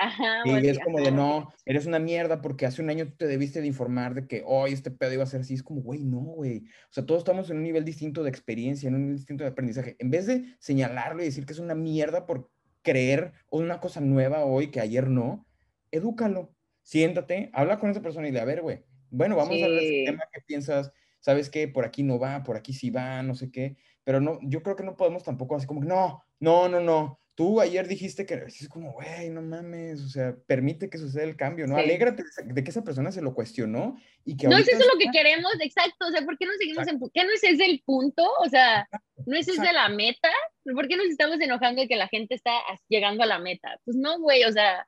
y 0.45 0.67
es 0.67 0.79
como 0.79 0.99
de, 0.99 1.11
no, 1.11 1.53
eres 1.65 1.85
una 1.85 1.99
mierda 1.99 2.41
porque 2.41 2.65
hace 2.65 2.81
un 2.81 2.89
año 2.89 3.13
te 3.17 3.27
debiste 3.27 3.61
de 3.61 3.67
informar 3.67 4.13
de 4.15 4.27
que 4.27 4.43
hoy 4.45 4.73
este 4.73 4.91
pedo 4.91 5.13
iba 5.13 5.23
a 5.23 5.27
ser 5.27 5.41
así. 5.41 5.53
Es 5.53 5.63
como, 5.63 5.81
güey, 5.81 6.03
no, 6.03 6.19
güey. 6.19 6.59
O 6.59 6.91
sea, 6.91 7.05
todos 7.05 7.19
estamos 7.19 7.49
en 7.49 7.57
un 7.57 7.63
nivel 7.63 7.85
distinto 7.85 8.23
de 8.23 8.29
experiencia, 8.29 8.87
en 8.87 8.95
un 8.95 9.01
nivel 9.01 9.17
distinto 9.17 9.43
de 9.43 9.51
aprendizaje. 9.51 9.95
En 9.99 10.09
vez 10.09 10.25
de 10.25 10.55
señalarlo 10.59 11.21
y 11.21 11.25
decir 11.25 11.45
que 11.45 11.53
es 11.53 11.59
una 11.59 11.75
mierda 11.75 12.25
por 12.25 12.49
creer 12.83 13.33
una 13.49 13.79
cosa 13.79 14.01
nueva 14.01 14.45
hoy 14.45 14.69
que 14.69 14.79
ayer 14.79 15.07
no, 15.07 15.47
edúcalo. 15.91 16.53
Siéntate, 16.83 17.49
habla 17.53 17.79
con 17.79 17.89
esa 17.89 18.01
persona 18.01 18.27
y 18.27 18.31
dile, 18.31 18.41
a 18.41 18.45
ver, 18.45 18.61
güey, 18.61 18.83
bueno, 19.09 19.37
vamos 19.37 19.55
a 19.63 19.67
ver 19.67 19.83
ese 19.83 20.03
tema 20.05 20.23
que 20.33 20.41
piensas, 20.41 20.91
sabes 21.19 21.49
que 21.49 21.67
por 21.67 21.85
aquí 21.85 22.03
no 22.03 22.19
va, 22.19 22.43
por 22.43 22.57
aquí 22.57 22.73
sí 22.73 22.89
va, 22.89 23.23
no 23.23 23.35
sé 23.35 23.51
qué, 23.51 23.77
pero 24.03 24.19
no, 24.19 24.39
yo 24.41 24.61
creo 24.63 24.75
que 24.75 24.83
no 24.83 24.97
podemos 24.97 25.23
tampoco 25.23 25.55
así 25.55 25.65
como, 25.65 25.83
no, 25.83 26.23
no, 26.39 26.67
no, 26.67 26.81
no, 26.81 27.19
tú 27.35 27.59
ayer 27.59 27.87
dijiste 27.87 28.25
que 28.25 28.35
es 28.35 28.67
como, 28.69 28.93
güey, 28.93 29.29
no 29.29 29.41
mames, 29.41 30.01
o 30.01 30.09
sea, 30.09 30.35
permite 30.45 30.89
que 30.89 30.97
suceda 30.97 31.23
el 31.23 31.35
cambio, 31.35 31.65
¿no? 31.67 31.77
Alégrate 31.77 32.23
de 32.45 32.63
que 32.63 32.69
esa 32.69 32.83
persona 32.83 33.11
se 33.11 33.21
lo 33.21 33.33
cuestionó 33.33 33.97
y 34.23 34.37
que... 34.37 34.47
No 34.47 34.57
es 34.57 34.67
eso 34.67 34.85
lo 34.91 34.99
que 34.99 35.09
queremos, 35.11 35.51
exacto, 35.61 36.07
o 36.07 36.11
sea, 36.11 36.23
¿por 36.23 36.37
qué 36.37 36.45
no 36.45 36.53
seguimos 36.59 36.87
en... 36.87 36.99
¿Qué 37.13 37.23
no 37.23 37.31
es 37.31 37.43
ese 37.43 37.65
el 37.65 37.81
punto? 37.85 38.23
O 38.39 38.49
sea, 38.49 38.87
¿no 39.25 39.35
es 39.35 39.47
ese 39.47 39.73
la 39.73 39.89
meta? 39.89 40.29
¿Por 40.63 40.87
qué 40.87 40.95
nos 40.95 41.07
estamos 41.07 41.39
enojando 41.41 41.81
de 41.81 41.87
que 41.87 41.95
la 41.95 42.07
gente 42.07 42.35
está 42.35 42.51
llegando 42.87 43.23
a 43.23 43.27
la 43.27 43.39
meta? 43.39 43.79
Pues 43.83 43.97
no, 43.97 44.19
güey, 44.19 44.43
o 44.43 44.51
sea, 44.51 44.87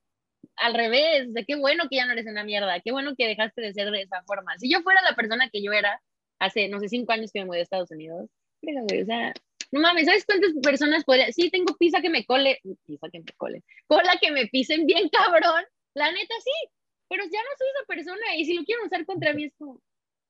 al 0.57 0.73
revés, 0.73 1.33
de 1.33 1.45
qué 1.45 1.55
bueno 1.55 1.85
que 1.89 1.97
ya 1.97 2.05
no 2.05 2.13
eres 2.13 2.27
una 2.27 2.43
mierda, 2.43 2.79
qué 2.79 2.91
bueno 2.91 3.15
que 3.17 3.27
dejaste 3.27 3.61
de 3.61 3.73
ser 3.73 3.91
de 3.91 4.03
esa 4.03 4.23
forma. 4.23 4.57
Si 4.59 4.69
yo 4.69 4.81
fuera 4.81 5.01
la 5.01 5.15
persona 5.15 5.49
que 5.49 5.63
yo 5.63 5.71
era 5.71 6.01
hace, 6.39 6.67
no 6.69 6.79
sé, 6.79 6.89
cinco 6.89 7.11
años 7.11 7.31
que 7.31 7.39
me 7.39 7.45
mudé 7.45 7.59
a 7.59 7.63
Estados 7.63 7.91
Unidos, 7.91 8.29
o 8.61 9.05
sea, 9.05 9.33
no 9.75 9.81
mames, 9.81 10.05
¿sabes 10.05 10.25
cuántas 10.25 10.53
personas 10.63 11.03
puede? 11.03 11.33
Sí, 11.33 11.49
tengo 11.49 11.75
pizza 11.75 12.01
que 12.01 12.09
me 12.09 12.25
cole, 12.25 12.61
pizza 12.85 13.09
que 13.11 13.19
me 13.19 13.33
cole, 13.35 13.61
cola 13.87 14.17
que 14.21 14.31
me 14.31 14.47
pisen 14.47 14.85
bien 14.85 15.09
cabrón, 15.09 15.65
la 15.93 16.11
neta 16.13 16.35
sí, 16.41 16.69
pero 17.09 17.25
ya 17.25 17.39
no 17.39 17.49
soy 17.57 17.67
esa 17.75 17.85
persona 17.85 18.35
y 18.37 18.45
si 18.45 18.53
lo 18.53 18.63
quieren 18.63 18.85
usar 18.85 19.05
contra 19.05 19.33
mí 19.33 19.43
es 19.43 19.53
como, 19.57 19.81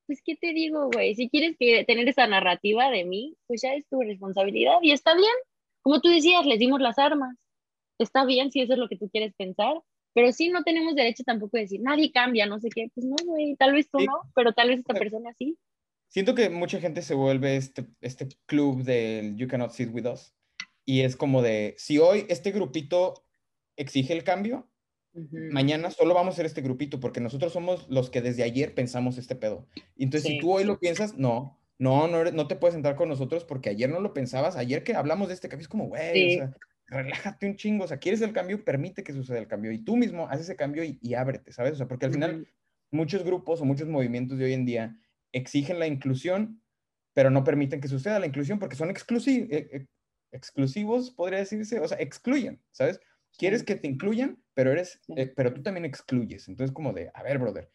pues, 0.07 0.21
¿qué 0.25 0.35
te 0.35 0.51
digo, 0.51 0.89
güey? 0.91 1.13
Si 1.13 1.29
quieres 1.29 1.55
que 1.59 1.83
tener 1.85 2.09
esa 2.09 2.25
narrativa 2.25 2.89
de 2.89 3.05
mí, 3.05 3.35
pues 3.45 3.61
ya 3.61 3.75
es 3.75 3.87
tu 3.87 4.01
responsabilidad 4.01 4.77
y 4.81 4.91
está 4.91 5.15
bien. 5.15 5.33
Como 5.83 6.01
tú 6.01 6.09
decías, 6.09 6.45
les 6.47 6.57
dimos 6.57 6.81
las 6.81 6.97
armas. 6.97 7.37
Está 7.99 8.25
bien 8.25 8.51
si 8.51 8.61
eso 8.61 8.73
es 8.73 8.79
lo 8.79 8.89
que 8.89 8.97
tú 8.97 9.09
quieres 9.09 9.33
pensar, 9.35 9.79
pero 10.13 10.31
sí 10.31 10.49
no 10.49 10.63
tenemos 10.63 10.95
derecho 10.95 11.23
tampoco 11.23 11.57
a 11.57 11.59
decir, 11.59 11.81
nadie 11.81 12.11
cambia, 12.11 12.47
no 12.47 12.59
sé 12.59 12.69
qué. 12.73 12.87
Pues 12.95 13.05
no, 13.05 13.15
güey, 13.25 13.55
tal 13.57 13.73
vez 13.73 13.89
tú 13.91 13.99
no, 13.99 14.21
pero 14.33 14.53
tal 14.53 14.69
vez 14.69 14.79
esta 14.79 14.95
persona 14.95 15.33
sí. 15.37 15.55
Siento 16.07 16.35
que 16.35 16.49
mucha 16.49 16.79
gente 16.79 17.01
se 17.01 17.13
vuelve 17.13 17.57
este, 17.57 17.85
este 18.01 18.27
club 18.45 18.83
del 18.83 19.35
You 19.35 19.47
Cannot 19.47 19.71
Sit 19.71 19.93
With 19.93 20.07
Us. 20.07 20.33
Y 20.85 21.01
es 21.01 21.15
como 21.15 21.41
de, 21.41 21.75
si 21.77 21.97
hoy 21.97 22.25
este 22.29 22.51
grupito 22.51 23.25
exige 23.75 24.13
el 24.13 24.23
cambio, 24.23 24.69
mañana 25.51 25.89
solo 25.91 26.13
vamos 26.13 26.33
a 26.33 26.37
ser 26.37 26.45
este 26.45 26.61
grupito, 26.61 26.99
porque 26.99 27.21
nosotros 27.21 27.53
somos 27.53 27.87
los 27.89 28.09
que 28.09 28.21
desde 28.21 28.43
ayer 28.43 28.75
pensamos 28.75 29.17
este 29.17 29.35
pedo. 29.35 29.67
Entonces, 29.97 30.29
si 30.29 30.39
tú 30.39 30.53
hoy 30.53 30.63
lo 30.63 30.79
piensas, 30.79 31.15
no, 31.17 31.59
no, 31.77 32.07
no, 32.07 32.23
no 32.23 32.47
te 32.47 32.55
puedes 32.55 32.73
sentar 32.73 32.95
con 32.95 33.09
nosotros 33.09 33.43
porque 33.43 33.69
ayer 33.69 33.89
no 33.89 33.99
lo 33.99 34.13
pensabas. 34.13 34.55
Ayer 34.55 34.83
que 34.83 34.93
hablamos 34.93 35.27
de 35.27 35.33
este 35.33 35.49
cambio, 35.49 35.63
es 35.63 35.69
como, 35.69 35.87
güey, 35.87 36.35
o 36.35 36.37
sea, 36.37 36.53
relájate 36.87 37.47
un 37.47 37.55
chingo, 37.55 37.85
o 37.85 37.87
sea, 37.87 37.97
quieres 37.97 38.21
el 38.21 38.33
cambio, 38.33 38.63
permite 38.63 39.03
que 39.03 39.13
suceda 39.13 39.39
el 39.39 39.47
cambio 39.47 39.71
y 39.71 39.79
tú 39.79 39.97
mismo 39.97 40.27
haces 40.27 40.41
ese 40.41 40.55
cambio 40.55 40.83
y, 40.83 41.13
ábrete, 41.13 41.51
¿sabes? 41.51 41.73
O 41.73 41.75
sea, 41.75 41.87
porque 41.87 42.05
al 42.05 42.13
final 42.13 42.47
muchos 42.91 43.23
grupos 43.23 43.61
o 43.61 43.65
muchos 43.65 43.87
movimientos 43.87 44.37
de 44.37 44.45
hoy 44.45 44.53
en 44.53 44.65
día 44.65 44.97
exigen 45.35 45.79
la 45.79 45.87
inclusión, 45.87 46.61
pero 47.13 47.29
no 47.29 47.43
permiten 47.43 47.81
que 47.81 47.87
suceda 47.87 48.19
la 48.19 48.25
inclusión 48.25 48.57
porque 48.57 48.75
son 48.75 48.89
exclusivos, 48.89 49.49
eh, 49.51 49.69
eh, 49.71 49.85
exclusivos, 50.31 51.11
podría 51.11 51.39
decirse, 51.39 51.79
o 51.79 51.87
sea, 51.87 51.97
excluyen, 51.97 52.61
¿sabes? 52.71 52.99
Quieres 53.37 53.63
que 53.63 53.75
te 53.75 53.87
incluyan, 53.87 54.41
pero 54.53 54.71
eres, 54.71 55.01
eh, 55.15 55.27
pero 55.35 55.53
tú 55.53 55.61
también 55.61 55.85
excluyes. 55.85 56.47
Entonces, 56.47 56.73
como 56.73 56.93
de, 56.93 57.11
a 57.13 57.21
ver, 57.21 57.37
brother, 57.37 57.69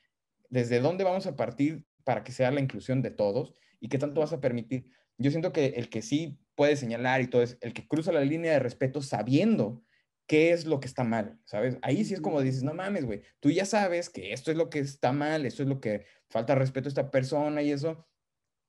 ¿desde 0.49 0.81
dónde 0.81 1.05
vamos 1.05 1.27
a 1.27 1.37
partir 1.37 1.85
para 2.05 2.25
que 2.25 2.33
sea 2.33 2.51
la 2.51 2.61
inclusión 2.61 3.03
de 3.03 3.11
todos? 3.11 3.55
¿Y 3.79 3.89
qué 3.89 3.99
tanto 3.99 4.21
vas 4.21 4.33
a 4.33 4.41
permitir? 4.41 4.91
Yo 5.19 5.31
siento 5.31 5.53
que 5.53 5.67
el 5.77 5.91
que 5.91 6.01
sí 6.01 6.39
puede 6.55 6.77
señalar 6.77 7.21
y 7.21 7.27
todo 7.27 7.43
es 7.43 7.59
el 7.61 7.75
que 7.75 7.87
cruza 7.87 8.11
la 8.11 8.25
línea 8.25 8.53
de 8.53 8.59
respeto 8.59 9.03
sabiendo 9.03 9.83
qué 10.31 10.53
es 10.53 10.65
lo 10.65 10.79
que 10.79 10.87
está 10.87 11.03
mal, 11.03 11.41
¿sabes? 11.45 11.77
Ahí 11.83 12.05
sí 12.05 12.15
es 12.15 12.21
como 12.21 12.41
dices, 12.41 12.63
no 12.63 12.73
mames, 12.73 13.05
güey, 13.05 13.21
tú 13.41 13.51
ya 13.51 13.65
sabes 13.65 14.09
que 14.09 14.33
esto 14.33 14.53
es 14.53 14.57
lo 14.57 14.71
que 14.71 14.79
está 14.79 15.11
mal, 15.11 15.45
esto 15.45 15.65
es 15.65 15.69
lo 15.69 15.81
que 15.81 16.07
falta 16.29 16.55
respeto 16.55 16.87
a 16.87 16.91
esta 16.91 17.11
persona 17.11 17.63
y 17.63 17.73
eso, 17.73 18.07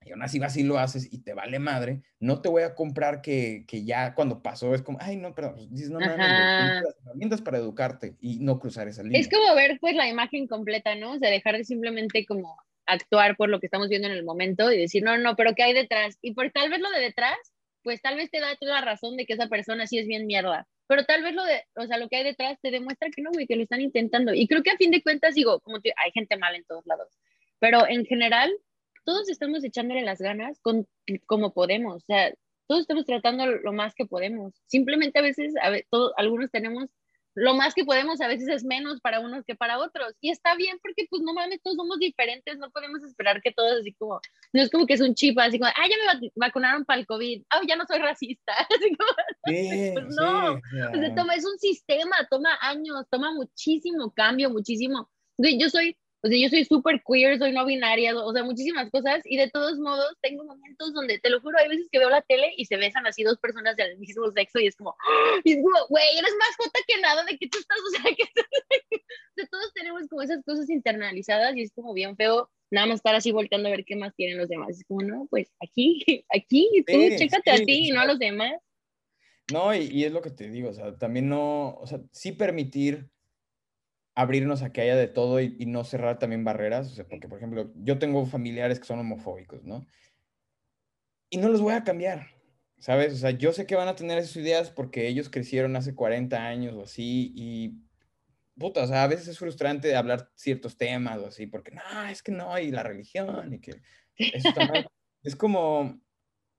y 0.04 0.12
aún 0.12 0.24
así 0.24 0.40
vas 0.40 0.58
y 0.58 0.64
lo 0.64 0.80
haces 0.80 1.14
y 1.14 1.20
te 1.20 1.36
vale 1.36 1.60
madre, 1.60 2.02
no 2.20 2.42
te 2.42 2.50
voy 2.50 2.64
a 2.64 2.74
comprar 2.74 3.22
que, 3.22 3.66
que 3.68 3.86
ya 3.86 4.16
cuando 4.16 4.42
pasó 4.42 4.74
es 4.74 4.82
como, 4.82 4.98
ay, 5.02 5.18
no, 5.18 5.36
pero 5.36 5.54
dices, 5.70 5.92
no 5.92 6.00
mames, 6.00 6.18
las 6.18 6.96
herramientas 7.06 7.44
para 7.44 7.60
educarte 7.60 8.16
y 8.20 8.40
no 8.40 8.58
cruzar 8.58 8.88
esa 8.88 9.04
línea. 9.04 9.22
Es 9.22 9.30
como 9.30 9.54
ver 9.54 9.78
pues 9.80 9.94
la 9.94 10.10
imagen 10.10 10.48
completa, 10.48 10.96
¿no? 10.96 11.12
O 11.12 11.20
sea, 11.20 11.30
dejar 11.30 11.58
de 11.58 11.64
simplemente 11.64 12.26
como 12.26 12.58
actuar 12.88 13.38
por 13.38 13.50
lo 13.50 13.60
que 13.60 13.68
estamos 13.68 13.88
viendo 13.88 14.08
en 14.08 14.16
el 14.16 14.24
momento 14.24 14.72
y 14.72 14.80
decir, 14.80 15.04
no, 15.04 15.16
no, 15.20 15.36
pero 15.36 15.54
¿qué 15.54 15.62
hay 15.62 15.74
detrás? 15.76 16.18
Y 16.24 16.34
por 16.34 16.50
tal 16.50 16.72
vez 16.72 16.80
lo 16.80 16.90
de 16.90 17.02
detrás 17.02 17.38
pues 17.84 18.02
tal 18.02 18.16
vez 18.16 18.30
te 18.30 18.40
da 18.40 18.56
toda 18.56 18.74
la 18.74 18.86
razón 18.86 19.18
de 19.18 19.26
que 19.26 19.34
esa 19.34 19.48
persona 19.48 19.88
sí 19.88 19.98
es 19.98 20.08
bien 20.08 20.28
mierda, 20.28 20.68
pero 20.92 21.06
tal 21.06 21.24
vez 21.24 21.34
lo 21.34 21.46
de, 21.46 21.64
o 21.78 21.88
sea, 21.88 21.98
lo 21.98 22.10
que 22.10 22.18
hay 22.18 22.26
detrás 22.26 22.60
te 22.60 22.70
demuestra 22.70 23.10
que 23.16 23.22
no, 23.22 23.32
güey, 23.32 23.48
que 23.48 23.56
lo 23.56 23.64
están 23.64 23.80
intentando. 23.80 24.34
Y 24.34 24.46
creo 24.46 24.62
que 24.62 24.72
a 24.72 24.76
fin 24.76 24.92
de 24.92 25.02
cuentas, 25.02 25.36
digo, 25.36 25.62
como 25.62 25.78
hay 25.78 26.12
gente 26.12 26.36
mala 26.36 26.58
en 26.58 26.66
todos 26.66 26.86
lados, 26.86 27.08
pero 27.60 27.88
en 27.88 28.04
general, 28.06 28.52
todos 29.06 29.30
estamos 29.30 29.64
echándole 29.64 30.02
las 30.02 30.20
ganas 30.20 30.60
con, 30.60 30.86
como 31.28 31.54
podemos, 31.54 31.96
o 31.96 32.06
sea, 32.06 32.34
todos 32.68 32.82
estamos 32.82 33.06
tratando 33.06 33.46
lo 33.46 33.72
más 33.72 33.96
que 33.96 34.06
podemos. 34.06 34.54
Simplemente 34.66 35.18
a 35.20 35.22
veces, 35.22 35.54
a 35.62 35.72
todos, 35.90 36.12
algunos 36.18 36.52
tenemos 36.52 36.90
lo 37.36 37.54
más 37.54 37.74
que 37.74 37.86
podemos 37.86 38.20
a 38.22 38.28
veces 38.28 38.48
es 38.50 38.64
menos 38.64 39.00
para 39.00 39.20
unos 39.20 39.46
que 39.46 39.56
para 39.56 39.80
otros. 39.80 40.14
Y 40.20 40.32
está 40.32 40.56
bien 40.56 40.78
porque, 40.82 41.08
pues, 41.10 41.22
no 41.22 41.34
mames, 41.34 41.62
todos 41.62 41.78
somos 41.78 42.00
diferentes, 42.00 42.58
no 42.58 42.70
podemos 42.72 43.04
esperar 43.04 43.42
que 43.42 43.52
todos 43.52 43.80
así 43.80 43.94
como, 43.94 44.20
no 44.54 44.62
es 44.62 44.70
como 44.70 44.86
que 44.86 44.94
es 44.94 45.02
un 45.02 45.16
chip, 45.16 45.40
así 45.40 45.58
como, 45.58 45.72
ah, 45.72 45.88
ya 45.90 46.20
me 46.20 46.32
vacunaron 46.36 46.86
para 46.86 47.00
el 47.00 47.06
COVID, 47.06 47.44
ah, 47.50 47.62
ya 47.68 47.76
no 47.76 47.86
soy 47.86 48.00
racista. 48.00 48.54
Así 48.70 48.96
como, 48.96 49.10
pues 49.94 50.16
no, 50.16 50.60
toma, 51.16 51.36
es 51.36 51.46
un 51.46 51.58
sistema, 51.60 52.16
toma 52.30 52.58
años, 52.62 53.06
toma 53.10 53.34
muchísimo 53.34 54.12
cambio, 54.14 54.50
muchísimo. 54.50 55.10
Yo 55.38 55.70
soy 55.70 55.98
o 56.24 56.28
sea, 56.28 56.38
yo 56.38 56.50
soy 56.50 56.66
súper 56.66 57.02
queer, 57.06 57.38
soy 57.40 57.52
no 57.52 57.66
binaria, 57.66 58.16
o 58.16 58.32
sea, 58.34 58.44
muchísimas 58.44 58.90
cosas, 58.92 59.22
y 59.26 59.38
de 59.38 59.50
todos 59.50 59.80
modos 59.80 60.16
tengo 60.22 60.44
momentos 60.44 60.94
donde, 60.94 61.20
te 61.20 61.30
lo 61.30 61.42
juro, 61.42 61.58
hay 61.58 61.68
veces 61.68 61.88
que 61.92 62.00
veo 62.00 62.10
la 62.10 62.22
tele 62.22 62.54
y 62.58 62.66
se 62.66 62.78
besan 62.78 63.08
así 63.08 63.24
dos 63.24 63.40
personas 63.40 63.76
del 63.76 63.98
mismo 63.98 64.32
sexo 64.32 64.60
y 64.60 64.68
es 64.68 64.76
como, 64.76 64.96
como, 65.44 65.88
güey, 65.90 66.06
eres 66.18 66.34
más 66.38 66.56
jota 66.58 66.80
que 66.88 67.02
nada 67.02 67.24
de 67.26 67.38
que 67.38 67.48
tú 67.48 67.58
estás, 67.58 67.78
o 67.80 67.90
sea, 67.90 68.04
que 68.16 68.24
o 68.24 69.34
sea, 69.36 69.48
todos 69.48 69.74
tenemos 69.74 70.08
como 70.10 70.22
esas 70.22 70.44
cosas 70.44 70.70
internalizadas 70.70 71.56
y 71.56 71.62
es 71.62 71.72
como 71.74 71.94
bien 71.94 72.16
feo 72.16 72.50
nada 72.72 72.88
más 72.88 72.98
estar 72.98 73.16
así 73.16 73.32
volteando 73.32 73.68
a 73.68 73.72
ver 73.72 73.84
qué 73.86 73.96
más 73.96 74.16
tienen 74.16 74.38
los 74.38 74.48
demás. 74.48 74.70
Es 74.70 74.86
como, 74.86 75.02
no, 75.02 75.28
pues 75.30 75.52
aquí, 75.62 76.04
aquí, 76.34 76.70
tú 76.88 76.94
chécate 77.18 77.52
a 77.52 77.58
ti 77.58 77.90
y 77.90 77.92
no 77.92 78.02
a 78.02 78.06
los 78.06 78.18
demás. 78.18 78.54
No, 79.52 79.76
y, 79.76 79.90
y, 79.92 80.06
es 80.06 80.14
lo 80.14 80.22
que 80.22 80.30
te 80.30 80.50
digo, 80.50 80.70
o 80.70 80.74
sea, 80.74 80.98
también 80.98 81.28
no, 81.28 81.76
o 81.76 81.86
sea, 81.86 82.00
sí 82.12 82.32
permitir 82.32 83.10
abrirnos 84.22 84.62
a 84.62 84.72
que 84.72 84.82
haya 84.82 84.96
de 84.96 85.08
todo 85.08 85.40
y, 85.42 85.66
no 85.66 85.84
cerrar 85.84 86.20
también 86.20 86.44
barreras, 86.44 86.92
o 86.92 86.96
sea, 86.96 87.08
porque 87.08 87.28
por 87.28 87.38
ejemplo, 87.38 87.72
yo 87.76 88.00
tengo 88.00 88.26
familiares 88.26 88.80
que 88.80 88.86
son 88.86 89.00
homofóbicos, 89.00 89.64
¿no? 89.64 89.86
Y 91.30 91.38
no 91.38 91.50
los 91.50 91.62
voy 91.62 91.74
a 91.74 91.84
cambiar, 91.84 92.28
¿sabes? 92.80 93.14
O 93.14 93.18
sea, 93.18 93.32
yo 93.32 93.54
sé 93.54 93.66
que 93.66 93.76
van 93.76 93.88
a 93.88 93.96
tener 93.96 94.18
esas 94.18 94.36
ideas 94.36 94.70
porque 94.70 95.08
ellos 95.08 95.30
crecieron 95.30 95.76
hace 95.76 95.96
40 95.96 96.46
años 96.46 96.76
o 96.76 96.84
así 96.84 97.32
y 97.36 97.76
puta, 98.58 98.84
o 98.84 98.88
sea, 98.88 99.04
a 99.04 99.08
veces 99.08 99.28
es 99.28 99.40
frustrante 99.40 99.96
hablar 99.96 100.30
ciertos 100.36 100.78
temas 100.78 101.18
o 101.18 101.28
así, 101.28 101.48
porque 101.48 101.72
no, 101.72 102.06
es 102.10 102.22
que 102.22 102.32
no, 102.32 102.58
y 102.60 102.72
la 102.72 102.84
religión, 102.84 103.54
y 103.54 103.60
que 103.60 103.82
eso 104.18 104.50
está 104.50 104.68
mal. 104.68 104.88
es 105.24 105.36
como, 105.36 106.00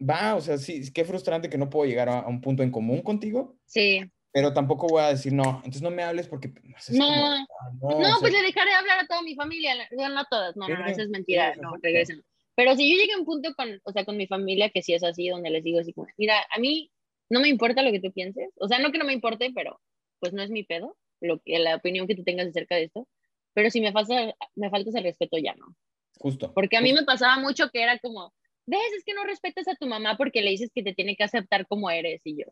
va, 0.01 0.35
o 0.35 0.41
sea, 0.41 0.59
sí, 0.59 0.93
qué 0.93 1.05
frustrante 1.05 1.49
que 1.49 1.59
no 1.59 1.71
puedo 1.71 1.89
llegar 1.89 2.09
a, 2.09 2.27
un 2.27 2.41
punto 2.41 2.63
en 2.63 2.71
común 2.71 3.03
contigo. 3.03 3.57
Sí. 3.67 4.01
Pero 4.33 4.55
tampoco 4.55 4.87
voy 4.87 5.03
a 5.03 5.09
decir, 5.09 5.33
no, 5.33 5.57
entonces 5.59 5.83
no 5.83 5.91
me 5.91 6.03
hables 6.03 6.27
porque... 6.27 6.49
No, 6.91 7.07
ah, 7.07 7.47
no, 7.81 8.17
pues 8.21 8.33
le 8.33 8.43
dejaré 8.43 8.73
hablar 8.73 9.01
a 9.01 9.07
toda 9.07 9.23
mi 9.23 9.35
familia, 9.35 9.75
no 9.91 10.19
a 10.19 10.25
todas, 10.25 10.57
no, 10.57 10.69
no, 10.69 10.87
eso 10.87 11.03
es 11.03 11.11
mentira, 11.11 11.55
no, 11.57 11.77
regresen. 11.83 12.25
Pero 12.55 12.75
si 12.75 12.91
yo 12.91 12.97
llegué 12.97 13.13
a 13.13 13.19
un 13.19 13.27
punto 13.27 13.55
con, 13.55 13.81
o 13.85 13.93
sea, 13.93 14.05
con 14.05 14.17
mi 14.17 14.27
familia 14.27 14.71
que 14.71 14.83
sí 14.83 14.95
es 14.95 15.05
así, 15.05 15.29
donde 15.29 15.51
les 15.51 15.63
digo 15.63 15.81
así 15.81 15.93
como, 15.93 16.09
mira, 16.17 16.47
a 16.51 16.59
mí 16.59 16.91
no 17.29 17.41
me 17.41 17.49
importa 17.49 17.83
lo 17.83 17.93
que 17.93 18.01
tú 18.01 18.11
pienses, 18.13 18.51
o 18.57 18.69
sea, 18.69 18.79
no 18.79 18.91
que 18.91 18.99
no 18.99 19.05
me 19.05 19.13
importe, 19.13 19.53
pero 19.55 19.81
pues 20.19 20.33
no 20.33 20.43
es 20.43 20.51
mi 20.51 20.63
pedo, 20.63 20.97
lo 21.21 21.41
que, 21.41 21.59
la 21.59 21.77
opinión 21.77 22.07
que 22.07 22.15
tú 22.15 22.25
tengas 22.25 22.49
acerca 22.49 22.77
de 22.77 22.85
esto, 22.85 23.09
pero 23.53 23.71
si 23.71 23.81
me 23.81 23.93
falta, 23.93 24.35
me 24.55 24.71
faltas 24.71 24.95
el 24.95 25.05
respeto 25.05 25.37
ya 25.39 25.55
no. 25.55 25.77
Justo. 26.19 26.53
Porque 26.55 26.77
a 26.77 26.81
mí 26.81 26.93
me 26.93 27.05
pasaba 27.05 27.39
mucho 27.39 27.69
que 27.71 27.83
era 27.83 27.99
como, 27.99 28.33
ves, 28.67 28.93
es 28.97 29.05
que 29.05 29.15
no 29.15 29.25
respetas 29.25 29.69
a 29.69 29.75
tu 29.75 29.87
mamá 29.87 30.17
porque 30.17 30.41
le 30.41 30.51
dices 30.51 30.71
que 30.75 30.83
te 30.83 30.95
tiene 30.95 31.17
que 31.17 31.25
aceptar 31.25 31.67
como 31.67 31.91
eres 31.91 32.23
y 32.25 32.39
yo. 32.39 32.47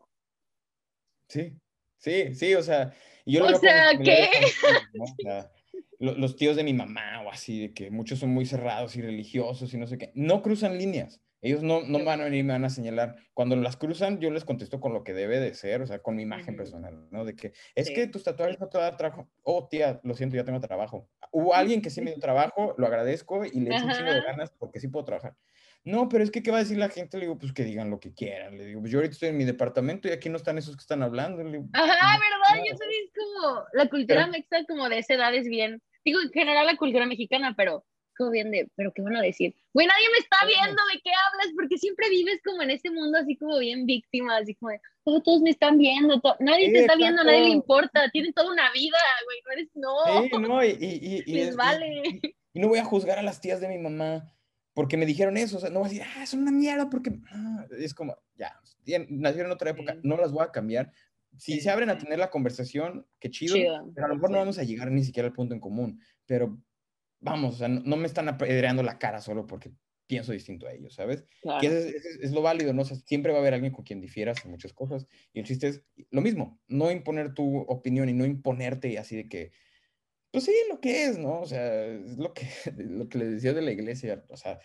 Sí, 1.27 1.53
sí, 2.01 2.35
sí, 2.35 2.53
o 2.55 2.61
sea. 2.61 2.93
Yo 3.25 3.45
o 3.45 3.55
sea, 3.55 3.97
¿qué? 4.03 4.29
los 5.99 6.35
tíos 6.35 6.55
de 6.55 6.63
mi 6.63 6.73
mamá 6.73 7.21
o 7.25 7.29
así, 7.29 7.61
de 7.61 7.73
que 7.73 7.91
muchos 7.91 8.19
son 8.19 8.31
muy 8.31 8.45
cerrados 8.45 8.95
y 8.95 9.01
religiosos 9.01 9.73
y 9.73 9.77
no 9.77 9.85
sé 9.85 9.97
qué, 9.97 10.11
no 10.15 10.41
cruzan 10.41 10.77
líneas. 10.77 11.21
Ellos 11.43 11.63
no, 11.63 11.81
no 11.81 12.03
van 12.03 12.21
a 12.21 12.25
venir 12.25 12.41
y 12.41 12.43
me 12.43 12.53
van 12.53 12.65
a 12.65 12.69
señalar. 12.69 13.15
Cuando 13.33 13.55
las 13.55 13.75
cruzan, 13.75 14.19
yo 14.19 14.29
les 14.29 14.45
contesto 14.45 14.79
con 14.79 14.93
lo 14.93 15.03
que 15.03 15.13
debe 15.13 15.39
de 15.39 15.55
ser, 15.55 15.81
o 15.81 15.87
sea, 15.87 15.99
con 15.99 16.15
mi 16.15 16.21
imagen 16.21 16.55
personal, 16.55 17.07
¿no? 17.09 17.25
De 17.25 17.35
que 17.35 17.53
es 17.73 17.89
que 17.89 18.05
tus 18.07 18.23
tatuajes 18.23 18.59
no 18.59 18.67
te 18.67 18.77
dan 18.77 18.95
trabajo. 18.95 19.27
Oh, 19.41 19.67
tía, 19.67 19.99
lo 20.03 20.13
siento, 20.13 20.35
ya 20.35 20.43
tengo 20.43 20.59
trabajo. 20.59 21.09
Hubo 21.31 21.55
alguien 21.55 21.81
que 21.81 21.89
sí 21.89 22.01
me 22.01 22.11
dio 22.11 22.19
trabajo, 22.19 22.75
lo 22.77 22.85
agradezco 22.85 23.43
y 23.43 23.59
le 23.59 23.75
echo 23.75 23.85
un 23.85 23.91
chingo 23.91 24.13
de 24.13 24.21
ganas 24.21 24.51
porque 24.51 24.79
sí 24.79 24.87
puedo 24.87 25.05
trabajar. 25.05 25.35
No, 25.83 26.09
pero 26.09 26.23
es 26.23 26.29
que, 26.29 26.43
¿qué 26.43 26.51
va 26.51 26.57
a 26.57 26.61
decir 26.61 26.77
la 26.77 26.89
gente? 26.89 27.17
Le 27.17 27.25
digo, 27.25 27.37
pues 27.39 27.53
que 27.53 27.63
digan 27.63 27.89
lo 27.89 27.99
que 27.99 28.13
quieran. 28.13 28.57
Le 28.57 28.65
digo, 28.65 28.81
pues 28.81 28.91
yo 28.91 28.99
ahorita 28.99 29.13
estoy 29.13 29.29
en 29.29 29.37
mi 29.37 29.45
departamento 29.45 30.07
y 30.07 30.11
aquí 30.11 30.29
no 30.29 30.37
están 30.37 30.57
esos 30.57 30.75
que 30.75 30.81
están 30.81 31.01
hablando. 31.01 31.41
Ajá, 31.41 32.19
¿verdad? 32.19 32.63
Yo 32.69 32.77
soy 32.77 33.11
como, 33.15 33.63
la 33.73 33.89
cultura 33.89 34.27
mexicana 34.27 34.65
como 34.67 34.89
de 34.89 34.99
esa 34.99 35.15
edad 35.15 35.33
es 35.33 35.47
bien, 35.47 35.81
digo, 36.05 36.21
en 36.21 36.29
general 36.31 36.67
la 36.67 36.77
cultura 36.77 37.07
mexicana, 37.07 37.55
pero 37.57 37.83
como 38.15 38.29
bien 38.29 38.51
de, 38.51 38.69
pero 38.75 38.91
¿qué 38.93 39.01
van 39.01 39.15
a 39.15 39.21
decir? 39.21 39.55
Güey, 39.73 39.87
nadie 39.87 40.05
me 40.11 40.19
está 40.19 40.37
viendo, 40.45 40.81
¿de 40.93 41.01
qué 41.01 41.09
hablas? 41.09 41.53
Porque 41.55 41.77
siempre 41.77 42.09
vives 42.09 42.39
como 42.45 42.61
en 42.61 42.69
este 42.69 42.91
mundo 42.91 43.17
así 43.17 43.35
como 43.35 43.57
bien 43.57 43.87
víctima, 43.87 44.37
así 44.37 44.53
como 44.55 44.71
de, 44.71 44.81
oh, 45.05 45.21
todos 45.23 45.41
me 45.41 45.49
están 45.49 45.79
viendo, 45.79 46.21
nadie 46.39 46.71
te 46.71 46.81
está 46.81 46.95
viendo, 46.95 47.23
nadie 47.23 47.41
le 47.41 47.49
importa, 47.49 48.09
tienen 48.11 48.33
toda 48.33 48.51
una 48.51 48.71
vida, 48.71 48.97
güey, 49.25 49.39
no 49.43 49.51
eres, 49.51 49.69
no. 49.73 50.21
Sí, 50.21 50.47
no, 50.47 50.63
y, 50.63 51.23
y, 51.25 51.39
y, 51.39 51.51
vale. 51.55 52.03
y, 52.53 52.59
no 52.59 52.67
voy 52.67 52.77
a 52.77 52.85
juzgar 52.85 53.17
a 53.17 53.23
las 53.23 53.41
tías 53.41 53.59
de 53.59 53.67
mi 53.67 53.79
mamá 53.79 54.31
porque 54.73 54.97
me 54.97 55.05
dijeron 55.05 55.37
eso, 55.37 55.57
o 55.57 55.59
sea, 55.59 55.69
no 55.69 55.79
voy 55.79 55.87
a 55.87 55.91
decir, 55.91 56.05
ah, 56.15 56.23
es 56.23 56.33
una 56.33 56.51
mierda, 56.51 56.89
porque 56.89 57.19
ah", 57.31 57.65
es 57.77 57.93
como, 57.93 58.17
ya, 58.35 58.59
nacieron 59.09 59.51
en 59.51 59.55
otra 59.55 59.71
época, 59.71 59.97
no 60.03 60.17
las 60.17 60.31
voy 60.31 60.43
a 60.43 60.51
cambiar. 60.51 60.91
Si 61.37 61.59
se 61.61 61.69
abren 61.69 61.89
a 61.89 61.97
tener 61.97 62.19
la 62.19 62.29
conversación, 62.29 63.05
qué 63.19 63.29
chido, 63.29 63.55
pero 63.93 64.05
a 64.05 64.09
lo 64.09 64.15
mejor 64.15 64.31
no 64.31 64.37
vamos 64.37 64.59
a 64.59 64.63
llegar 64.63 64.91
ni 64.91 65.03
siquiera 65.03 65.27
al 65.27 65.33
punto 65.33 65.53
en 65.53 65.61
común, 65.61 66.01
pero 66.25 66.61
vamos, 67.19 67.55
o 67.55 67.57
sea, 67.57 67.67
no, 67.67 67.95
me 67.95 68.07
están 68.07 68.27
apedreando 68.27 68.83
la 68.83 68.99
cara 68.99 69.21
solo 69.21 69.47
porque 69.47 69.71
pienso 70.07 70.33
distinto 70.33 70.67
a 70.67 70.73
ellos, 70.73 70.93
¿sabes? 70.95 71.25
Que 71.61 71.93
es, 72.21 72.31
lo 72.33 72.41
válido, 72.41 72.73
¿no? 72.73 72.81
O 72.81 72.85
sea, 72.85 72.97
siempre 72.97 73.31
va 73.31 73.37
a 73.37 73.41
haber 73.41 73.53
alguien 73.53 73.71
con 73.71 73.85
quien 73.85 74.01
difieras 74.01 74.43
en 74.43 74.51
muchas 74.51 74.73
cosas, 74.73 75.07
y 75.31 75.39
el 75.39 75.45
chiste 75.45 75.67
es 75.69 75.83
lo 76.09 76.19
mismo, 76.21 76.59
no 76.67 76.91
imponer 76.91 77.33
tu 77.33 77.59
opinión 77.59 78.09
y 78.09 78.13
no 78.13 78.25
imponerte 78.25 78.97
así 78.97 79.15
de 79.15 79.29
que, 79.29 79.51
pues 80.31 80.45
sí, 80.45 80.53
lo 80.69 80.79
que 80.79 81.05
es, 81.05 81.17
¿no? 81.17 81.41
O 81.41 81.45
sea, 81.45 81.85
es 81.85 82.17
lo 82.17 82.33
que, 82.33 82.47
lo 82.77 83.09
que 83.09 83.17
les 83.17 83.31
decía 83.31 83.53
de 83.53 83.61
la 83.61 83.71
iglesia. 83.71 84.23
O 84.29 84.37
sea, 84.37 84.59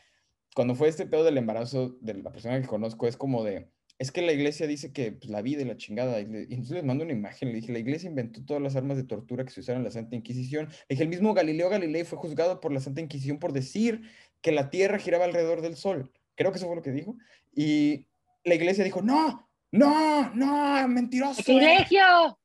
cuando 0.55 0.74
fue 0.74 0.88
este 0.88 1.06
pedo 1.06 1.24
del 1.24 1.38
embarazo 1.38 1.97
de 2.01 2.14
la 2.14 2.32
persona 2.32 2.60
que 2.60 2.68
conozco, 2.68 3.06
es 3.06 3.16
como 3.16 3.44
de, 3.44 3.68
es 3.98 4.12
que 4.12 4.22
la 4.22 4.32
iglesia 4.32 4.66
dice 4.66 4.93
que 4.93 5.12
pues, 5.12 5.30
la 5.30 5.43
vida 5.43 5.62
y 5.62 5.64
la 5.64 5.76
chingada. 5.76 6.20
Y, 6.20 6.24
entonces 6.24 6.70
les 6.70 6.84
mando 6.84 7.05
una 7.05 7.12
imagen, 7.12 7.48
le 7.48 7.56
dije, 7.56 7.72
la 7.72 7.78
iglesia 7.78 8.09
inventó 8.09 8.44
todas 8.44 8.62
las 8.62 8.76
armas 8.76 8.97
de 8.97 9.05
tortura 9.05 9.44
que 9.44 9.51
se 9.51 9.60
usaron 9.60 9.80
en 9.80 9.84
la 9.84 9.90
Santa 9.90 10.16
Inquisición. 10.16 10.66
Le 10.66 10.86
dije, 10.90 11.02
el 11.02 11.09
mismo 11.09 11.34
Galileo 11.34 11.68
Galilei 11.68 12.05
fue 12.05 12.18
juzgado 12.18 12.60
por 12.60 12.72
la 12.72 12.80
Santa 12.80 13.01
Inquisición 13.01 13.38
por 13.38 13.52
decir 13.52 14.02
que 14.43 14.52
la 14.52 14.70
Tierra 14.70 14.98
giraba 14.98 15.24
alrededor 15.24 15.62
del 15.62 15.76
Sol. 15.76 16.12
Creo 16.36 16.52
que 16.52 16.59
eso 16.59 16.66
fue 16.66 16.76
lo 16.76 16.82
que 16.82 16.93
dijo. 16.93 17.16
Y 17.55 18.06
la 18.44 18.55
iglesia 18.55 18.84
dijo, 18.84 19.02
no, 19.02 19.48
no, 19.72 20.34
no, 20.34 20.88
mentiroso. 20.88 21.43
¡Privilegio! 21.43 22.38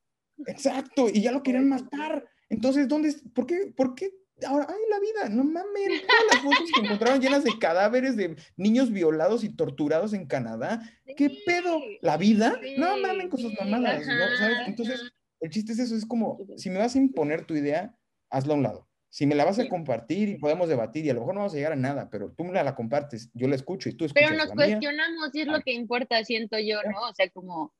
Exacto, 0.47 1.07
y 1.07 1.21
ya 1.21 1.31
lo 1.31 1.43
querían 1.43 1.69
matar. 1.69 2.30
Entonces, 2.51 2.87
¿dónde, 2.87 3.15
por 3.33 3.47
qué, 3.47 3.73
por 3.75 3.95
qué 3.95 4.11
ahora, 4.45 4.67
ay, 4.69 4.75
la 4.89 4.99
vida, 4.99 5.29
no 5.29 5.43
mames, 5.43 6.01
todas 6.05 6.23
las 6.31 6.41
fotos 6.41 6.69
que 6.73 6.81
encontraron 6.81 7.21
llenas 7.21 7.43
de 7.43 7.57
cadáveres 7.57 8.17
de 8.17 8.35
niños 8.57 8.91
violados 8.91 9.43
y 9.43 9.55
torturados 9.55 10.13
en 10.13 10.25
Canadá. 10.25 10.81
¿Qué 11.15 11.29
pedo? 11.45 11.79
¿La 12.01 12.17
vida? 12.17 12.59
no 12.77 12.97
mames 12.97 13.29
con 13.29 13.39
sus 13.39 13.53
mamadas, 13.59 14.05
¿no? 14.05 14.37
¿Sabes? 14.37 14.57
Entonces, 14.67 15.01
el 15.39 15.49
chiste 15.49 15.73
es 15.73 15.79
eso, 15.79 15.95
es 15.95 16.05
como, 16.05 16.39
si 16.57 16.69
me 16.69 16.79
vas 16.79 16.95
a 16.95 16.99
imponer 16.99 17.45
tu 17.45 17.55
idea, 17.55 17.95
hazla 18.29 18.53
a 18.53 18.57
un 18.57 18.63
lado. 18.63 18.87
Si 19.09 19.25
me 19.25 19.35
la 19.35 19.43
vas 19.43 19.59
a 19.59 19.67
compartir 19.67 20.29
y 20.29 20.37
podemos 20.37 20.69
debatir, 20.69 21.05
y 21.05 21.09
a 21.09 21.13
lo 21.13 21.21
mejor 21.21 21.35
no 21.35 21.39
vamos 21.41 21.53
a 21.53 21.57
llegar 21.57 21.73
a 21.73 21.77
nada, 21.77 22.09
pero 22.09 22.31
tú 22.31 22.45
me 22.45 22.53
la, 22.53 22.75
compartes, 22.75 23.29
yo 23.33 23.47
la 23.47 23.55
escucho 23.55 23.89
y 23.89 23.93
tú 23.93 24.05
escuchas 24.05 24.29
Pero 24.29 24.43
nos 24.43 24.53
cuestionamos 24.53 25.29
y 25.33 25.41
es 25.41 25.47
lo 25.47 25.61
que 25.61 25.73
importa, 25.73 26.23
siento 26.23 26.57
yo, 26.59 26.81
¿no? 26.83 27.09
O 27.09 27.13
sea, 27.13 27.29
como 27.29 27.73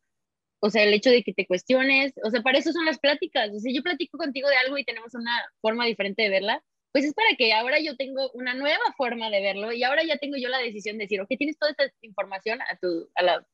o 0.61 0.69
sea, 0.69 0.83
el 0.83 0.93
hecho 0.93 1.09
de 1.09 1.23
que 1.23 1.33
te 1.33 1.47
cuestiones, 1.47 2.13
o 2.23 2.29
sea, 2.29 2.41
para 2.41 2.59
eso 2.59 2.71
son 2.71 2.85
las 2.85 2.99
pláticas. 2.99 3.49
O 3.49 3.59
sea, 3.59 3.73
yo 3.73 3.81
platico 3.81 4.17
contigo 4.17 4.47
de 4.47 4.55
algo 4.57 4.77
y 4.77 4.85
tenemos 4.85 5.13
una 5.15 5.31
forma 5.59 5.85
diferente 5.85 6.21
de 6.21 6.29
verla, 6.29 6.63
pues 6.91 7.05
es 7.05 7.13
para 7.13 7.35
que 7.37 7.51
ahora 7.53 7.79
yo 7.79 7.95
tengo 7.95 8.29
una 8.33 8.53
nueva 8.53 8.93
forma 8.97 9.29
de 9.29 9.41
verlo 9.41 9.71
y 9.71 9.83
ahora 9.83 10.03
ya 10.03 10.17
tengo 10.17 10.37
yo 10.37 10.49
la 10.49 10.59
decisión 10.59 10.97
de 10.97 11.05
decir, 11.05 11.19
ok, 11.21 11.29
tienes 11.37 11.57
toda 11.57 11.71
esta 11.71 11.85
información 12.01 12.61
a 12.61 12.77
tu, 12.77 13.09
a 13.15 13.23
la, 13.23 13.45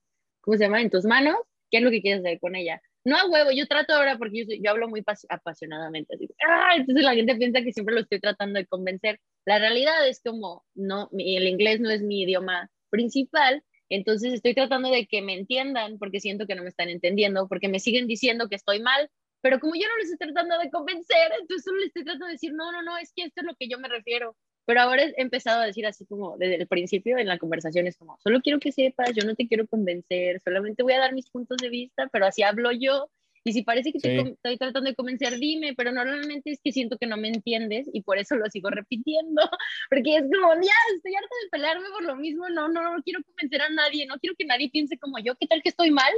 ¿cómo 0.42 0.58
se 0.58 0.66
llama? 0.66 0.82
En 0.82 0.90
tus 0.90 1.06
manos, 1.06 1.38
¿qué 1.72 1.78
es 1.78 1.84
lo 1.84 1.92
que 1.92 2.02
quieres 2.02 2.22
hacer 2.22 2.40
con 2.40 2.56
ella? 2.56 2.82
No 3.06 3.16
a 3.16 3.30
huevo, 3.30 3.52
yo 3.52 3.68
trato 3.68 3.94
ahora 3.94 4.18
porque 4.18 4.46
yo, 4.46 4.56
yo 4.62 4.72
hablo 4.72 4.90
muy 4.90 5.02
apasionadamente, 5.30 6.16
así, 6.16 6.28
¡ah! 6.46 6.74
entonces 6.76 7.06
la 7.06 7.14
gente 7.14 7.36
piensa 7.36 7.62
que 7.62 7.72
siempre 7.72 7.96
lo 7.96 8.02
estoy 8.02 8.20
tratando 8.20 8.60
de 8.60 8.66
convencer. 8.66 9.22
La 9.46 9.60
realidad 9.60 10.06
es 10.08 10.20
como, 10.22 10.66
no, 10.76 11.10
el 11.14 11.48
inglés 11.48 11.80
no 11.80 11.90
es 11.90 12.02
mi 12.02 12.24
idioma 12.24 12.70
principal, 12.90 13.64
entonces 13.90 14.34
estoy 14.34 14.54
tratando 14.54 14.90
de 14.90 15.08
que 15.08 15.22
me 15.22 15.34
entiendan 15.34 15.98
porque 15.98 16.20
siento 16.20 16.46
que 16.48 16.56
no 16.56 16.64
me 16.64 16.70
están 16.70 16.90
entendiendo, 16.90 17.48
porque 17.48 17.70
me 17.70 17.80
siguen 17.80 18.08
diciendo 18.08 18.50
que 18.50 18.56
estoy 18.56 18.82
mal, 18.82 19.10
pero 19.42 19.60
como 19.60 19.76
yo 19.76 19.88
no 19.88 19.98
les 19.98 20.12
estoy 20.12 20.28
tratando 20.28 20.58
de 20.60 20.70
convencer, 20.70 21.32
entonces 21.40 21.64
solo 21.64 21.78
les 21.78 21.88
estoy 21.88 22.04
tratando 22.04 22.26
de 22.26 22.34
decir, 22.34 22.54
no, 22.54 22.72
no, 22.72 22.82
no, 22.82 22.98
es 22.98 23.14
que 23.16 23.24
esto 23.24 23.42
es 23.42 23.48
lo 23.48 23.56
que 23.56 23.68
yo 23.68 23.80
me 23.80 23.88
refiero. 23.88 24.36
Pero 24.66 24.82
ahora 24.82 25.04
he 25.04 25.14
empezado 25.22 25.62
a 25.62 25.66
decir 25.66 25.86
así 25.86 26.06
como 26.06 26.38
desde 26.38 26.56
el 26.56 26.68
principio 26.68 27.18
en 27.18 27.28
la 27.28 27.38
conversación 27.38 27.88
es 27.88 27.96
como, 27.96 28.18
solo 28.20 28.42
quiero 28.42 28.60
que 28.60 28.74
sepas, 28.74 29.14
yo 29.14 29.24
no 29.26 29.36
te 29.36 29.48
quiero 29.48 29.66
convencer, 29.68 30.42
solamente 30.44 30.84
voy 30.84 30.94
a 30.94 31.00
dar 31.00 31.14
mis 31.14 31.30
puntos 31.30 31.58
de 31.58 31.70
vista, 31.70 32.10
pero 32.12 32.26
así 32.26 32.44
hablo 32.44 32.72
yo 32.74 33.10
y 33.48 33.54
si 33.54 33.62
parece 33.62 33.94
que 33.94 34.00
te 34.00 34.20
estoy 34.20 34.58
tratando 34.58 34.90
de 34.90 34.96
convencer, 34.96 35.40
dime, 35.40 35.74
pero 35.74 35.94
normalmente 35.94 36.52
es 36.52 36.60
que 36.62 36.74
siento 36.74 36.98
que 36.98 37.08
no 37.08 37.16
me 37.16 37.30
entiendes 37.30 37.90
y 37.94 38.02
por 38.02 38.18
eso 38.18 38.36
lo 38.36 38.46
sigo 38.50 38.70
repitiendo, 38.70 39.42
porque 39.90 40.18
es 40.18 40.24
como, 40.24 40.54
ya, 40.56 40.74
estoy 40.96 41.16
harta 41.16 41.36
de 41.44 41.50
pelearme 41.50 41.88
por 41.94 42.04
lo 42.04 42.18
mismo, 42.18 42.50
no, 42.50 42.68
no, 42.68 42.84
no 42.84 43.02
quiero 43.04 43.22
convencer 43.24 43.62
a 43.62 43.70
nadie, 43.70 44.06
no 44.06 44.20
quiero 44.20 44.36
que 44.38 44.44
nadie 44.44 44.70
piense 44.70 44.98
como 45.00 45.18
yo, 45.20 45.36
¿qué 45.40 45.48
tal 45.48 45.62
que 45.64 45.70
estoy 45.70 45.92
mal? 45.92 46.12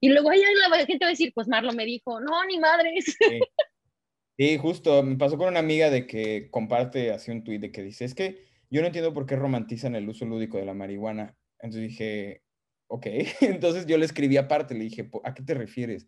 Y 0.00 0.10
luego 0.10 0.28
ahí 0.28 0.42
la 0.68 0.76
gente 0.84 1.04
va 1.04 1.06
a 1.06 1.10
decir, 1.10 1.32
pues 1.34 1.48
Marlo 1.48 1.72
me 1.72 1.86
dijo, 1.86 2.20
no, 2.20 2.44
ni 2.44 2.58
madres. 2.58 3.16
Sí. 3.18 3.40
sí, 4.36 4.58
justo, 4.58 5.02
me 5.02 5.16
pasó 5.16 5.38
con 5.38 5.48
una 5.48 5.60
amiga 5.60 5.88
de 5.88 6.06
que 6.06 6.50
comparte 6.50 7.10
así 7.10 7.30
un 7.30 7.42
tuit 7.42 7.62
de 7.62 7.72
que 7.72 7.82
dice, 7.82 8.04
es 8.04 8.14
que 8.14 8.44
yo 8.68 8.82
no 8.82 8.88
entiendo 8.88 9.14
por 9.14 9.24
qué 9.24 9.36
romantizan 9.36 9.94
el 9.96 10.06
uso 10.06 10.26
lúdico 10.26 10.58
de 10.58 10.66
la 10.66 10.74
marihuana. 10.74 11.34
Entonces 11.58 11.88
dije, 11.88 12.42
ok, 12.88 13.06
entonces 13.40 13.86
yo 13.86 13.96
le 13.96 14.04
escribí 14.04 14.36
aparte, 14.36 14.74
le 14.74 14.84
dije, 14.84 15.08
¿a 15.24 15.32
qué 15.32 15.42
te 15.42 15.54
refieres? 15.54 16.06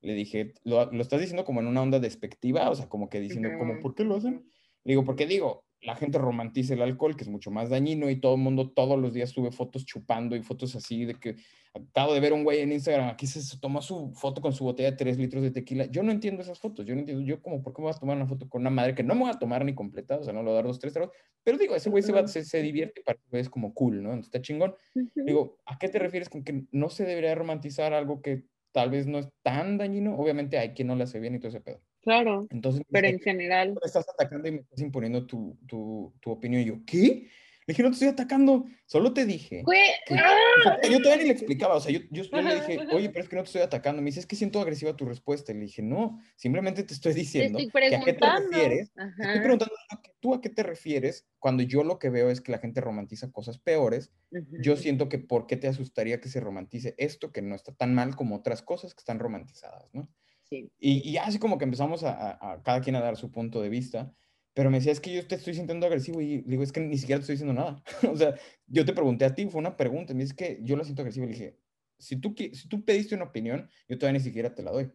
Le 0.00 0.14
dije, 0.14 0.54
¿lo, 0.64 0.90
lo 0.90 1.02
estás 1.02 1.20
diciendo 1.20 1.44
como 1.44 1.60
en 1.60 1.66
una 1.66 1.82
onda 1.82 2.00
despectiva? 2.00 2.70
O 2.70 2.74
sea, 2.74 2.88
como 2.88 3.08
que 3.08 3.20
diciendo, 3.20 3.50
como, 3.58 3.80
¿por 3.80 3.94
qué 3.94 4.04
lo 4.04 4.16
hacen? 4.16 4.46
Le 4.84 4.92
digo, 4.92 5.04
porque 5.04 5.26
digo, 5.26 5.64
la 5.82 5.96
gente 5.96 6.18
romantiza 6.18 6.74
el 6.74 6.82
alcohol, 6.82 7.16
que 7.16 7.24
es 7.24 7.28
mucho 7.28 7.50
más 7.50 7.70
dañino, 7.70 8.10
y 8.10 8.20
todo 8.20 8.34
el 8.34 8.40
mundo 8.40 8.70
todos 8.70 8.98
los 8.98 9.14
días 9.14 9.30
sube 9.30 9.50
fotos 9.50 9.86
chupando 9.86 10.36
y 10.36 10.42
fotos 10.42 10.76
así 10.76 11.04
de 11.04 11.14
que 11.14 11.36
acabo 11.72 12.12
de 12.12 12.20
ver 12.20 12.32
un 12.32 12.44
güey 12.44 12.60
en 12.60 12.72
Instagram, 12.72 13.08
aquí 13.08 13.26
se 13.26 13.58
toma 13.58 13.80
su 13.80 14.12
foto 14.14 14.42
con 14.42 14.52
su 14.52 14.64
botella 14.64 14.90
de 14.90 14.96
3 14.96 15.18
litros 15.18 15.42
de 15.42 15.50
tequila. 15.50 15.86
Yo 15.86 16.02
no 16.02 16.12
entiendo 16.12 16.42
esas 16.42 16.58
fotos, 16.58 16.84
yo 16.84 16.94
no 16.94 17.00
entiendo, 17.00 17.24
yo 17.24 17.40
como, 17.40 17.62
¿por 17.62 17.72
qué 17.72 17.80
me 17.80 17.86
voy 17.86 17.94
a 17.94 17.98
tomar 17.98 18.16
una 18.16 18.26
foto 18.26 18.48
con 18.48 18.62
una 18.62 18.70
madre 18.70 18.94
que 18.94 19.02
no 19.02 19.14
me 19.14 19.22
voy 19.22 19.30
a 19.30 19.38
tomar 19.38 19.64
ni 19.64 19.74
completa? 19.74 20.18
O 20.18 20.24
sea, 20.24 20.32
no 20.32 20.40
le 20.40 20.46
voy 20.46 20.52
a 20.52 20.56
dar 20.56 20.66
dos, 20.66 20.78
tres 20.78 20.92
tragos, 20.92 21.14
pero 21.42 21.56
digo, 21.56 21.74
ese 21.74 21.88
güey 21.88 22.02
se, 22.02 22.12
va, 22.12 22.26
se, 22.26 22.44
se, 22.44 22.60
divierte 22.60 23.02
para 23.02 23.18
que 23.18 23.38
es 23.38 23.48
como 23.48 23.72
cool, 23.72 24.02
¿no? 24.02 24.14
Está 24.14 24.42
chingón. 24.42 24.74
Digo, 25.14 25.58
¿a 25.64 25.78
qué 25.78 25.88
te 25.88 25.98
refieres 25.98 26.28
con 26.28 26.44
que 26.44 26.64
no 26.72 26.90
se 26.90 27.04
debería 27.04 27.34
romantizar 27.34 27.94
algo 27.94 28.20
que 28.20 28.44
tal 28.72 28.90
vez 28.90 29.06
no 29.06 29.18
es 29.18 29.28
tan 29.42 29.78
dañino. 29.78 30.16
Obviamente 30.16 30.58
hay 30.58 30.70
quien 30.70 30.88
no 30.88 30.96
le 30.96 31.04
hace 31.04 31.20
bien 31.20 31.34
y 31.34 31.38
todo 31.38 31.48
ese 31.48 31.60
pedo. 31.60 31.80
Claro. 32.02 32.46
Entonces, 32.50 32.82
pero 32.90 33.08
en 33.08 33.20
general. 33.20 33.78
Estás 33.84 34.08
atacando 34.08 34.48
y 34.48 34.52
me 34.52 34.58
estás 34.60 34.80
imponiendo 34.80 35.26
tu, 35.26 35.58
tu, 35.66 36.12
tu 36.20 36.30
opinión. 36.30 36.62
Y 36.62 36.66
yo, 36.66 36.76
¿qué? 36.86 37.28
Dije, 37.72 37.82
no 37.82 37.90
te 37.90 37.94
estoy 37.94 38.08
atacando, 38.08 38.66
solo 38.86 39.12
te 39.12 39.26
dije. 39.26 39.62
¡Ah! 40.10 40.78
yo 40.88 40.98
todavía 40.98 41.22
ni 41.22 41.28
le 41.28 41.32
explicaba, 41.34 41.76
o 41.76 41.80
sea, 41.80 41.92
yo, 41.92 42.00
yo, 42.10 42.22
le 42.40 42.54
dije, 42.54 42.78
oye, 42.92 43.10
pero 43.10 43.22
es 43.22 43.28
que 43.28 43.36
no 43.36 43.42
te 43.42 43.46
estoy 43.46 43.62
atacando. 43.62 44.02
Me 44.02 44.06
dice, 44.06 44.20
es 44.20 44.26
que 44.26 44.36
siento 44.36 44.60
agresiva 44.60 44.96
tu 44.96 45.04
respuesta. 45.04 45.52
Le 45.52 45.60
dije, 45.60 45.82
no, 45.82 46.20
simplemente 46.36 46.82
te 46.82 46.94
estoy 46.94 47.14
diciendo 47.14 47.58
que 47.58 47.96
a 47.96 48.00
qué 48.00 48.12
te 48.12 48.30
refieres. 48.30 48.92
Te 48.92 49.22
estoy 49.22 49.40
preguntando 49.40 49.74
tú 50.20 50.34
a 50.34 50.40
qué 50.40 50.50
te 50.50 50.62
refieres 50.62 51.26
cuando 51.38 51.62
yo 51.62 51.82
lo 51.82 51.98
que 51.98 52.10
veo 52.10 52.30
es 52.30 52.40
que 52.40 52.52
la 52.52 52.58
gente 52.58 52.80
romantiza 52.80 53.30
cosas 53.32 53.58
peores. 53.58 54.12
Yo 54.60 54.76
siento 54.76 55.08
que 55.08 55.18
por 55.18 55.46
qué 55.46 55.56
te 55.56 55.68
asustaría 55.68 56.20
que 56.20 56.28
se 56.28 56.40
romantice 56.40 56.94
esto 56.98 57.32
que 57.32 57.42
no 57.42 57.54
está 57.54 57.72
tan 57.72 57.94
mal 57.94 58.16
como 58.16 58.36
otras 58.36 58.62
cosas 58.62 58.94
que 58.94 59.00
están 59.00 59.18
romantizadas, 59.18 59.88
¿no? 59.92 60.08
Sí. 60.44 60.70
Y, 60.78 61.08
y 61.08 61.16
así 61.16 61.38
como 61.38 61.58
que 61.58 61.64
empezamos 61.64 62.02
a, 62.02 62.52
a 62.52 62.62
cada 62.62 62.80
quien 62.80 62.96
a 62.96 63.00
dar 63.00 63.16
su 63.16 63.30
punto 63.30 63.62
de 63.62 63.68
vista. 63.68 64.12
Pero 64.60 64.68
me 64.68 64.76
decía, 64.76 64.92
es 64.92 65.00
que 65.00 65.14
yo 65.14 65.26
te 65.26 65.36
estoy 65.36 65.54
sintiendo 65.54 65.86
agresivo 65.86 66.20
y 66.20 66.42
digo, 66.42 66.62
es 66.62 66.70
que 66.70 66.80
ni 66.80 66.98
siquiera 66.98 67.18
te 67.18 67.22
estoy 67.22 67.36
diciendo 67.36 67.54
nada. 67.54 67.82
o 68.12 68.14
sea, 68.14 68.34
yo 68.66 68.84
te 68.84 68.92
pregunté 68.92 69.24
a 69.24 69.34
ti, 69.34 69.46
fue 69.46 69.58
una 69.58 69.74
pregunta, 69.74 70.12
me 70.12 70.24
dice 70.24 70.36
que 70.36 70.58
yo 70.60 70.76
la 70.76 70.84
siento 70.84 71.00
agresivo. 71.00 71.24
Le 71.24 71.32
dije, 71.32 71.58
si 71.98 72.16
tú, 72.16 72.34
si 72.36 72.68
tú 72.68 72.84
pediste 72.84 73.14
una 73.14 73.24
opinión, 73.24 73.70
yo 73.88 73.96
todavía 73.96 74.18
ni 74.18 74.22
siquiera 74.22 74.54
te 74.54 74.62
la 74.62 74.72
doy. 74.72 74.92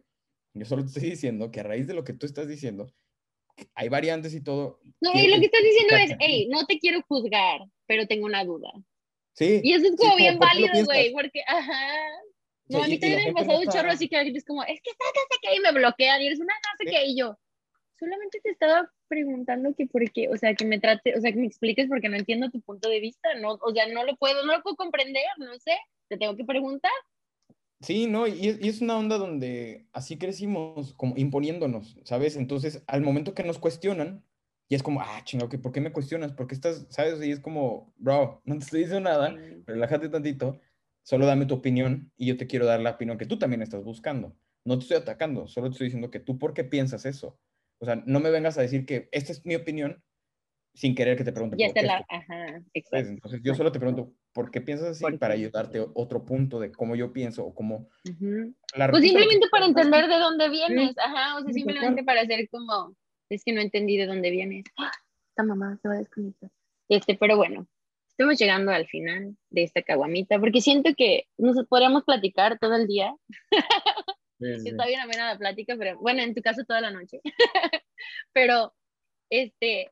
Yo 0.54 0.64
solo 0.66 0.82
te 0.82 0.90
estoy 0.90 1.10
diciendo 1.10 1.50
que 1.50 1.58
a 1.58 1.64
raíz 1.64 1.88
de 1.88 1.94
lo 1.94 2.04
que 2.04 2.12
tú 2.12 2.26
estás 2.26 2.46
diciendo, 2.46 2.94
hay 3.74 3.88
variantes 3.88 4.34
y 4.34 4.40
todo. 4.40 4.78
No, 5.00 5.10
y 5.14 5.26
lo 5.26 5.40
que 5.40 5.46
estás 5.46 5.62
diciendo 5.64 5.96
es, 5.96 6.16
hey, 6.20 6.46
no 6.48 6.64
te 6.64 6.78
quiero 6.78 7.02
juzgar, 7.02 7.62
pero 7.86 8.06
tengo 8.06 8.26
una 8.26 8.44
duda. 8.44 8.70
Sí. 9.32 9.62
Y 9.64 9.72
eso 9.72 9.86
es 9.88 9.96
como 9.96 10.14
bien 10.14 10.38
válido, 10.38 10.84
güey, 10.84 11.12
porque, 11.12 11.42
ajá. 11.44 11.90
No, 12.68 12.84
a 12.84 12.86
mí 12.86 13.00
también 13.00 13.24
me 13.24 13.32
pasado 13.32 13.58
un 13.58 13.66
chorro 13.66 13.90
así 13.90 14.08
que 14.08 14.20
es 14.20 14.44
como, 14.44 14.62
es 14.62 14.80
que 14.80 14.90
estás 14.90 15.38
que 15.42 15.56
y 15.56 15.58
me 15.58 15.72
bloquean 15.72 16.22
y 16.22 16.26
eres 16.26 16.38
una 16.38 16.54
no 16.54 16.70
sé 16.78 16.84
qué, 16.88 17.06
y 17.06 17.18
yo, 17.18 17.36
solamente 17.98 18.38
te 18.40 18.50
estaba 18.50 18.88
preguntando 19.08 19.74
que 19.74 19.86
por 19.86 20.10
qué, 20.10 20.28
o 20.28 20.36
sea, 20.36 20.54
que 20.54 20.64
me 20.64 20.78
trate, 20.80 21.16
o 21.16 21.20
sea, 21.20 21.32
que 21.32 21.38
me 21.38 21.46
expliques 21.46 21.88
porque 21.88 22.08
no 22.08 22.16
entiendo 22.16 22.50
tu 22.50 22.60
punto 22.60 22.88
de 22.88 23.00
vista, 23.00 23.28
no, 23.40 23.58
o 23.60 23.72
sea, 23.72 23.88
no 23.88 24.04
lo 24.04 24.16
puedo, 24.16 24.44
no 24.44 24.56
lo 24.56 24.62
puedo 24.62 24.76
comprender, 24.76 25.24
no 25.38 25.58
sé, 25.58 25.76
te 26.08 26.16
tengo 26.16 26.36
que 26.36 26.44
preguntar. 26.44 26.92
Sí, 27.80 28.06
no, 28.06 28.26
y 28.26 28.48
es, 28.48 28.58
y 28.60 28.68
es 28.68 28.80
una 28.80 28.96
onda 28.96 29.18
donde 29.18 29.86
así 29.92 30.16
crecimos, 30.16 30.94
como 30.94 31.16
imponiéndonos, 31.16 31.98
¿sabes? 32.04 32.36
Entonces, 32.36 32.82
al 32.86 33.02
momento 33.02 33.34
que 33.34 33.44
nos 33.44 33.58
cuestionan, 33.58 34.24
y 34.68 34.74
es 34.74 34.82
como, 34.82 35.00
ah, 35.00 35.20
chingado, 35.24 35.50
¿por 35.60 35.72
qué 35.72 35.80
me 35.80 35.92
cuestionas? 35.92 36.32
¿Por 36.32 36.46
qué 36.46 36.54
estás, 36.54 36.86
sabes? 36.88 37.22
Y 37.24 37.30
es 37.30 37.40
como, 37.40 37.92
bro, 37.98 38.40
no 38.44 38.58
te 38.58 38.64
estoy 38.64 38.80
diciendo 38.80 39.08
nada, 39.08 39.36
relájate 39.66 40.08
tantito, 40.08 40.60
solo 41.02 41.26
dame 41.26 41.46
tu 41.46 41.54
opinión 41.54 42.10
y 42.16 42.26
yo 42.26 42.36
te 42.36 42.46
quiero 42.46 42.66
dar 42.66 42.80
la 42.80 42.92
opinión 42.92 43.18
que 43.18 43.26
tú 43.26 43.38
también 43.38 43.62
estás 43.62 43.84
buscando. 43.84 44.34
No 44.64 44.76
te 44.78 44.82
estoy 44.82 44.96
atacando, 44.96 45.46
solo 45.46 45.68
te 45.68 45.74
estoy 45.74 45.86
diciendo 45.86 46.10
que 46.10 46.18
tú, 46.18 46.38
¿por 46.38 46.52
qué 46.52 46.64
piensas 46.64 47.06
eso? 47.06 47.38
O 47.78 47.84
sea, 47.84 48.02
no 48.06 48.20
me 48.20 48.30
vengas 48.30 48.58
a 48.58 48.62
decir 48.62 48.86
que 48.86 49.08
esta 49.12 49.32
es 49.32 49.44
mi 49.44 49.54
opinión 49.54 50.02
sin 50.76 50.94
querer 50.94 51.16
que 51.16 51.24
te 51.24 51.32
pregunte. 51.32 51.56
Ya 51.58 51.68
por 51.68 51.74
qué 51.74 51.82
la, 51.82 52.04
ajá, 52.08 52.62
exacto. 52.74 53.08
Entonces 53.08 53.40
yo 53.42 53.54
solo 53.54 53.72
te 53.72 53.78
pregunto, 53.78 54.12
¿por 54.32 54.50
qué 54.50 54.60
piensas 54.60 55.02
así? 55.02 55.16
Para 55.16 55.34
ayudarte 55.34 55.84
otro 55.94 56.24
punto 56.24 56.60
de 56.60 56.70
cómo 56.70 56.94
yo 56.96 57.12
pienso 57.12 57.44
o 57.44 57.54
cómo... 57.54 57.88
pues 58.04 59.02
simplemente 59.02 59.46
para 59.50 59.66
entender 59.66 60.06
de 60.06 60.18
dónde 60.18 60.50
vienes, 60.50 60.94
ajá, 60.98 61.38
o 61.38 61.42
sea, 61.42 61.52
simplemente 61.52 62.04
para 62.04 62.20
hacer 62.20 62.48
como, 62.50 62.94
es 63.30 63.42
que 63.42 63.52
no 63.52 63.62
entendí 63.62 63.96
de 63.96 64.06
dónde 64.06 64.30
vienes. 64.30 64.64
¡Ah! 64.78 64.92
Esta 65.30 65.42
mamá 65.42 65.78
se 65.80 65.88
va 65.88 65.94
a 65.94 65.98
desconectar. 65.98 66.50
Este, 66.88 67.16
pero 67.16 67.36
bueno, 67.36 67.66
estamos 68.10 68.38
llegando 68.38 68.70
al 68.70 68.86
final 68.86 69.36
de 69.50 69.62
esta 69.62 69.82
caguamita, 69.82 70.38
porque 70.38 70.60
siento 70.60 70.90
que 70.96 71.24
nos 71.38 71.56
podríamos 71.66 72.04
platicar 72.04 72.58
todo 72.58 72.76
el 72.76 72.86
día. 72.86 73.14
Está 74.38 74.86
bien 74.86 75.00
amena 75.00 75.32
la 75.32 75.38
plática, 75.38 75.76
pero 75.78 75.98
bueno, 75.98 76.22
en 76.22 76.34
tu 76.34 76.42
caso 76.42 76.64
toda 76.64 76.80
la 76.80 76.90
noche. 76.90 77.20
pero, 78.32 78.74
este, 79.30 79.90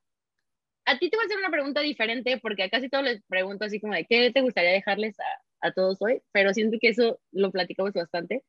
a 0.85 0.99
ti 0.99 1.11
te 1.11 1.17
voy 1.17 1.25
a 1.25 1.27
hacer 1.27 1.39
una 1.39 1.51
pregunta 1.51 1.81
diferente 1.81 2.39
porque 2.39 2.65
a 2.65 2.71
casi 2.71 2.89
todos 2.89 3.05
les 3.05 3.23
pregunto 3.25 3.65
así 3.65 3.81
como 3.81 3.95
de 3.95 4.05
qué 4.05 4.31
te 4.31 4.43
gustaría 4.43 4.73
dejarles 4.73 5.19
a, 5.21 5.69
a 5.69 5.73
todos 5.73 6.01
hoy, 6.01 6.21
pero 6.33 6.53
siento 6.53 6.79
que 6.81 6.89
eso 6.89 7.21
lo 7.33 7.51
platicamos 7.51 7.93
bastante. 7.93 8.45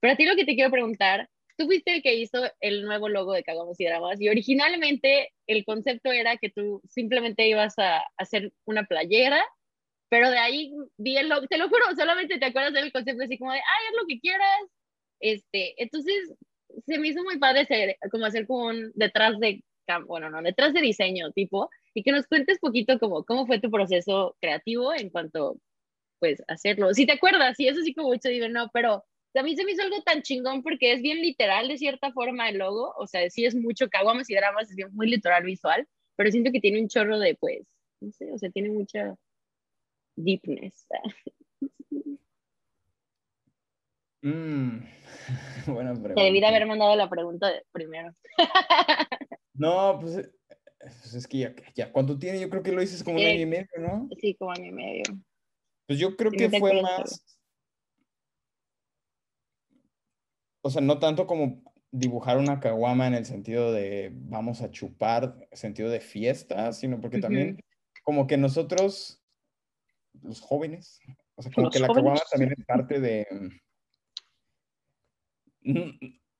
Pero 0.00 0.12
a 0.12 0.16
ti 0.16 0.24
lo 0.24 0.36
que 0.36 0.44
te 0.44 0.54
quiero 0.54 0.70
preguntar, 0.70 1.28
tú 1.56 1.66
fuiste 1.66 1.96
el 1.96 2.02
que 2.02 2.14
hizo 2.14 2.42
el 2.60 2.84
nuevo 2.84 3.08
logo 3.08 3.32
de 3.32 3.42
Cagamos 3.42 3.78
y 3.80 3.84
Dramas 3.84 4.20
y 4.20 4.28
originalmente 4.28 5.32
el 5.46 5.64
concepto 5.64 6.12
era 6.12 6.36
que 6.36 6.50
tú 6.50 6.80
simplemente 6.88 7.48
ibas 7.48 7.78
a 7.78 8.04
hacer 8.16 8.52
una 8.64 8.84
playera, 8.84 9.44
pero 10.08 10.30
de 10.30 10.38
ahí 10.38 10.72
vi 10.96 11.16
el 11.16 11.28
logo, 11.28 11.46
te 11.46 11.58
lo 11.58 11.68
juro, 11.68 11.84
solamente 11.96 12.38
te 12.38 12.46
acuerdas 12.46 12.72
del 12.72 12.92
concepto 12.92 13.24
así 13.24 13.38
como 13.38 13.52
de, 13.52 13.58
ay, 13.58 13.86
haz 13.88 13.94
lo 14.00 14.06
que 14.06 14.20
quieras, 14.20 14.60
este, 15.20 15.80
entonces, 15.82 16.34
se 16.86 16.98
me 16.98 17.08
hizo 17.08 17.22
muy 17.22 17.38
padre 17.38 17.66
ser, 17.66 17.96
como 18.10 18.26
hacer 18.26 18.46
como 18.46 18.66
un 18.66 18.92
detrás 18.94 19.38
de, 19.38 19.62
bueno, 20.06 20.30
no, 20.30 20.42
detrás 20.42 20.72
de 20.72 20.80
diseño 20.80 21.30
tipo, 21.32 21.70
y 21.94 22.02
que 22.02 22.12
nos 22.12 22.26
cuentes 22.26 22.58
poquito 22.58 22.98
como 22.98 23.24
cómo 23.24 23.46
fue 23.46 23.60
tu 23.60 23.70
proceso 23.70 24.36
creativo 24.40 24.94
en 24.94 25.10
cuanto, 25.10 25.58
pues, 26.20 26.42
hacerlo. 26.48 26.94
Si 26.94 27.06
te 27.06 27.12
acuerdas, 27.12 27.58
y 27.60 27.68
eso 27.68 27.82
sí 27.82 27.94
como 27.94 28.08
mucho 28.08 28.28
digo, 28.28 28.48
no, 28.48 28.70
pero 28.72 29.04
a 29.34 29.42
mí 29.42 29.56
se 29.56 29.64
me 29.64 29.72
hizo 29.72 29.82
algo 29.82 30.02
tan 30.02 30.22
chingón 30.22 30.62
porque 30.62 30.92
es 30.92 31.02
bien 31.02 31.20
literal 31.20 31.68
de 31.68 31.78
cierta 31.78 32.12
forma 32.12 32.48
el 32.48 32.58
logo, 32.58 32.94
o 32.96 33.06
sea, 33.06 33.28
sí 33.30 33.44
es 33.44 33.54
mucho 33.54 33.88
caguamas 33.88 34.30
y 34.30 34.34
dramas, 34.34 34.70
es 34.70 34.76
bien 34.76 34.90
muy 34.94 35.08
literal 35.10 35.44
visual, 35.44 35.86
pero 36.16 36.30
siento 36.30 36.52
que 36.52 36.60
tiene 36.60 36.80
un 36.80 36.88
chorro 36.88 37.18
de, 37.18 37.34
pues, 37.36 37.66
no 38.00 38.12
sé, 38.12 38.30
o 38.32 38.38
sea, 38.38 38.50
tiene 38.50 38.70
mucha 38.70 39.14
deepness. 40.16 40.86
Mm, 44.24 44.78
buena 45.66 45.92
pregunta. 45.92 46.14
Te 46.14 46.22
debí 46.22 46.40
de 46.40 46.46
haber 46.46 46.66
mandado 46.66 46.96
la 46.96 47.10
pregunta 47.10 47.52
primero. 47.72 48.14
no, 49.54 49.98
pues, 50.00 50.30
pues, 50.78 51.14
es 51.14 51.26
que 51.28 51.38
ya, 51.38 51.54
ya, 51.74 51.92
¿cuánto 51.92 52.18
tiene? 52.18 52.40
Yo 52.40 52.48
creo 52.48 52.62
que 52.62 52.72
lo 52.72 52.80
hice 52.80 53.04
como 53.04 53.18
un 53.18 53.24
año 53.24 53.40
y 53.40 53.46
medio, 53.46 53.68
¿no? 53.78 54.08
Sí, 54.18 54.34
como 54.36 54.50
año 54.52 54.64
y 54.64 54.72
medio. 54.72 55.02
Pues 55.86 55.98
yo 55.98 56.16
creo 56.16 56.30
que 56.30 56.48
fue 56.58 56.80
más... 56.80 57.22
O 60.62 60.70
sea, 60.70 60.80
no 60.80 60.98
tanto 60.98 61.26
como 61.26 61.62
dibujar 61.90 62.38
una 62.38 62.58
caguama 62.60 63.06
en 63.06 63.12
el 63.12 63.26
sentido 63.26 63.72
de 63.72 64.10
vamos 64.14 64.62
a 64.62 64.70
chupar, 64.70 65.36
sentido 65.52 65.90
de 65.90 66.00
fiesta, 66.00 66.72
sino 66.72 66.98
porque 66.98 67.18
también 67.18 67.60
como 68.02 68.26
que 68.26 68.38
nosotros, 68.38 69.22
los 70.22 70.40
jóvenes, 70.40 71.00
o 71.34 71.42
sea, 71.42 71.52
como 71.52 71.68
que 71.68 71.80
la 71.80 71.88
caguama 71.88 72.20
también 72.30 72.54
es 72.56 72.64
parte 72.64 72.98
de 72.98 73.26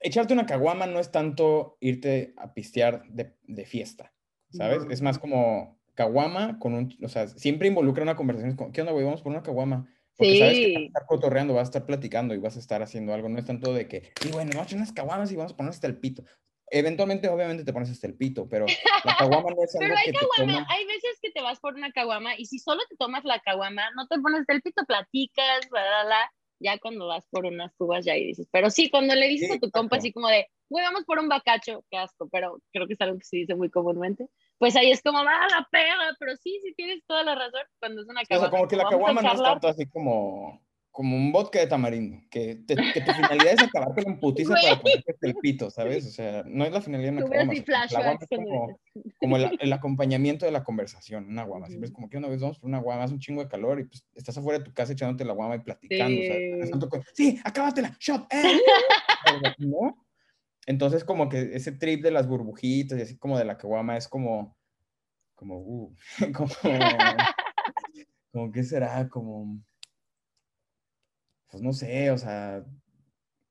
echarte 0.01 0.35
una 0.35 0.47
caguama 0.47 0.87
no 0.87 1.01
es 1.01 1.11
tanto 1.11 1.77
irte 1.81 2.35
a 2.37 2.53
pistear 2.53 3.05
de, 3.09 3.35
de 3.43 3.65
fiesta, 3.65 4.13
¿sabes? 4.51 4.85
Es 4.91 5.01
más 5.03 5.19
como 5.19 5.81
caguama 5.95 6.59
con 6.59 6.75
un, 6.75 6.97
o 7.03 7.09
sea, 7.09 7.29
siempre 7.29 7.69
involucra 7.69 8.03
una 8.03 8.17
conversación, 8.17 8.73
¿qué 8.73 8.81
onda, 8.81 8.93
güey? 8.93 9.05
Vamos 9.05 9.23
por 9.23 9.33
una 9.33 9.43
caguama. 9.43 9.89
Porque 10.17 10.33
sí. 10.33 10.39
sabes 10.39 10.59
que 10.59 10.73
vas 10.75 10.83
a 10.83 10.87
estar 10.87 11.07
cotorreando, 11.07 11.55
vas 11.55 11.63
a 11.63 11.71
estar 11.71 11.87
platicando 11.87 12.35
y 12.35 12.39
vas 12.39 12.57
a 12.57 12.61
estar 12.61 12.83
haciendo 12.83 13.13
algo, 13.15 13.29
no 13.29 13.39
es 13.39 13.47
tanto 13.47 13.73
de 13.73 13.89
que, 13.89 14.13
y 14.25 14.29
bueno, 14.31 14.51
vamos 14.53 14.67
a 14.67 14.67
echar 14.67 14.77
unas 14.77 14.93
caguamas 14.93 15.33
y 15.33 15.37
vamos 15.37 15.53
a 15.53 15.57
poner 15.57 15.71
hasta 15.71 15.89
el 15.89 15.99
pito. 15.99 16.23
Eventualmente, 16.71 17.29
obviamente, 17.29 17.65
te 17.65 17.73
pones 17.73 17.91
hasta 17.91 18.07
el 18.07 18.15
pito, 18.15 18.49
pero 18.49 18.67
la 19.05 19.17
caguama 19.17 19.51
no 19.51 19.65
es 19.65 19.75
algo 19.75 19.87
Pero 19.87 19.97
hay 19.97 20.13
que 20.13 20.19
caguama, 20.19 20.67
hay 20.69 20.87
veces 20.87 21.19
que 21.21 21.31
te 21.31 21.43
vas 21.43 21.59
por 21.59 21.75
una 21.75 21.91
caguama 21.93 22.37
y 22.37 22.47
si 22.47 22.59
solo 22.59 22.83
te 22.89 22.97
tomas 22.97 23.25
la 23.25 23.41
caguama, 23.41 23.91
no 23.97 24.07
te 24.07 24.21
pones 24.21 24.43
hasta 24.43 24.53
el 24.53 24.63
pito, 24.63 24.85
platicas, 24.85 25.69
bla, 25.71 25.83
bla, 25.83 26.05
bla 26.05 26.33
ya 26.59 26.79
cuando 26.79 27.07
vas 27.07 27.27
por 27.31 27.47
unas 27.47 27.75
cubas 27.75 28.05
ya 28.05 28.13
ahí 28.13 28.27
dices, 28.27 28.49
pero 28.51 28.71
sí, 28.71 28.91
cuando 28.91 29.15
le 29.15 29.29
dices 29.29 29.51
a 29.51 29.59
tu 29.59 29.71
compa 29.71 29.97
así 29.97 30.13
como 30.13 30.29
de, 30.29 30.47
güey, 30.69 30.85
vamos 30.85 31.05
por 31.05 31.19
un 31.19 31.29
bacacho, 31.29 31.85
qué 31.91 31.97
asco, 31.97 32.29
pero 32.31 32.59
creo 32.73 32.87
que 32.87 32.95
es 32.95 33.01
algo 33.01 33.19
que 33.19 33.25
se 33.25 33.39
dice 33.39 33.55
muy 33.55 33.71
comúnmente, 33.71 34.29
pues 34.59 34.77
ahí 34.77 34.91
es 34.91 35.03
como, 35.03 35.19
va 35.25 35.47
la 35.49 35.69
pega, 35.71 36.17
pero 36.19 36.37
sí, 36.37 36.59
sí 36.63 36.75
tienes 36.75 37.05
toda 37.07 37.23
la 37.23 37.35
razón 37.35 37.63
cuando 37.79 38.03
es 38.03 38.09
una 38.09 38.23
caguama. 38.25 38.47
O 38.47 38.51
sea, 38.51 38.59
como 38.59 38.69
que 38.69 38.77
la 38.77 38.89
caguama 38.89 39.23
no 39.23 39.33
es 39.33 39.43
tanto 39.43 39.69
así 39.69 39.87
como, 39.87 40.63
como 40.95 41.17
un 41.17 41.33
vodka 41.33 41.59
de 41.59 41.67
tamarindo, 41.67 42.23
que, 42.31 42.55
te, 42.55 42.77
que 42.77 43.01
tu 43.01 43.11
finalidad 43.49 43.55
es 43.55 43.63
acabarte 43.65 44.05
con 44.05 44.21
putiza 44.21 44.55
para 44.55 44.81
ponerte 44.81 45.17
el 45.23 45.35
pito, 45.35 45.69
¿sabes? 45.69 46.07
O 46.07 46.11
sea, 46.11 46.45
no 46.47 46.65
es 46.65 46.71
la 46.71 46.81
finalidad 46.81 47.11
de 47.11 47.19
una 47.19 47.27
caguama. 47.27 47.53
es 48.21 48.29
como, 48.29 48.79
como 49.19 49.37
el, 49.37 49.59
el, 49.61 49.73
acompañamiento 49.73 50.47
de 50.47 50.53
la 50.53 50.63
conversación, 50.63 51.27
una 51.29 51.43
guama. 51.43 51.67
Siempre 51.67 51.89
es 51.89 51.93
como 51.93 52.09
que 52.09 52.17
una 52.17 52.29
vez 52.29 52.41
vamos 52.41 52.61
por 52.61 52.69
una 52.69 52.79
guama, 52.79 53.03
hace 53.03 53.13
un 53.13 53.19
chingo 53.19 53.43
de 53.43 53.49
calor 53.49 53.81
y 53.81 53.87
pues 53.87 54.07
estás 54.15 54.39
afuera 54.39 54.61
de 54.61 54.67
tu 54.67 54.73
casa 54.73 54.93
echándote 54.93 55.25
la 55.25 55.33
guama 55.33 55.57
y 55.57 55.63
platicando. 55.63 56.17
Sí, 56.17 56.63
o 56.63 56.67
sea, 56.79 56.89
con, 56.89 57.03
sí 57.13 57.41
acábatela, 57.43 57.97
shot, 57.99 58.33
eh. 58.33 58.61
¿no? 59.59 60.07
Entonces 60.65 61.03
como 61.03 61.29
que 61.29 61.57
ese 61.57 61.73
trip 61.73 62.05
de 62.05 62.13
las 62.13 62.29
burbujitas 62.29 62.97
y 63.01 63.03
así 63.03 63.19
como 63.19 63.37
de 63.37 63.45
la 63.45 63.59
caguama 63.59 63.97
es 63.97 64.07
como, 64.07 64.57
como, 65.35 65.59
uh, 65.59 65.97
como, 66.33 66.55
como, 68.31 68.53
¿qué 68.53 68.63
será? 68.63 69.09
Como 69.09 69.61
pues 71.55 71.63
no 71.63 71.73
sé, 71.73 72.11
o 72.11 72.19
sea, 72.19 72.65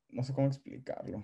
no 0.09 0.23
sé 0.23 0.33
cómo 0.33 0.47
explicarlo. 0.47 1.23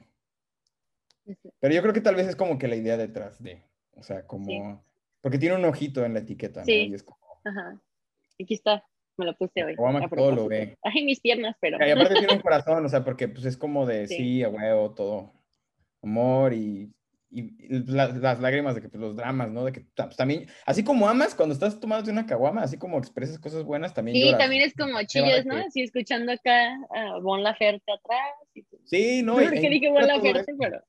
Pero 1.60 1.74
yo 1.74 1.82
creo 1.82 1.94
que 1.94 2.00
tal 2.00 2.16
vez 2.16 2.26
es 2.26 2.38
como 2.38 2.58
que 2.58 2.70
la 2.70 2.78
idea 2.78 2.96
detrás 2.96 3.44
de, 3.44 3.62
o 3.98 4.02
sea, 4.02 4.26
como, 4.26 4.82
porque 5.20 5.38
tiene 5.38 5.56
un 5.56 5.66
ojito 5.66 6.06
en 6.06 6.14
la 6.14 6.22
etiqueta, 6.22 6.64
sí. 6.64 6.86
¿no? 6.86 6.92
Y 6.92 6.96
es 6.96 7.04
como... 7.04 7.20
Ajá. 7.44 7.82
Aquí 8.42 8.54
está, 8.54 8.82
me 9.18 9.26
lo 9.26 9.36
puse 9.36 9.62
hoy. 9.62 9.76
Guama 9.76 10.08
todo 10.08 10.32
lo 10.32 10.48
ve. 10.48 10.78
Ay, 10.82 11.04
mis 11.04 11.20
piernas, 11.20 11.58
pero. 11.60 11.86
Y 11.86 11.92
aparte 11.92 12.16
tiene 12.16 12.36
un 12.36 12.40
corazón, 12.42 12.86
o 12.86 12.88
sea, 12.88 13.04
porque 13.04 13.28
pues 13.28 13.44
es 13.44 13.58
como 13.58 13.86
de 13.86 14.08
sí, 14.08 14.42
a 14.42 14.48
huevo, 14.48 14.94
todo. 14.94 15.34
Amor 16.02 16.54
y 16.54 16.94
y 17.32 17.54
las 17.70 18.40
lágrimas 18.40 18.76
de 18.76 18.82
que 18.82 18.90
pues, 18.90 19.00
los 19.00 19.16
dramas, 19.16 19.52
¿no? 19.52 19.66
De 19.66 19.72
que 19.72 19.86
pues, 19.96 20.16
también, 20.16 20.48
así 20.66 20.84
como 20.84 21.08
amas 21.08 21.36
cuando 21.36 21.54
estás 21.54 21.80
tomando 21.80 22.12
una 22.12 22.26
caguama, 22.26 22.64
así 22.64 22.78
como 22.78 22.98
expresas 22.98 23.38
cosas 23.38 23.64
buenas, 23.64 23.94
también 23.94 24.18
Sí, 24.18 24.36
también 24.38 24.64
es 24.64 24.74
como 24.74 25.02
chillas, 25.04 25.46
¿no? 25.46 25.58
Así 25.58 25.82
escuchando 25.82 26.32
acá 26.32 26.74
a 26.96 27.20
Bon 27.22 27.44
Laferte 27.44 27.92
atrás. 27.92 28.66
Sí, 28.86 29.22
no. 29.24 29.40
No 29.40 29.52
que 29.52 29.70
dije 29.70 29.90
Bon 29.90 30.06
Laferte, 30.06 30.54
pero... 30.58 30.82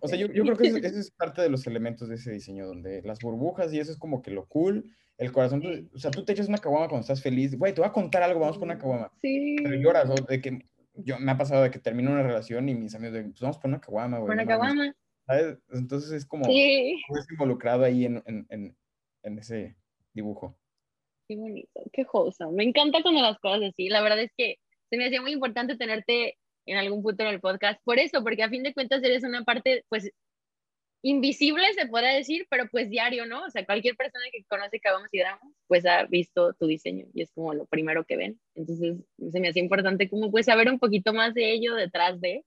O 0.00 0.08
sea, 0.08 0.18
yo, 0.18 0.28
yo 0.28 0.42
creo 0.44 0.56
que 0.56 0.68
eso, 0.68 0.76
es 1.00 1.10
parte 1.10 1.42
de 1.42 1.50
los 1.50 1.66
elementos 1.66 2.08
de 2.08 2.14
ese 2.14 2.32
diseño, 2.32 2.66
donde 2.66 3.02
las 3.02 3.18
burbujas 3.20 3.72
y 3.72 3.80
eso 3.80 3.92
es 3.92 3.98
como 3.98 4.22
que 4.22 4.30
lo 4.30 4.46
cool, 4.46 4.90
el 5.18 5.32
corazón, 5.32 5.90
o 5.94 5.98
sea, 5.98 6.10
tú 6.10 6.24
te 6.24 6.32
echas 6.32 6.48
una 6.48 6.58
caguama 6.58 6.88
cuando 6.88 7.02
estás 7.02 7.22
feliz, 7.22 7.56
güey, 7.58 7.74
te 7.74 7.80
voy 7.80 7.88
a 7.88 7.92
contar 7.92 8.22
algo, 8.22 8.40
vamos 8.40 8.58
con 8.58 8.68
una 8.68 8.78
caguama. 8.78 9.12
Sí. 9.20 9.56
Pero 9.62 9.76
lloras, 9.76 10.10
o 10.10 10.14
de 10.14 10.40
que 10.40 10.66
yo 10.94 11.18
me 11.18 11.32
ha 11.32 11.38
pasado 11.38 11.62
de 11.62 11.70
que 11.70 11.78
termino 11.78 12.10
una 12.10 12.22
relación 12.22 12.68
y 12.68 12.74
mis 12.74 12.94
amigos 12.94 13.14
de, 13.14 13.22
pues 13.24 13.40
vamos 13.40 13.58
por 13.58 13.68
una 13.68 13.80
caguama, 13.80 14.18
güey. 14.18 14.32
Una 14.32 14.46
caguama. 14.46 14.94
¿Sabes? 15.26 15.58
Entonces 15.72 16.12
es 16.12 16.26
como, 16.26 16.44
sí. 16.44 17.02
involucrado 17.30 17.84
ahí 17.84 18.04
en, 18.06 18.22
en, 18.26 18.76
en, 19.22 19.38
ese 19.38 19.76
dibujo. 20.12 20.56
Qué 21.28 21.36
bonito, 21.36 21.80
qué 21.92 22.04
josa. 22.04 22.50
Me 22.50 22.64
encanta 22.64 23.02
cuando 23.02 23.22
las 23.22 23.38
cosas 23.38 23.70
así. 23.70 23.88
La 23.88 24.02
verdad 24.02 24.20
es 24.20 24.30
que 24.36 24.56
se 24.90 24.96
me 24.96 25.06
hacía 25.06 25.22
muy 25.22 25.32
importante 25.32 25.76
tenerte 25.76 26.36
en 26.66 26.76
algún 26.76 27.02
punto 27.02 27.22
en 27.22 27.30
el 27.30 27.40
podcast. 27.40 27.80
Por 27.84 27.98
eso, 27.98 28.22
porque 28.22 28.42
a 28.42 28.50
fin 28.50 28.62
de 28.62 28.74
cuentas 28.74 29.02
eres 29.02 29.24
una 29.24 29.44
parte, 29.44 29.84
pues, 29.88 30.10
invisible, 31.02 31.62
se 31.74 31.86
puede 31.86 32.16
decir, 32.16 32.46
pero 32.48 32.66
pues 32.70 32.88
diario, 32.88 33.26
¿no? 33.26 33.44
O 33.44 33.50
sea, 33.50 33.66
cualquier 33.66 33.94
persona 33.94 34.24
que 34.32 34.42
conoce 34.44 34.80
Cabamos 34.80 35.10
y 35.12 35.18
Dramas, 35.18 35.52
pues 35.66 35.84
ha 35.84 36.04
visto 36.04 36.54
tu 36.54 36.66
diseño 36.66 37.06
y 37.12 37.22
es 37.22 37.30
como 37.32 37.52
lo 37.52 37.66
primero 37.66 38.04
que 38.04 38.16
ven. 38.16 38.40
Entonces, 38.54 38.96
se 39.30 39.40
me 39.40 39.48
hacía 39.48 39.62
importante 39.62 40.08
como 40.08 40.30
pues 40.30 40.46
saber 40.46 40.70
un 40.70 40.78
poquito 40.78 41.12
más 41.12 41.34
de 41.34 41.52
ello 41.52 41.74
detrás 41.74 42.20
de. 42.22 42.42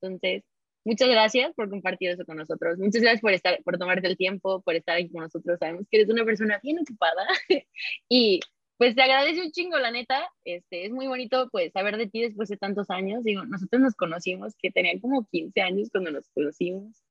Entonces, 0.00 0.44
muchas 0.84 1.08
gracias 1.08 1.52
por 1.54 1.68
compartir 1.68 2.10
eso 2.10 2.24
con 2.24 2.36
nosotros. 2.36 2.78
Muchas 2.78 3.02
gracias 3.02 3.20
por 3.20 3.32
estar, 3.32 3.62
por 3.62 3.78
tomarte 3.78 4.06
el 4.06 4.16
tiempo, 4.16 4.60
por 4.62 4.74
estar 4.74 4.96
aquí 4.96 5.10
con 5.10 5.22
nosotros. 5.22 5.58
Sabemos 5.58 5.86
que 5.90 5.98
eres 5.98 6.10
una 6.10 6.24
persona 6.24 6.60
bien 6.62 6.78
ocupada 6.78 7.26
y 8.08 8.40
pues 8.76 8.94
te 8.94 9.02
agradece 9.02 9.42
un 9.42 9.50
chingo, 9.50 9.78
la 9.78 9.90
neta. 9.90 10.28
Este, 10.44 10.86
es 10.86 10.90
muy 10.90 11.06
bonito 11.06 11.48
pues 11.50 11.72
saber 11.72 11.96
de 11.96 12.06
ti 12.06 12.22
después 12.22 12.48
de 12.48 12.56
tantos 12.56 12.88
años. 12.90 13.24
Digo, 13.24 13.44
nosotros 13.44 13.82
nos 13.82 13.94
conocimos, 13.94 14.54
que 14.58 14.70
tenían 14.70 15.00
como 15.00 15.26
15 15.30 15.60
años 15.60 15.90
cuando 15.90 16.10
nos 16.10 16.28
conocimos. 16.30 17.02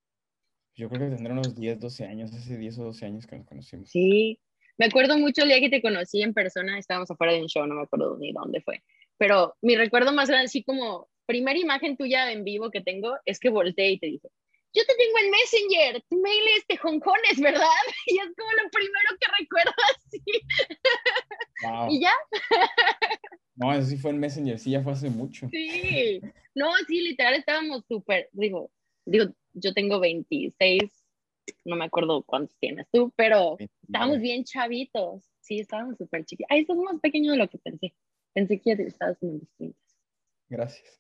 Yo 0.76 0.90
creo 0.90 1.10
que 1.10 1.16
tendrá 1.16 1.34
unos 1.34 1.56
10, 1.56 1.80
12 1.80 2.06
años, 2.06 2.34
hace 2.34 2.58
10 2.58 2.80
o 2.80 2.84
12 2.86 3.06
años 3.06 3.28
que 3.28 3.36
nos 3.36 3.46
conocimos. 3.46 3.90
Sí, 3.90 4.40
me 4.80 4.86
acuerdo 4.86 5.18
mucho 5.18 5.44
el 5.44 5.50
día 5.50 5.60
que 5.60 5.70
te 5.70 5.82
conocí 5.82 6.22
en 6.22 6.34
persona, 6.34 6.80
estábamos 6.80 7.12
afuera 7.12 7.34
de 7.34 7.42
un 7.42 7.48
show, 7.48 7.68
no 7.68 7.76
me 7.76 7.82
acuerdo 7.82 8.18
ni 8.18 8.32
dónde 8.32 8.62
fue, 8.62 8.82
pero 9.18 9.58
mi 9.62 9.76
recuerdo 9.76 10.14
más 10.14 10.30
grande, 10.30 10.46
así 10.46 10.64
como 10.64 11.10
primera 11.30 11.60
imagen 11.60 11.96
tuya 11.96 12.32
en 12.32 12.44
vivo 12.44 12.72
que 12.72 12.82
tengo, 12.82 13.16
es 13.24 13.40
que 13.40 13.52
volteé 13.52 13.92
y 13.92 14.00
te 14.00 14.08
dije, 14.08 14.28
yo 14.74 14.84
te 14.84 14.96
tengo 14.96 15.20
en 15.24 15.30
Messenger, 15.30 16.04
tu 16.10 16.20
mail 16.20 16.44
es 16.58 16.66
de 16.68 16.78
Hong 16.78 17.00
Kong, 17.00 17.20
¿es 17.32 17.40
verdad? 17.40 17.68
Y 18.08 18.18
es 18.18 18.36
como 18.36 18.52
lo 18.52 18.70
primero 18.72 19.10
que 19.20 19.28
recuerdo 19.40 19.72
así. 19.96 21.94
Y 21.94 22.02
ya. 22.02 22.14
no, 23.56 23.72
eso 23.74 23.86
sí 23.90 23.98
fue 23.98 24.10
en 24.10 24.20
Messenger, 24.20 24.58
sí, 24.58 24.72
ya 24.72 24.82
fue 24.82 24.94
hace 24.94 25.12
mucho. 25.12 25.48
Sí, 25.52 26.20
no, 26.56 26.72
sí, 26.88 27.02
literal 27.02 27.36
estábamos 27.36 27.86
súper, 27.88 28.30
digo, 28.32 28.72
digo, 29.06 29.26
yo 29.54 29.72
tengo 29.74 30.00
26, 30.00 30.82
no 31.66 31.76
me 31.76 31.86
acuerdo 31.86 32.24
cuántos 32.24 32.58
tienes 32.58 32.88
tú, 32.92 33.14
pero 33.16 33.58
estábamos 33.84 34.20
bien 34.20 34.46
chavitos. 34.46 35.30
Sí, 35.42 35.60
estábamos 35.60 35.98
súper 35.98 36.26
chiquitos. 36.26 36.48
Ay, 36.50 36.62
estás 36.62 36.78
más 36.78 37.00
pequeño 37.00 37.32
de 37.34 37.38
lo 37.38 37.50
que 37.50 37.60
pensé. 37.60 37.94
Pensé 38.34 38.60
que 38.60 38.72
estabas 38.72 39.22
muy 39.22 39.40
distintos. 39.40 39.96
Gracias. 40.48 41.00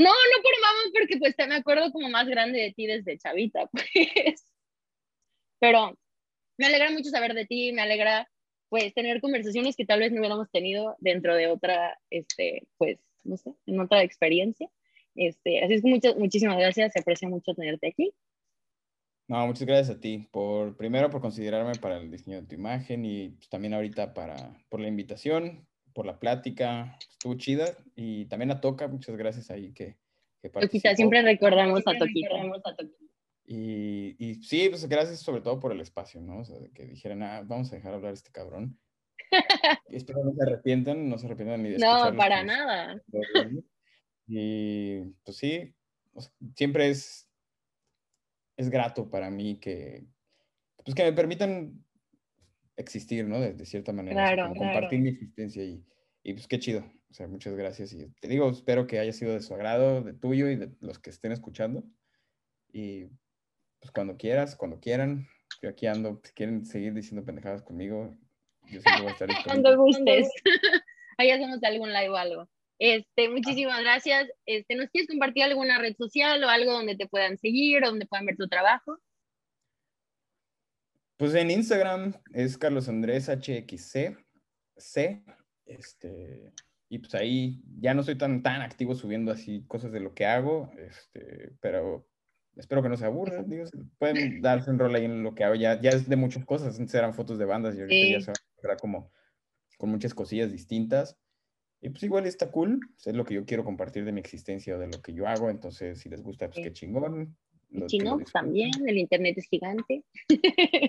No, 0.00 0.08
no 0.08 0.42
por 0.42 0.60
mamá, 0.62 0.92
porque 0.94 1.18
pues 1.18 1.36
te 1.36 1.46
me 1.46 1.56
acuerdo 1.56 1.92
como 1.92 2.08
más 2.08 2.26
grande 2.26 2.58
de 2.58 2.72
ti 2.72 2.86
desde 2.86 3.18
chavita, 3.18 3.66
pues. 3.72 4.46
Pero 5.58 5.94
me 6.56 6.66
alegra 6.66 6.90
mucho 6.90 7.10
saber 7.10 7.34
de 7.34 7.44
ti, 7.44 7.72
me 7.72 7.82
alegra 7.82 8.26
pues 8.70 8.94
tener 8.94 9.20
conversaciones 9.20 9.76
que 9.76 9.84
tal 9.84 10.00
vez 10.00 10.10
no 10.10 10.20
hubiéramos 10.20 10.50
tenido 10.50 10.96
dentro 11.00 11.34
de 11.34 11.48
otra, 11.48 11.98
este, 12.08 12.66
pues, 12.78 12.98
no 13.24 13.36
sé, 13.36 13.50
en 13.66 13.78
otra 13.78 14.02
experiencia. 14.02 14.70
Este, 15.14 15.62
así 15.62 15.74
es 15.74 15.82
que 15.82 15.90
muchas, 15.90 16.16
muchísimas 16.16 16.56
gracias, 16.56 16.94
se 16.94 17.00
aprecia 17.00 17.28
mucho 17.28 17.52
tenerte 17.54 17.88
aquí. 17.88 18.14
No, 19.28 19.46
muchas 19.46 19.66
gracias 19.66 19.98
a 19.98 20.00
ti, 20.00 20.28
por 20.30 20.78
primero 20.78 21.10
por 21.10 21.20
considerarme 21.20 21.74
para 21.74 21.98
el 21.98 22.10
diseño 22.10 22.40
de 22.40 22.46
tu 22.46 22.54
imagen 22.54 23.04
y 23.04 23.28
pues, 23.30 23.50
también 23.50 23.74
ahorita 23.74 24.14
para, 24.14 24.64
por 24.70 24.80
la 24.80 24.88
invitación, 24.88 25.68
por 25.92 26.06
la 26.06 26.18
plática, 26.18 26.96
estuvo 27.00 27.34
chida 27.34 27.76
y 27.94 28.26
también 28.26 28.50
a 28.50 28.60
Toca, 28.60 28.88
muchas 28.88 29.16
gracias 29.16 29.50
ahí 29.50 29.72
que, 29.72 29.96
que 30.40 30.50
Toquita, 30.50 30.94
siempre 30.94 31.22
recordamos 31.22 31.82
a 31.86 31.98
Toquita. 31.98 32.28
Y, 33.46 34.14
y, 34.18 34.34
sí, 34.42 34.68
pues 34.68 34.88
gracias 34.88 35.20
sobre 35.20 35.40
todo 35.40 35.58
por 35.58 35.72
el 35.72 35.80
espacio, 35.80 36.20
¿no? 36.20 36.38
O 36.38 36.44
sea, 36.44 36.56
que 36.72 36.86
dijeran, 36.86 37.22
ah, 37.22 37.42
vamos 37.44 37.72
a 37.72 37.76
dejar 37.76 37.94
hablar 37.94 38.12
a 38.12 38.14
este 38.14 38.30
cabrón. 38.30 38.78
espero 39.88 40.24
no 40.24 40.32
se 40.32 40.42
arrepientan, 40.42 41.08
no 41.08 41.18
se 41.18 41.26
arrepientan 41.26 41.62
ni 41.62 41.70
de 41.70 41.78
No, 41.78 42.14
para 42.16 42.44
nada. 42.44 43.02
Y 44.26 45.00
pues 45.24 45.36
sí, 45.36 45.74
siempre 46.54 46.90
es, 46.90 47.28
es 48.56 48.70
grato 48.70 49.10
para 49.10 49.30
mí 49.30 49.58
que, 49.58 50.06
pues 50.84 50.94
que 50.94 51.02
me 51.02 51.12
permitan 51.12 51.84
existir, 52.80 53.26
¿no? 53.26 53.40
De, 53.40 53.64
cierta 53.64 53.92
manera. 53.92 54.34
Claro, 54.34 54.54
Compartir 54.54 55.00
mi 55.00 55.10
existencia 55.10 55.62
y, 55.64 55.84
y, 56.22 56.32
pues 56.32 56.46
qué 56.46 56.58
chido. 56.58 56.84
O 57.10 57.14
sea, 57.14 57.26
muchas 57.26 57.54
gracias. 57.54 57.92
Y 57.92 58.08
te 58.20 58.28
digo, 58.28 58.48
espero 58.50 58.86
que 58.86 58.98
haya 58.98 59.12
sido 59.12 59.32
de 59.32 59.40
su 59.40 59.54
agrado, 59.54 60.02
de 60.02 60.12
tuyo 60.12 60.48
y 60.48 60.56
de 60.56 60.70
los 60.80 60.98
que 60.98 61.10
estén 61.10 61.32
escuchando. 61.32 61.84
Y 62.72 63.06
pues 63.80 63.90
cuando 63.92 64.16
quieras, 64.16 64.56
cuando 64.56 64.80
quieran, 64.80 65.26
yo 65.62 65.70
aquí 65.70 65.86
ando. 65.86 66.20
Si 66.24 66.32
quieren 66.32 66.64
seguir 66.64 66.94
diciendo 66.94 67.24
pendejadas 67.24 67.62
conmigo, 67.62 68.16
yo 68.66 68.80
siempre 68.80 69.02
voy 69.02 69.08
a 69.08 69.12
estar 69.12 69.28
Cuando 69.44 69.76
gustes. 69.76 70.28
Ahí 71.18 71.30
hacemos 71.30 71.62
algún 71.62 71.92
live 71.92 72.10
o 72.10 72.16
algo. 72.16 72.48
Este, 72.78 73.28
muchísimas 73.28 73.82
gracias. 73.82 74.30
Este, 74.46 74.74
¿Nos 74.74 74.88
quieres 74.88 75.08
compartir 75.08 75.42
alguna 75.42 75.78
red 75.78 75.94
social 75.96 76.42
o 76.42 76.48
algo 76.48 76.72
donde 76.72 76.96
te 76.96 77.06
puedan 77.06 77.36
seguir, 77.36 77.84
o 77.84 77.88
donde 77.88 78.06
puedan 78.06 78.24
ver 78.24 78.36
tu 78.36 78.48
trabajo? 78.48 78.96
Pues 81.20 81.34
en 81.34 81.50
Instagram 81.50 82.14
es 82.32 82.56
Carlos 82.56 82.88
Andrés 82.88 83.28
HXC, 83.28 84.16
C, 84.74 85.22
este, 85.66 86.54
y 86.88 86.98
pues 86.98 87.14
ahí 87.14 87.62
ya 87.78 87.92
no 87.92 88.02
soy 88.02 88.16
tan, 88.16 88.42
tan 88.42 88.62
activo 88.62 88.94
subiendo 88.94 89.30
así 89.30 89.62
cosas 89.68 89.92
de 89.92 90.00
lo 90.00 90.14
que 90.14 90.24
hago, 90.24 90.72
este, 90.78 91.52
pero 91.60 92.08
espero 92.56 92.82
que 92.82 92.88
no 92.88 92.96
se 92.96 93.04
aburran, 93.04 93.50
digo, 93.50 93.64
pueden 93.98 94.40
darse 94.40 94.70
un 94.70 94.78
rol 94.78 94.94
ahí 94.94 95.04
en 95.04 95.22
lo 95.22 95.34
que 95.34 95.44
hago, 95.44 95.56
ya, 95.56 95.78
ya 95.78 95.90
es 95.90 96.08
de 96.08 96.16
muchas 96.16 96.46
cosas, 96.46 96.80
antes 96.80 96.94
eran 96.94 97.12
fotos 97.12 97.36
de 97.36 97.44
bandas 97.44 97.76
y 97.76 97.82
ahorita 97.82 98.18
ya 98.18 98.20
se 98.22 98.66
va 98.66 98.72
a 98.72 98.76
como 98.78 99.12
con 99.76 99.90
muchas 99.90 100.14
cosillas 100.14 100.50
distintas. 100.50 101.18
Y 101.82 101.90
pues 101.90 102.02
igual 102.02 102.24
está 102.24 102.50
cool, 102.50 102.80
pues, 102.94 103.08
es 103.08 103.14
lo 103.14 103.26
que 103.26 103.34
yo 103.34 103.44
quiero 103.44 103.62
compartir 103.62 104.06
de 104.06 104.12
mi 104.12 104.20
existencia 104.20 104.74
o 104.74 104.78
de 104.78 104.86
lo 104.86 105.02
que 105.02 105.12
yo 105.12 105.26
hago, 105.26 105.50
entonces 105.50 105.98
si 106.00 106.08
les 106.08 106.22
gusta, 106.22 106.48
pues 106.48 106.64
qué 106.64 106.72
chingón. 106.72 107.36
Chingón 107.86 108.24
también, 108.24 108.70
el 108.86 108.98
internet 108.98 109.38
es 109.38 109.46
gigante. 109.46 110.04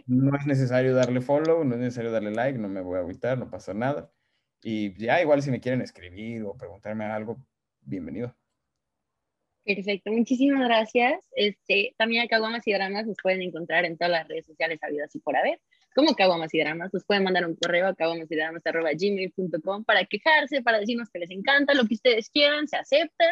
No 0.07 0.35
es 0.37 0.45
necesario 0.45 0.93
darle 0.95 1.21
follow, 1.21 1.63
no 1.63 1.75
es 1.75 1.81
necesario 1.81 2.11
darle 2.11 2.31
like, 2.31 2.57
no 2.57 2.67
me 2.67 2.81
voy 2.81 2.97
a 2.97 3.01
agüitar, 3.01 3.37
no 3.37 3.49
pasa 3.49 3.73
nada. 3.73 4.11
Y 4.63 4.93
ya 5.01 5.21
igual 5.21 5.41
si 5.41 5.51
me 5.51 5.59
quieren 5.59 5.81
escribir 5.81 6.43
o 6.43 6.55
preguntarme 6.55 7.05
algo, 7.05 7.37
bienvenido. 7.81 8.35
Perfecto, 9.63 10.11
muchísimas 10.11 10.67
gracias. 10.67 11.23
Este, 11.35 11.93
también 11.97 12.23
acá 12.23 12.39
Guamas 12.39 12.67
y 12.67 12.73
Dramas 12.73 13.05
nos 13.05 13.17
pueden 13.21 13.41
encontrar 13.41 13.85
en 13.85 13.97
todas 13.97 14.11
las 14.11 14.27
redes 14.27 14.45
sociales 14.45 14.79
habidas 14.81 15.15
y 15.15 15.19
por 15.19 15.35
haber 15.35 15.59
como 15.95 16.15
Caguamas 16.15 16.53
y 16.53 16.59
Dramas. 16.59 16.93
Nos 16.93 17.05
pueden 17.05 17.23
mandar 17.23 17.45
un 17.45 17.55
correo 17.55 17.87
a 17.87 17.93
gmail.com 17.93 19.83
para 19.83 20.05
quejarse, 20.05 20.61
para 20.61 20.79
decirnos 20.79 21.09
que 21.09 21.19
les 21.19 21.31
encanta, 21.31 21.73
lo 21.73 21.85
que 21.85 21.95
ustedes 21.95 22.29
quieran, 22.29 22.67
se 22.67 22.77
acepta. 22.77 23.25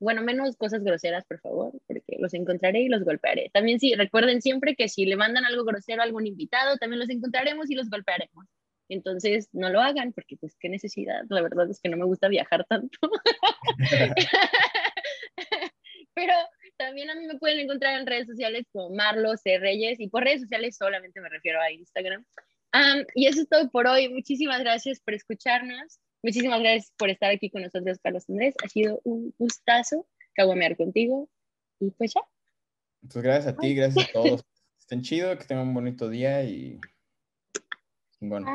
Bueno, 0.00 0.22
menos 0.22 0.56
cosas 0.56 0.82
groseras, 0.82 1.26
por 1.26 1.40
favor, 1.40 1.72
porque 1.86 2.16
los 2.18 2.32
encontraré 2.32 2.80
y 2.80 2.88
los 2.88 3.04
golpearé. 3.04 3.50
También 3.52 3.78
sí, 3.78 3.94
recuerden 3.94 4.40
siempre 4.40 4.74
que 4.74 4.88
si 4.88 5.04
le 5.04 5.16
mandan 5.16 5.44
algo 5.44 5.64
grosero 5.64 6.00
a 6.00 6.04
algún 6.04 6.26
invitado, 6.26 6.78
también 6.78 7.00
los 7.00 7.10
encontraremos 7.10 7.70
y 7.70 7.74
los 7.74 7.90
golpearemos. 7.90 8.46
Entonces, 8.88 9.48
no 9.52 9.68
lo 9.68 9.80
hagan, 9.80 10.12
porque 10.12 10.38
pues 10.38 10.56
qué 10.58 10.70
necesidad. 10.70 11.22
La 11.28 11.42
verdad 11.42 11.70
es 11.70 11.80
que 11.80 11.90
no 11.90 11.98
me 11.98 12.06
gusta 12.06 12.28
viajar 12.28 12.64
tanto. 12.64 12.98
Pero 16.14 16.32
también 16.78 17.10
a 17.10 17.14
mí 17.14 17.26
me 17.26 17.38
pueden 17.38 17.60
encontrar 17.60 18.00
en 18.00 18.06
redes 18.06 18.26
sociales 18.26 18.64
como 18.72 18.90
Marlo 18.90 19.36
C. 19.36 19.58
Reyes 19.58 20.00
y 20.00 20.08
por 20.08 20.24
redes 20.24 20.40
sociales 20.40 20.76
solamente 20.76 21.20
me 21.20 21.28
refiero 21.28 21.60
a 21.60 21.70
Instagram. 21.70 22.24
y 23.14 23.26
eso 23.26 23.42
es 23.42 23.48
todo 23.48 23.70
por 23.70 23.86
hoy. 23.86 24.08
Muchísimas 24.08 24.60
gracias 24.60 25.00
por 25.00 25.14
escucharnos. 25.14 26.00
Muchísimas 26.22 26.60
gracias 26.60 26.92
por 26.96 27.10
estar 27.10 27.30
aquí 27.30 27.50
con 27.50 27.62
nosotros, 27.62 27.98
Carlos 28.02 28.28
Andrés. 28.28 28.54
Ha 28.62 28.68
sido 28.68 29.00
un 29.04 29.34
gustazo 29.38 30.06
caguamear 30.34 30.76
contigo 30.76 31.28
y 31.78 31.90
pues 31.92 32.12
ya. 32.14 32.20
Muchas 33.02 33.22
gracias 33.22 33.54
a 33.54 33.56
ti, 33.56 33.74
gracias 33.74 34.08
a 34.08 34.12
todos. 34.12 34.44
Estén 34.78 35.02
chido, 35.02 35.36
que 35.38 35.44
tengan 35.44 35.68
un 35.68 35.74
bonito 35.74 36.08
día 36.08 36.42
y 36.44 36.80
bueno. 38.20 38.46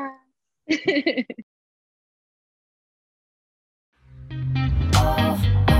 Ah. 4.98 5.75